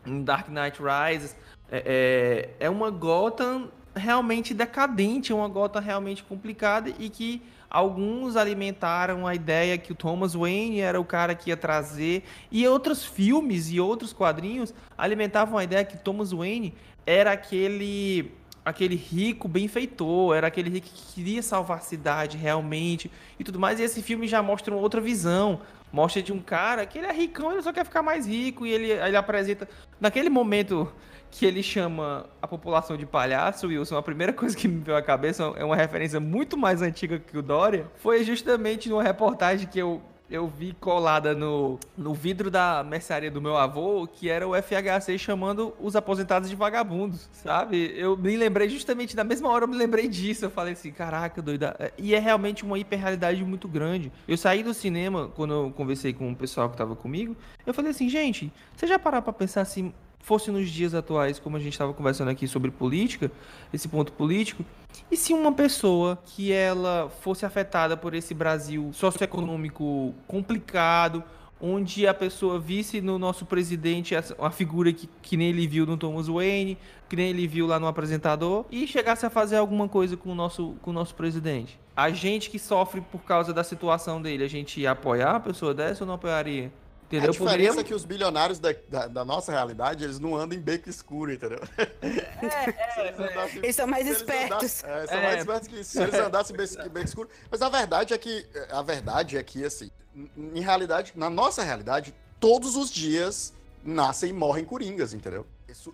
em 0.07 0.23
Dark 0.23 0.49
Knight 0.49 0.79
Rises, 0.81 1.35
é, 1.69 2.55
é, 2.61 2.67
é 2.67 2.71
uma 2.71 2.91
Gotham 2.91 3.73
realmente 3.95 4.55
decadente, 4.55 5.33
é 5.33 5.35
uma 5.35 5.49
Gotham 5.49 5.81
realmente 5.81 6.23
complicada 6.23 6.93
e 6.99 7.09
que 7.09 7.43
Alguns 7.73 8.37
alimentaram 8.37 9.27
a 9.27 9.35
ideia 9.35 9.79
que 9.79 9.93
o 9.93 9.95
Thomas 9.95 10.35
Wayne 10.35 10.81
era 10.81 11.01
o 11.01 11.05
cara 11.07 11.35
que 11.35 11.49
ia 11.49 11.57
trazer, 11.57 12.23
e 12.51 12.69
outros 12.69 13.03
filmes 13.03 13.71
e 13.71 13.81
outros 13.81 14.13
quadrinhos 14.13 14.75
alimentavam 14.97 15.57
a 15.57 15.65
ideia 15.65 15.83
que 15.83 15.97
Thomas 15.97 16.33
Wayne 16.33 16.75
era 17.07 17.33
aquele 17.33 18.31
aquele 18.63 18.95
rico 18.95 19.49
benfeitor, 19.49 20.37
era 20.37 20.49
aquele 20.49 20.69
rico 20.69 20.87
que 20.87 21.15
queria 21.15 21.43
salvar 21.43 21.79
a 21.79 21.81
cidade 21.81 22.37
realmente 22.37 23.11
e 23.41 23.43
tudo 23.43 23.59
mais. 23.59 23.81
E 23.81 23.85
esse 23.85 24.03
filme 24.03 24.29
já 24.29 24.43
mostra 24.43 24.75
uma 24.75 24.83
outra 24.83 25.01
visão. 25.01 25.63
Mostra 25.91 26.23
de 26.23 26.33
um 26.33 26.41
cara 26.41 26.85
que 26.85 26.99
ele 26.99 27.07
é 27.07 27.13
ricão, 27.13 27.53
ele 27.53 27.63
só 27.63 27.73
quer 27.73 27.85
ficar 27.85 28.03
mais 28.03 28.27
rico 28.27 28.67
e 28.67 28.71
ele, 28.71 28.91
ele 28.91 29.17
apresenta 29.17 29.67
naquele 29.99 30.29
momento 30.29 30.93
que 31.33 31.47
ele 31.47 31.63
chama 31.63 32.27
a 32.43 32.47
população 32.47 32.95
de 32.95 33.07
palhaço, 33.07 33.67
Wilson, 33.67 33.97
a 33.97 34.03
primeira 34.03 34.33
coisa 34.35 34.55
que 34.55 34.69
me 34.69 34.81
veio 34.81 34.97
à 34.97 35.03
cabeça 35.03 35.43
é 35.57 35.65
uma 35.65 35.75
referência 35.75 36.21
muito 36.21 36.57
mais 36.57 36.83
antiga 36.83 37.19
que 37.19 37.37
o 37.37 37.43
Dória, 37.43 37.87
foi 37.97 38.23
justamente 38.23 38.89
numa 38.91 39.03
reportagem 39.03 39.67
que 39.67 39.79
eu, 39.79 40.03
eu 40.31 40.47
vi 40.47 40.77
colada 40.79 41.35
no, 41.35 41.81
no 41.97 42.13
vidro 42.13 42.51
da 42.51 42.85
mercearia 42.85 43.31
do 43.31 43.41
meu 43.41 43.57
avô, 43.57 44.07
que 44.07 44.29
era 44.29 44.47
o 44.47 44.53
FHC 44.55 45.19
chamando 45.19 45.73
os 45.81 45.97
aposentados 45.97 46.51
de 46.51 46.55
vagabundos, 46.55 47.31
sabe? 47.33 47.95
Eu 47.97 48.15
me 48.15 48.37
lembrei 48.37 48.69
justamente, 48.69 49.17
na 49.17 49.25
mesma 49.25 49.49
hora 49.49 49.65
eu 49.65 49.69
me 49.69 49.77
lembrei 49.77 50.09
disso, 50.09 50.45
eu 50.45 50.51
falei 50.51 50.75
assim, 50.75 50.93
caraca, 50.93 51.41
doida. 51.41 51.75
E 51.97 52.15
é 52.15 52.19
realmente 52.19 52.63
uma 52.63 52.79
hiperrealidade 52.79 53.43
muito 53.43 53.67
grande. 53.67 54.13
Eu 54.29 54.37
saí 54.37 54.63
do 54.63 54.75
cinema, 54.75 55.29
quando 55.35 55.55
eu 55.55 55.73
conversei 55.75 56.13
com 56.13 56.31
o 56.31 56.37
pessoal 56.37 56.69
que 56.69 56.77
tava 56.77 56.95
comigo, 56.95 57.35
eu 57.65 57.73
falei 57.73 57.91
assim, 57.91 58.11
gente, 58.11 58.53
você 58.77 58.87
já 58.87 58.99
parar 58.99 59.23
pra 59.23 59.33
pensar 59.33 59.63
assim, 59.63 59.95
fosse 60.23 60.51
nos 60.51 60.71
dias 60.71 60.95
atuais, 60.95 61.39
como 61.39 61.57
a 61.57 61.61
gente 61.61 61.73
estava 61.73 61.93
conversando 61.93 62.31
aqui 62.31 62.49
sobre 62.49 62.71
política, 62.71 63.31
esse 63.73 63.89
ponto 63.89 64.13
político, 64.13 64.65
e 65.11 65.17
se 65.17 65.35
uma 65.35 65.53
pessoa 65.53 66.19
que 66.25 66.53
ela 66.53 67.11
fosse 67.21 67.45
afetada 67.45 67.97
por 67.97 68.15
esse 68.15 68.33
Brasil 68.33 68.91
socioeconômico 68.93 70.15
complicado, 70.27 71.23
onde 71.61 72.07
a 72.09 72.15
pessoa 72.15 72.59
visse 72.59 73.01
no 73.01 73.19
nosso 73.19 73.47
presidente 73.47 74.15
a 74.17 74.51
figura 74.51 74.93
que, 74.93 75.09
que 75.23 75.37
nem 75.37 75.51
ele 75.51 75.67
viu 75.67 75.87
no 75.87 75.97
Thomas 75.97 76.27
Wayne, 76.27 76.77
que 77.09 77.15
nem 77.15 77.31
ele 77.31 77.47
viu 77.47 77.67
lá 77.67 77.79
no 77.79 77.87
apresentador, 77.87 78.65
e 78.71 78.87
chegasse 78.87 79.25
a 79.25 79.31
fazer 79.31 79.57
alguma 79.57 79.89
coisa 79.89 80.17
com 80.17 80.31
o 80.31 80.35
nosso, 80.35 80.75
com 80.83 80.91
o 80.91 80.93
nosso 80.93 81.15
presidente. 81.15 81.79
A 81.95 82.11
gente 82.11 82.51
que 82.51 82.59
sofre 82.59 83.01
por 83.01 83.23
causa 83.23 83.53
da 83.53 83.63
situação 83.63 84.21
dele, 84.21 84.43
a 84.43 84.49
gente 84.49 84.81
ia 84.81 84.91
apoiar 84.91 85.37
a 85.37 85.41
pessoa 85.41 85.73
dessa 85.73 86.03
ou 86.03 86.09
não 86.09 86.15
apoiaria? 86.15 86.73
Entendeu? 87.13 87.29
A 87.29 87.33
diferença 87.33 87.81
é 87.83 87.85
que 87.85 87.93
os 87.93 88.07
bilionários 88.07 88.59
da, 88.59 88.75
da, 88.89 89.07
da, 89.07 89.25
nossa 89.25 89.53
realidade, 89.53 90.03
eles 90.03 90.19
não 90.19 90.35
andam 90.35 90.57
em 90.57 90.61
beco 90.61 90.89
escuro, 90.89 91.31
entendeu? 91.31 91.61
É, 91.77 91.83
é, 92.07 92.71
é. 93.07 93.51
Eles 93.57 93.77
são 93.77 93.87
mais 93.87 94.07
espertos. 94.07 94.83
é, 94.83 95.07
são 95.07 95.23
mais 95.23 95.39
espertos 95.41 95.69
que 95.69 95.81
isso. 95.81 95.91
Se 95.91 96.03
eles 96.03 96.15
andassem 96.15 96.57
em 96.57 96.89
beco 96.89 97.07
escuro. 97.07 97.29
Mas 97.51 97.61
a 97.61 97.69
verdade 97.69 98.15
é 98.15 98.19
que, 98.19 98.47
a 98.71 98.81
verdade 98.81 99.37
é 99.37 99.43
que, 99.43 99.63
assim, 99.63 99.91
em 100.37 100.61
realidade, 100.61 101.13
na 101.15 101.29
nossa 101.29 101.63
realidade, 101.63 102.15
todos 102.41 102.77
os 102.77 102.91
dias 102.91 103.53
nascem 103.85 104.31
e 104.31 104.33
morrem 104.33 104.65
coringas, 104.65 105.13
entendeu? 105.13 105.47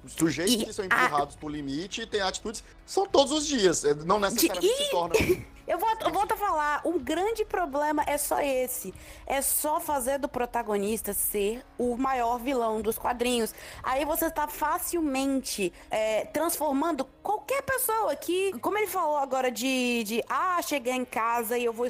Sujeitos 0.06 0.54
e 0.54 0.64
que 0.66 0.72
são 0.72 0.84
empurrados 0.84 1.34
a... 1.34 1.38
por 1.38 1.50
limite 1.50 2.02
e 2.02 2.06
têm 2.06 2.20
atitudes, 2.20 2.62
são 2.86 3.06
todos 3.06 3.32
os 3.32 3.44
dias. 3.44 3.82
Não 4.04 4.20
necessariamente 4.20 4.68
De... 4.68 4.84
se 4.84 4.90
tornam. 4.90 5.18
Eu 5.68 5.78
eu 6.04 6.12
volto 6.12 6.32
a 6.32 6.36
falar, 6.36 6.80
o 6.84 6.98
grande 6.98 7.44
problema 7.44 8.02
é 8.06 8.16
só 8.16 8.40
esse. 8.40 8.94
É 9.26 9.42
só 9.42 9.78
fazer 9.80 10.18
do 10.18 10.28
protagonista 10.28 11.12
ser 11.12 11.62
o 11.76 11.96
maior 11.96 12.38
vilão 12.38 12.80
dos 12.80 12.98
quadrinhos. 12.98 13.54
Aí 13.82 14.04
você 14.04 14.26
está 14.26 14.48
facilmente 14.48 15.72
é, 15.90 16.24
transformando 16.26 17.04
qualquer 17.22 17.62
pessoa 17.62 18.14
que, 18.16 18.52
como 18.60 18.78
ele 18.78 18.86
falou 18.86 19.18
agora 19.18 19.50
de, 19.50 20.02
de 20.04 20.24
ah, 20.28 20.60
cheguei 20.62 20.94
em 20.94 21.04
casa 21.04 21.58
e 21.58 21.64
eu 21.64 21.72
vou 21.72 21.86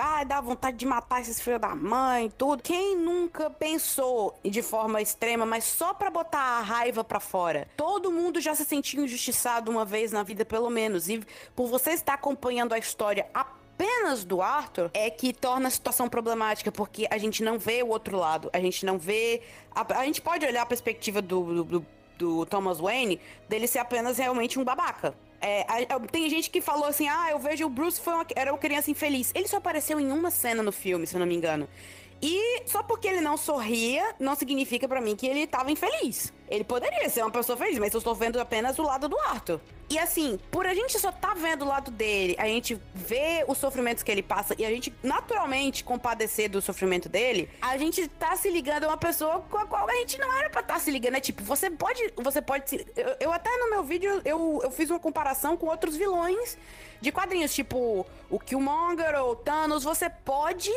ah, 0.00 0.24
dá 0.24 0.40
vontade 0.40 0.76
de 0.76 0.86
matar 0.86 1.20
esses 1.20 1.40
filhos 1.40 1.60
da 1.60 1.74
mãe, 1.74 2.32
tudo. 2.36 2.62
Quem 2.62 2.96
nunca 2.96 3.48
pensou 3.50 4.34
de 4.44 4.62
forma 4.62 5.00
extrema, 5.00 5.46
mas 5.46 5.64
só 5.64 5.94
para 5.94 6.10
botar 6.10 6.58
a 6.58 6.60
raiva 6.60 7.04
para 7.04 7.20
fora? 7.20 7.68
Todo 7.76 8.10
mundo 8.10 8.40
já 8.40 8.54
se 8.54 8.64
sentiu 8.64 9.04
injustiçado 9.04 9.70
uma 9.70 9.84
vez 9.84 10.10
na 10.10 10.22
vida, 10.22 10.44
pelo 10.44 10.70
menos. 10.70 11.08
E 11.08 11.22
por 11.54 11.68
você 11.68 11.90
estar 11.90 12.14
acompanhando 12.14 12.72
a 12.72 12.78
história 12.78 13.11
história 13.12 13.26
apenas 13.34 14.24
do 14.24 14.40
Arthur 14.40 14.90
é 14.94 15.10
que 15.10 15.32
torna 15.32 15.68
a 15.68 15.70
situação 15.70 16.08
problemática, 16.08 16.72
porque 16.72 17.06
a 17.10 17.18
gente 17.18 17.42
não 17.42 17.58
vê 17.58 17.82
o 17.82 17.88
outro 17.88 18.16
lado, 18.16 18.48
a 18.52 18.60
gente 18.60 18.86
não 18.86 18.98
vê. 18.98 19.42
A, 19.70 20.00
a 20.00 20.04
gente 20.06 20.20
pode 20.22 20.46
olhar 20.46 20.62
a 20.62 20.66
perspectiva 20.66 21.20
do, 21.20 21.64
do, 21.64 21.86
do, 22.18 22.46
Thomas 22.46 22.78
Wayne 22.78 23.20
dele 23.48 23.66
ser 23.66 23.80
apenas 23.80 24.18
realmente 24.18 24.58
um 24.58 24.64
babaca. 24.64 25.14
É, 25.40 25.62
a, 25.68 25.96
a, 25.96 26.00
tem 26.00 26.28
gente 26.30 26.48
que 26.48 26.60
falou 26.60 26.86
assim: 26.86 27.08
ah, 27.08 27.28
eu 27.30 27.38
vejo 27.38 27.66
o 27.66 27.68
Bruce 27.68 28.00
foi 28.00 28.14
uma, 28.14 28.26
era 28.34 28.50
uma 28.52 28.58
criança 28.58 28.90
infeliz. 28.90 29.30
Ele 29.34 29.46
só 29.46 29.58
apareceu 29.58 30.00
em 30.00 30.10
uma 30.10 30.30
cena 30.30 30.62
no 30.62 30.72
filme, 30.72 31.06
se 31.06 31.14
eu 31.14 31.20
não 31.20 31.26
me 31.26 31.34
engano. 31.34 31.68
E 32.22 32.62
só 32.66 32.84
porque 32.84 33.08
ele 33.08 33.20
não 33.20 33.36
sorria, 33.36 34.14
não 34.20 34.36
significa 34.36 34.86
para 34.86 35.00
mim 35.00 35.16
que 35.16 35.26
ele 35.26 35.44
tava 35.44 35.72
infeliz. 35.72 36.32
Ele 36.48 36.62
poderia 36.62 37.08
ser 37.08 37.22
uma 37.22 37.30
pessoa 37.32 37.58
feliz, 37.58 37.78
mas 37.78 37.92
eu 37.92 37.98
estou 37.98 38.14
vendo 38.14 38.38
apenas 38.38 38.78
o 38.78 38.82
lado 38.82 39.08
do 39.08 39.18
Arthur. 39.18 39.60
E 39.90 39.98
assim, 39.98 40.38
por 40.50 40.66
a 40.66 40.72
gente 40.72 40.98
só 40.98 41.10
tá 41.10 41.34
vendo 41.34 41.62
o 41.62 41.68
lado 41.68 41.90
dele, 41.90 42.36
a 42.38 42.46
gente 42.46 42.80
vê 42.94 43.44
os 43.48 43.58
sofrimentos 43.58 44.02
que 44.02 44.10
ele 44.10 44.22
passa 44.22 44.54
e 44.56 44.64
a 44.64 44.70
gente 44.70 44.94
naturalmente 45.02 45.82
compadecer 45.82 46.48
do 46.48 46.62
sofrimento 46.62 47.08
dele, 47.08 47.50
a 47.60 47.76
gente 47.76 48.06
tá 48.06 48.36
se 48.36 48.48
ligando 48.48 48.84
a 48.84 48.88
uma 48.88 48.96
pessoa 48.96 49.40
com 49.50 49.58
a 49.58 49.66
qual 49.66 49.88
a 49.88 49.94
gente 49.96 50.18
não 50.18 50.32
era 50.38 50.48
pra 50.48 50.60
estar 50.60 50.74
tá 50.74 50.80
se 50.80 50.90
ligando. 50.90 51.16
É 51.16 51.20
tipo, 51.20 51.42
você 51.42 51.70
pode. 51.70 52.00
Você 52.16 52.40
pode 52.40 52.70
se. 52.70 52.86
Eu, 52.96 53.16
eu 53.18 53.32
até 53.32 53.50
no 53.58 53.68
meu 53.68 53.82
vídeo 53.82 54.22
eu, 54.24 54.60
eu 54.62 54.70
fiz 54.70 54.88
uma 54.88 55.00
comparação 55.00 55.56
com 55.56 55.66
outros 55.66 55.96
vilões 55.96 56.56
de 57.00 57.10
quadrinhos, 57.10 57.52
tipo 57.52 58.06
o 58.30 58.38
Killmonger 58.38 59.20
ou 59.22 59.34
Thanos. 59.34 59.84
Você 59.84 60.08
pode 60.08 60.70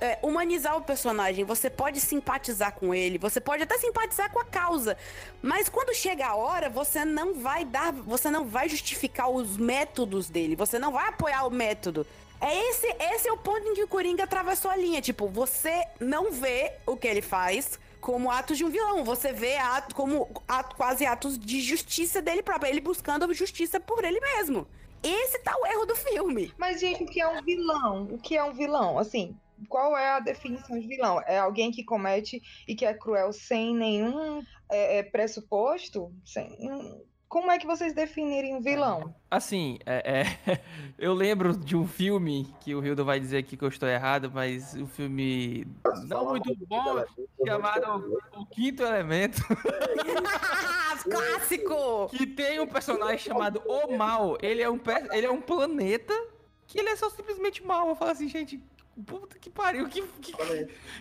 é, 0.00 0.18
humanizar 0.22 0.76
o 0.76 0.82
personagem, 0.82 1.44
você 1.44 1.68
pode 1.68 2.00
simpatizar 2.00 2.72
com 2.72 2.94
ele, 2.94 3.18
você 3.18 3.40
pode 3.40 3.62
até 3.62 3.78
simpatizar 3.78 4.30
com 4.30 4.40
a 4.40 4.44
causa, 4.44 4.96
Mas 5.42 5.68
quando 5.68 5.94
chega 5.94 6.26
a 6.26 6.36
hora, 6.36 6.68
você 6.68 7.04
não 7.04 7.34
vai 7.34 7.64
dar, 7.64 7.92
você 7.92 8.30
não 8.30 8.44
vai 8.44 8.68
justificar 8.68 9.30
os 9.30 9.56
métodos 9.56 10.28
dele, 10.28 10.56
você 10.56 10.78
não 10.78 10.92
vai 10.92 11.08
apoiar 11.08 11.46
o 11.46 11.50
método. 11.50 12.06
É 12.40 12.70
esse, 12.70 12.86
esse 13.00 13.28
é 13.28 13.32
o 13.32 13.36
ponto 13.36 13.66
em 13.66 13.74
que 13.74 13.82
o 13.82 13.88
Coringa 13.88 14.24
atravessou 14.24 14.70
a 14.70 14.76
linha. 14.76 15.02
Tipo, 15.02 15.26
você 15.26 15.84
não 15.98 16.30
vê 16.30 16.72
o 16.86 16.96
que 16.96 17.08
ele 17.08 17.20
faz 17.20 17.78
como 18.00 18.30
atos 18.30 18.56
de 18.56 18.64
um 18.64 18.70
vilão. 18.70 19.04
Você 19.04 19.32
vê 19.32 19.56
ato, 19.56 19.94
como 19.94 20.28
ato, 20.46 20.76
quase 20.76 21.04
atos 21.04 21.36
de 21.36 21.60
justiça 21.60 22.22
dele 22.22 22.42
próprio. 22.42 22.70
Ele 22.70 22.80
buscando 22.80 23.32
justiça 23.34 23.80
por 23.80 24.04
ele 24.04 24.20
mesmo. 24.20 24.68
Esse 25.02 25.38
tá 25.40 25.56
o 25.60 25.66
erro 25.66 25.86
do 25.86 25.96
filme. 25.96 26.52
Mas, 26.56 26.80
gente, 26.80 27.02
o 27.02 27.06
que 27.06 27.20
é 27.20 27.28
um 27.28 27.42
vilão? 27.42 28.08
O 28.10 28.18
que 28.18 28.36
é 28.36 28.44
um 28.44 28.52
vilão? 28.52 28.98
Assim, 28.98 29.36
qual 29.68 29.96
é 29.96 30.10
a 30.10 30.20
definição 30.20 30.78
de 30.78 30.86
vilão? 30.86 31.20
É 31.26 31.38
alguém 31.38 31.70
que 31.70 31.84
comete 31.84 32.42
e 32.66 32.74
que 32.74 32.84
é 32.84 32.94
cruel 32.94 33.32
sem 33.32 33.74
nenhum 33.74 34.42
é, 34.68 34.98
é, 34.98 35.02
pressuposto? 35.02 36.12
Sem, 36.24 36.56
como 37.28 37.50
é 37.50 37.58
que 37.58 37.66
vocês 37.66 37.92
definirem 37.92 38.54
um 38.54 38.60
vilão? 38.60 39.14
Assim, 39.30 39.78
é, 39.84 40.22
é, 40.22 40.60
eu 40.98 41.12
lembro 41.12 41.54
de 41.54 41.76
um 41.76 41.86
filme 41.86 42.54
que 42.60 42.74
o 42.74 42.84
Hildo 42.84 43.04
vai 43.04 43.20
dizer 43.20 43.38
aqui 43.38 43.56
que 43.56 43.64
eu 43.64 43.68
estou 43.68 43.88
errado, 43.88 44.30
mas 44.32 44.74
um 44.74 44.86
filme 44.86 45.66
não 46.06 46.30
muito 46.30 46.56
bom, 46.66 47.04
chamado 47.46 48.18
O 48.34 48.46
Quinto 48.46 48.82
Elemento. 48.82 49.42
Clássico! 51.04 52.08
Que 52.10 52.26
tem 52.26 52.60
um 52.60 52.66
personagem 52.66 53.18
chamado 53.18 53.62
O 53.66 53.96
Mal. 53.96 54.38
Ele 54.42 54.62
é 54.62 54.70
um, 54.70 54.80
ele 55.12 55.26
é 55.26 55.30
um 55.30 55.40
planeta 55.40 56.14
que 56.66 56.78
ele 56.78 56.88
é 56.88 56.96
só 56.96 57.10
simplesmente 57.10 57.64
mal. 57.64 57.88
Eu 57.88 57.96
falo 57.96 58.10
assim, 58.10 58.28
gente, 58.28 58.62
Puta 59.06 59.38
que 59.38 59.48
pariu, 59.48 59.88
que, 59.88 60.02
que, 60.20 60.32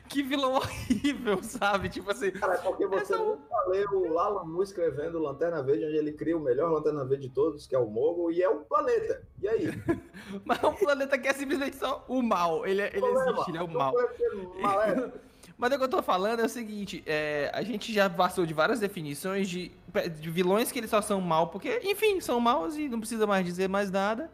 que, 0.08 0.24
vilão 0.24 0.54
horrível, 0.58 1.42
sabe? 1.42 1.90
Tipo 1.90 2.12
assim. 2.12 2.30
Cara, 2.32 2.54
é 2.54 2.58
porque 2.58 2.86
você 2.86 3.16
é 3.16 3.18
nunca 3.18 3.64
leu 3.68 3.90
o 3.92 4.14
Lalamu 4.14 4.62
escrevendo 4.62 5.18
Lanterna 5.18 5.64
Verde, 5.64 5.86
onde 5.86 5.98
ele 5.98 6.14
cria 6.14 6.38
o 6.38 6.40
melhor 6.40 6.72
Lanterna 6.72 7.04
Verde 7.06 7.28
de 7.28 7.34
todos, 7.34 7.66
que 7.66 7.76
é 7.76 7.80
o 7.80 7.88
Mogo, 7.88 8.32
e 8.32 8.44
é 8.44 8.50
um 8.50 8.64
planeta. 8.64 9.24
E 9.42 9.48
aí? 9.48 9.68
Mas 10.46 10.62
é 10.62 10.68
um 10.68 10.76
planeta 10.76 11.18
que 11.18 11.28
é 11.28 11.34
simplesmente 11.34 11.76
só 11.76 12.06
o 12.08 12.22
mal. 12.22 12.68
Ele, 12.68 12.82
é, 12.82 12.92
ele 12.96 13.06
existe, 13.06 13.50
ele 13.50 13.58
é 13.58 13.64
o 13.64 13.68
mal. 13.68 13.94
Mas 15.58 15.74
o 15.74 15.78
que 15.78 15.84
eu 15.84 15.90
tô 15.90 16.04
falando 16.04 16.42
é 16.42 16.46
o 16.46 16.50
seguinte: 16.50 17.04
é, 17.06 17.50
a 17.52 17.64
gente 17.64 17.92
já 17.92 18.08
passou 18.08 18.46
de 18.46 18.54
várias 18.54 18.80
definições 18.80 19.50
de, 19.50 19.72
de 20.20 20.30
vilões 20.30 20.72
que 20.72 20.80
eles 20.80 20.90
só 20.90 21.02
são 21.02 21.20
mal, 21.20 21.48
porque, 21.48 21.82
enfim, 21.84 22.22
são 22.22 22.40
maus 22.40 22.78
e 22.78 22.88
não 22.88 23.00
precisa 23.00 23.26
mais 23.26 23.44
dizer 23.44 23.68
mais 23.68 23.90
nada. 23.90 24.30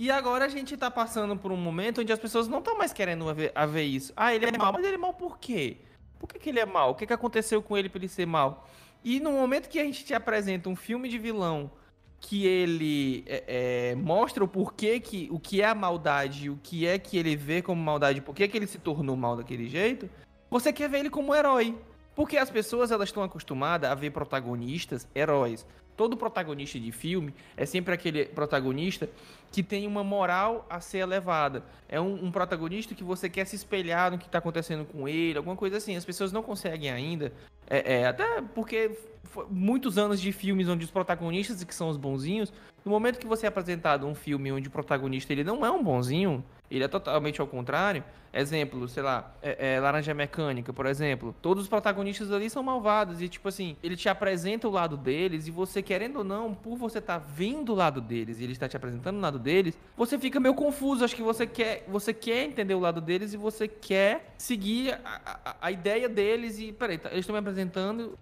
E 0.00 0.10
agora 0.10 0.46
a 0.46 0.48
gente 0.48 0.78
tá 0.78 0.90
passando 0.90 1.36
por 1.36 1.52
um 1.52 1.58
momento 1.58 2.00
onde 2.00 2.10
as 2.10 2.18
pessoas 2.18 2.48
não 2.48 2.60
estão 2.60 2.78
mais 2.78 2.90
querendo 2.90 3.34
ver, 3.34 3.52
a 3.54 3.66
ver 3.66 3.82
isso. 3.82 4.14
Ah, 4.16 4.34
ele 4.34 4.46
é 4.46 4.56
mal, 4.56 4.72
mas 4.72 4.82
ele 4.82 4.94
é 4.94 4.98
mal 4.98 5.12
por 5.12 5.38
quê? 5.38 5.76
Por 6.18 6.26
que, 6.26 6.38
que 6.38 6.48
ele 6.48 6.58
é 6.58 6.64
mal? 6.64 6.92
O 6.92 6.94
que, 6.94 7.06
que 7.06 7.12
aconteceu 7.12 7.60
com 7.60 7.76
ele 7.76 7.90
pra 7.90 7.98
ele 7.98 8.08
ser 8.08 8.24
mal? 8.24 8.66
E 9.04 9.20
no 9.20 9.32
momento 9.32 9.68
que 9.68 9.78
a 9.78 9.84
gente 9.84 10.02
te 10.02 10.14
apresenta 10.14 10.70
um 10.70 10.74
filme 10.74 11.06
de 11.06 11.18
vilão 11.18 11.70
que 12.18 12.46
ele 12.46 13.24
é, 13.26 13.90
é, 13.90 13.94
mostra 13.94 14.42
o 14.42 14.48
porquê 14.48 15.00
que 15.00 15.28
o 15.30 15.38
que 15.38 15.60
é 15.60 15.66
a 15.66 15.74
maldade, 15.74 16.48
o 16.48 16.58
que 16.62 16.86
é 16.86 16.98
que 16.98 17.18
ele 17.18 17.36
vê 17.36 17.60
como 17.60 17.82
maldade, 17.82 18.22
por 18.22 18.34
que, 18.34 18.48
que 18.48 18.56
ele 18.56 18.66
se 18.66 18.78
tornou 18.78 19.14
mal 19.16 19.36
daquele 19.36 19.68
jeito, 19.68 20.08
você 20.48 20.72
quer 20.72 20.88
ver 20.88 21.00
ele 21.00 21.10
como 21.10 21.32
um 21.32 21.34
herói. 21.34 21.76
Porque 22.14 22.38
as 22.38 22.50
pessoas 22.50 22.90
elas 22.90 23.10
estão 23.10 23.22
acostumadas 23.22 23.90
a 23.90 23.94
ver 23.94 24.12
protagonistas 24.12 25.06
heróis 25.14 25.66
todo 26.00 26.16
protagonista 26.16 26.80
de 26.80 26.90
filme 26.90 27.34
é 27.54 27.66
sempre 27.66 27.92
aquele 27.92 28.24
protagonista 28.24 29.06
que 29.50 29.62
tem 29.62 29.86
uma 29.86 30.04
moral 30.04 30.66
a 30.70 30.80
ser 30.80 30.98
elevada. 30.98 31.64
É 31.88 32.00
um, 32.00 32.26
um 32.26 32.30
protagonista 32.30 32.94
que 32.94 33.02
você 33.02 33.28
quer 33.28 33.44
se 33.46 33.56
espelhar 33.56 34.10
no 34.10 34.18
que 34.18 34.26
está 34.26 34.38
acontecendo 34.38 34.84
com 34.84 35.08
ele, 35.08 35.38
alguma 35.38 35.56
coisa 35.56 35.76
assim. 35.76 35.96
As 35.96 36.04
pessoas 36.04 36.32
não 36.32 36.42
conseguem 36.42 36.90
ainda, 36.90 37.32
é, 37.68 38.00
é, 38.00 38.06
até 38.06 38.42
porque 38.54 38.96
muitos 39.48 39.98
anos 39.98 40.20
de 40.20 40.32
filmes 40.32 40.68
onde 40.68 40.84
os 40.84 40.90
protagonistas 40.90 41.62
que 41.62 41.74
são 41.74 41.88
os 41.88 41.96
bonzinhos, 41.96 42.52
no 42.84 42.90
momento 42.90 43.18
que 43.18 43.26
você 43.26 43.46
é 43.46 43.48
apresentado 43.48 44.06
um 44.06 44.14
filme 44.14 44.50
onde 44.52 44.68
o 44.68 44.70
protagonista 44.70 45.32
ele 45.32 45.44
não 45.44 45.64
é 45.64 45.70
um 45.70 45.82
bonzinho, 45.82 46.44
ele 46.76 46.84
é 46.84 46.88
totalmente 46.88 47.40
ao 47.40 47.46
contrário. 47.46 48.04
Exemplo, 48.32 48.88
sei 48.88 49.02
lá, 49.02 49.34
é, 49.42 49.74
é, 49.74 49.80
Laranja 49.80 50.14
Mecânica, 50.14 50.72
por 50.72 50.86
exemplo. 50.86 51.34
Todos 51.42 51.64
os 51.64 51.68
protagonistas 51.68 52.30
ali 52.30 52.48
são 52.48 52.62
malvados. 52.62 53.20
E, 53.20 53.28
tipo 53.28 53.48
assim, 53.48 53.76
ele 53.82 53.96
te 53.96 54.08
apresenta 54.08 54.68
o 54.68 54.70
lado 54.70 54.96
deles. 54.96 55.48
E 55.48 55.50
você, 55.50 55.82
querendo 55.82 56.18
ou 56.18 56.24
não, 56.24 56.54
por 56.54 56.76
você 56.76 56.98
estar 56.98 57.18
tá 57.18 57.26
vendo 57.26 57.72
o 57.72 57.74
lado 57.74 58.00
deles 58.00 58.38
e 58.38 58.44
ele 58.44 58.52
está 58.52 58.68
te 58.68 58.76
apresentando 58.76 59.16
o 59.16 59.20
lado 59.20 59.38
deles, 59.38 59.76
você 59.96 60.16
fica 60.16 60.38
meio 60.38 60.54
confuso. 60.54 61.04
Acho 61.04 61.16
que 61.16 61.22
você 61.22 61.44
quer, 61.44 61.84
você 61.88 62.14
quer 62.14 62.44
entender 62.44 62.74
o 62.74 62.80
lado 62.80 63.00
deles 63.00 63.32
e 63.32 63.36
você 63.36 63.66
quer 63.66 64.32
seguir 64.38 64.92
a, 65.04 65.40
a, 65.44 65.56
a 65.62 65.72
ideia 65.72 66.08
deles. 66.08 66.60
E, 66.60 66.72
peraí, 66.72 66.98
tá, 66.98 67.08
eles 67.08 67.20
estão 67.20 67.34
me 67.34 67.40
apresentando. 67.40 68.16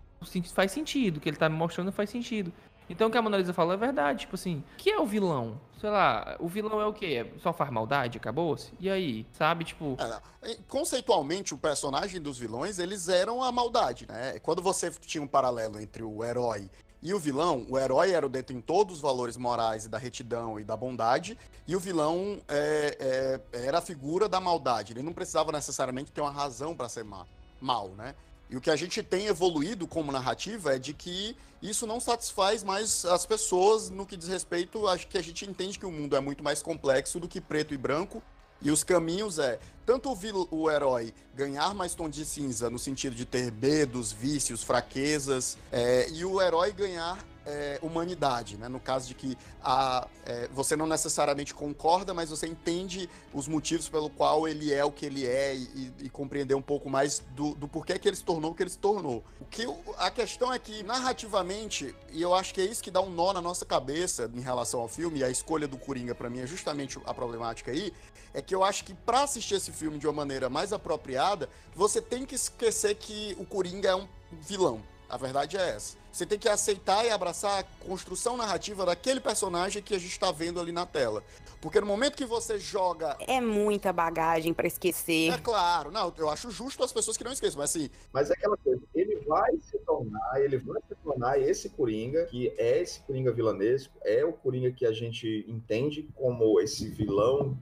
Faz 0.54 0.72
sentido. 0.72 1.18
O 1.18 1.20
que 1.20 1.28
ele 1.28 1.36
está 1.36 1.50
me 1.50 1.56
mostrando 1.56 1.92
faz 1.92 2.08
sentido. 2.08 2.50
Então 2.88 3.08
o 3.08 3.10
que 3.10 3.18
a 3.18 3.22
Mona 3.22 3.36
Lisa 3.36 3.52
falou 3.52 3.74
é 3.74 3.76
verdade, 3.76 4.20
tipo 4.20 4.34
assim, 4.34 4.64
que 4.76 4.90
é 4.90 4.98
o 4.98 5.06
vilão? 5.06 5.60
Sei 5.80 5.90
lá, 5.90 6.36
o 6.40 6.48
vilão 6.48 6.80
é 6.80 6.86
o 6.86 6.92
quê? 6.92 7.32
Só 7.40 7.52
faz 7.52 7.70
maldade, 7.70 8.18
acabou-se? 8.18 8.72
E 8.80 8.90
aí, 8.90 9.26
sabe, 9.32 9.64
tipo... 9.64 9.96
É, 10.42 10.56
conceitualmente, 10.66 11.54
o 11.54 11.58
personagem 11.58 12.20
dos 12.20 12.38
vilões, 12.38 12.78
eles 12.78 13.08
eram 13.08 13.42
a 13.42 13.52
maldade, 13.52 14.06
né? 14.08 14.38
Quando 14.40 14.60
você 14.60 14.90
tinha 14.90 15.22
um 15.22 15.26
paralelo 15.26 15.80
entre 15.80 16.02
o 16.02 16.24
herói 16.24 16.68
e 17.00 17.14
o 17.14 17.18
vilão, 17.18 17.64
o 17.70 17.78
herói 17.78 18.10
era 18.10 18.26
o 18.26 18.28
detentor 18.28 18.84
dos 18.84 19.00
valores 19.00 19.36
morais 19.36 19.84
e 19.84 19.88
da 19.88 19.98
retidão 19.98 20.58
e 20.58 20.64
da 20.64 20.76
bondade, 20.76 21.38
e 21.66 21.76
o 21.76 21.80
vilão 21.80 22.40
é, 22.48 23.40
é, 23.52 23.66
era 23.66 23.78
a 23.78 23.80
figura 23.80 24.28
da 24.28 24.40
maldade. 24.40 24.94
Ele 24.94 25.02
não 25.02 25.12
precisava 25.12 25.52
necessariamente 25.52 26.10
ter 26.10 26.20
uma 26.20 26.30
razão 26.30 26.74
para 26.74 26.88
ser 26.88 27.04
mal, 27.04 27.26
mal, 27.60 27.90
né? 27.90 28.16
E 28.50 28.56
o 28.56 28.60
que 28.60 28.70
a 28.70 28.76
gente 28.76 29.02
tem 29.02 29.26
evoluído 29.26 29.86
como 29.86 30.10
narrativa 30.10 30.74
é 30.74 30.78
de 30.78 30.94
que 30.94 31.36
isso 31.60 31.86
não 31.86 32.00
satisfaz 32.00 32.64
mais 32.64 33.04
as 33.04 33.26
pessoas 33.26 33.90
no 33.90 34.06
que 34.06 34.16
diz 34.16 34.28
respeito. 34.28 34.86
Acho 34.86 35.06
que 35.06 35.18
a 35.18 35.22
gente 35.22 35.44
entende 35.44 35.78
que 35.78 35.84
o 35.84 35.92
mundo 35.92 36.16
é 36.16 36.20
muito 36.20 36.42
mais 36.42 36.62
complexo 36.62 37.20
do 37.20 37.28
que 37.28 37.40
preto 37.40 37.74
e 37.74 37.76
branco. 37.76 38.22
E 38.60 38.70
os 38.70 38.82
caminhos 38.82 39.38
é 39.38 39.58
tanto 39.86 40.10
o, 40.10 40.48
o 40.50 40.70
herói 40.70 41.14
ganhar 41.34 41.74
mais 41.74 41.94
tom 41.94 42.08
de 42.08 42.24
cinza 42.24 42.68
no 42.68 42.78
sentido 42.78 43.14
de 43.14 43.24
ter 43.24 43.52
medos, 43.52 44.10
vícios, 44.10 44.62
fraquezas, 44.62 45.56
é, 45.70 46.08
e 46.10 46.24
o 46.24 46.40
herói 46.42 46.72
ganhar 46.72 47.18
é, 47.48 47.78
humanidade, 47.82 48.58
né? 48.58 48.68
No 48.68 48.78
caso 48.78 49.08
de 49.08 49.14
que 49.14 49.36
a, 49.62 50.06
é, 50.26 50.48
você 50.52 50.76
não 50.76 50.86
necessariamente 50.86 51.54
concorda, 51.54 52.12
mas 52.12 52.28
você 52.28 52.46
entende 52.46 53.08
os 53.32 53.48
motivos 53.48 53.88
pelo 53.88 54.10
qual 54.10 54.46
ele 54.46 54.72
é 54.72 54.84
o 54.84 54.92
que 54.92 55.06
ele 55.06 55.26
é 55.26 55.56
e, 55.56 55.62
e, 55.62 55.92
e 56.04 56.10
compreender 56.10 56.54
um 56.54 56.62
pouco 56.62 56.90
mais 56.90 57.22
do, 57.30 57.54
do, 57.54 57.66
porquê 57.66 57.98
que 57.98 58.06
ele 58.06 58.16
se 58.16 58.24
tornou 58.24 58.50
o 58.50 58.54
que 58.54 58.62
ele 58.62 58.70
se 58.70 58.78
tornou. 58.78 59.24
O 59.40 59.46
que 59.46 59.66
a 59.96 60.10
questão 60.10 60.52
é 60.52 60.58
que 60.58 60.82
narrativamente, 60.82 61.94
e 62.12 62.20
eu 62.20 62.34
acho 62.34 62.52
que 62.52 62.60
é 62.60 62.64
isso 62.64 62.82
que 62.82 62.90
dá 62.90 63.00
um 63.00 63.10
nó 63.10 63.32
na 63.32 63.40
nossa 63.40 63.64
cabeça 63.64 64.30
em 64.34 64.40
relação 64.40 64.80
ao 64.80 64.88
filme, 64.88 65.20
e 65.20 65.24
a 65.24 65.30
escolha 65.30 65.66
do 65.66 65.78
Coringa 65.78 66.14
para 66.14 66.28
mim 66.28 66.40
é 66.40 66.46
justamente 66.46 66.98
a 67.06 67.14
problemática 67.14 67.70
aí, 67.70 67.92
é 68.34 68.42
que 68.42 68.54
eu 68.54 68.62
acho 68.62 68.84
que 68.84 68.92
para 68.92 69.22
assistir 69.22 69.54
esse 69.54 69.72
filme 69.72 69.98
de 69.98 70.06
uma 70.06 70.12
maneira 70.12 70.50
mais 70.50 70.72
apropriada, 70.72 71.48
você 71.74 72.02
tem 72.02 72.26
que 72.26 72.34
esquecer 72.34 72.94
que 72.94 73.34
o 73.38 73.46
Coringa 73.46 73.88
é 73.88 73.96
um 73.96 74.06
vilão. 74.32 74.82
A 75.08 75.16
verdade 75.16 75.56
é 75.56 75.70
essa. 75.70 75.96
Você 76.18 76.26
tem 76.26 76.36
que 76.36 76.48
aceitar 76.48 77.06
e 77.06 77.10
abraçar 77.10 77.60
a 77.60 77.86
construção 77.86 78.36
narrativa 78.36 78.84
daquele 78.84 79.20
personagem 79.20 79.80
que 79.80 79.94
a 79.94 79.98
gente 80.00 80.10
está 80.10 80.32
vendo 80.32 80.58
ali 80.58 80.72
na 80.72 80.84
tela. 80.84 81.22
Porque 81.60 81.80
no 81.80 81.86
momento 81.86 82.16
que 82.16 82.24
você 82.24 82.58
joga. 82.58 83.16
É 83.20 83.40
muita 83.40 83.92
bagagem 83.92 84.52
para 84.52 84.66
esquecer. 84.66 85.32
É 85.32 85.38
claro, 85.38 85.92
não, 85.92 86.12
eu 86.18 86.28
acho 86.28 86.50
justo 86.50 86.82
as 86.82 86.92
pessoas 86.92 87.16
que 87.16 87.22
não 87.22 87.30
esqueçam, 87.32 87.60
mas 87.60 87.70
assim. 87.70 87.88
Mas 88.12 88.30
é 88.30 88.32
aquela 88.32 88.56
coisa, 88.56 88.82
ele 88.96 89.14
vai 89.28 89.52
se 89.58 89.78
tornar, 89.78 90.40
ele 90.42 90.56
vai 90.58 90.82
se 90.88 90.94
tornar 90.96 91.40
esse 91.40 91.68
Coringa, 91.68 92.24
que 92.24 92.52
é 92.58 92.82
esse 92.82 92.98
Coringa 93.02 93.30
vilanesco, 93.30 93.94
é 94.04 94.24
o 94.24 94.32
Coringa 94.32 94.72
que 94.72 94.84
a 94.84 94.92
gente 94.92 95.44
entende 95.46 96.08
como 96.16 96.60
esse 96.60 96.88
vilão 96.88 97.56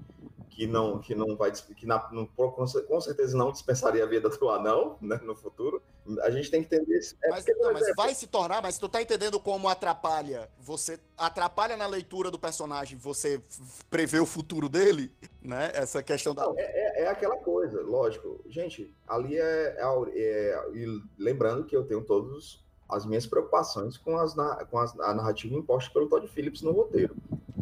que 0.57 0.67
não 0.67 0.99
que 0.99 1.15
não 1.15 1.37
vai 1.37 1.53
que 1.53 1.85
na, 1.85 2.09
não, 2.11 2.27
com 2.27 3.01
certeza 3.01 3.37
não 3.37 3.53
dispensaria 3.53 4.03
a 4.03 4.07
vida 4.07 4.31
do 4.31 4.49
anão 4.49 4.97
né, 5.03 5.21
no 5.23 5.37
futuro. 5.37 5.83
A 6.23 6.31
gente 6.31 6.51
tem 6.51 6.65
que 6.65 6.75
entender 6.75 6.99
isso. 6.99 7.15
É 7.23 7.29
mas, 7.29 7.45
porque, 7.45 7.61
não, 7.61 7.75
mas 7.75 7.95
vai 7.95 8.15
se 8.15 8.27
tornar, 8.27 8.63
mas 8.63 8.79
tu 8.79 8.89
tá 8.89 9.03
entendendo 9.03 9.39
como 9.39 9.69
atrapalha? 9.69 10.49
Você 10.61 10.99
atrapalha 11.15 11.77
na 11.77 11.87
leitura 11.87 12.31
do 12.31 12.39
personagem, 12.39 12.97
você 12.97 13.39
prevê 13.91 14.19
o 14.19 14.25
futuro 14.25 14.67
dele, 14.67 15.13
né? 15.43 15.71
Essa 15.75 16.03
questão 16.03 16.35
da. 16.35 16.45
Não, 16.45 16.59
é, 16.59 16.63
é, 16.63 17.03
é, 17.03 17.09
aquela 17.09 17.37
coisa, 17.37 17.83
lógico. 17.83 18.41
Gente, 18.47 18.97
ali 19.07 19.37
é, 19.37 19.77
é, 19.79 20.11
é, 20.17 20.71
E 20.73 21.03
lembrando 21.19 21.67
que 21.67 21.77
eu 21.77 21.85
tenho 21.85 22.03
todos 22.03 22.65
as 22.89 23.05
minhas 23.05 23.27
preocupações 23.27 23.99
com, 23.99 24.17
as, 24.17 24.35
com 24.71 24.79
as, 24.79 24.99
a 25.01 25.13
narrativa 25.13 25.55
imposta 25.55 25.93
pelo 25.93 26.09
Todd 26.09 26.27
Phillips 26.29 26.63
no 26.63 26.73
roteiro. 26.73 27.15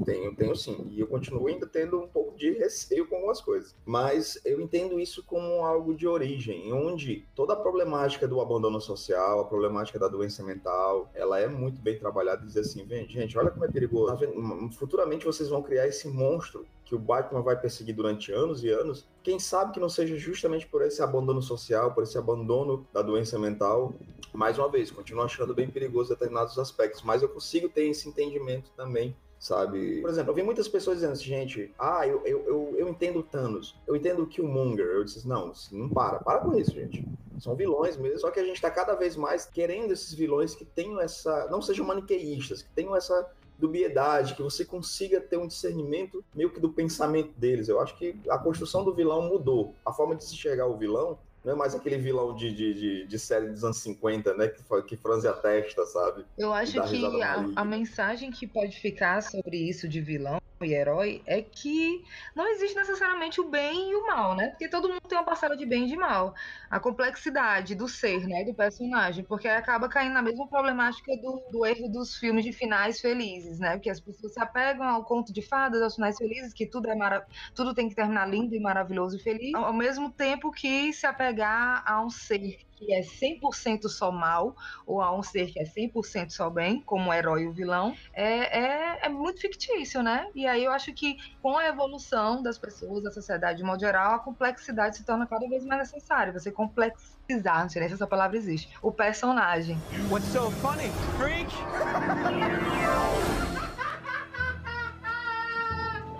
Tenho, 0.04 0.34
tenho 0.34 0.54
sim. 0.54 0.86
E 0.90 1.00
eu 1.00 1.06
continuo 1.06 1.46
ainda 1.46 1.66
tendo 1.66 2.00
um 2.00 2.08
pouco 2.08 2.36
de 2.36 2.50
receio 2.58 3.06
com 3.06 3.16
algumas 3.16 3.40
coisas. 3.40 3.74
Mas 3.84 4.40
eu 4.44 4.60
entendo 4.60 5.00
isso 5.00 5.24
como 5.24 5.64
algo 5.64 5.94
de 5.94 6.06
origem, 6.06 6.72
onde 6.72 7.26
toda 7.34 7.54
a 7.54 7.56
problemática 7.56 8.28
do 8.28 8.40
abandono 8.40 8.80
social, 8.80 9.40
a 9.40 9.44
problemática 9.44 9.98
da 9.98 10.08
doença 10.08 10.42
mental, 10.42 11.10
ela 11.14 11.40
é 11.40 11.48
muito 11.48 11.80
bem 11.80 11.98
trabalhada 11.98 12.42
e 12.42 12.46
dizer 12.46 12.60
assim, 12.60 12.84
vem, 12.84 13.08
gente, 13.08 13.38
olha 13.38 13.50
como 13.50 13.64
é 13.64 13.68
perigoso. 13.68 14.16
Tá 14.16 14.26
Futuramente 14.72 15.24
vocês 15.24 15.48
vão 15.48 15.62
criar 15.62 15.86
esse 15.86 16.08
monstro 16.08 16.66
que 16.84 16.94
o 16.94 16.98
Batman 16.98 17.42
vai 17.42 17.58
perseguir 17.58 17.94
durante 17.94 18.30
anos 18.30 18.62
e 18.62 18.68
anos, 18.68 19.08
quem 19.22 19.38
sabe 19.38 19.72
que 19.72 19.80
não 19.80 19.88
seja 19.88 20.16
justamente 20.16 20.66
por 20.66 20.82
esse 20.82 21.02
abandono 21.02 21.40
social, 21.40 21.94
por 21.94 22.02
esse 22.02 22.18
abandono 22.18 22.86
da 22.92 23.00
doença 23.00 23.38
mental, 23.38 23.94
mais 24.32 24.58
uma 24.58 24.68
vez, 24.68 24.90
continuo 24.90 25.24
achando 25.24 25.54
bem 25.54 25.70
perigoso 25.70 26.10
determinados 26.10 26.58
aspectos, 26.58 27.02
mas 27.02 27.22
eu 27.22 27.28
consigo 27.28 27.68
ter 27.68 27.86
esse 27.86 28.08
entendimento 28.08 28.70
também 28.76 29.16
sabe? 29.44 30.00
Por 30.00 30.08
exemplo, 30.08 30.30
eu 30.30 30.34
vi 30.34 30.42
muitas 30.42 30.66
pessoas 30.66 30.96
dizendo 30.96 31.12
assim, 31.12 31.24
gente, 31.24 31.74
ah, 31.78 32.08
eu, 32.08 32.22
eu, 32.24 32.44
eu, 32.46 32.74
eu 32.78 32.88
entendo 32.88 33.22
Thanos, 33.22 33.76
eu 33.86 33.94
entendo 33.94 34.22
o 34.22 34.26
Killmonger. 34.26 34.86
Eu 34.86 35.04
disse, 35.04 35.28
não, 35.28 35.52
não 35.70 35.88
para, 35.90 36.18
para 36.18 36.40
com 36.40 36.54
isso, 36.54 36.72
gente. 36.72 37.06
São 37.38 37.54
vilões 37.54 37.98
mesmo, 37.98 38.20
só 38.20 38.30
que 38.30 38.40
a 38.40 38.44
gente 38.44 38.60
tá 38.60 38.70
cada 38.70 38.94
vez 38.94 39.16
mais 39.16 39.44
querendo 39.44 39.92
esses 39.92 40.14
vilões 40.14 40.54
que 40.54 40.64
tenham 40.64 40.98
essa, 40.98 41.46
não 41.50 41.60
sejam 41.60 41.84
maniqueístas, 41.84 42.62
que 42.62 42.70
tenham 42.70 42.96
essa 42.96 43.30
dubiedade, 43.58 44.34
que 44.34 44.42
você 44.42 44.64
consiga 44.64 45.20
ter 45.20 45.36
um 45.36 45.46
discernimento 45.46 46.24
meio 46.34 46.48
que 46.50 46.58
do 46.58 46.70
pensamento 46.70 47.32
deles. 47.36 47.68
Eu 47.68 47.80
acho 47.80 47.98
que 47.98 48.16
a 48.30 48.38
construção 48.38 48.82
do 48.82 48.94
vilão 48.94 49.28
mudou. 49.28 49.74
A 49.84 49.92
forma 49.92 50.16
de 50.16 50.24
se 50.24 50.32
enxergar 50.32 50.66
o 50.66 50.76
vilão 50.78 51.18
não 51.44 51.52
é 51.52 51.56
mais 51.56 51.74
aquele 51.74 51.98
vilão 51.98 52.34
de, 52.34 52.50
de, 52.52 52.74
de, 52.74 53.06
de, 53.06 53.18
série 53.18 53.48
dos 53.48 53.62
anos 53.62 53.76
50, 53.78 54.34
né? 54.34 54.48
Que, 54.48 54.82
que 54.82 54.96
franze 54.96 55.28
a 55.28 55.32
testa, 55.32 55.84
sabe? 55.84 56.24
Eu 56.38 56.52
acho 56.52 56.82
que 56.84 57.22
a, 57.22 57.44
a, 57.56 57.64
mensagem 57.64 58.30
que 58.30 58.46
pode 58.46 58.80
ficar 58.80 59.22
sobre 59.22 59.58
isso 59.58 59.86
de 59.86 60.00
vilão 60.00 60.40
e 60.64 60.74
herói 60.74 61.22
é 61.26 61.42
que 61.42 62.02
não 62.34 62.46
existe 62.48 62.74
necessariamente 62.74 63.40
o 63.40 63.48
bem 63.48 63.90
e 63.90 63.94
o 63.94 64.06
mal, 64.06 64.34
né? 64.34 64.48
Porque 64.48 64.68
todo 64.68 64.88
mundo 64.88 65.00
tem 65.08 65.18
uma 65.18 65.24
parcela 65.24 65.56
de 65.56 65.66
bem 65.66 65.84
e 65.84 65.88
de 65.88 65.96
mal. 65.96 66.34
A 66.70 66.80
complexidade 66.80 67.74
do 67.74 67.86
ser, 67.86 68.26
né? 68.26 68.44
Do 68.44 68.54
personagem, 68.54 69.22
porque 69.24 69.46
acaba 69.46 69.88
caindo 69.88 70.14
na 70.14 70.22
mesma 70.22 70.48
problemática 70.48 71.14
do, 71.18 71.44
do 71.52 71.66
erro 71.66 71.88
dos 71.88 72.16
filmes 72.16 72.44
de 72.44 72.52
finais 72.52 73.00
felizes, 73.00 73.58
né? 73.58 73.72
Porque 73.72 73.90
as 73.90 74.00
pessoas 74.00 74.32
se 74.32 74.40
apegam 74.40 74.88
ao 74.88 75.04
conto 75.04 75.32
de 75.32 75.42
fadas, 75.42 75.82
aos 75.82 75.94
finais 75.94 76.16
felizes, 76.16 76.54
que 76.54 76.66
tudo 76.66 76.88
é 76.88 76.94
mara... 76.94 77.26
tudo 77.54 77.74
tem 77.74 77.88
que 77.88 77.94
terminar 77.94 78.28
lindo 78.28 78.54
e 78.54 78.60
maravilhoso 78.60 79.16
e 79.16 79.20
feliz, 79.20 79.54
ao 79.54 79.72
mesmo 79.72 80.10
tempo 80.10 80.50
que 80.50 80.92
se 80.92 81.06
apega 81.06 81.34
chegar 81.34 81.82
a 81.84 82.00
um 82.02 82.08
ser 82.08 82.60
que 82.84 82.92
é 82.92 83.00
100% 83.00 83.88
só 83.88 84.10
mal, 84.10 84.54
ou 84.86 85.00
a 85.00 85.14
um 85.16 85.22
ser 85.22 85.50
que 85.50 85.58
é 85.58 85.64
100% 85.64 86.30
só 86.30 86.50
bem, 86.50 86.80
como 86.80 87.10
o 87.10 87.14
herói 87.14 87.42
e 87.42 87.46
o 87.46 87.52
vilão, 87.52 87.94
é, 88.12 88.60
é, 88.60 89.06
é, 89.06 89.08
muito 89.08 89.40
fictício, 89.40 90.02
né? 90.02 90.28
E 90.34 90.46
aí 90.46 90.64
eu 90.64 90.72
acho 90.72 90.92
que 90.92 91.16
com 91.42 91.56
a 91.56 91.66
evolução 91.66 92.42
das 92.42 92.58
pessoas, 92.58 93.02
da 93.02 93.10
sociedade 93.10 93.58
de 93.58 93.64
modo 93.64 93.80
geral, 93.80 94.14
a 94.14 94.18
complexidade 94.18 94.96
se 94.96 95.04
torna 95.04 95.26
cada 95.26 95.48
vez 95.48 95.64
mais 95.64 95.90
necessária. 95.90 96.32
Você 96.32 96.50
complexizar, 96.50 97.62
não 97.62 97.68
sei 97.68 97.80
nem 97.80 97.88
se 97.88 97.94
essa 97.94 98.06
palavra 98.06 98.36
existe, 98.36 98.68
o 98.82 98.92
personagem. 98.92 99.78
What's 100.10 100.28
so 100.28 100.50
funny, 100.50 100.90
freak? 101.18 101.50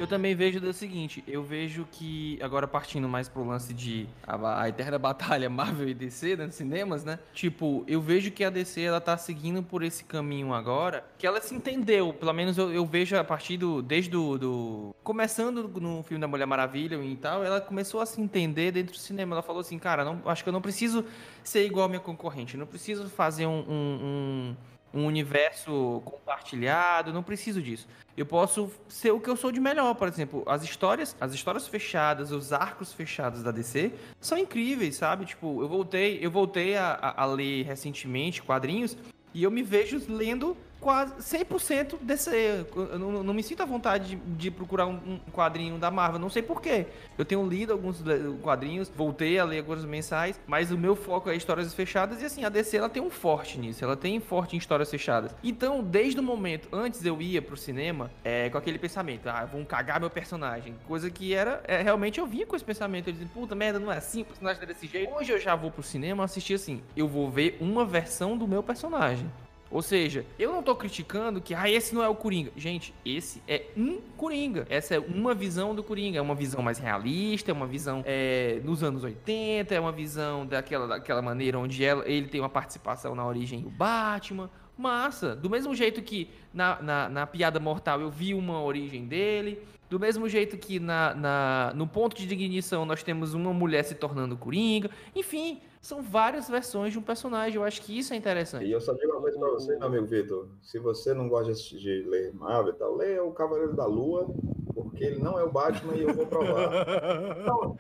Eu 0.05 0.09
também 0.09 0.35
vejo 0.35 0.60
do 0.60 0.70
seguinte, 0.70 1.24
eu 1.26 1.43
vejo 1.43 1.89
que, 1.90 2.39
agora 2.43 2.68
partindo 2.68 3.09
mais 3.09 3.26
pro 3.26 3.43
lance 3.43 3.72
de 3.72 4.06
a, 4.26 4.60
a 4.60 4.68
eterna 4.68 4.98
batalha 5.01 5.48
Marvel 5.48 5.89
e 5.89 5.94
DC 5.94 6.36
né, 6.36 6.44
nos 6.44 6.56
cinemas, 6.56 7.06
né? 7.06 7.18
Tipo, 7.32 7.82
eu 7.89 8.02
vejo 8.02 8.31
que 8.31 8.44
a 8.44 8.51
DC, 8.51 8.82
ela 8.82 9.01
tá 9.01 9.16
seguindo 9.16 9.62
por 9.62 9.82
esse 9.82 10.05
caminho 10.05 10.52
agora, 10.52 11.06
que 11.16 11.26
ela 11.26 11.40
se 11.40 11.55
entendeu, 11.55 12.12
pelo 12.12 12.35
menos 12.35 12.59
eu, 12.59 12.70
eu 12.70 12.85
vejo 12.85 13.16
a 13.16 13.24
partir 13.24 13.56
do, 13.56 13.81
desde 13.81 14.10
do, 14.10 14.36
do, 14.36 14.97
começando 15.02 15.66
no 15.81 16.02
filme 16.02 16.20
da 16.20 16.28
Mulher 16.28 16.44
Maravilha 16.44 17.02
e 17.02 17.16
tal, 17.16 17.43
ela 17.43 17.59
começou 17.59 18.02
a 18.02 18.05
se 18.05 18.20
entender 18.20 18.72
dentro 18.72 18.93
do 18.93 18.98
cinema, 18.98 19.36
ela 19.36 19.43
falou 19.43 19.62
assim, 19.62 19.78
cara, 19.78 20.05
não, 20.05 20.20
acho 20.26 20.43
que 20.43 20.51
eu 20.51 20.52
não 20.52 20.60
preciso 20.60 21.02
ser 21.43 21.64
igual 21.64 21.86
a 21.86 21.89
minha 21.89 22.01
concorrente, 22.01 22.59
não 22.59 22.66
preciso 22.66 23.09
fazer 23.09 23.47
um, 23.47 23.64
um, 23.66 23.98
um 24.02 24.56
um 24.94 25.06
universo 25.06 26.00
compartilhado, 26.04 27.12
não 27.12 27.22
preciso 27.22 27.60
disso. 27.60 27.88
Eu 28.16 28.24
posso 28.24 28.70
ser 28.88 29.10
o 29.10 29.18
que 29.18 29.28
eu 29.28 29.36
sou 29.36 29.50
de 29.50 29.58
melhor, 29.58 29.94
por 29.94 30.06
exemplo, 30.06 30.44
as 30.46 30.62
histórias, 30.62 31.16
as 31.20 31.34
histórias 31.34 31.66
fechadas, 31.66 32.30
os 32.30 32.52
arcos 32.52 32.92
fechados 32.92 33.42
da 33.42 33.50
DC 33.50 33.92
são 34.20 34.38
incríveis, 34.38 34.96
sabe? 34.96 35.24
Tipo, 35.24 35.60
eu 35.60 35.68
voltei, 35.68 36.20
eu 36.22 36.30
voltei 36.30 36.76
a, 36.76 37.14
a 37.16 37.24
ler 37.26 37.64
recentemente 37.64 38.40
quadrinhos 38.40 38.96
e 39.34 39.42
eu 39.42 39.50
me 39.50 39.64
vejo 39.64 40.00
lendo 40.08 40.56
quase 40.85 41.15
100% 41.15 41.97
DC. 42.02 42.66
Eu 42.77 42.98
não, 42.98 43.24
não, 43.24 43.32
me 43.32 43.43
sinto 43.43 43.62
à 43.62 43.65
vontade 43.65 44.15
de, 44.15 44.16
de 44.16 44.51
procurar 44.51 44.86
um, 44.86 45.01
um, 45.06 45.19
quadrinho 45.32 45.78
da 45.78 45.90
Marvel, 45.90 46.20
não 46.20 46.28
sei 46.28 46.43
porquê. 46.43 46.85
Eu 47.16 47.24
tenho 47.24 47.48
lido 47.48 47.73
alguns 47.73 48.05
quadrinhos, 48.43 48.90
voltei 48.94 49.39
a 49.39 49.44
ler 49.44 49.61
alguns 49.61 49.82
mensais, 49.86 50.39
mas 50.47 50.70
o 50.70 50.77
meu 50.77 50.94
foco 50.94 51.31
é 51.31 51.36
histórias 51.36 51.73
fechadas 51.73 52.20
e 52.20 52.27
assim, 52.27 52.44
a 52.44 52.51
DC 52.51 52.77
ela 52.77 52.90
tem 52.90 53.02
um 53.02 53.09
forte 53.09 53.59
nisso, 53.59 53.82
ela 53.82 53.97
tem 53.97 54.20
forte 54.20 54.56
em 54.56 54.59
histórias 54.59 54.90
fechadas. 54.90 55.35
Então, 55.43 55.82
desde 55.82 56.20
o 56.20 56.23
momento, 56.23 56.69
antes 56.70 57.02
eu 57.02 57.23
ia 57.23 57.40
pro 57.40 57.56
cinema 57.56 58.11
é, 58.23 58.51
com 58.51 58.59
aquele 58.59 58.78
pensamento, 58.78 59.27
ah, 59.27 59.47
vão 59.47 59.65
cagar 59.65 59.98
meu 59.98 60.11
personagem, 60.11 60.74
coisa 60.86 61.11
que 61.11 61.32
era, 61.32 61.62
é, 61.66 61.81
realmente 61.81 62.20
eu 62.20 62.27
vinha 62.27 62.44
com 62.44 62.55
esse 62.55 62.65
pensamento, 62.65 63.09
eu 63.09 63.15
dizia, 63.15 63.28
puta 63.32 63.55
merda, 63.55 63.81
não 63.81 63.90
é 63.90 63.97
assim, 63.97 64.20
o 64.20 64.27
personagem 64.27 64.62
é 64.62 64.66
desse 64.66 64.86
jeito. 64.86 65.15
Hoje 65.15 65.32
eu 65.32 65.40
já 65.40 65.56
vou 65.56 65.70
pro 65.70 65.82
cinema 65.82 66.24
assistir 66.24 66.55
assim, 66.55 66.82
eu 66.94 67.09
vou 67.09 67.31
ver 67.31 67.56
uma 67.59 67.86
versão 67.86 68.36
do 68.36 68.47
meu 68.47 68.62
personagem. 68.62 69.31
Ou 69.70 69.82
seja, 69.82 70.24
eu 70.38 70.52
não 70.52 70.62
tô 70.62 70.74
criticando 70.76 71.40
que 71.40 71.54
ah, 71.54 71.68
esse 71.68 71.94
não 71.94 72.02
é 72.02 72.08
o 72.08 72.14
Coringa. 72.14 72.52
Gente, 72.56 72.94
esse 73.04 73.42
é 73.48 73.66
um 73.76 74.00
Coringa. 74.16 74.66
Essa 74.68 74.94
é 74.94 74.98
uma 75.00 75.34
visão 75.34 75.74
do 75.74 75.82
Coringa. 75.82 76.18
É 76.18 76.22
uma 76.22 76.34
visão 76.34 76.62
mais 76.62 76.78
realista, 76.78 77.50
é 77.50 77.54
uma 77.54 77.66
visão 77.66 78.02
é, 78.06 78.60
nos 78.62 78.82
anos 78.82 79.02
80, 79.02 79.74
é 79.74 79.80
uma 79.80 79.92
visão 79.92 80.46
daquela, 80.46 80.86
daquela 80.86 81.20
maneira 81.20 81.58
onde 81.58 81.84
ela, 81.84 82.08
ele 82.08 82.28
tem 82.28 82.40
uma 82.40 82.48
participação 82.48 83.14
na 83.14 83.26
origem 83.26 83.62
do 83.62 83.70
Batman. 83.70 84.48
Massa. 84.76 85.36
Do 85.36 85.48
mesmo 85.48 85.72
jeito 85.72 86.02
que 86.02 86.28
na, 86.52 86.82
na, 86.82 87.08
na 87.08 87.26
piada 87.26 87.60
mortal 87.60 88.00
eu 88.00 88.10
vi 88.10 88.34
uma 88.34 88.60
origem 88.60 89.06
dele. 89.06 89.60
Do 89.88 90.00
mesmo 90.00 90.28
jeito 90.28 90.56
que 90.56 90.80
na, 90.80 91.14
na, 91.14 91.72
no 91.76 91.86
ponto 91.86 92.16
de 92.16 92.32
ignição 92.32 92.84
nós 92.84 93.02
temos 93.02 93.34
uma 93.34 93.52
mulher 93.52 93.84
se 93.84 93.94
tornando 93.94 94.36
Coringa. 94.36 94.90
Enfim, 95.14 95.60
são 95.85 96.02
várias 96.02 96.48
versões 96.48 96.93
de 96.93 96.98
um 96.98 97.02
personagem. 97.02 97.56
Eu 97.56 97.65
acho 97.65 97.82
que 97.82 97.97
isso 97.97 98.15
é 98.15 98.16
interessante. 98.16 98.65
E 98.65 98.73
eu 98.73 98.81
só 98.81 98.94
digo 98.94 99.12
uma 99.12 99.20
coisa 99.20 99.39
pra 99.39 99.51
você, 99.51 99.77
meu 99.77 99.86
amigo 99.86 100.06
Vitor. 100.06 100.48
Se 100.62 100.78
você 100.78 101.12
não 101.12 101.28
gosta 101.28 101.52
de 101.52 102.02
ler 102.09 102.32
Marvel 102.32 102.73
e 102.73 102.77
tal, 102.77 102.97
leia 102.97 103.23
o 103.23 103.32
Cavaleiro 103.32 103.77
da 103.77 103.85
Lua, 103.85 104.35
porque 104.73 105.05
ele 105.05 105.19
não 105.19 105.39
é 105.39 105.44
o 105.44 105.52
Batman 105.52 105.94
e 105.94 106.02
eu 106.02 106.15
vou 106.15 106.27
provar. 106.27 106.86
Então, 107.44 107.77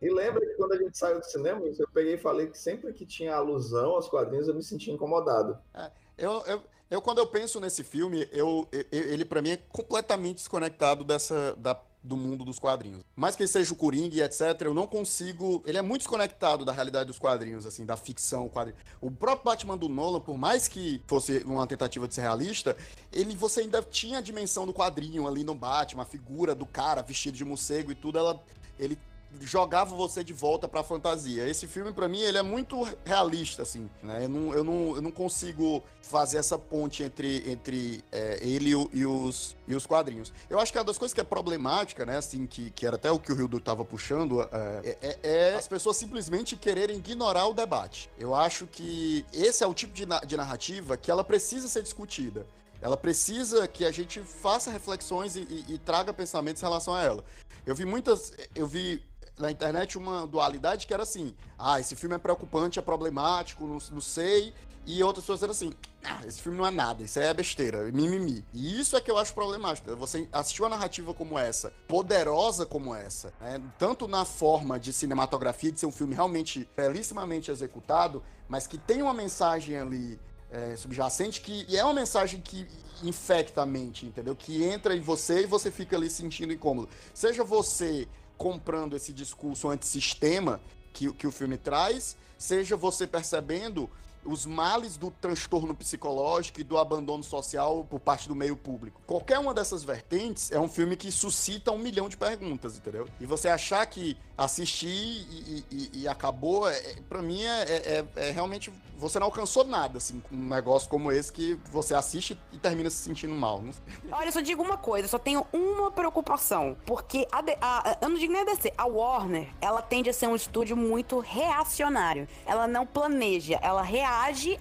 e 0.00 0.08
lembra 0.08 0.40
que 0.40 0.54
quando 0.54 0.72
a 0.72 0.78
gente 0.78 0.96
saiu 0.96 1.18
do 1.18 1.26
cinema, 1.26 1.60
eu 1.66 1.88
peguei 1.92 2.14
e 2.14 2.18
falei 2.18 2.46
que 2.46 2.56
sempre 2.56 2.90
que 2.94 3.04
tinha 3.04 3.34
alusão 3.34 3.90
aos 3.90 4.08
quadrinhos 4.08 4.48
eu 4.48 4.54
me 4.54 4.62
sentia 4.62 4.94
incomodado. 4.94 5.58
É, 5.74 5.90
eu, 6.16 6.42
eu, 6.46 6.62
eu, 6.90 7.02
quando 7.02 7.18
eu 7.18 7.26
penso 7.26 7.60
nesse 7.60 7.84
filme, 7.84 8.26
eu, 8.32 8.66
eu 8.72 8.84
ele 8.90 9.26
para 9.26 9.42
mim 9.42 9.50
é 9.50 9.58
completamente 9.68 10.36
desconectado 10.36 11.04
dessa 11.04 11.54
da 11.58 11.78
do 12.02 12.16
mundo 12.16 12.44
dos 12.44 12.58
quadrinhos. 12.58 13.02
Mais 13.14 13.36
que 13.36 13.42
ele 13.42 13.48
seja 13.48 13.72
o 13.72 13.76
Coringa 13.76 14.14
e 14.16 14.22
etc, 14.22 14.62
eu 14.62 14.74
não 14.74 14.86
consigo... 14.86 15.62
Ele 15.66 15.78
é 15.78 15.82
muito 15.82 16.02
desconectado 16.02 16.64
da 16.64 16.72
realidade 16.72 17.06
dos 17.06 17.18
quadrinhos, 17.18 17.66
assim, 17.66 17.84
da 17.84 17.96
ficção 17.96 18.48
quadrinho. 18.48 18.78
O 19.00 19.10
próprio 19.10 19.44
Batman 19.44 19.76
do 19.76 19.88
Nolan, 19.88 20.20
por 20.20 20.38
mais 20.38 20.66
que 20.66 21.02
fosse 21.06 21.38
uma 21.44 21.66
tentativa 21.66 22.08
de 22.08 22.14
ser 22.14 22.22
realista, 22.22 22.76
ele, 23.12 23.34
você 23.36 23.60
ainda 23.60 23.82
tinha 23.82 24.18
a 24.18 24.22
dimensão 24.22 24.66
do 24.66 24.72
quadrinho 24.72 25.28
ali 25.28 25.44
no 25.44 25.54
Batman, 25.54 26.02
a 26.02 26.06
figura 26.06 26.54
do 26.54 26.64
cara 26.64 27.02
vestido 27.02 27.36
de 27.36 27.44
morcego 27.44 27.92
e 27.92 27.94
tudo, 27.94 28.18
ela, 28.18 28.42
ele 28.78 28.98
jogava 29.42 29.94
você 29.94 30.24
de 30.24 30.32
volta 30.32 30.68
para 30.68 30.80
a 30.80 30.84
fantasia. 30.84 31.48
Esse 31.48 31.66
filme, 31.66 31.92
para 31.92 32.08
mim, 32.08 32.20
ele 32.20 32.38
é 32.38 32.42
muito 32.42 32.86
realista, 33.04 33.62
assim, 33.62 33.88
né? 34.02 34.24
Eu 34.24 34.28
não, 34.28 34.54
eu 34.54 34.64
não, 34.64 34.96
eu 34.96 35.02
não 35.02 35.10
consigo 35.10 35.82
fazer 36.02 36.38
essa 36.38 36.58
ponte 36.58 37.02
entre, 37.02 37.50
entre 37.50 38.04
é, 38.10 38.38
ele 38.42 38.70
e 38.70 39.06
os, 39.06 39.56
e 39.66 39.74
os 39.74 39.86
quadrinhos. 39.86 40.32
Eu 40.48 40.58
acho 40.58 40.72
que 40.72 40.78
uma 40.78 40.84
das 40.84 40.98
coisas 40.98 41.14
que 41.14 41.20
é 41.20 41.24
problemática, 41.24 42.04
né, 42.04 42.16
assim, 42.16 42.46
que, 42.46 42.70
que 42.70 42.86
era 42.86 42.96
até 42.96 43.10
o 43.10 43.18
que 43.18 43.32
o 43.32 43.34
Rildo 43.34 43.60
tava 43.60 43.84
puxando, 43.84 44.42
é, 44.42 44.98
é, 45.00 45.18
é, 45.22 45.54
as 45.54 45.68
pessoas 45.68 45.96
simplesmente 45.96 46.56
quererem 46.56 46.96
ignorar 46.98 47.46
o 47.46 47.54
debate. 47.54 48.10
Eu 48.18 48.34
acho 48.34 48.66
que 48.66 49.24
esse 49.32 49.62
é 49.62 49.66
o 49.66 49.74
tipo 49.74 49.92
de, 49.92 50.06
de 50.26 50.36
narrativa 50.36 50.96
que 50.96 51.10
ela 51.10 51.22
precisa 51.22 51.68
ser 51.68 51.82
discutida. 51.82 52.46
Ela 52.82 52.96
precisa 52.96 53.68
que 53.68 53.84
a 53.84 53.92
gente 53.92 54.20
faça 54.20 54.70
reflexões 54.70 55.36
e, 55.36 55.40
e, 55.40 55.74
e, 55.74 55.78
traga 55.78 56.14
pensamentos 56.14 56.62
em 56.62 56.64
relação 56.64 56.94
a 56.94 57.02
ela. 57.02 57.22
Eu 57.66 57.74
vi 57.74 57.84
muitas. 57.84 58.32
Eu 58.54 58.66
vi 58.66 59.02
na 59.40 59.50
internet 59.50 59.98
uma 59.98 60.26
dualidade 60.26 60.86
que 60.86 60.94
era 60.94 61.02
assim: 61.02 61.34
ah, 61.58 61.80
esse 61.80 61.96
filme 61.96 62.14
é 62.14 62.18
preocupante, 62.18 62.78
é 62.78 62.82
problemático, 62.82 63.66
não, 63.66 63.78
não 63.90 64.00
sei. 64.00 64.54
E 64.86 65.02
outras 65.02 65.24
pessoas 65.24 65.40
dizendo 65.40 65.50
assim: 65.50 65.72
ah, 66.02 66.26
esse 66.26 66.40
filme 66.40 66.56
não 66.56 66.66
é 66.66 66.70
nada, 66.70 67.02
isso 67.02 67.18
é 67.18 67.32
besteira, 67.34 67.90
mimimi. 67.92 68.44
E 68.52 68.80
isso 68.80 68.96
é 68.96 69.00
que 69.00 69.10
eu 69.10 69.18
acho 69.18 69.34
problemático. 69.34 69.94
Você 69.96 70.28
assistiu 70.32 70.64
uma 70.64 70.70
narrativa 70.70 71.12
como 71.12 71.38
essa, 71.38 71.72
poderosa 71.86 72.64
como 72.64 72.94
essa, 72.94 73.32
né? 73.40 73.60
tanto 73.78 74.08
na 74.08 74.24
forma 74.24 74.78
de 74.80 74.92
cinematografia, 74.92 75.70
de 75.70 75.80
ser 75.80 75.86
um 75.86 75.92
filme 75.92 76.14
realmente 76.14 76.68
belíssimamente 76.76 77.50
executado, 77.50 78.22
mas 78.48 78.66
que 78.66 78.78
tem 78.78 79.02
uma 79.02 79.14
mensagem 79.14 79.76
ali 79.76 80.18
é, 80.50 80.74
subjacente 80.76 81.40
que 81.40 81.64
e 81.68 81.76
é 81.76 81.84
uma 81.84 81.94
mensagem 81.94 82.40
que 82.40 82.66
infecta 83.02 83.62
a 83.62 83.66
mente, 83.66 84.06
entendeu? 84.06 84.34
Que 84.34 84.64
entra 84.64 84.94
em 84.94 85.00
você 85.00 85.42
e 85.42 85.46
você 85.46 85.70
fica 85.70 85.96
ali 85.96 86.10
sentindo 86.10 86.52
incômodo. 86.52 86.88
Seja 87.14 87.44
você 87.44 88.08
comprando 88.40 88.96
esse 88.96 89.12
discurso 89.12 89.68
antissistema 89.68 90.62
que, 90.94 91.12
que 91.12 91.26
o 91.26 91.30
filme 91.30 91.58
traz, 91.58 92.16
seja 92.38 92.74
você 92.74 93.06
percebendo 93.06 93.86
os 94.24 94.46
males 94.46 94.96
do 94.96 95.10
transtorno 95.10 95.74
psicológico 95.74 96.60
e 96.60 96.64
do 96.64 96.78
abandono 96.78 97.22
social 97.22 97.86
por 97.88 98.00
parte 98.00 98.28
do 98.28 98.34
meio 98.34 98.56
público. 98.56 99.00
Qualquer 99.06 99.38
uma 99.38 99.54
dessas 99.54 99.82
vertentes 99.82 100.50
é 100.50 100.58
um 100.58 100.68
filme 100.68 100.96
que 100.96 101.10
suscita 101.10 101.70
um 101.72 101.78
milhão 101.78 102.08
de 102.08 102.16
perguntas, 102.16 102.76
entendeu? 102.76 103.08
E 103.20 103.26
você 103.26 103.48
achar 103.48 103.84
que 103.86 104.16
assistir 104.36 104.88
e, 104.88 105.64
e, 105.70 105.90
e 106.00 106.08
acabou, 106.08 106.68
é, 106.68 106.76
é 106.76 106.96
para 107.08 107.22
mim 107.22 107.42
é, 107.42 107.62
é, 107.62 108.04
é, 108.16 108.30
realmente 108.30 108.72
você 108.96 109.18
não 109.18 109.26
alcançou 109.26 109.64
nada, 109.64 109.96
assim, 109.96 110.22
um 110.30 110.48
negócio 110.48 110.88
como 110.88 111.10
esse 111.10 111.32
que 111.32 111.58
você 111.72 111.94
assiste 111.94 112.38
e 112.52 112.58
termina 112.58 112.90
se 112.90 112.98
sentindo 112.98 113.34
mal. 113.34 113.62
Olha, 114.12 114.28
eu 114.28 114.32
só 114.32 114.40
digo 114.40 114.62
uma 114.62 114.76
coisa, 114.76 115.08
só 115.08 115.18
tenho 115.18 115.46
uma 115.52 115.90
preocupação, 115.90 116.76
porque 116.84 117.26
a, 117.32 117.38
a, 117.60 117.90
a, 117.90 117.98
eu 118.02 118.10
não 118.10 118.18
digo 118.18 118.32
nem 118.32 118.42
a 118.42 118.44
DC, 118.44 118.72
a 118.76 118.86
Warner, 118.86 119.48
ela 119.60 119.80
tende 119.80 120.10
a 120.10 120.12
ser 120.12 120.26
um 120.26 120.36
estúdio 120.36 120.76
muito 120.76 121.18
reacionário. 121.18 122.28
Ela 122.44 122.66
não 122.66 122.86
planeja, 122.86 123.58
ela 123.62 123.82
reage 123.82 124.09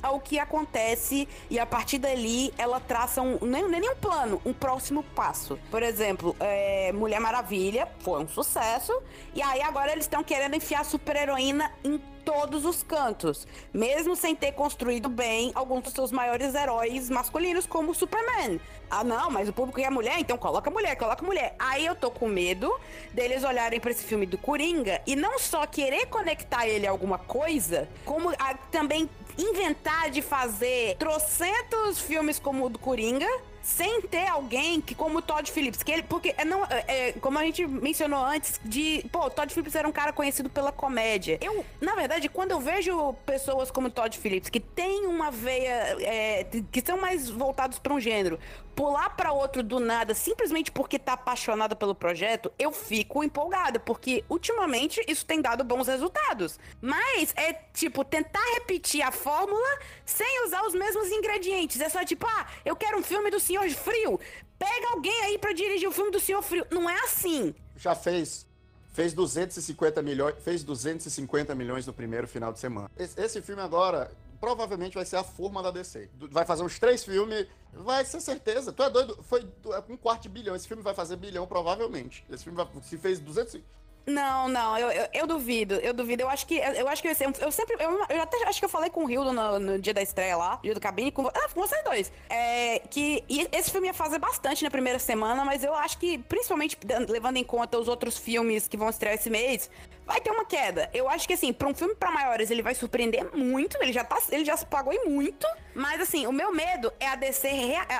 ao 0.01 0.19
que 0.19 0.39
acontece 0.39 1.27
e 1.49 1.59
a 1.59 1.65
partir 1.65 1.97
dali 1.97 2.53
ela 2.57 2.79
traça 2.79 3.21
um, 3.21 3.37
nem, 3.41 3.67
nem 3.67 3.89
um 3.89 3.95
plano, 3.95 4.41
um 4.45 4.53
próximo 4.53 5.03
passo. 5.15 5.59
Por 5.71 5.83
exemplo, 5.83 6.35
é, 6.39 6.91
Mulher 6.91 7.19
Maravilha 7.19 7.87
foi 7.99 8.23
um 8.23 8.27
sucesso 8.27 8.93
e 9.33 9.41
aí 9.41 9.61
agora 9.61 9.91
eles 9.91 10.05
estão 10.05 10.23
querendo 10.23 10.55
enfiar 10.55 10.85
super-heroína 10.85 11.71
em 11.83 11.99
todos 12.29 12.63
os 12.63 12.83
cantos, 12.83 13.47
mesmo 13.73 14.15
sem 14.15 14.35
ter 14.35 14.51
construído 14.51 15.09
bem 15.09 15.51
alguns 15.55 15.83
dos 15.83 15.93
seus 15.93 16.11
maiores 16.11 16.53
heróis 16.53 17.09
masculinos, 17.09 17.65
como 17.65 17.93
Superman. 17.95 18.59
Ah, 18.87 19.03
não, 19.03 19.31
mas 19.31 19.49
o 19.49 19.53
público 19.53 19.79
é 19.79 19.89
mulher, 19.89 20.19
então 20.19 20.37
coloca 20.37 20.69
mulher, 20.69 20.95
coloca 20.95 21.25
mulher. 21.25 21.55
Aí 21.57 21.85
eu 21.85 21.95
tô 21.95 22.11
com 22.11 22.27
medo 22.27 22.71
deles 23.13 23.43
olharem 23.43 23.79
para 23.79 23.89
esse 23.89 24.03
filme 24.03 24.27
do 24.27 24.37
Coringa 24.37 25.01
e 25.07 25.15
não 25.15 25.39
só 25.39 25.65
querer 25.65 26.05
conectar 26.07 26.67
ele 26.67 26.85
a 26.85 26.91
alguma 26.91 27.17
coisa, 27.17 27.89
como 28.05 28.29
a, 28.29 28.53
também 28.71 29.09
inventar 29.39 30.09
de 30.09 30.21
fazer 30.21 30.95
trocentos 30.97 31.99
filmes 31.99 32.39
como 32.39 32.65
o 32.65 32.69
do 32.69 32.77
Coringa 32.77 33.27
sem 33.61 34.01
ter 34.01 34.27
alguém 34.27 34.81
que, 34.81 34.95
como 34.95 35.19
o 35.19 35.21
Todd 35.21 35.51
Phillips, 35.51 35.83
que 35.83 35.91
ele, 35.91 36.03
porque 36.03 36.33
é, 36.37 36.43
não, 36.43 36.65
é, 36.65 36.83
é, 36.87 37.11
como 37.13 37.37
a 37.37 37.43
gente 37.43 37.67
mencionou 37.67 38.23
antes, 38.23 38.59
de, 38.63 39.05
pô, 39.11 39.29
Todd 39.29 39.53
Phillips 39.53 39.75
era 39.75 39.87
um 39.87 39.91
cara 39.91 40.11
conhecido 40.11 40.49
pela 40.49 40.71
comédia. 40.71 41.37
Eu, 41.41 41.63
na 41.79 41.93
verdade, 41.93 42.27
quando 42.29 42.51
eu 42.51 42.59
vejo 42.59 43.13
pessoas 43.25 43.69
como 43.69 43.89
Todd 43.89 44.17
Phillips, 44.17 44.49
que 44.49 44.59
tem 44.59 45.05
uma 45.05 45.29
veia, 45.29 45.97
é, 46.01 46.47
que 46.71 46.81
são 46.81 46.99
mais 46.99 47.29
voltados 47.29 47.77
para 47.77 47.93
um 47.93 47.99
gênero, 47.99 48.39
pular 48.79 49.09
para 49.09 49.33
outro 49.33 49.61
do 49.61 49.77
nada, 49.77 50.13
simplesmente 50.13 50.71
porque 50.71 50.97
tá 50.97 51.11
apaixonada 51.11 51.75
pelo 51.75 51.93
projeto, 51.93 52.49
eu 52.57 52.71
fico 52.71 53.21
empolgada, 53.21 53.77
porque 53.77 54.23
ultimamente 54.29 55.03
isso 55.05 55.25
tem 55.25 55.41
dado 55.41 55.65
bons 55.65 55.85
resultados. 55.85 56.57
Mas 56.79 57.33
é 57.35 57.51
tipo 57.73 58.05
tentar 58.05 58.39
repetir 58.53 59.01
a 59.01 59.11
fórmula 59.11 59.67
sem 60.05 60.45
usar 60.45 60.65
os 60.65 60.73
mesmos 60.73 61.09
ingredientes. 61.09 61.81
É 61.81 61.89
só 61.89 62.05
tipo, 62.05 62.25
ah, 62.25 62.47
eu 62.63 62.73
quero 62.73 62.97
um 62.97 63.03
filme 63.03 63.29
do 63.29 63.37
Senhor 63.37 63.69
Frio. 63.69 64.17
Pega 64.57 64.91
alguém 64.93 65.23
aí 65.23 65.37
para 65.37 65.51
dirigir 65.51 65.89
o 65.89 65.91
filme 65.91 66.09
do 66.09 66.19
Senhor 66.21 66.41
Frio. 66.41 66.65
Não 66.71 66.89
é 66.89 66.95
assim. 67.03 67.53
Já 67.75 67.93
fez. 67.93 68.47
Fez 68.93 69.13
250 69.13 70.01
milhões, 70.01 70.35
fez 70.41 70.63
250 70.63 71.53
milhões 71.53 71.85
no 71.85 71.91
primeiro 71.91 72.29
final 72.29 72.53
de 72.53 72.59
semana. 72.59 72.89
Esse, 72.97 73.19
esse 73.19 73.41
filme 73.41 73.61
agora 73.61 74.09
provavelmente 74.39 74.95
vai 74.95 75.05
ser 75.05 75.17
a 75.17 75.23
forma 75.23 75.61
da 75.61 75.71
DC. 75.71 76.09
Vai 76.31 76.45
fazer 76.45 76.63
uns 76.63 76.79
três 76.79 77.03
filmes, 77.03 77.47
vai 77.73 78.05
ser 78.05 78.21
certeza. 78.21 78.71
Tu 78.71 78.83
é 78.83 78.89
doido? 78.89 79.21
Foi 79.23 79.45
um 79.89 79.97
quarto 79.97 80.23
de 80.23 80.29
bilhão. 80.29 80.55
Esse 80.55 80.67
filme 80.67 80.83
vai 80.83 80.93
fazer 80.93 81.15
bilhão, 81.15 81.45
provavelmente. 81.45 82.25
Esse 82.29 82.43
filme 82.43 82.57
vai, 82.57 82.67
se 82.81 82.97
fez 82.97 83.19
200, 83.19 83.61
não, 84.09 84.47
não, 84.47 84.77
eu, 84.77 84.89
eu, 84.89 85.07
eu, 85.13 85.27
duvido, 85.27 85.75
eu 85.75 85.93
duvido. 85.93 86.23
Eu 86.23 86.29
acho 86.29 86.45
que 86.47 86.55
eu 86.55 86.87
acho 86.87 87.01
que 87.01 87.07
eu, 87.07 87.13
eu 87.41 87.51
sempre. 87.51 87.75
Eu, 87.79 87.91
eu 88.09 88.21
até 88.21 88.43
acho 88.47 88.59
que 88.59 88.65
eu 88.65 88.69
falei 88.69 88.89
com 88.89 89.05
o 89.05 89.09
Hildo 89.09 89.31
no, 89.31 89.59
no, 89.59 89.79
dia 89.79 89.93
da 89.93 90.01
estreia 90.01 90.35
lá, 90.35 90.59
dia 90.63 90.73
do 90.73 90.79
cabine, 90.79 91.11
com, 91.11 91.27
ah, 91.27 91.49
com 91.53 91.61
vocês 91.61 91.83
dois. 91.83 92.11
É, 92.27 92.79
que 92.79 93.23
esse 93.51 93.69
filme 93.69 93.87
ia 93.87 93.93
fazer 93.93 94.17
bastante 94.17 94.63
na 94.63 94.71
primeira 94.71 94.97
semana, 94.97 95.45
mas 95.45 95.63
eu 95.63 95.75
acho 95.75 95.97
que, 95.99 96.17
principalmente 96.17 96.77
levando 97.07 97.37
em 97.37 97.43
conta 97.43 97.77
os 97.77 97.87
outros 97.87 98.17
filmes 98.17 98.67
que 98.67 98.75
vão 98.75 98.89
estrear 98.89 99.13
esse 99.13 99.29
mês, 99.29 99.69
vai 100.09 100.19
ter 100.19 100.31
uma 100.31 100.43
queda. 100.43 100.89
Eu 100.91 101.07
acho 101.07 101.27
que 101.27 101.33
assim, 101.33 101.53
para 101.53 101.67
um 101.67 101.73
filme 101.75 101.93
para 101.93 102.09
maiores, 102.09 102.49
ele 102.49 102.63
vai 102.63 102.73
surpreender 102.73 103.29
muito, 103.35 103.77
ele 103.79 103.93
já 103.93 104.03
tá, 104.03 104.17
ele 104.31 104.43
já 104.43 104.57
se 104.57 104.65
pagou 104.65 104.91
em 104.91 105.07
muito, 105.07 105.45
mas 105.75 106.01
assim, 106.01 106.25
o 106.25 106.31
meu 106.31 106.51
medo 106.51 106.91
é 106.99 107.07
a 107.07 107.15
DC, 107.15 107.47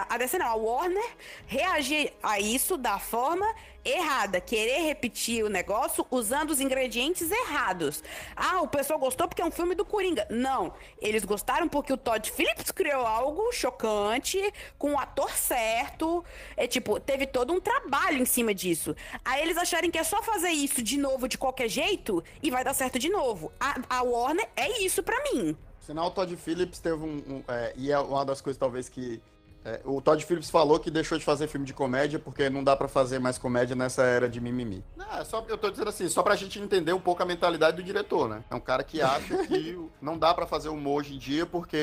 a 0.09 0.17
DC 0.17 0.39
não, 0.39 0.47
a 0.47 0.55
Warner 0.55 1.15
reagir 1.45 2.11
a 2.23 2.39
isso 2.39 2.77
da 2.77 2.97
forma 2.97 3.45
errada, 3.85 4.41
querer 4.41 4.81
repetir 4.81 5.43
o 5.43 5.49
negócio 5.49 6.05
usando 6.11 6.49
os 6.49 6.59
ingredientes 6.59 7.31
errados. 7.31 8.03
Ah, 8.35 8.61
o 8.61 8.67
pessoal 8.67 8.99
gostou 8.99 9.27
porque 9.27 9.41
é 9.41 9.45
um 9.45 9.51
filme 9.51 9.75
do 9.75 9.85
Coringa. 9.85 10.27
Não, 10.29 10.73
eles 10.99 11.23
gostaram 11.23 11.69
porque 11.69 11.93
o 11.93 11.97
Todd 11.97 12.29
Phillips 12.31 12.71
criou 12.71 13.05
algo 13.05 13.51
chocante, 13.51 14.37
com 14.77 14.93
o 14.93 14.99
ator 14.99 15.31
certo, 15.31 16.25
é 16.57 16.67
tipo, 16.67 16.99
teve 16.99 17.25
todo 17.25 17.53
um 17.53 17.59
trabalho 17.59 18.17
em 18.17 18.25
cima 18.25 18.53
disso. 18.53 18.95
Aí 19.23 19.41
eles 19.41 19.57
acharem 19.57 19.89
que 19.89 19.97
é 19.97 20.03
só 20.03 20.21
fazer 20.21 20.49
isso 20.49 20.81
de 20.81 20.97
novo 20.97 21.27
de 21.27 21.37
qualquer 21.37 21.69
jeito 21.69 21.98
e 22.41 22.49
vai 22.49 22.63
dar 22.63 22.73
certo 22.73 22.97
de 22.97 23.09
novo. 23.09 23.51
A, 23.59 23.79
a 23.89 24.03
Warner 24.03 24.47
é 24.55 24.81
isso 24.83 25.03
para 25.03 25.21
mim. 25.23 25.55
Sinal, 25.79 26.07
o 26.07 26.11
Todd 26.11 26.35
Phillips 26.35 26.79
teve 26.79 27.03
um, 27.03 27.17
um 27.27 27.43
é, 27.47 27.73
e 27.75 27.91
é 27.91 27.99
uma 27.99 28.23
das 28.23 28.41
coisas 28.41 28.59
talvez 28.59 28.87
que 28.87 29.21
é, 29.65 29.81
o 29.83 30.01
Todd 30.01 30.23
Phillips 30.25 30.49
falou 30.49 30.79
que 30.79 30.89
deixou 30.89 31.17
de 31.17 31.25
fazer 31.25 31.47
filme 31.47 31.65
de 31.65 31.73
comédia 31.73 32.17
porque 32.17 32.49
não 32.49 32.63
dá 32.63 32.75
para 32.75 32.87
fazer 32.87 33.19
mais 33.19 33.37
comédia 33.37 33.75
nessa 33.75 34.03
era 34.03 34.29
de 34.29 34.39
mimimi. 34.39 34.83
Não, 34.95 35.17
é 35.17 35.23
só, 35.25 35.43
eu 35.47 35.57
tô 35.57 35.69
dizendo 35.69 35.89
assim, 35.89 36.07
só 36.07 36.23
pra 36.23 36.35
gente 36.35 36.59
entender 36.59 36.93
um 36.93 36.99
pouco 36.99 37.21
a 37.21 37.25
mentalidade 37.25 37.77
do 37.77 37.83
diretor, 37.83 38.29
né? 38.29 38.43
É 38.49 38.55
um 38.55 38.59
cara 38.59 38.83
que 38.83 39.01
acha 39.01 39.45
que 39.47 39.77
não 40.01 40.17
dá 40.17 40.33
para 40.33 40.47
fazer 40.47 40.69
humor 40.69 41.01
hoje 41.01 41.15
em 41.15 41.17
dia 41.17 41.45
porque 41.45 41.77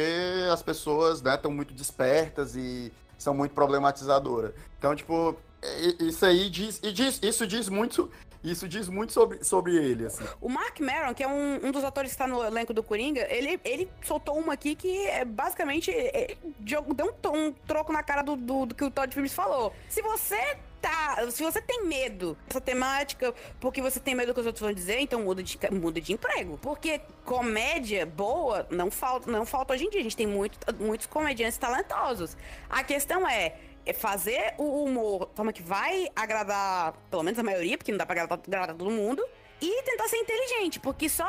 as 0.51 0.63
pessoas, 0.63 1.21
né, 1.21 1.35
estão 1.35 1.51
muito 1.51 1.75
despertas 1.75 2.57
e 2.57 2.93
são 3.19 3.35
muito 3.35 3.53
problematizadoras. 3.53 4.53
Então, 4.79 4.95
tipo, 4.97 5.37
é, 5.61 6.05
isso 6.05 6.25
aí 6.25 6.49
diz, 6.49 6.81
e 6.83 6.93
diz, 6.93 7.19
isso 7.23 7.47
diz 7.47 7.69
muito 7.69 8.11
isso 8.51 8.69
diz 8.69 8.89
muito 8.89 9.13
sobre, 9.13 9.43
sobre 9.45 9.77
ele, 9.77 10.07
assim. 10.07 10.25
O 10.41 10.49
Mark 10.49 10.79
Maron, 10.81 11.15
que 11.15 11.23
é 11.23 11.29
um, 11.29 11.67
um 11.67 11.73
dos 11.73 11.85
atores 11.85 12.11
que 12.11 12.15
está 12.15 12.27
no 12.27 12.45
elenco 12.45 12.73
do 12.73 12.83
Coringa, 12.83 13.27
ele, 13.31 13.61
ele 13.65 13.89
soltou 14.03 14.39
uma 14.39 14.55
aqui 14.55 14.75
que 14.75 15.07
é 15.07 15.25
basicamente 15.25 15.91
é, 15.91 16.37
deu 16.59 16.83
um, 16.83 17.31
um, 17.37 17.53
troco 17.67 17.93
na 17.93 18.03
cara 18.03 18.23
do, 18.23 18.37
do, 18.37 18.67
do 18.67 18.75
que 18.75 18.85
o 18.85 18.91
Todd 18.91 19.13
Phillips 19.13 19.35
falou. 19.35 19.73
Se 19.89 20.03
você 20.03 20.59
tá. 20.81 21.31
Se 21.31 21.43
você 21.43 21.61
tem 21.61 21.85
medo 21.85 22.37
dessa 22.47 22.61
temática, 22.61 23.35
porque 23.61 23.83
você 23.83 23.99
tem 23.99 24.15
medo 24.15 24.29
do 24.29 24.35
que 24.35 24.41
os 24.41 24.47
outros 24.47 24.63
vão 24.63 24.73
dizer, 24.73 25.01
então 25.01 25.23
muda 25.23 25.43
de, 25.43 25.59
muda 25.73 26.01
de 26.01 26.13
emprego. 26.13 26.59
Porque 26.63 27.01
comédia 27.25 28.07
boa 28.07 28.67
não 28.71 28.91
falta, 28.91 29.31
não 29.31 29.45
falta 29.45 29.75
hoje 29.75 29.85
em 29.85 29.91
dia. 29.91 30.01
A 30.01 30.05
gente 30.05 30.17
tem 30.17 30.27
muito, 30.27 30.59
muitos 30.79 31.07
comediantes 31.07 31.59
talentosos. 31.59 32.37
A 32.69 32.85
questão 32.85 33.27
é 33.27 33.37
é 33.37 33.57
fazer 33.95 34.55
o 34.59 34.85
humor 34.85 35.29
de 35.29 35.37
forma 35.37 35.53
que 35.53 35.63
vai 35.63 36.09
agradar, 36.15 36.95
pelo 37.11 37.23
menos 37.23 37.39
a 37.39 37.43
maioria, 37.43 37.77
porque 37.79 37.93
não 37.93 37.99
dá 37.99 38.07
pra 38.07 38.15
agradar, 38.15 38.39
agradar 38.47 38.77
todo 38.77 38.91
mundo, 38.91 39.23
e 39.61 39.83
tentar 39.83 40.09
ser 40.09 40.19
inteligente, 40.19 40.81
porque 40.81 41.09
só 41.09 41.27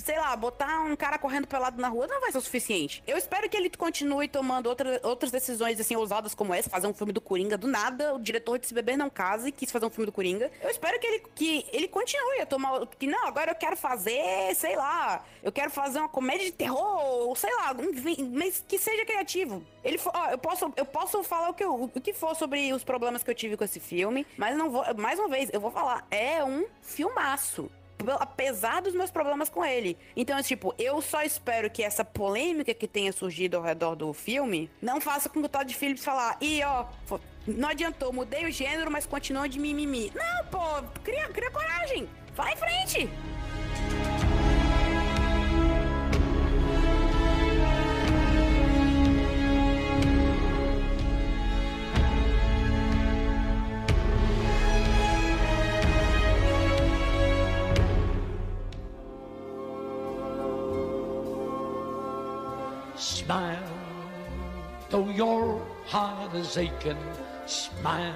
sei 0.00 0.18
lá, 0.18 0.34
botar 0.36 0.80
um 0.80 0.96
cara 0.96 1.18
correndo 1.18 1.46
pelado 1.46 1.80
na 1.80 1.88
rua 1.88 2.06
não 2.06 2.20
vai 2.20 2.32
ser 2.32 2.38
o 2.38 2.40
suficiente. 2.40 3.02
Eu 3.06 3.16
espero 3.16 3.48
que 3.48 3.56
ele 3.56 3.70
continue 3.70 4.28
tomando 4.28 4.66
outra, 4.66 5.00
outras 5.04 5.30
decisões, 5.30 5.78
assim, 5.80 5.96
ousadas 5.96 6.34
como 6.34 6.54
essa, 6.54 6.70
fazer 6.70 6.86
um 6.86 6.94
filme 6.94 7.12
do 7.12 7.20
Coringa. 7.20 7.56
Do 7.56 7.66
nada, 7.66 8.14
o 8.14 8.18
diretor 8.18 8.58
de 8.58 8.66
Se 8.66 8.74
Beber 8.74 8.96
Não 8.96 9.10
Casa 9.10 9.48
e 9.48 9.52
quis 9.52 9.70
fazer 9.70 9.86
um 9.86 9.90
filme 9.90 10.06
do 10.06 10.12
Coringa. 10.12 10.50
Eu 10.62 10.70
espero 10.70 10.98
que 10.98 11.06
ele, 11.06 11.22
que 11.34 11.66
ele 11.72 11.88
continue 11.88 12.40
a 12.40 12.46
tomar... 12.46 12.86
Que 12.86 13.06
não, 13.06 13.26
agora 13.26 13.52
eu 13.52 13.54
quero 13.54 13.76
fazer, 13.76 14.54
sei 14.54 14.76
lá, 14.76 15.24
eu 15.42 15.52
quero 15.52 15.70
fazer 15.70 15.98
uma 15.98 16.08
comédia 16.08 16.46
de 16.46 16.52
terror, 16.52 17.28
ou 17.28 17.36
sei 17.36 17.54
lá, 17.56 17.74
mas 18.32 18.64
que 18.66 18.78
seja 18.78 19.04
criativo. 19.04 19.64
Ele, 19.84 19.98
ó, 20.04 20.30
eu 20.30 20.38
posso, 20.38 20.72
eu 20.76 20.84
posso 20.84 21.22
falar 21.22 21.50
o 21.50 21.54
que, 21.54 21.64
eu, 21.64 21.74
o 21.74 21.88
que 22.00 22.12
for 22.12 22.34
sobre 22.34 22.72
os 22.72 22.84
problemas 22.84 23.22
que 23.22 23.30
eu 23.30 23.34
tive 23.34 23.56
com 23.56 23.64
esse 23.64 23.80
filme, 23.80 24.26
mas 24.36 24.56
não 24.56 24.70
vou, 24.70 24.84
mais 24.96 25.18
uma 25.18 25.28
vez, 25.28 25.50
eu 25.52 25.60
vou 25.60 25.70
falar, 25.70 26.06
é 26.10 26.44
um 26.44 26.66
filmaço 26.82 27.70
apesar 28.18 28.80
dos 28.82 28.94
meus 28.94 29.10
problemas 29.10 29.48
com 29.48 29.64
ele. 29.64 29.96
Então, 30.16 30.36
é 30.36 30.42
tipo, 30.42 30.74
eu 30.78 31.00
só 31.00 31.22
espero 31.22 31.70
que 31.70 31.82
essa 31.82 32.04
polêmica 32.04 32.74
que 32.74 32.88
tenha 32.88 33.12
surgido 33.12 33.56
ao 33.56 33.62
redor 33.62 33.94
do 33.94 34.12
filme 34.12 34.70
não 34.80 35.00
faça 35.00 35.28
com 35.28 35.40
que 35.40 35.46
o 35.46 35.48
Todd 35.48 35.74
Phillips 35.74 36.04
falar, 36.04 36.36
e 36.40 36.62
ó, 36.62 36.86
não 37.46 37.68
adiantou, 37.68 38.12
mudei 38.12 38.46
o 38.46 38.50
gênero, 38.50 38.90
mas 38.90 39.06
continua 39.06 39.48
de 39.48 39.58
mimimi. 39.58 40.12
Não, 40.14 40.46
pô, 40.46 40.82
cria, 41.02 41.28
cria 41.28 41.50
coragem, 41.50 42.08
vai 42.34 42.52
em 42.52 42.56
frente. 42.56 43.10
Smile. 67.48 68.14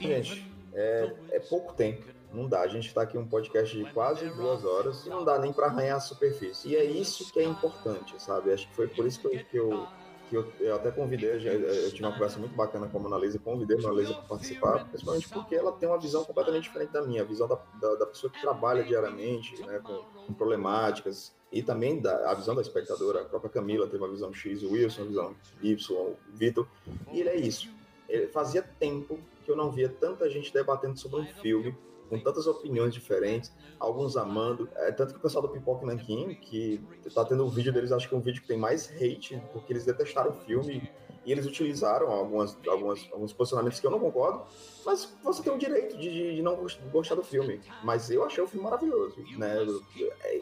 Gente, 0.00 0.50
é, 0.72 1.12
é 1.32 1.40
pouco 1.40 1.74
tempo 1.74 2.06
Não 2.32 2.48
dá. 2.48 2.62
A 2.62 2.66
gente 2.66 2.94
tá 2.94 3.02
aqui 3.02 3.18
um 3.18 3.28
podcast 3.28 3.76
de 3.76 3.84
quase 3.92 4.26
duas 4.30 4.64
horas 4.64 5.04
e 5.04 5.10
não 5.10 5.22
dá 5.22 5.38
nem 5.38 5.52
para 5.52 5.66
arranhar 5.66 5.98
a 5.98 6.00
superfície. 6.00 6.70
E 6.70 6.76
é 6.76 6.84
isso 6.84 7.30
que 7.30 7.38
é 7.38 7.44
importante, 7.44 8.14
sabe? 8.22 8.54
Acho 8.54 8.66
que 8.68 8.74
foi 8.74 8.88
por 8.88 9.06
isso 9.06 9.20
que 9.20 9.26
eu, 9.26 9.44
que 9.44 9.56
eu 9.58 9.86
que 10.30 10.36
eu, 10.36 10.52
eu, 10.60 10.76
até 10.76 10.92
convidei, 10.92 11.28
eu, 11.28 11.60
eu 11.60 11.90
tive 11.90 12.04
uma 12.04 12.12
conversa 12.12 12.38
muito 12.38 12.54
bacana 12.54 12.86
com 12.86 12.98
a 12.98 13.00
Mona 13.00 13.18
Lisa, 13.18 13.36
convidei 13.40 13.76
a 13.76 13.80
Mona 13.82 14.00
Lisa 14.00 14.14
para 14.14 14.22
participar, 14.22 14.84
principalmente 14.86 15.28
porque 15.28 15.56
ela 15.56 15.72
tem 15.72 15.88
uma 15.88 15.98
visão 15.98 16.24
completamente 16.24 16.62
diferente 16.62 16.92
da 16.92 17.02
minha, 17.02 17.22
a 17.22 17.24
visão 17.24 17.48
da, 17.48 17.58
da, 17.80 17.96
da 17.96 18.06
pessoa 18.06 18.32
que 18.32 18.40
trabalha 18.40 18.84
diariamente 18.84 19.60
né, 19.66 19.80
com, 19.80 20.04
com, 20.26 20.32
problemáticas, 20.32 21.34
e 21.52 21.62
também 21.62 22.00
da, 22.00 22.30
a 22.30 22.34
visão 22.34 22.54
da 22.54 22.62
espectadora. 22.62 23.22
A 23.22 23.24
própria 23.24 23.50
Camila 23.50 23.86
teve 23.86 24.02
uma 24.02 24.10
visão 24.10 24.32
X, 24.32 24.62
o 24.62 24.72
Wilson, 24.72 25.02
uma 25.02 25.08
visão 25.08 25.36
Y, 25.62 25.96
o 25.96 26.16
Vitor, 26.32 26.66
e 27.12 27.20
ele 27.20 27.28
é 27.28 27.36
isso. 27.36 27.68
Ele, 28.08 28.28
fazia 28.28 28.62
tempo 28.62 29.18
que 29.44 29.50
eu 29.50 29.56
não 29.56 29.70
via 29.70 29.88
tanta 29.88 30.28
gente 30.28 30.52
debatendo 30.52 30.98
sobre 30.98 31.20
um 31.20 31.26
filme 31.26 31.76
com 32.08 32.18
tantas 32.18 32.46
opiniões 32.48 32.92
diferentes, 32.92 33.52
alguns 33.78 34.16
amando. 34.16 34.68
É, 34.74 34.90
tanto 34.90 35.12
que 35.12 35.18
o 35.18 35.22
pessoal 35.22 35.42
do 35.42 35.48
Pipoca 35.48 35.86
Nankin, 35.86 36.34
que 36.34 36.82
tá 37.14 37.24
tendo 37.24 37.44
um 37.44 37.48
vídeo 37.48 37.72
deles, 37.72 37.92
acho 37.92 38.08
que 38.08 38.14
é 38.14 38.18
um 38.18 38.20
vídeo 38.20 38.42
que 38.42 38.48
tem 38.48 38.58
mais 38.58 38.90
hate, 38.90 39.40
porque 39.52 39.72
eles 39.72 39.84
detestaram 39.84 40.32
o 40.32 40.34
filme 40.34 40.90
e 41.30 41.32
eles 41.32 41.46
utilizaram 41.46 42.10
algumas, 42.10 42.58
algumas, 42.66 43.08
alguns 43.12 43.32
posicionamentos 43.32 43.78
que 43.78 43.86
eu 43.86 43.90
não 43.92 44.00
concordo, 44.00 44.42
mas 44.84 45.16
você 45.22 45.40
tem 45.44 45.52
o 45.52 45.58
direito 45.58 45.96
de, 45.96 46.34
de, 46.34 46.42
não 46.42 46.66
gostar 46.90 47.14
do 47.14 47.22
filme. 47.22 47.60
Mas 47.84 48.10
eu 48.10 48.24
achei 48.24 48.42
o 48.42 48.48
filme 48.48 48.64
maravilhoso, 48.64 49.14
né? 49.38 49.64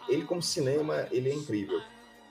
Ele 0.09 0.25
como 0.25 0.41
cinema, 0.41 1.07
ele 1.11 1.31
é 1.31 1.35
incrível. 1.35 1.79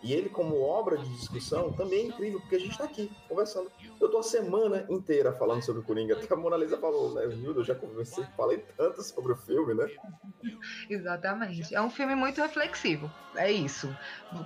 E 0.03 0.13
ele, 0.13 0.29
como 0.29 0.61
obra 0.61 0.97
de 0.97 1.09
discussão, 1.09 1.73
também 1.73 1.99
é 1.99 2.07
incrível, 2.07 2.39
porque 2.39 2.55
a 2.55 2.59
gente 2.59 2.71
está 2.71 2.83
aqui 2.83 3.11
conversando. 3.27 3.71
Eu 3.99 4.09
tô 4.09 4.19
a 4.19 4.23
semana 4.23 4.85
inteira 4.89 5.33
falando 5.33 5.63
sobre 5.63 5.81
o 5.81 5.83
Coringa. 5.83 6.15
Até 6.15 6.31
a 6.33 6.37
Mona 6.37 6.57
Lisa 6.57 6.77
falou, 6.77 7.13
né? 7.13 7.25
Eu 7.25 7.63
já 7.63 7.73
conversei, 7.73 8.23
falei 8.35 8.63
tanto 8.77 9.01
sobre 9.01 9.33
o 9.33 9.35
filme, 9.35 9.73
né? 9.73 9.89
Exatamente. 10.89 11.73
É 11.73 11.81
um 11.81 11.89
filme 11.89 12.15
muito 12.15 12.41
reflexivo. 12.41 13.11
É 13.35 13.51
isso. 13.51 13.95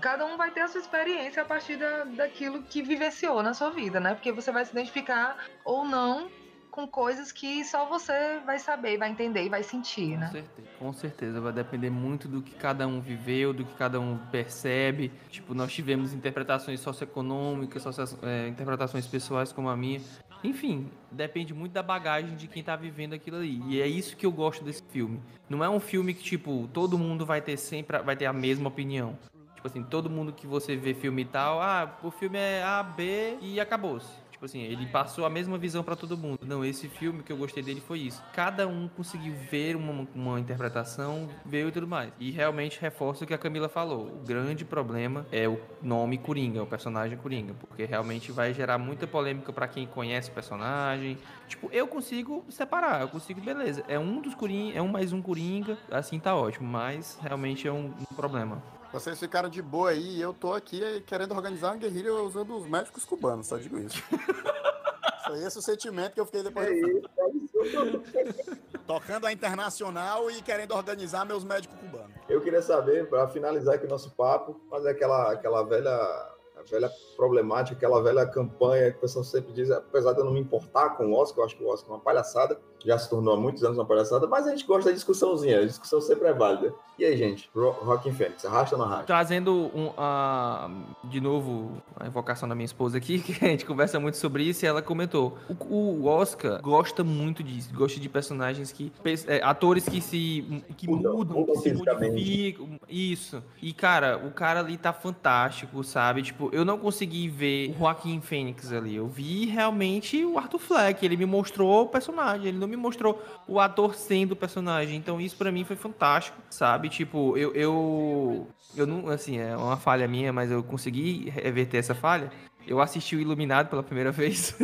Cada 0.02 0.26
um 0.26 0.38
vai 0.38 0.52
ter 0.52 0.62
a 0.62 0.68
sua 0.68 0.82
experiência 0.82 1.42
a 1.42 1.46
partir 1.46 1.78
da, 1.78 2.06
daquilo 2.06 2.64
que 2.64 2.82
vivenciou 2.82 3.44
na 3.44 3.54
sua 3.54 3.70
vida, 3.70 4.00
né? 4.00 4.14
Porque 4.14 4.32
você 4.32 4.52
vai 4.52 4.66
se 4.66 4.72
identificar 4.72 5.38
ou 5.66 5.84
não 5.86 6.30
com 6.72 6.88
coisas 6.88 7.32
que 7.32 7.64
só 7.66 7.86
você 7.86 8.40
vai 8.46 8.58
saber, 8.58 8.98
vai 8.98 9.12
entender 9.12 9.44
e 9.44 9.50
vai 9.50 9.62
sentir, 9.62 10.14
com 10.14 10.20
né? 10.20 10.28
Certeza, 10.32 10.68
com 10.80 10.94
certeza, 10.94 11.42
vai 11.42 11.52
depender 11.52 11.90
muito 11.90 12.28
do 12.28 12.42
que 12.42 12.56
cada 12.56 12.88
um 12.88 13.02
viveu, 13.02 13.54
do 13.54 13.66
que 13.66 13.74
cada 13.76 14.00
um 14.00 14.18
percebe. 14.18 15.12
Tipo, 15.30 15.54
nós 15.54 15.72
tivemos 15.72 16.14
interpretações 16.14 16.80
socioeconômicas, 16.80 17.84
socio 17.84 18.18
é, 18.24 18.48
interpretações 18.48 19.06
pessoais 19.06 19.52
como 19.52 19.70
a 19.70 19.76
minha. 19.76 20.02
Enfim, 20.44 20.90
depende 21.12 21.54
muito 21.54 21.74
da 21.74 21.84
bagagem 21.84 22.36
de 22.36 22.48
quem 22.48 22.64
tá 22.64 22.76
vivendo 22.76 23.14
aquilo 23.14 23.38
ali. 23.38 23.62
E 23.68 23.82
é 23.82 23.88
isso 23.88 24.16
que 24.16 24.26
eu 24.26 24.32
gosto 24.32 24.64
desse 24.64 24.82
filme. 24.90 25.22
Não 25.48 25.64
é 25.64 25.70
um 25.70 25.80
filme 25.80 26.14
que, 26.14 26.24
tipo, 26.24 26.68
todo 26.74 26.98
mundo 26.98 27.26
vai 27.26 27.42
ter 27.42 27.58
sempre, 27.58 28.00
vai 28.00 28.16
ter 28.16 28.26
a 28.26 28.34
mesma 28.34 28.70
opinião. 28.70 29.20
Tipo 29.54 29.68
assim, 29.68 29.84
todo 29.84 30.10
mundo 30.10 30.34
que 30.34 30.48
você 30.48 30.76
vê 30.76 30.94
filme 30.96 31.22
e 31.22 31.26
tal, 31.26 31.62
ah, 31.62 31.96
o 32.02 32.10
filme 32.10 32.40
é 32.40 32.64
A, 32.64 32.82
B 32.82 33.38
e 33.42 33.60
acabou-se. 33.60 34.21
Tipo 34.42 34.48
assim, 34.48 34.64
ele 34.64 34.88
passou 34.88 35.24
a 35.24 35.30
mesma 35.30 35.56
visão 35.56 35.84
para 35.84 35.96
todo 35.96 36.18
mundo. 36.18 36.40
Não, 36.44 36.66
esse 36.66 36.88
filme 36.88 37.22
que 37.22 37.32
eu 37.32 37.38
gostei 37.38 37.62
dele 37.62 37.80
foi 37.80 38.00
isso. 38.00 38.24
Cada 38.34 38.68
um 38.68 38.88
conseguiu 38.88 39.36
ver 39.36 39.76
uma, 39.76 40.08
uma 40.16 40.40
interpretação, 40.40 41.30
veio 41.46 41.68
e 41.68 41.72
tudo 41.72 41.88
mais. 41.88 42.12
E 42.20 42.32
realmente 42.32 42.82
reforça 42.82 43.24
o 43.24 43.28
que 43.28 43.36
a 43.36 43.38
Camila 43.38 43.70
falou. 43.70 44.08
O 44.08 44.26
grande 44.26 44.66
problema 44.66 45.28
é 45.32 45.48
o 45.48 45.62
nome 45.80 46.18
Coringa, 46.18 46.64
o 46.64 46.66
personagem 46.66 47.20
Coringa, 47.20 47.54
porque 47.54 47.86
realmente 47.86 48.32
vai 48.32 48.52
gerar 48.52 48.80
muita 48.80 49.06
polêmica 49.06 49.54
para 49.54 49.68
quem 49.68 49.86
conhece 49.86 50.32
o 50.32 50.34
personagem. 50.34 51.20
Tipo, 51.48 51.70
eu 51.72 51.88
consigo 51.88 52.44
separar, 52.50 53.02
eu 53.02 53.10
consigo, 53.10 53.40
beleza. 53.42 53.84
É 53.88 54.00
um 54.00 54.20
dos 54.22 54.34
Coringa, 54.34 54.76
é 54.76 54.82
um 54.82 54.88
mais 54.88 55.14
um 55.14 55.22
Coringa, 55.22 55.78
assim 55.92 56.20
tá 56.20 56.36
ótimo, 56.36 56.68
mas 56.68 57.20
realmente 57.22 57.68
é 57.68 57.72
um, 57.72 57.94
um 58.12 58.16
problema. 58.16 58.60
Vocês 58.92 59.18
ficaram 59.18 59.50
de 59.50 59.62
boa 59.62 59.92
aí 59.92 60.18
e 60.18 60.22
eu 60.22 60.34
tô 60.34 60.54
aqui 60.54 61.02
querendo 61.08 61.34
organizar 61.34 61.70
uma 61.70 61.78
guerrilha 61.78 62.14
usando 62.14 62.58
os 62.58 62.68
médicos 62.68 63.06
cubanos, 63.06 63.48
só 63.48 63.58
digo 63.58 63.78
isso. 63.78 64.02
Foi 65.26 65.42
esse 65.44 65.58
o 65.58 65.62
sentimento 65.62 66.14
que 66.14 66.20
eu 66.20 66.26
fiquei 66.26 66.44
depois. 66.44 66.68
É 66.68 66.72
é 66.74 68.52
Tocando 68.86 69.28
a 69.28 69.32
internacional 69.32 70.30
e 70.30 70.42
querendo 70.42 70.76
organizar 70.76 71.26
meus 71.26 71.46
médicos 71.46 71.80
cubanos. 71.80 72.12
Eu 72.28 72.42
queria 72.42 72.62
saber, 72.62 73.08
para 73.08 73.28
finalizar 73.30 73.76
aqui 73.76 73.86
o 73.86 73.90
nosso 73.90 74.12
papo, 74.12 74.60
fazer 74.70 74.90
aquela, 74.90 75.32
aquela 75.32 75.64
velha 75.64 76.30
a 76.62 76.72
velha 76.72 76.92
problemática, 77.16 77.76
aquela 77.76 78.02
velha 78.02 78.26
campanha 78.26 78.92
que 78.92 78.98
o 78.98 79.02
pessoal 79.02 79.24
sempre 79.24 79.54
diz, 79.54 79.70
apesar 79.72 80.14
de 80.14 80.20
eu 80.20 80.26
não 80.26 80.34
me 80.34 80.40
importar 80.40 80.92
com 80.92 81.08
o 81.08 81.14
Oscar, 81.14 81.40
eu 81.40 81.46
acho 81.46 81.58
que 81.58 81.64
o 81.64 81.68
Oscar 81.68 81.92
é 81.92 81.94
uma 81.96 82.00
palhaçada, 82.00 82.60
já 82.84 82.98
se 82.98 83.10
tornou 83.10 83.34
há 83.34 83.38
muitos 83.38 83.64
anos 83.64 83.78
uma 83.78 83.86
palhaçada, 83.86 84.28
mas 84.28 84.48
a 84.48 84.52
gente 84.52 84.66
gosta 84.66 84.90
da 84.90 84.96
discussãozinha, 84.96 85.60
a 85.60 85.66
discussão 85.66 86.02
sempre 86.02 86.28
é 86.28 86.34
válida. 86.34 86.74
E 86.98 87.06
aí, 87.06 87.18
gente, 87.18 87.50
Rockin' 87.56 88.14
Fênix, 88.14 88.46
arrasta 88.46 88.76
ou 88.76 88.80
não 88.80 88.86
arrasta? 88.86 89.06
Trazendo 89.06 89.72
um, 89.74 89.88
uh, 89.88 91.08
de 91.08 91.20
novo 91.20 91.82
a 91.96 92.06
invocação 92.06 92.48
da 92.48 92.54
minha 92.54 92.66
esposa 92.66 92.98
aqui, 92.98 93.18
que 93.22 93.34
a 93.44 93.50
gente 93.50 93.66
conversa 93.66 94.00
muito 94.00 94.18
sobre 94.18 94.44
isso, 94.44 94.66
e 94.66 94.68
ela 94.68 94.82
comentou, 94.82 95.38
o, 95.50 95.76
o 95.76 96.06
Oscar 96.06 96.62
gosta 96.62 97.04
muito 97.04 97.42
disso, 97.42 97.74
gosta 97.74 98.00
de 98.00 98.08
personagens 98.08 98.72
que, 98.72 98.92
é, 99.28 99.42
atores 99.44 99.88
que 99.88 100.00
se, 100.00 100.64
que 100.78 100.88
mudam, 100.88 101.18
mudam 101.18 101.56
que 101.56 101.58
se 101.58 101.74
modificam, 101.74 102.80
isso. 102.88 103.42
E, 103.62 103.74
cara, 103.74 104.18
o 104.18 104.32
cara 104.32 104.60
ali 104.60 104.78
tá 104.78 104.94
fantástico, 104.94 105.84
sabe? 105.84 106.22
Tipo, 106.22 106.51
eu 106.52 106.66
não 106.66 106.78
consegui 106.78 107.28
ver 107.28 107.72
o 107.72 107.80
Joaquim 107.80 108.20
Fênix 108.22 108.72
ali, 108.72 108.96
eu 108.96 109.08
vi 109.08 109.46
realmente 109.46 110.24
o 110.26 110.38
Arthur 110.38 110.60
Fleck, 110.60 111.06
ele 111.06 111.18
me 111.18 111.26
mostrou 111.26 111.84
o 111.84 111.88
personagem, 111.88 112.48
ele 112.48 112.58
não 112.58 112.68
me 112.68 112.76
mostrou 112.76 113.22
o 113.48 113.60
ator 113.60 113.96
sendo 113.96 114.34
o 114.34 114.36
personagem. 114.36 114.98
Então 114.98 115.20
isso 115.20 115.36
para 115.36 115.52
mim 115.52 115.64
foi 115.64 115.76
fantástico, 115.76 116.38
sabe? 116.50 116.90
Tipo, 116.90 117.38
eu, 117.38 117.54
eu 117.54 118.48
eu 118.76 118.88
não, 118.88 119.10
assim, 119.10 119.38
é 119.38 119.56
uma 119.56 119.76
falha 119.76 120.08
minha, 120.08 120.32
mas 120.32 120.50
eu 120.50 120.64
consegui 120.64 121.30
reverter 121.30 121.78
essa 121.78 121.94
falha 121.94 122.32
eu 122.68 122.80
assisti 122.80 123.16
o 123.16 123.20
Iluminado 123.20 123.70
pela 123.70 123.84
primeira 123.84 124.12
vez 124.14 124.56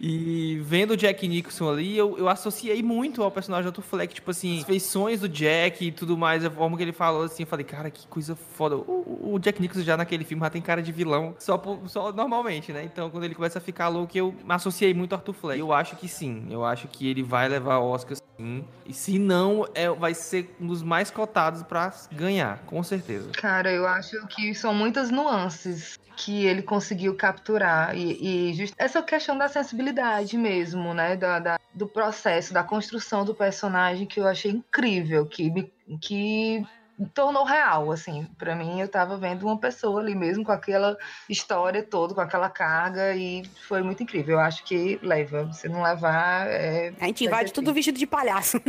e 0.00 0.58
vendo 0.62 0.92
o 0.92 0.96
Jack 0.96 1.26
Nicholson 1.26 1.70
ali, 1.70 1.96
eu, 1.96 2.18
eu 2.18 2.28
associei 2.28 2.82
muito 2.82 3.22
ao 3.22 3.30
personagem 3.30 3.64
do 3.64 3.68
Arthur 3.68 3.82
Fleck, 3.82 4.14
tipo 4.14 4.30
assim, 4.30 4.58
as 4.58 4.64
feições 4.64 5.20
do 5.20 5.28
Jack 5.28 5.86
e 5.86 5.92
tudo 5.92 6.16
mais, 6.16 6.44
a 6.44 6.50
forma 6.50 6.76
que 6.76 6.82
ele 6.82 6.92
falou 6.92 7.22
assim, 7.22 7.42
eu 7.44 7.46
falei, 7.46 7.64
cara, 7.64 7.90
que 7.90 8.06
coisa 8.06 8.34
foda. 8.34 8.76
O, 8.76 9.32
o 9.34 9.38
Jack 9.38 9.60
Nicholson 9.60 9.84
já 9.84 9.96
naquele 9.96 10.24
filme 10.24 10.42
já 10.42 10.50
tem 10.50 10.62
cara 10.62 10.82
de 10.82 10.92
vilão, 10.92 11.34
só, 11.38 11.60
só 11.86 12.12
normalmente, 12.12 12.72
né? 12.72 12.84
Então, 12.84 13.10
quando 13.10 13.24
ele 13.24 13.34
começa 13.34 13.58
a 13.58 13.62
ficar 13.62 13.88
louco, 13.88 14.16
eu 14.16 14.34
associei 14.48 14.92
muito 14.92 15.12
ao 15.12 15.18
Arthur 15.18 15.32
Fleck. 15.32 15.60
Eu 15.60 15.72
acho 15.72 15.96
que 15.96 16.08
sim, 16.08 16.46
eu 16.50 16.64
acho 16.64 16.88
que 16.88 17.08
ele 17.08 17.22
vai 17.22 17.48
levar 17.48 17.78
Oscar 17.78 18.16
sim, 18.36 18.64
e 18.84 18.92
se 18.92 19.18
não, 19.18 19.66
é, 19.74 19.88
vai 19.88 20.14
ser 20.14 20.54
um 20.60 20.66
dos 20.66 20.82
mais 20.82 21.10
cotados 21.10 21.62
para 21.62 21.92
ganhar, 22.12 22.58
com 22.66 22.82
certeza. 22.82 23.30
Cara, 23.32 23.72
eu 23.72 23.86
acho 23.86 24.26
que 24.28 24.54
são 24.54 24.74
muitas 24.74 25.10
nuances 25.10 25.98
que 26.16 26.46
ele 26.46 26.62
conseguiu 26.62 27.14
capturar. 27.14 27.96
E, 27.96 28.50
e 28.50 28.54
just... 28.54 28.74
essa 28.78 29.02
questão 29.02 29.36
da 29.36 29.48
sensibilidade 29.48 30.36
mesmo, 30.36 30.94
né, 30.94 31.14
da, 31.16 31.38
da, 31.38 31.60
do 31.74 31.86
processo, 31.86 32.52
da 32.52 32.64
construção 32.64 33.24
do 33.24 33.34
personagem 33.34 34.06
que 34.06 34.18
eu 34.18 34.26
achei 34.26 34.50
incrível, 34.50 35.26
que 35.26 35.50
me, 35.50 35.72
que 36.00 36.66
tornou 37.12 37.44
real, 37.44 37.92
assim, 37.92 38.26
para 38.38 38.54
mim 38.54 38.80
eu 38.80 38.88
tava 38.88 39.18
vendo 39.18 39.44
uma 39.44 39.58
pessoa 39.58 40.00
ali 40.00 40.14
mesmo 40.14 40.42
com 40.42 40.52
aquela 40.52 40.96
história 41.28 41.82
toda, 41.82 42.14
com 42.14 42.20
aquela 42.22 42.48
carga 42.48 43.14
e 43.14 43.44
foi 43.68 43.82
muito 43.82 44.02
incrível. 44.02 44.36
Eu 44.36 44.40
acho 44.40 44.64
que 44.64 44.98
leva, 45.02 45.52
se 45.52 45.68
não 45.68 45.82
levar, 45.82 46.46
é... 46.48 46.94
a 46.98 47.06
gente 47.06 47.24
invade 47.24 47.52
tudo 47.52 47.74
vestido 47.74 47.98
de 47.98 48.06
palhaço. 48.06 48.58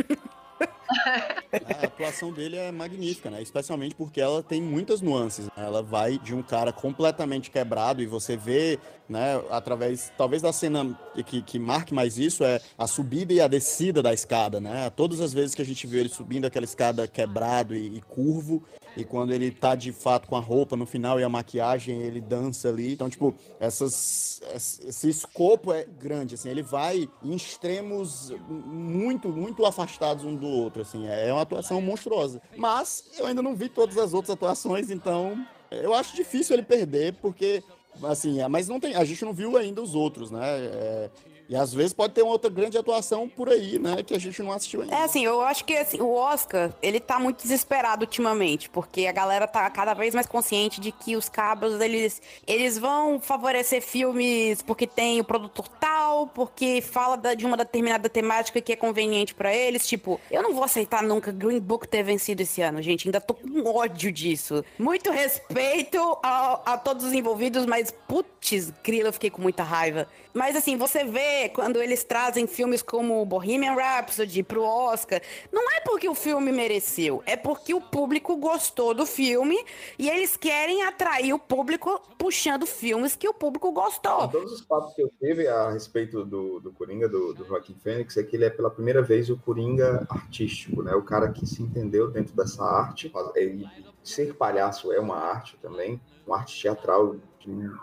a 1.81 1.85
atuação 1.85 2.31
dele 2.31 2.57
é 2.57 2.72
magnífica, 2.72 3.30
né? 3.30 3.41
Especialmente 3.41 3.95
porque 3.95 4.22
ela 4.22 4.41
tem 4.41 4.61
muitas 4.61 5.01
nuances. 5.01 5.45
Né? 5.45 5.51
Ela 5.57 5.81
vai 5.81 6.18
de 6.18 6.34
um 6.34 6.41
cara 6.41 6.72
completamente 6.72 7.51
quebrado 7.51 8.01
e 8.01 8.05
você 8.05 8.38
vê, 8.38 8.80
né, 9.07 9.41
através, 9.49 10.11
talvez 10.18 10.41
da 10.41 10.51
cena 10.51 10.97
que, 11.26 11.41
que 11.41 11.59
marque 11.59 11.93
mais 11.93 12.18
isso 12.18 12.43
é 12.43 12.59
a 12.77 12.88
subida 12.88 13.34
e 13.34 13.41
a 13.41 13.47
descida 13.47 14.01
da 14.01 14.14
escada, 14.14 14.59
né? 14.59 14.89
Todas 14.89 15.22
as 15.22 15.34
vezes 15.34 15.55
que 15.55 15.61
a 15.61 15.65
gente 15.65 15.85
vê 15.88 15.99
ele 15.99 16.09
subindo 16.09 16.45
aquela 16.45 16.65
escada 16.65 17.07
quebrado 17.07 17.76
e, 17.76 17.97
e 17.97 18.01
curvo, 18.01 18.64
e 18.97 19.03
quando 19.03 19.31
ele 19.31 19.51
tá 19.51 19.76
de 19.76 19.91
fato 19.91 20.27
com 20.27 20.35
a 20.35 20.39
roupa 20.39 20.76
no 20.76 20.85
final 20.88 21.19
e 21.19 21.23
a 21.23 21.30
maquiagem, 21.30 22.01
ele 22.01 22.19
dança 22.19 22.69
ali. 22.69 22.93
Então, 22.93 23.07
tipo, 23.07 23.35
essas, 23.59 24.41
esse 24.51 25.07
escopo 25.07 25.72
é 25.72 25.85
grande, 25.85 26.34
assim, 26.34 26.49
ele 26.49 26.64
vai 26.64 27.07
em 27.23 27.35
extremos 27.35 28.34
muito, 28.49 29.30
muito 29.30 29.64
afastados 29.68 30.26
um 30.26 30.35
do 30.35 30.47
outro, 30.47 30.77
assim. 30.82 31.08
É 31.08 31.32
uma 31.32 31.41
atuação 31.41 31.82
monstruosa. 31.82 32.41
Mas 32.56 33.12
eu 33.18 33.26
ainda 33.26 33.41
não 33.41 33.56
vi 33.56 33.70
todas 33.70 33.98
as 33.98 34.14
outras 34.14 34.34
atuações, 34.34 34.90
então 34.90 35.45
eu 35.72 35.94
acho 35.94 36.16
difícil 36.16 36.56
ele 36.56 36.64
perder, 36.64 37.14
porque 37.14 37.64
assim, 38.04 38.41
é, 38.41 38.48
mas 38.48 38.68
não 38.68 38.80
tem, 38.80 38.95
a 38.95 39.04
gente 39.04 39.24
não 39.26 39.34
viu 39.34 39.58
ainda 39.58 39.82
os 39.82 39.95
outros, 39.95 40.32
né? 40.32 40.41
É, 40.44 41.10
e 41.49 41.56
às 41.56 41.74
vezes 41.74 41.94
pode 41.94 42.14
ter 42.14 42.22
uma 42.22 42.32
outra 42.32 42.49
grande 42.49 42.78
atuação 42.78 43.28
por 43.28 43.49
aí, 43.49 43.80
né? 43.80 44.03
Que 44.03 44.14
a 44.14 44.19
gente 44.19 44.41
não 44.41 44.52
assistiu 44.52 44.82
ainda. 44.82 44.95
É 44.95 45.03
assim, 45.03 45.24
eu 45.24 45.41
acho 45.41 45.64
que 45.65 45.76
assim, 45.76 46.02
o 46.02 46.14
Oscar, 46.14 46.72
ele 46.82 46.99
tá 46.99 47.19
muito 47.19 47.41
desesperado 47.41 48.03
ultimamente, 48.03 48.69
porque 48.69 49.07
a 49.07 49.11
galera 49.11 49.48
tá 49.48 49.69
cada 49.69 49.94
vez 49.94 50.14
mais 50.14 50.28
consciente 50.28 50.82
de 50.82 50.91
que 50.91 51.15
os 51.15 51.30
cabos, 51.30 51.80
eles, 51.80 52.22
eles 52.45 52.78
vão 52.78 53.19
favorecer 53.19 53.82
filmes 53.82 54.61
porque 54.61 54.86
tem 54.86 55.19
o 55.19 55.24
produtor 55.24 55.68
tal 55.68 56.28
porque 56.28 56.82
fala 56.82 57.18
de 57.36 57.45
uma 57.45 57.57
determinada 57.57 58.10
temática 58.10 58.61
que 58.61 58.74
é 58.74 58.76
conveniente 58.76 59.36
para 59.36 59.53
eles. 59.53 59.88
Tipo, 59.88 60.19
eu 60.32 60.41
não 60.41 60.53
vou 60.53 60.64
aceitar 60.64 61.03
nunca 61.03 61.32
Green 61.32 61.60
Book 61.60 61.88
ter 61.88 62.03
vencido 62.03 62.41
esse 62.41 62.61
ano, 62.61 62.82
gente. 62.82 63.07
Ainda 63.07 63.22
tô 63.22 63.34
com 63.34 63.64
ódio 63.68 64.11
disso. 64.11 64.64
Muito 64.78 65.11
respeito 65.11 65.98
a, 66.24 66.74
a 66.74 66.78
todos 66.78 67.06
os 67.06 67.14
envolvidos, 67.14 67.65
mas 67.65 67.94
putz, 68.07 68.72
grilo, 68.84 69.10
eu 69.10 69.14
fiquei 69.14 69.30
com 69.30 69.41
muita 69.41 69.64
raiva. 69.64 70.07
Mas 70.38 70.55
assim, 70.55 70.77
você 70.77 71.03
vê 71.03 71.49
quando 71.49 71.81
eles 71.81 72.03
trazem 72.03 72.45
filmes 72.45 72.84
como 72.84 73.26
Bohemian 73.26 73.73
Rhapsody 73.73 74.43
pro 74.43 74.61
Oscar, 74.61 75.19
não 75.51 75.72
é 75.72 75.81
porque 75.81 76.07
o 76.07 76.14
filme 76.14 76.51
mereceu, 76.51 77.23
é 77.26 77.35
porque 77.35 77.73
o 77.73 77.81
público 77.81 78.38
gostou 78.38 78.93
do 78.93 79.03
filme 79.03 79.57
e 79.97 80.07
eles 80.07 80.38
querem 80.38 80.84
atrair 80.84 81.34
o 81.34 81.39
público 81.39 81.99
puxando 82.19 82.68
filmes 82.68 83.15
que 83.15 83.27
o 83.27 83.34
público 83.34 83.72
gostou. 83.72 84.27
Todos 84.27 84.51
os 84.51 84.61
papos 84.61 84.93
que 84.93 85.01
eu 85.01 85.11
tive 85.19 85.47
a 85.47 85.72
respeito 85.72 86.23
do, 86.23 86.59
do 86.59 86.72
Coringa, 86.72 87.09
do, 87.09 87.34
do 87.34 87.43
Joaquim 87.43 87.73
Fênix, 87.73 88.15
é 88.15 88.22
que 88.22 88.35
ele 88.35 88.45
é 88.45 88.49
pela 88.51 88.69
primeira 88.69 89.01
vez 89.01 89.31
o 89.31 89.38
Coringa 89.38 90.05
artístico, 90.07 90.84
né? 90.84 90.93
O 90.93 91.01
cara 91.01 91.31
que 91.31 91.47
se 91.47 91.64
entendeu 91.64 92.11
dentro 92.11 92.35
dessa 92.35 92.64
arte. 92.64 93.11
Ele, 93.35 93.68
ser 94.08 94.36
palhaço 94.36 94.92
é 94.92 95.00
uma 95.00 95.18
arte 95.18 95.58
também, 95.62 96.00
uma 96.26 96.38
arte 96.38 96.62
teatral 96.62 97.16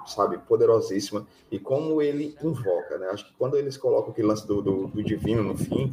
sabe, 0.06 0.38
poderosíssima, 0.38 1.26
e 1.50 1.58
como 1.58 2.02
ele 2.02 2.36
invoca, 2.42 2.98
né? 2.98 3.08
Acho 3.08 3.26
que 3.26 3.34
quando 3.38 3.56
eles 3.56 3.76
colocam 3.76 4.10
aquele 4.10 4.28
lance 4.28 4.46
do, 4.46 4.60
do, 4.60 4.86
do 4.88 5.02
divino 5.02 5.42
no 5.42 5.56
fim, 5.56 5.92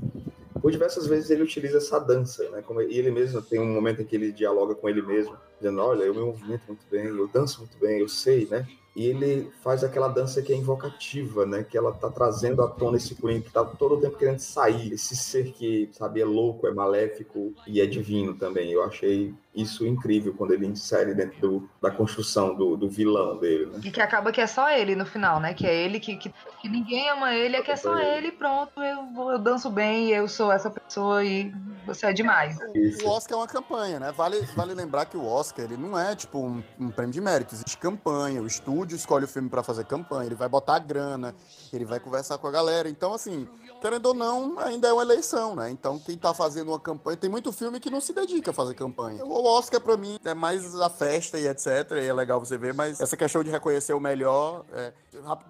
por 0.61 0.71
diversas 0.71 1.07
vezes 1.07 1.29
ele 1.29 1.43
utiliza 1.43 1.77
essa 1.77 1.99
dança, 1.99 2.47
né? 2.49 2.61
Como, 2.61 2.81
e 2.81 2.97
ele 2.97 3.11
mesmo 3.11 3.41
tem 3.41 3.59
um 3.59 3.73
momento 3.73 4.01
em 4.01 4.05
que 4.05 4.15
ele 4.15 4.31
dialoga 4.31 4.75
com 4.75 4.89
ele 4.89 5.01
mesmo, 5.01 5.35
dizendo, 5.57 5.81
olha, 5.81 6.03
eu 6.03 6.13
me 6.13 6.21
movimento 6.21 6.63
muito 6.67 6.85
bem, 6.89 7.05
eu 7.05 7.27
danço 7.27 7.59
muito 7.59 7.77
bem, 7.79 7.99
eu 7.99 8.07
sei, 8.07 8.47
né? 8.49 8.67
E 8.93 9.05
ele 9.05 9.49
faz 9.63 9.85
aquela 9.85 10.09
dança 10.09 10.41
que 10.41 10.51
é 10.51 10.55
invocativa, 10.55 11.45
né? 11.45 11.63
Que 11.63 11.77
ela 11.77 11.93
tá 11.93 12.09
trazendo 12.09 12.61
à 12.61 12.67
tona 12.67 12.97
esse 12.97 13.15
Coringa 13.15 13.43
que 13.43 13.51
tá 13.51 13.63
todo 13.63 13.95
o 13.95 14.01
tempo 14.01 14.17
querendo 14.17 14.39
sair, 14.39 14.91
esse 14.91 15.15
ser 15.15 15.53
que, 15.53 15.89
sabe, 15.93 16.19
é 16.19 16.25
louco, 16.25 16.67
é 16.67 16.73
maléfico 16.73 17.53
e 17.65 17.79
é 17.79 17.85
divino 17.85 18.33
também. 18.33 18.69
Eu 18.69 18.83
achei 18.83 19.33
isso 19.53 19.85
incrível 19.85 20.33
quando 20.33 20.53
ele 20.53 20.65
insere 20.65 21.13
dentro 21.13 21.39
do, 21.41 21.69
da 21.81 21.91
construção 21.91 22.55
do, 22.55 22.77
do, 22.77 22.89
vilão 22.89 23.37
dele, 23.37 23.65
né? 23.65 23.79
E 23.83 23.91
que 23.91 24.01
acaba 24.01 24.31
que 24.31 24.39
é 24.39 24.47
só 24.47 24.69
ele 24.69 24.95
no 24.95 25.05
final, 25.05 25.41
né? 25.41 25.53
Que 25.53 25.67
é 25.67 25.83
ele 25.83 25.99
que, 25.99 26.15
que, 26.15 26.33
que 26.61 26.69
ninguém 26.69 27.09
ama 27.09 27.33
ele, 27.33 27.57
é 27.57 27.61
que 27.61 27.69
é 27.69 27.75
só 27.75 27.99
ele, 27.99 28.31
pronto, 28.31 28.81
eu, 28.81 29.31
eu 29.31 29.39
danço 29.39 29.69
bem, 29.69 30.09
eu 30.09 30.27
sou 30.27 30.51
essa 30.51 30.69
pessoa 30.69 31.23
e 31.23 31.53
você 31.85 32.05
é 32.05 32.13
demais. 32.13 32.57
O, 32.59 33.07
o 33.07 33.09
Oscar 33.09 33.37
é 33.37 33.41
uma 33.41 33.47
campanha, 33.47 33.99
né? 33.99 34.11
Vale, 34.13 34.41
vale 34.55 34.73
lembrar 34.73 35.05
que 35.05 35.17
o 35.17 35.25
Oscar, 35.25 35.65
ele 35.65 35.75
não 35.75 35.99
é 35.99 36.15
tipo 36.15 36.39
um, 36.39 36.63
um 36.79 36.89
prêmio 36.89 37.13
de 37.13 37.19
mérito, 37.19 37.53
existe 37.53 37.77
campanha, 37.77 38.41
o 38.41 38.47
estúdio 38.47 38.95
escolhe 38.95 39.25
o 39.25 39.27
filme 39.27 39.49
para 39.49 39.63
fazer 39.63 39.83
campanha, 39.83 40.27
ele 40.27 40.35
vai 40.35 40.47
botar 40.47 40.79
grana, 40.79 41.35
ele 41.73 41.83
vai 41.83 41.99
conversar 41.99 42.37
com 42.37 42.47
a 42.47 42.51
galera, 42.51 42.87
então 42.87 43.13
assim, 43.13 43.47
querendo 43.81 44.05
ou 44.05 44.13
não, 44.13 44.59
ainda 44.59 44.87
é 44.87 44.93
uma 44.93 45.01
eleição, 45.01 45.55
né? 45.55 45.69
Então 45.71 45.99
quem 45.99 46.17
tá 46.17 46.33
fazendo 46.33 46.69
uma 46.69 46.79
campanha, 46.79 47.17
tem 47.17 47.29
muito 47.29 47.51
filme 47.51 47.79
que 47.79 47.89
não 47.89 47.99
se 47.99 48.13
dedica 48.13 48.51
a 48.51 48.53
fazer 48.53 48.75
campanha. 48.75 49.25
O 49.25 49.43
Oscar, 49.43 49.81
para 49.81 49.97
mim, 49.97 50.19
é 50.23 50.33
mais 50.33 50.79
a 50.79 50.89
festa 50.89 51.39
e 51.39 51.47
etc. 51.47 51.91
E 51.93 52.07
é 52.07 52.13
legal 52.13 52.39
você 52.39 52.57
ver, 52.57 52.73
mas 52.73 53.01
essa 53.01 53.17
questão 53.17 53.43
de 53.43 53.49
reconhecer 53.49 53.93
o 53.93 53.99
melhor. 53.99 54.63
É... 54.71 54.93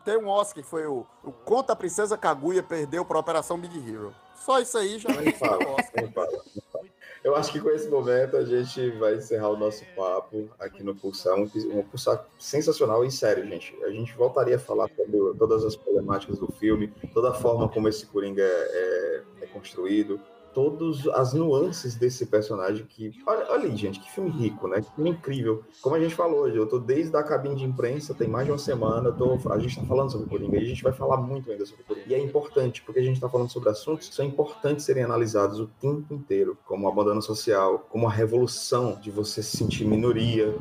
Tem 0.06 0.18
um 0.18 0.28
Oscar 0.28 0.64
que 0.64 0.70
foi 0.70 0.88
o, 0.88 1.06
o 1.24 1.32
Conta 1.32 1.74
a 1.74 1.76
Princesa 1.76 2.18
Kaguya 2.18 2.64
perdeu 2.64 3.03
para 3.03 3.20
Operação 3.20 3.60
Big 3.60 3.78
Hero. 3.78 4.16
Só 4.36 4.60
isso 4.60 4.78
aí 4.78 4.98
já 4.98 5.10
fala, 5.38 5.60
não 6.02 6.12
fala, 6.12 6.44
Eu 7.23 7.35
acho 7.35 7.52
que 7.52 7.60
com 7.60 7.69
esse 7.69 7.88
momento 7.88 8.35
a 8.35 8.43
gente 8.43 8.89
vai 8.91 9.15
encerrar 9.15 9.49
o 9.49 9.57
nosso 9.57 9.85
papo 9.95 10.49
aqui 10.60 10.81
no 10.81 10.95
Pulsar. 10.95 11.35
Um, 11.35 11.48
um 11.72 11.84
Pulsar 11.84 12.26
sensacional 12.39 13.06
e 13.06 13.11
sério, 13.11 13.45
gente. 13.48 13.76
A 13.84 13.91
gente 13.91 14.14
voltaria 14.15 14.56
a 14.56 14.60
falar 14.60 14.89
sobre 14.95 15.38
todas 15.38 15.64
as 15.64 15.76
problemáticas 15.76 16.39
do 16.39 16.52
filme, 16.53 16.91
toda 17.14 17.30
a 17.30 17.34
forma 17.34 17.69
como 17.69 17.88
esse 17.88 18.07
Coringa 18.07 18.41
é, 18.41 18.45
é, 18.45 19.23
é 19.43 19.45
construído, 19.48 20.19
todas 20.53 21.07
as 21.07 21.34
nuances 21.34 21.95
desse 21.95 22.26
personagem 22.26 22.86
que. 22.86 23.11
Olha, 23.26 23.45
olha 23.49 23.65
aí, 23.65 23.76
gente, 23.76 23.99
que 23.99 24.11
filme 24.11 24.30
rico, 24.30 24.68
né? 24.68 24.82
Que 24.82 24.91
filme 24.95 25.10
incrível. 25.11 25.64
Como 25.82 25.95
a 25.95 25.99
gente 25.99 26.15
falou 26.15 26.41
hoje, 26.41 26.57
eu 26.57 26.68
tô 26.68 26.80
desde 26.80 27.15
a 27.15 27.23
cabine 27.23 27.56
de 27.56 27.65
imprensa, 27.65 28.14
tem 28.14 28.28
mais 28.28 28.45
de 28.45 28.52
uma 28.52 28.57
semana, 28.57 29.10
eu 29.10 29.15
tô, 29.15 29.52
a 29.52 29.60
gente 29.60 29.76
tá 29.76 29.86
falando 29.86 30.11
sobre 30.11 30.30
Coringa 30.30 30.57
e 30.57 30.61
a 30.61 30.65
gente 30.65 30.84
vai 30.84 30.94
falar 30.94 31.18
muito 31.18 31.52
ainda 31.52 31.65
sobre 31.65 31.84
Coringa. 31.84 32.07
E 32.07 32.14
é 32.14 32.19
importante, 32.19 32.82
porque 32.82 32.99
a 32.99 33.03
gente 33.03 33.19
tá 33.19 33.30
falando 33.30 33.49
sobre 33.49 33.69
assuntos 33.69 34.10
que 34.10 34.15
são 34.15 34.26
importantes 34.26 34.86
serem 34.86 35.03
analisados 35.03 35.60
o 35.60 35.68
tempo 35.68 36.14
inteiro, 36.14 36.57
como 36.65 36.86
o 36.86 36.91
abandono 36.91 37.22
social, 37.22 37.86
como 37.90 38.07
a 38.07 38.11
revolução 38.11 38.99
de 38.99 39.11
você 39.11 39.41
se 39.41 39.57
sentir 39.57 39.86
minoria, 39.86 40.56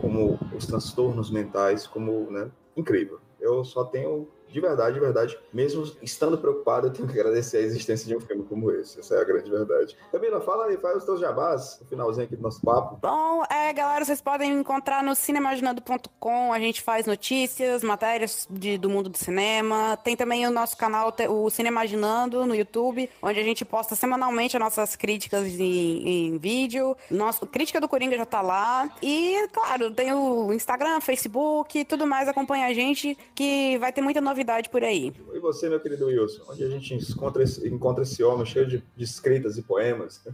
como 0.00 0.38
os 0.54 0.66
transtornos 0.66 1.30
mentais, 1.30 1.86
como, 1.86 2.30
né? 2.30 2.50
Incrível. 2.76 3.18
Eu 3.40 3.64
só 3.64 3.84
tenho 3.84 4.28
de 4.54 4.60
verdade, 4.60 4.94
de 4.94 5.00
verdade, 5.00 5.36
mesmo 5.52 5.82
estando 6.00 6.38
preocupado, 6.38 6.86
eu 6.86 6.92
tenho 6.92 7.08
que 7.08 7.18
agradecer 7.18 7.56
a 7.56 7.60
existência 7.60 8.06
de 8.06 8.16
um 8.16 8.20
filme 8.20 8.44
como 8.44 8.70
esse. 8.70 9.00
Essa 9.00 9.16
é 9.16 9.20
a 9.20 9.24
grande 9.24 9.50
verdade. 9.50 9.96
Camila, 10.12 10.40
fala 10.40 10.66
aí, 10.66 10.76
faz 10.76 10.98
os 10.98 11.04
teus 11.04 11.18
jabás, 11.18 11.78
no 11.80 11.88
finalzinho 11.88 12.24
aqui 12.24 12.36
do 12.36 12.42
nosso 12.42 12.60
papo. 12.60 12.96
Bom, 13.02 13.42
é, 13.50 13.72
galera, 13.72 14.04
vocês 14.04 14.22
podem 14.22 14.52
me 14.52 14.60
encontrar 14.60 15.02
no 15.02 15.16
cinemaginando.com. 15.16 16.52
A 16.52 16.60
gente 16.60 16.82
faz 16.82 17.04
notícias, 17.04 17.82
matérias 17.82 18.46
de, 18.48 18.78
do 18.78 18.88
mundo 18.88 19.08
do 19.08 19.18
cinema. 19.18 19.96
Tem 19.96 20.14
também 20.14 20.46
o 20.46 20.52
nosso 20.52 20.76
canal, 20.76 21.12
o 21.28 21.50
Cinemaginando, 21.50 22.46
no 22.46 22.54
YouTube, 22.54 23.10
onde 23.20 23.40
a 23.40 23.42
gente 23.42 23.64
posta 23.64 23.96
semanalmente 23.96 24.56
as 24.56 24.62
nossas 24.62 24.94
críticas 24.94 25.48
em, 25.48 26.36
em 26.36 26.38
vídeo. 26.38 26.96
Nosso, 27.10 27.44
crítica 27.44 27.80
do 27.80 27.88
Coringa 27.88 28.16
já 28.16 28.24
tá 28.24 28.40
lá. 28.40 28.88
E, 29.02 29.48
claro, 29.52 29.90
tem 29.90 30.12
o 30.12 30.52
Instagram, 30.52 31.00
Facebook, 31.00 31.84
tudo 31.86 32.06
mais. 32.06 32.28
Acompanha 32.28 32.68
a 32.68 32.72
gente, 32.72 33.18
que 33.34 33.76
vai 33.78 33.92
ter 33.92 34.00
muita 34.00 34.20
novidade 34.20 34.43
novidade 34.44 34.68
por 34.68 34.84
aí. 34.84 35.12
E 35.32 35.38
você, 35.38 35.68
meu 35.68 35.80
querido 35.80 36.06
Wilson, 36.06 36.42
onde 36.48 36.62
a 36.62 36.68
gente 36.68 36.94
encontra 36.94 37.42
esse, 37.42 37.66
encontra 37.66 38.02
esse 38.02 38.22
homem 38.22 38.44
cheio 38.44 38.66
de, 38.66 38.84
de 38.94 39.04
escritas 39.04 39.56
e 39.56 39.62
poemas? 39.62 40.20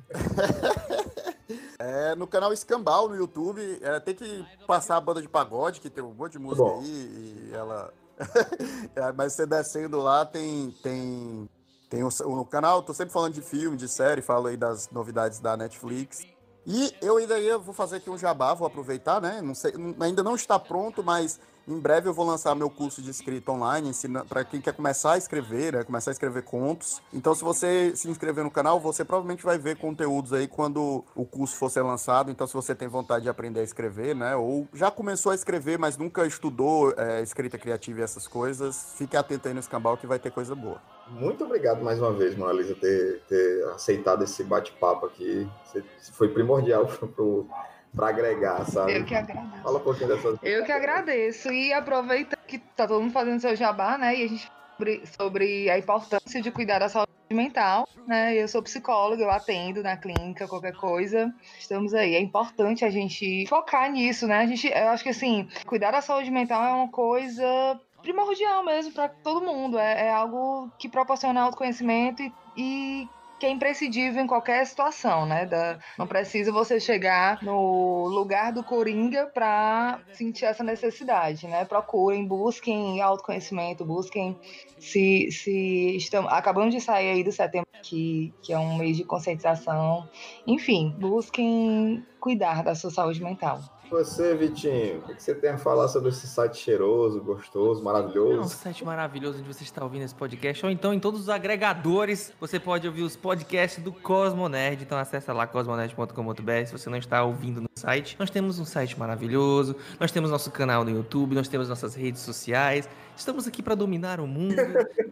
É, 1.80 2.14
no 2.14 2.28
canal 2.28 2.52
Escambau 2.52 3.08
no 3.08 3.16
YouTube, 3.16 3.60
é, 3.82 3.98
tem 3.98 4.14
que 4.14 4.44
passar 4.68 4.96
a 4.96 5.00
banda 5.00 5.20
de 5.20 5.28
pagode, 5.28 5.80
que 5.80 5.90
tem 5.90 6.04
um 6.04 6.12
monte 6.12 6.32
de 6.32 6.38
música 6.38 6.62
Bom. 6.62 6.78
aí, 6.78 6.86
e 6.86 7.50
ela. 7.52 7.92
é, 8.94 9.10
mas 9.12 9.32
você 9.32 9.46
descendo 9.46 9.98
lá, 9.98 10.24
tem. 10.24 10.70
tem... 10.82 11.48
Tem 11.88 12.04
o, 12.04 12.08
o 12.08 12.44
canal, 12.44 12.84
tô 12.84 12.94
sempre 12.94 13.12
falando 13.12 13.34
de 13.34 13.42
filme, 13.42 13.76
de 13.76 13.88
série, 13.88 14.22
falo 14.22 14.46
aí 14.46 14.56
das 14.56 14.88
novidades 14.90 15.40
da 15.40 15.56
Netflix. 15.56 16.24
E 16.66 16.94
eu 17.00 17.16
ainda 17.16 17.38
ia, 17.38 17.58
vou 17.58 17.74
fazer 17.74 17.96
aqui 17.96 18.10
um 18.10 18.18
jabá, 18.18 18.54
vou 18.54 18.66
aproveitar, 18.66 19.20
né? 19.20 19.40
Não 19.40 19.54
sei, 19.54 19.72
ainda 20.00 20.22
não 20.22 20.34
está 20.34 20.58
pronto, 20.58 21.02
mas 21.02 21.40
em 21.66 21.78
breve 21.78 22.08
eu 22.08 22.14
vou 22.14 22.26
lançar 22.26 22.54
meu 22.54 22.68
curso 22.68 23.00
de 23.00 23.10
escrita 23.10 23.52
online, 23.52 23.92
para 24.28 24.44
quem 24.44 24.60
quer 24.60 24.74
começar 24.74 25.12
a 25.12 25.18
escrever, 25.18 25.72
né, 25.72 25.84
começar 25.84 26.10
a 26.10 26.12
escrever 26.12 26.42
contos. 26.42 27.00
Então, 27.12 27.34
se 27.34 27.44
você 27.44 27.94
se 27.94 28.10
inscrever 28.10 28.42
no 28.42 28.50
canal, 28.50 28.80
você 28.80 29.04
provavelmente 29.04 29.44
vai 29.44 29.58
ver 29.58 29.76
conteúdos 29.76 30.32
aí 30.32 30.48
quando 30.48 31.04
o 31.14 31.24
curso 31.24 31.56
for 31.56 31.70
ser 31.70 31.82
lançado. 31.82 32.30
Então, 32.30 32.46
se 32.46 32.54
você 32.54 32.74
tem 32.74 32.88
vontade 32.88 33.22
de 33.22 33.28
aprender 33.28 33.60
a 33.60 33.62
escrever, 33.62 34.14
né, 34.14 34.34
ou 34.34 34.66
já 34.74 34.90
começou 34.90 35.32
a 35.32 35.34
escrever, 35.34 35.78
mas 35.78 35.96
nunca 35.96 36.26
estudou 36.26 36.92
é, 36.96 37.22
escrita 37.22 37.56
criativa 37.56 38.00
e 38.00 38.02
essas 38.02 38.26
coisas, 38.26 38.94
fique 38.96 39.16
atento 39.16 39.46
aí 39.46 39.54
no 39.54 39.60
Escambau 39.60 39.96
que 39.96 40.06
vai 40.06 40.18
ter 40.18 40.32
coisa 40.32 40.54
boa. 40.54 40.80
Muito 41.10 41.44
obrigado 41.44 41.82
mais 41.82 41.98
uma 41.98 42.12
vez, 42.12 42.36
Mona 42.36 42.52
Lisa, 42.52 42.74
ter, 42.74 43.20
ter 43.28 43.64
aceitado 43.74 44.22
esse 44.24 44.44
bate-papo 44.44 45.06
aqui. 45.06 45.48
Você 45.64 45.82
foi 46.12 46.28
primordial 46.28 46.86
para 47.94 48.08
agregar, 48.08 48.64
sabe? 48.64 48.96
Eu 48.96 49.04
que 49.04 49.14
agradeço. 49.14 49.62
Fala 49.62 49.78
um 49.78 49.82
pouquinho 49.82 50.08
dessas. 50.08 50.38
Eu 50.42 50.64
que 50.64 50.72
agradeço. 50.72 51.52
E 51.52 51.72
aproveita 51.72 52.36
que 52.46 52.58
tá 52.58 52.86
todo 52.86 53.00
mundo 53.00 53.12
fazendo 53.12 53.40
seu 53.40 53.56
jabá, 53.56 53.98
né? 53.98 54.16
E 54.16 54.24
a 54.24 54.28
gente 54.28 54.50
sobre, 54.80 55.02
sobre 55.06 55.70
a 55.70 55.78
importância 55.78 56.40
de 56.40 56.50
cuidar 56.50 56.78
da 56.78 56.88
saúde 56.88 57.10
mental, 57.30 57.86
né? 58.06 58.34
Eu 58.34 58.48
sou 58.48 58.62
psicóloga, 58.62 59.22
eu 59.22 59.30
atendo 59.30 59.82
na 59.82 59.96
clínica, 59.96 60.48
qualquer 60.48 60.74
coisa. 60.74 61.32
Estamos 61.58 61.92
aí. 61.92 62.14
É 62.14 62.20
importante 62.20 62.84
a 62.84 62.90
gente 62.90 63.46
focar 63.46 63.92
nisso, 63.92 64.26
né? 64.26 64.38
A 64.38 64.46
gente, 64.46 64.66
eu 64.68 64.88
acho 64.88 65.04
que 65.04 65.10
assim, 65.10 65.48
cuidar 65.66 65.90
da 65.90 66.00
saúde 66.00 66.30
mental 66.30 66.64
é 66.64 66.72
uma 66.72 66.88
coisa 66.88 67.78
primordial 68.02 68.64
mesmo 68.64 68.92
para 68.92 69.08
todo 69.08 69.44
mundo. 69.44 69.78
É, 69.78 70.06
é, 70.06 70.10
algo 70.10 70.70
que 70.78 70.88
proporciona 70.88 71.42
autoconhecimento 71.42 72.22
e, 72.22 72.32
e 72.56 73.08
que 73.38 73.46
é 73.46 73.50
imprescindível 73.50 74.22
em 74.22 74.26
qualquer 74.26 74.66
situação, 74.66 75.24
né? 75.24 75.46
Da, 75.46 75.78
não 75.98 76.06
precisa 76.06 76.52
você 76.52 76.78
chegar 76.78 77.42
no 77.42 78.06
lugar 78.06 78.52
do 78.52 78.62
Coringa 78.62 79.26
para 79.32 79.98
sentir 80.12 80.44
essa 80.44 80.62
necessidade, 80.62 81.48
né? 81.48 81.64
Procurem, 81.64 82.26
busquem 82.26 83.00
autoconhecimento, 83.00 83.84
busquem 83.84 84.38
se, 84.78 85.30
se 85.32 85.96
estão 85.96 86.28
acabamos 86.28 86.74
de 86.74 86.80
sair 86.80 87.10
aí 87.10 87.24
do 87.24 87.32
setembro 87.32 87.70
que, 87.82 88.32
que 88.42 88.52
é 88.52 88.58
um 88.58 88.76
mês 88.76 88.96
de 88.96 89.04
conscientização. 89.04 90.06
Enfim, 90.46 90.94
busquem 90.98 92.06
cuidar 92.20 92.62
da 92.62 92.74
sua 92.74 92.90
saúde 92.90 93.22
mental. 93.22 93.60
Você, 93.90 94.34
Vitinho, 94.36 94.98
o 94.98 95.14
que 95.14 95.20
você 95.20 95.34
tem 95.34 95.50
a 95.50 95.58
falar 95.58 95.88
sobre 95.88 96.10
esse 96.10 96.26
site 96.26 96.58
cheiroso, 96.58 97.20
gostoso, 97.20 97.82
maravilhoso? 97.82 98.36
É 98.36 98.40
um 98.40 98.48
site 98.48 98.84
maravilhoso 98.84 99.40
onde 99.40 99.52
você 99.52 99.64
está 99.64 99.82
ouvindo 99.82 100.04
esse 100.04 100.14
podcast, 100.14 100.64
ou 100.64 100.70
então 100.70 100.94
em 100.94 101.00
todos 101.00 101.22
os 101.22 101.28
agregadores, 101.28 102.32
você 102.38 102.60
pode 102.60 102.86
ouvir 102.86 103.02
os 103.02 103.16
podcasts 103.16 103.82
do 103.82 103.92
Cosmonerd, 103.92 104.84
então 104.84 104.96
acessa 104.96 105.32
lá 105.32 105.44
cosmonerd.com.br 105.46 106.66
se 106.66 106.72
você 106.72 106.88
não 106.88 106.98
está 106.98 107.24
ouvindo 107.24 107.60
no 107.60 107.68
site. 107.74 108.16
Nós 108.18 108.30
temos 108.30 108.60
um 108.60 108.64
site 108.64 108.96
maravilhoso, 108.96 109.74
nós 109.98 110.12
temos 110.12 110.30
nosso 110.30 110.52
canal 110.52 110.84
no 110.84 110.90
YouTube, 110.90 111.34
nós 111.34 111.48
temos 111.48 111.68
nossas 111.68 111.96
redes 111.96 112.22
sociais, 112.22 112.88
Estamos 113.16 113.46
aqui 113.46 113.62
para 113.62 113.74
dominar 113.74 114.20
o 114.20 114.26
mundo. 114.26 114.56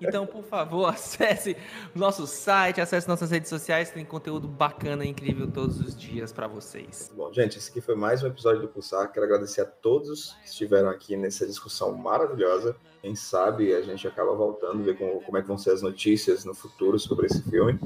Então, 0.01 0.27
por 0.27 0.43
favor, 0.45 0.87
acesse 0.91 1.57
nosso 1.95 2.27
site, 2.27 2.81
acesse 2.81 3.07
nossas 3.09 3.31
redes 3.31 3.49
sociais, 3.49 3.91
tem 3.91 4.05
conteúdo 4.05 4.49
bacana 4.49 5.05
e 5.05 5.09
incrível 5.09 5.51
todos 5.51 5.81
os 5.81 5.99
dias 5.99 6.33
para 6.33 6.47
vocês. 6.47 7.13
Bom, 7.15 7.33
gente, 7.33 7.59
esse 7.59 7.71
aqui 7.71 7.81
foi 7.81 7.95
mais 7.95 8.23
um 8.23 8.27
episódio 8.29 8.63
do 8.63 8.69
Pulsar. 8.69 9.13
Quero 9.13 9.27
agradecer 9.27 9.61
a 9.61 9.67
todos 9.67 10.37
que 10.43 10.49
estiveram 10.49 10.89
aqui 10.89 11.17
nessa 11.17 11.47
discussão 11.47 11.97
maravilhosa. 11.97 12.77
Quem 13.03 13.15
sabe 13.15 13.75
a 13.75 13.83
gente 13.83 14.07
acaba 14.07 14.35
voltando, 14.35 14.83
ver 14.83 14.97
como, 14.97 15.21
como 15.21 15.39
é 15.39 15.43
que 15.43 15.49
vão 15.49 15.59
ser 15.59 15.71
as 15.71 15.83
notícias 15.83 16.45
no 16.45 16.55
futuro 16.55 16.99
sobre 16.99 17.27
esse 17.27 17.43
filme. 17.43 17.79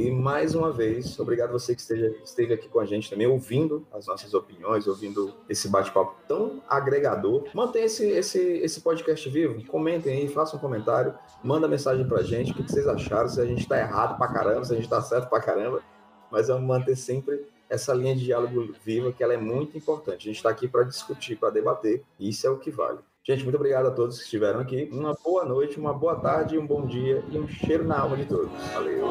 E 0.00 0.10
mais 0.10 0.54
uma 0.54 0.72
vez, 0.72 1.20
obrigado 1.20 1.52
você 1.52 1.74
que 1.74 1.82
esteja, 1.82 2.16
esteve 2.24 2.54
aqui 2.54 2.70
com 2.70 2.80
a 2.80 2.86
gente 2.86 3.10
também, 3.10 3.26
ouvindo 3.26 3.86
as 3.92 4.06
nossas 4.06 4.32
opiniões, 4.32 4.86
ouvindo 4.86 5.34
esse 5.46 5.68
bate-papo 5.68 6.16
tão 6.26 6.62
agregador. 6.66 7.44
Mantenha 7.52 7.84
esse, 7.84 8.08
esse, 8.08 8.38
esse 8.40 8.80
podcast 8.80 9.28
vivo, 9.28 9.62
comentem 9.66 10.16
aí, 10.16 10.26
façam 10.26 10.58
um 10.58 10.62
comentário, 10.62 11.14
manda 11.44 11.68
mensagem 11.68 12.08
pra 12.08 12.22
gente, 12.22 12.52
o 12.52 12.54
que 12.54 12.62
vocês 12.62 12.88
acharam, 12.88 13.28
se 13.28 13.42
a 13.42 13.44
gente 13.44 13.68
tá 13.68 13.78
errado 13.78 14.16
pra 14.16 14.28
caramba, 14.28 14.64
se 14.64 14.72
a 14.72 14.76
gente 14.76 14.88
tá 14.88 15.02
certo 15.02 15.28
pra 15.28 15.38
caramba. 15.38 15.82
Mas 16.30 16.48
vamos 16.48 16.66
manter 16.66 16.96
sempre 16.96 17.46
essa 17.68 17.92
linha 17.92 18.16
de 18.16 18.24
diálogo 18.24 18.72
viva, 18.82 19.12
que 19.12 19.22
ela 19.22 19.34
é 19.34 19.36
muito 19.36 19.76
importante. 19.76 20.22
A 20.22 20.30
gente 20.30 20.36
está 20.36 20.48
aqui 20.48 20.66
para 20.66 20.84
discutir, 20.84 21.36
para 21.36 21.50
debater, 21.50 22.02
e 22.18 22.30
isso 22.30 22.46
é 22.46 22.50
o 22.50 22.56
que 22.56 22.70
vale. 22.70 23.00
Gente, 23.30 23.44
muito 23.44 23.54
obrigado 23.54 23.86
a 23.86 23.92
todos 23.92 24.18
que 24.18 24.24
estiveram 24.24 24.58
aqui. 24.58 24.90
Uma 24.92 25.14
boa 25.14 25.44
noite, 25.44 25.78
uma 25.78 25.94
boa 25.94 26.16
tarde, 26.16 26.58
um 26.58 26.66
bom 26.66 26.84
dia 26.84 27.22
e 27.30 27.38
um 27.38 27.46
cheiro 27.46 27.84
na 27.84 28.00
alma 28.00 28.16
de 28.16 28.24
todos. 28.24 28.50
Valeu. 28.74 29.06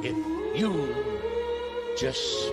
If 0.00 0.14
you 0.54 0.72
just 1.96 2.52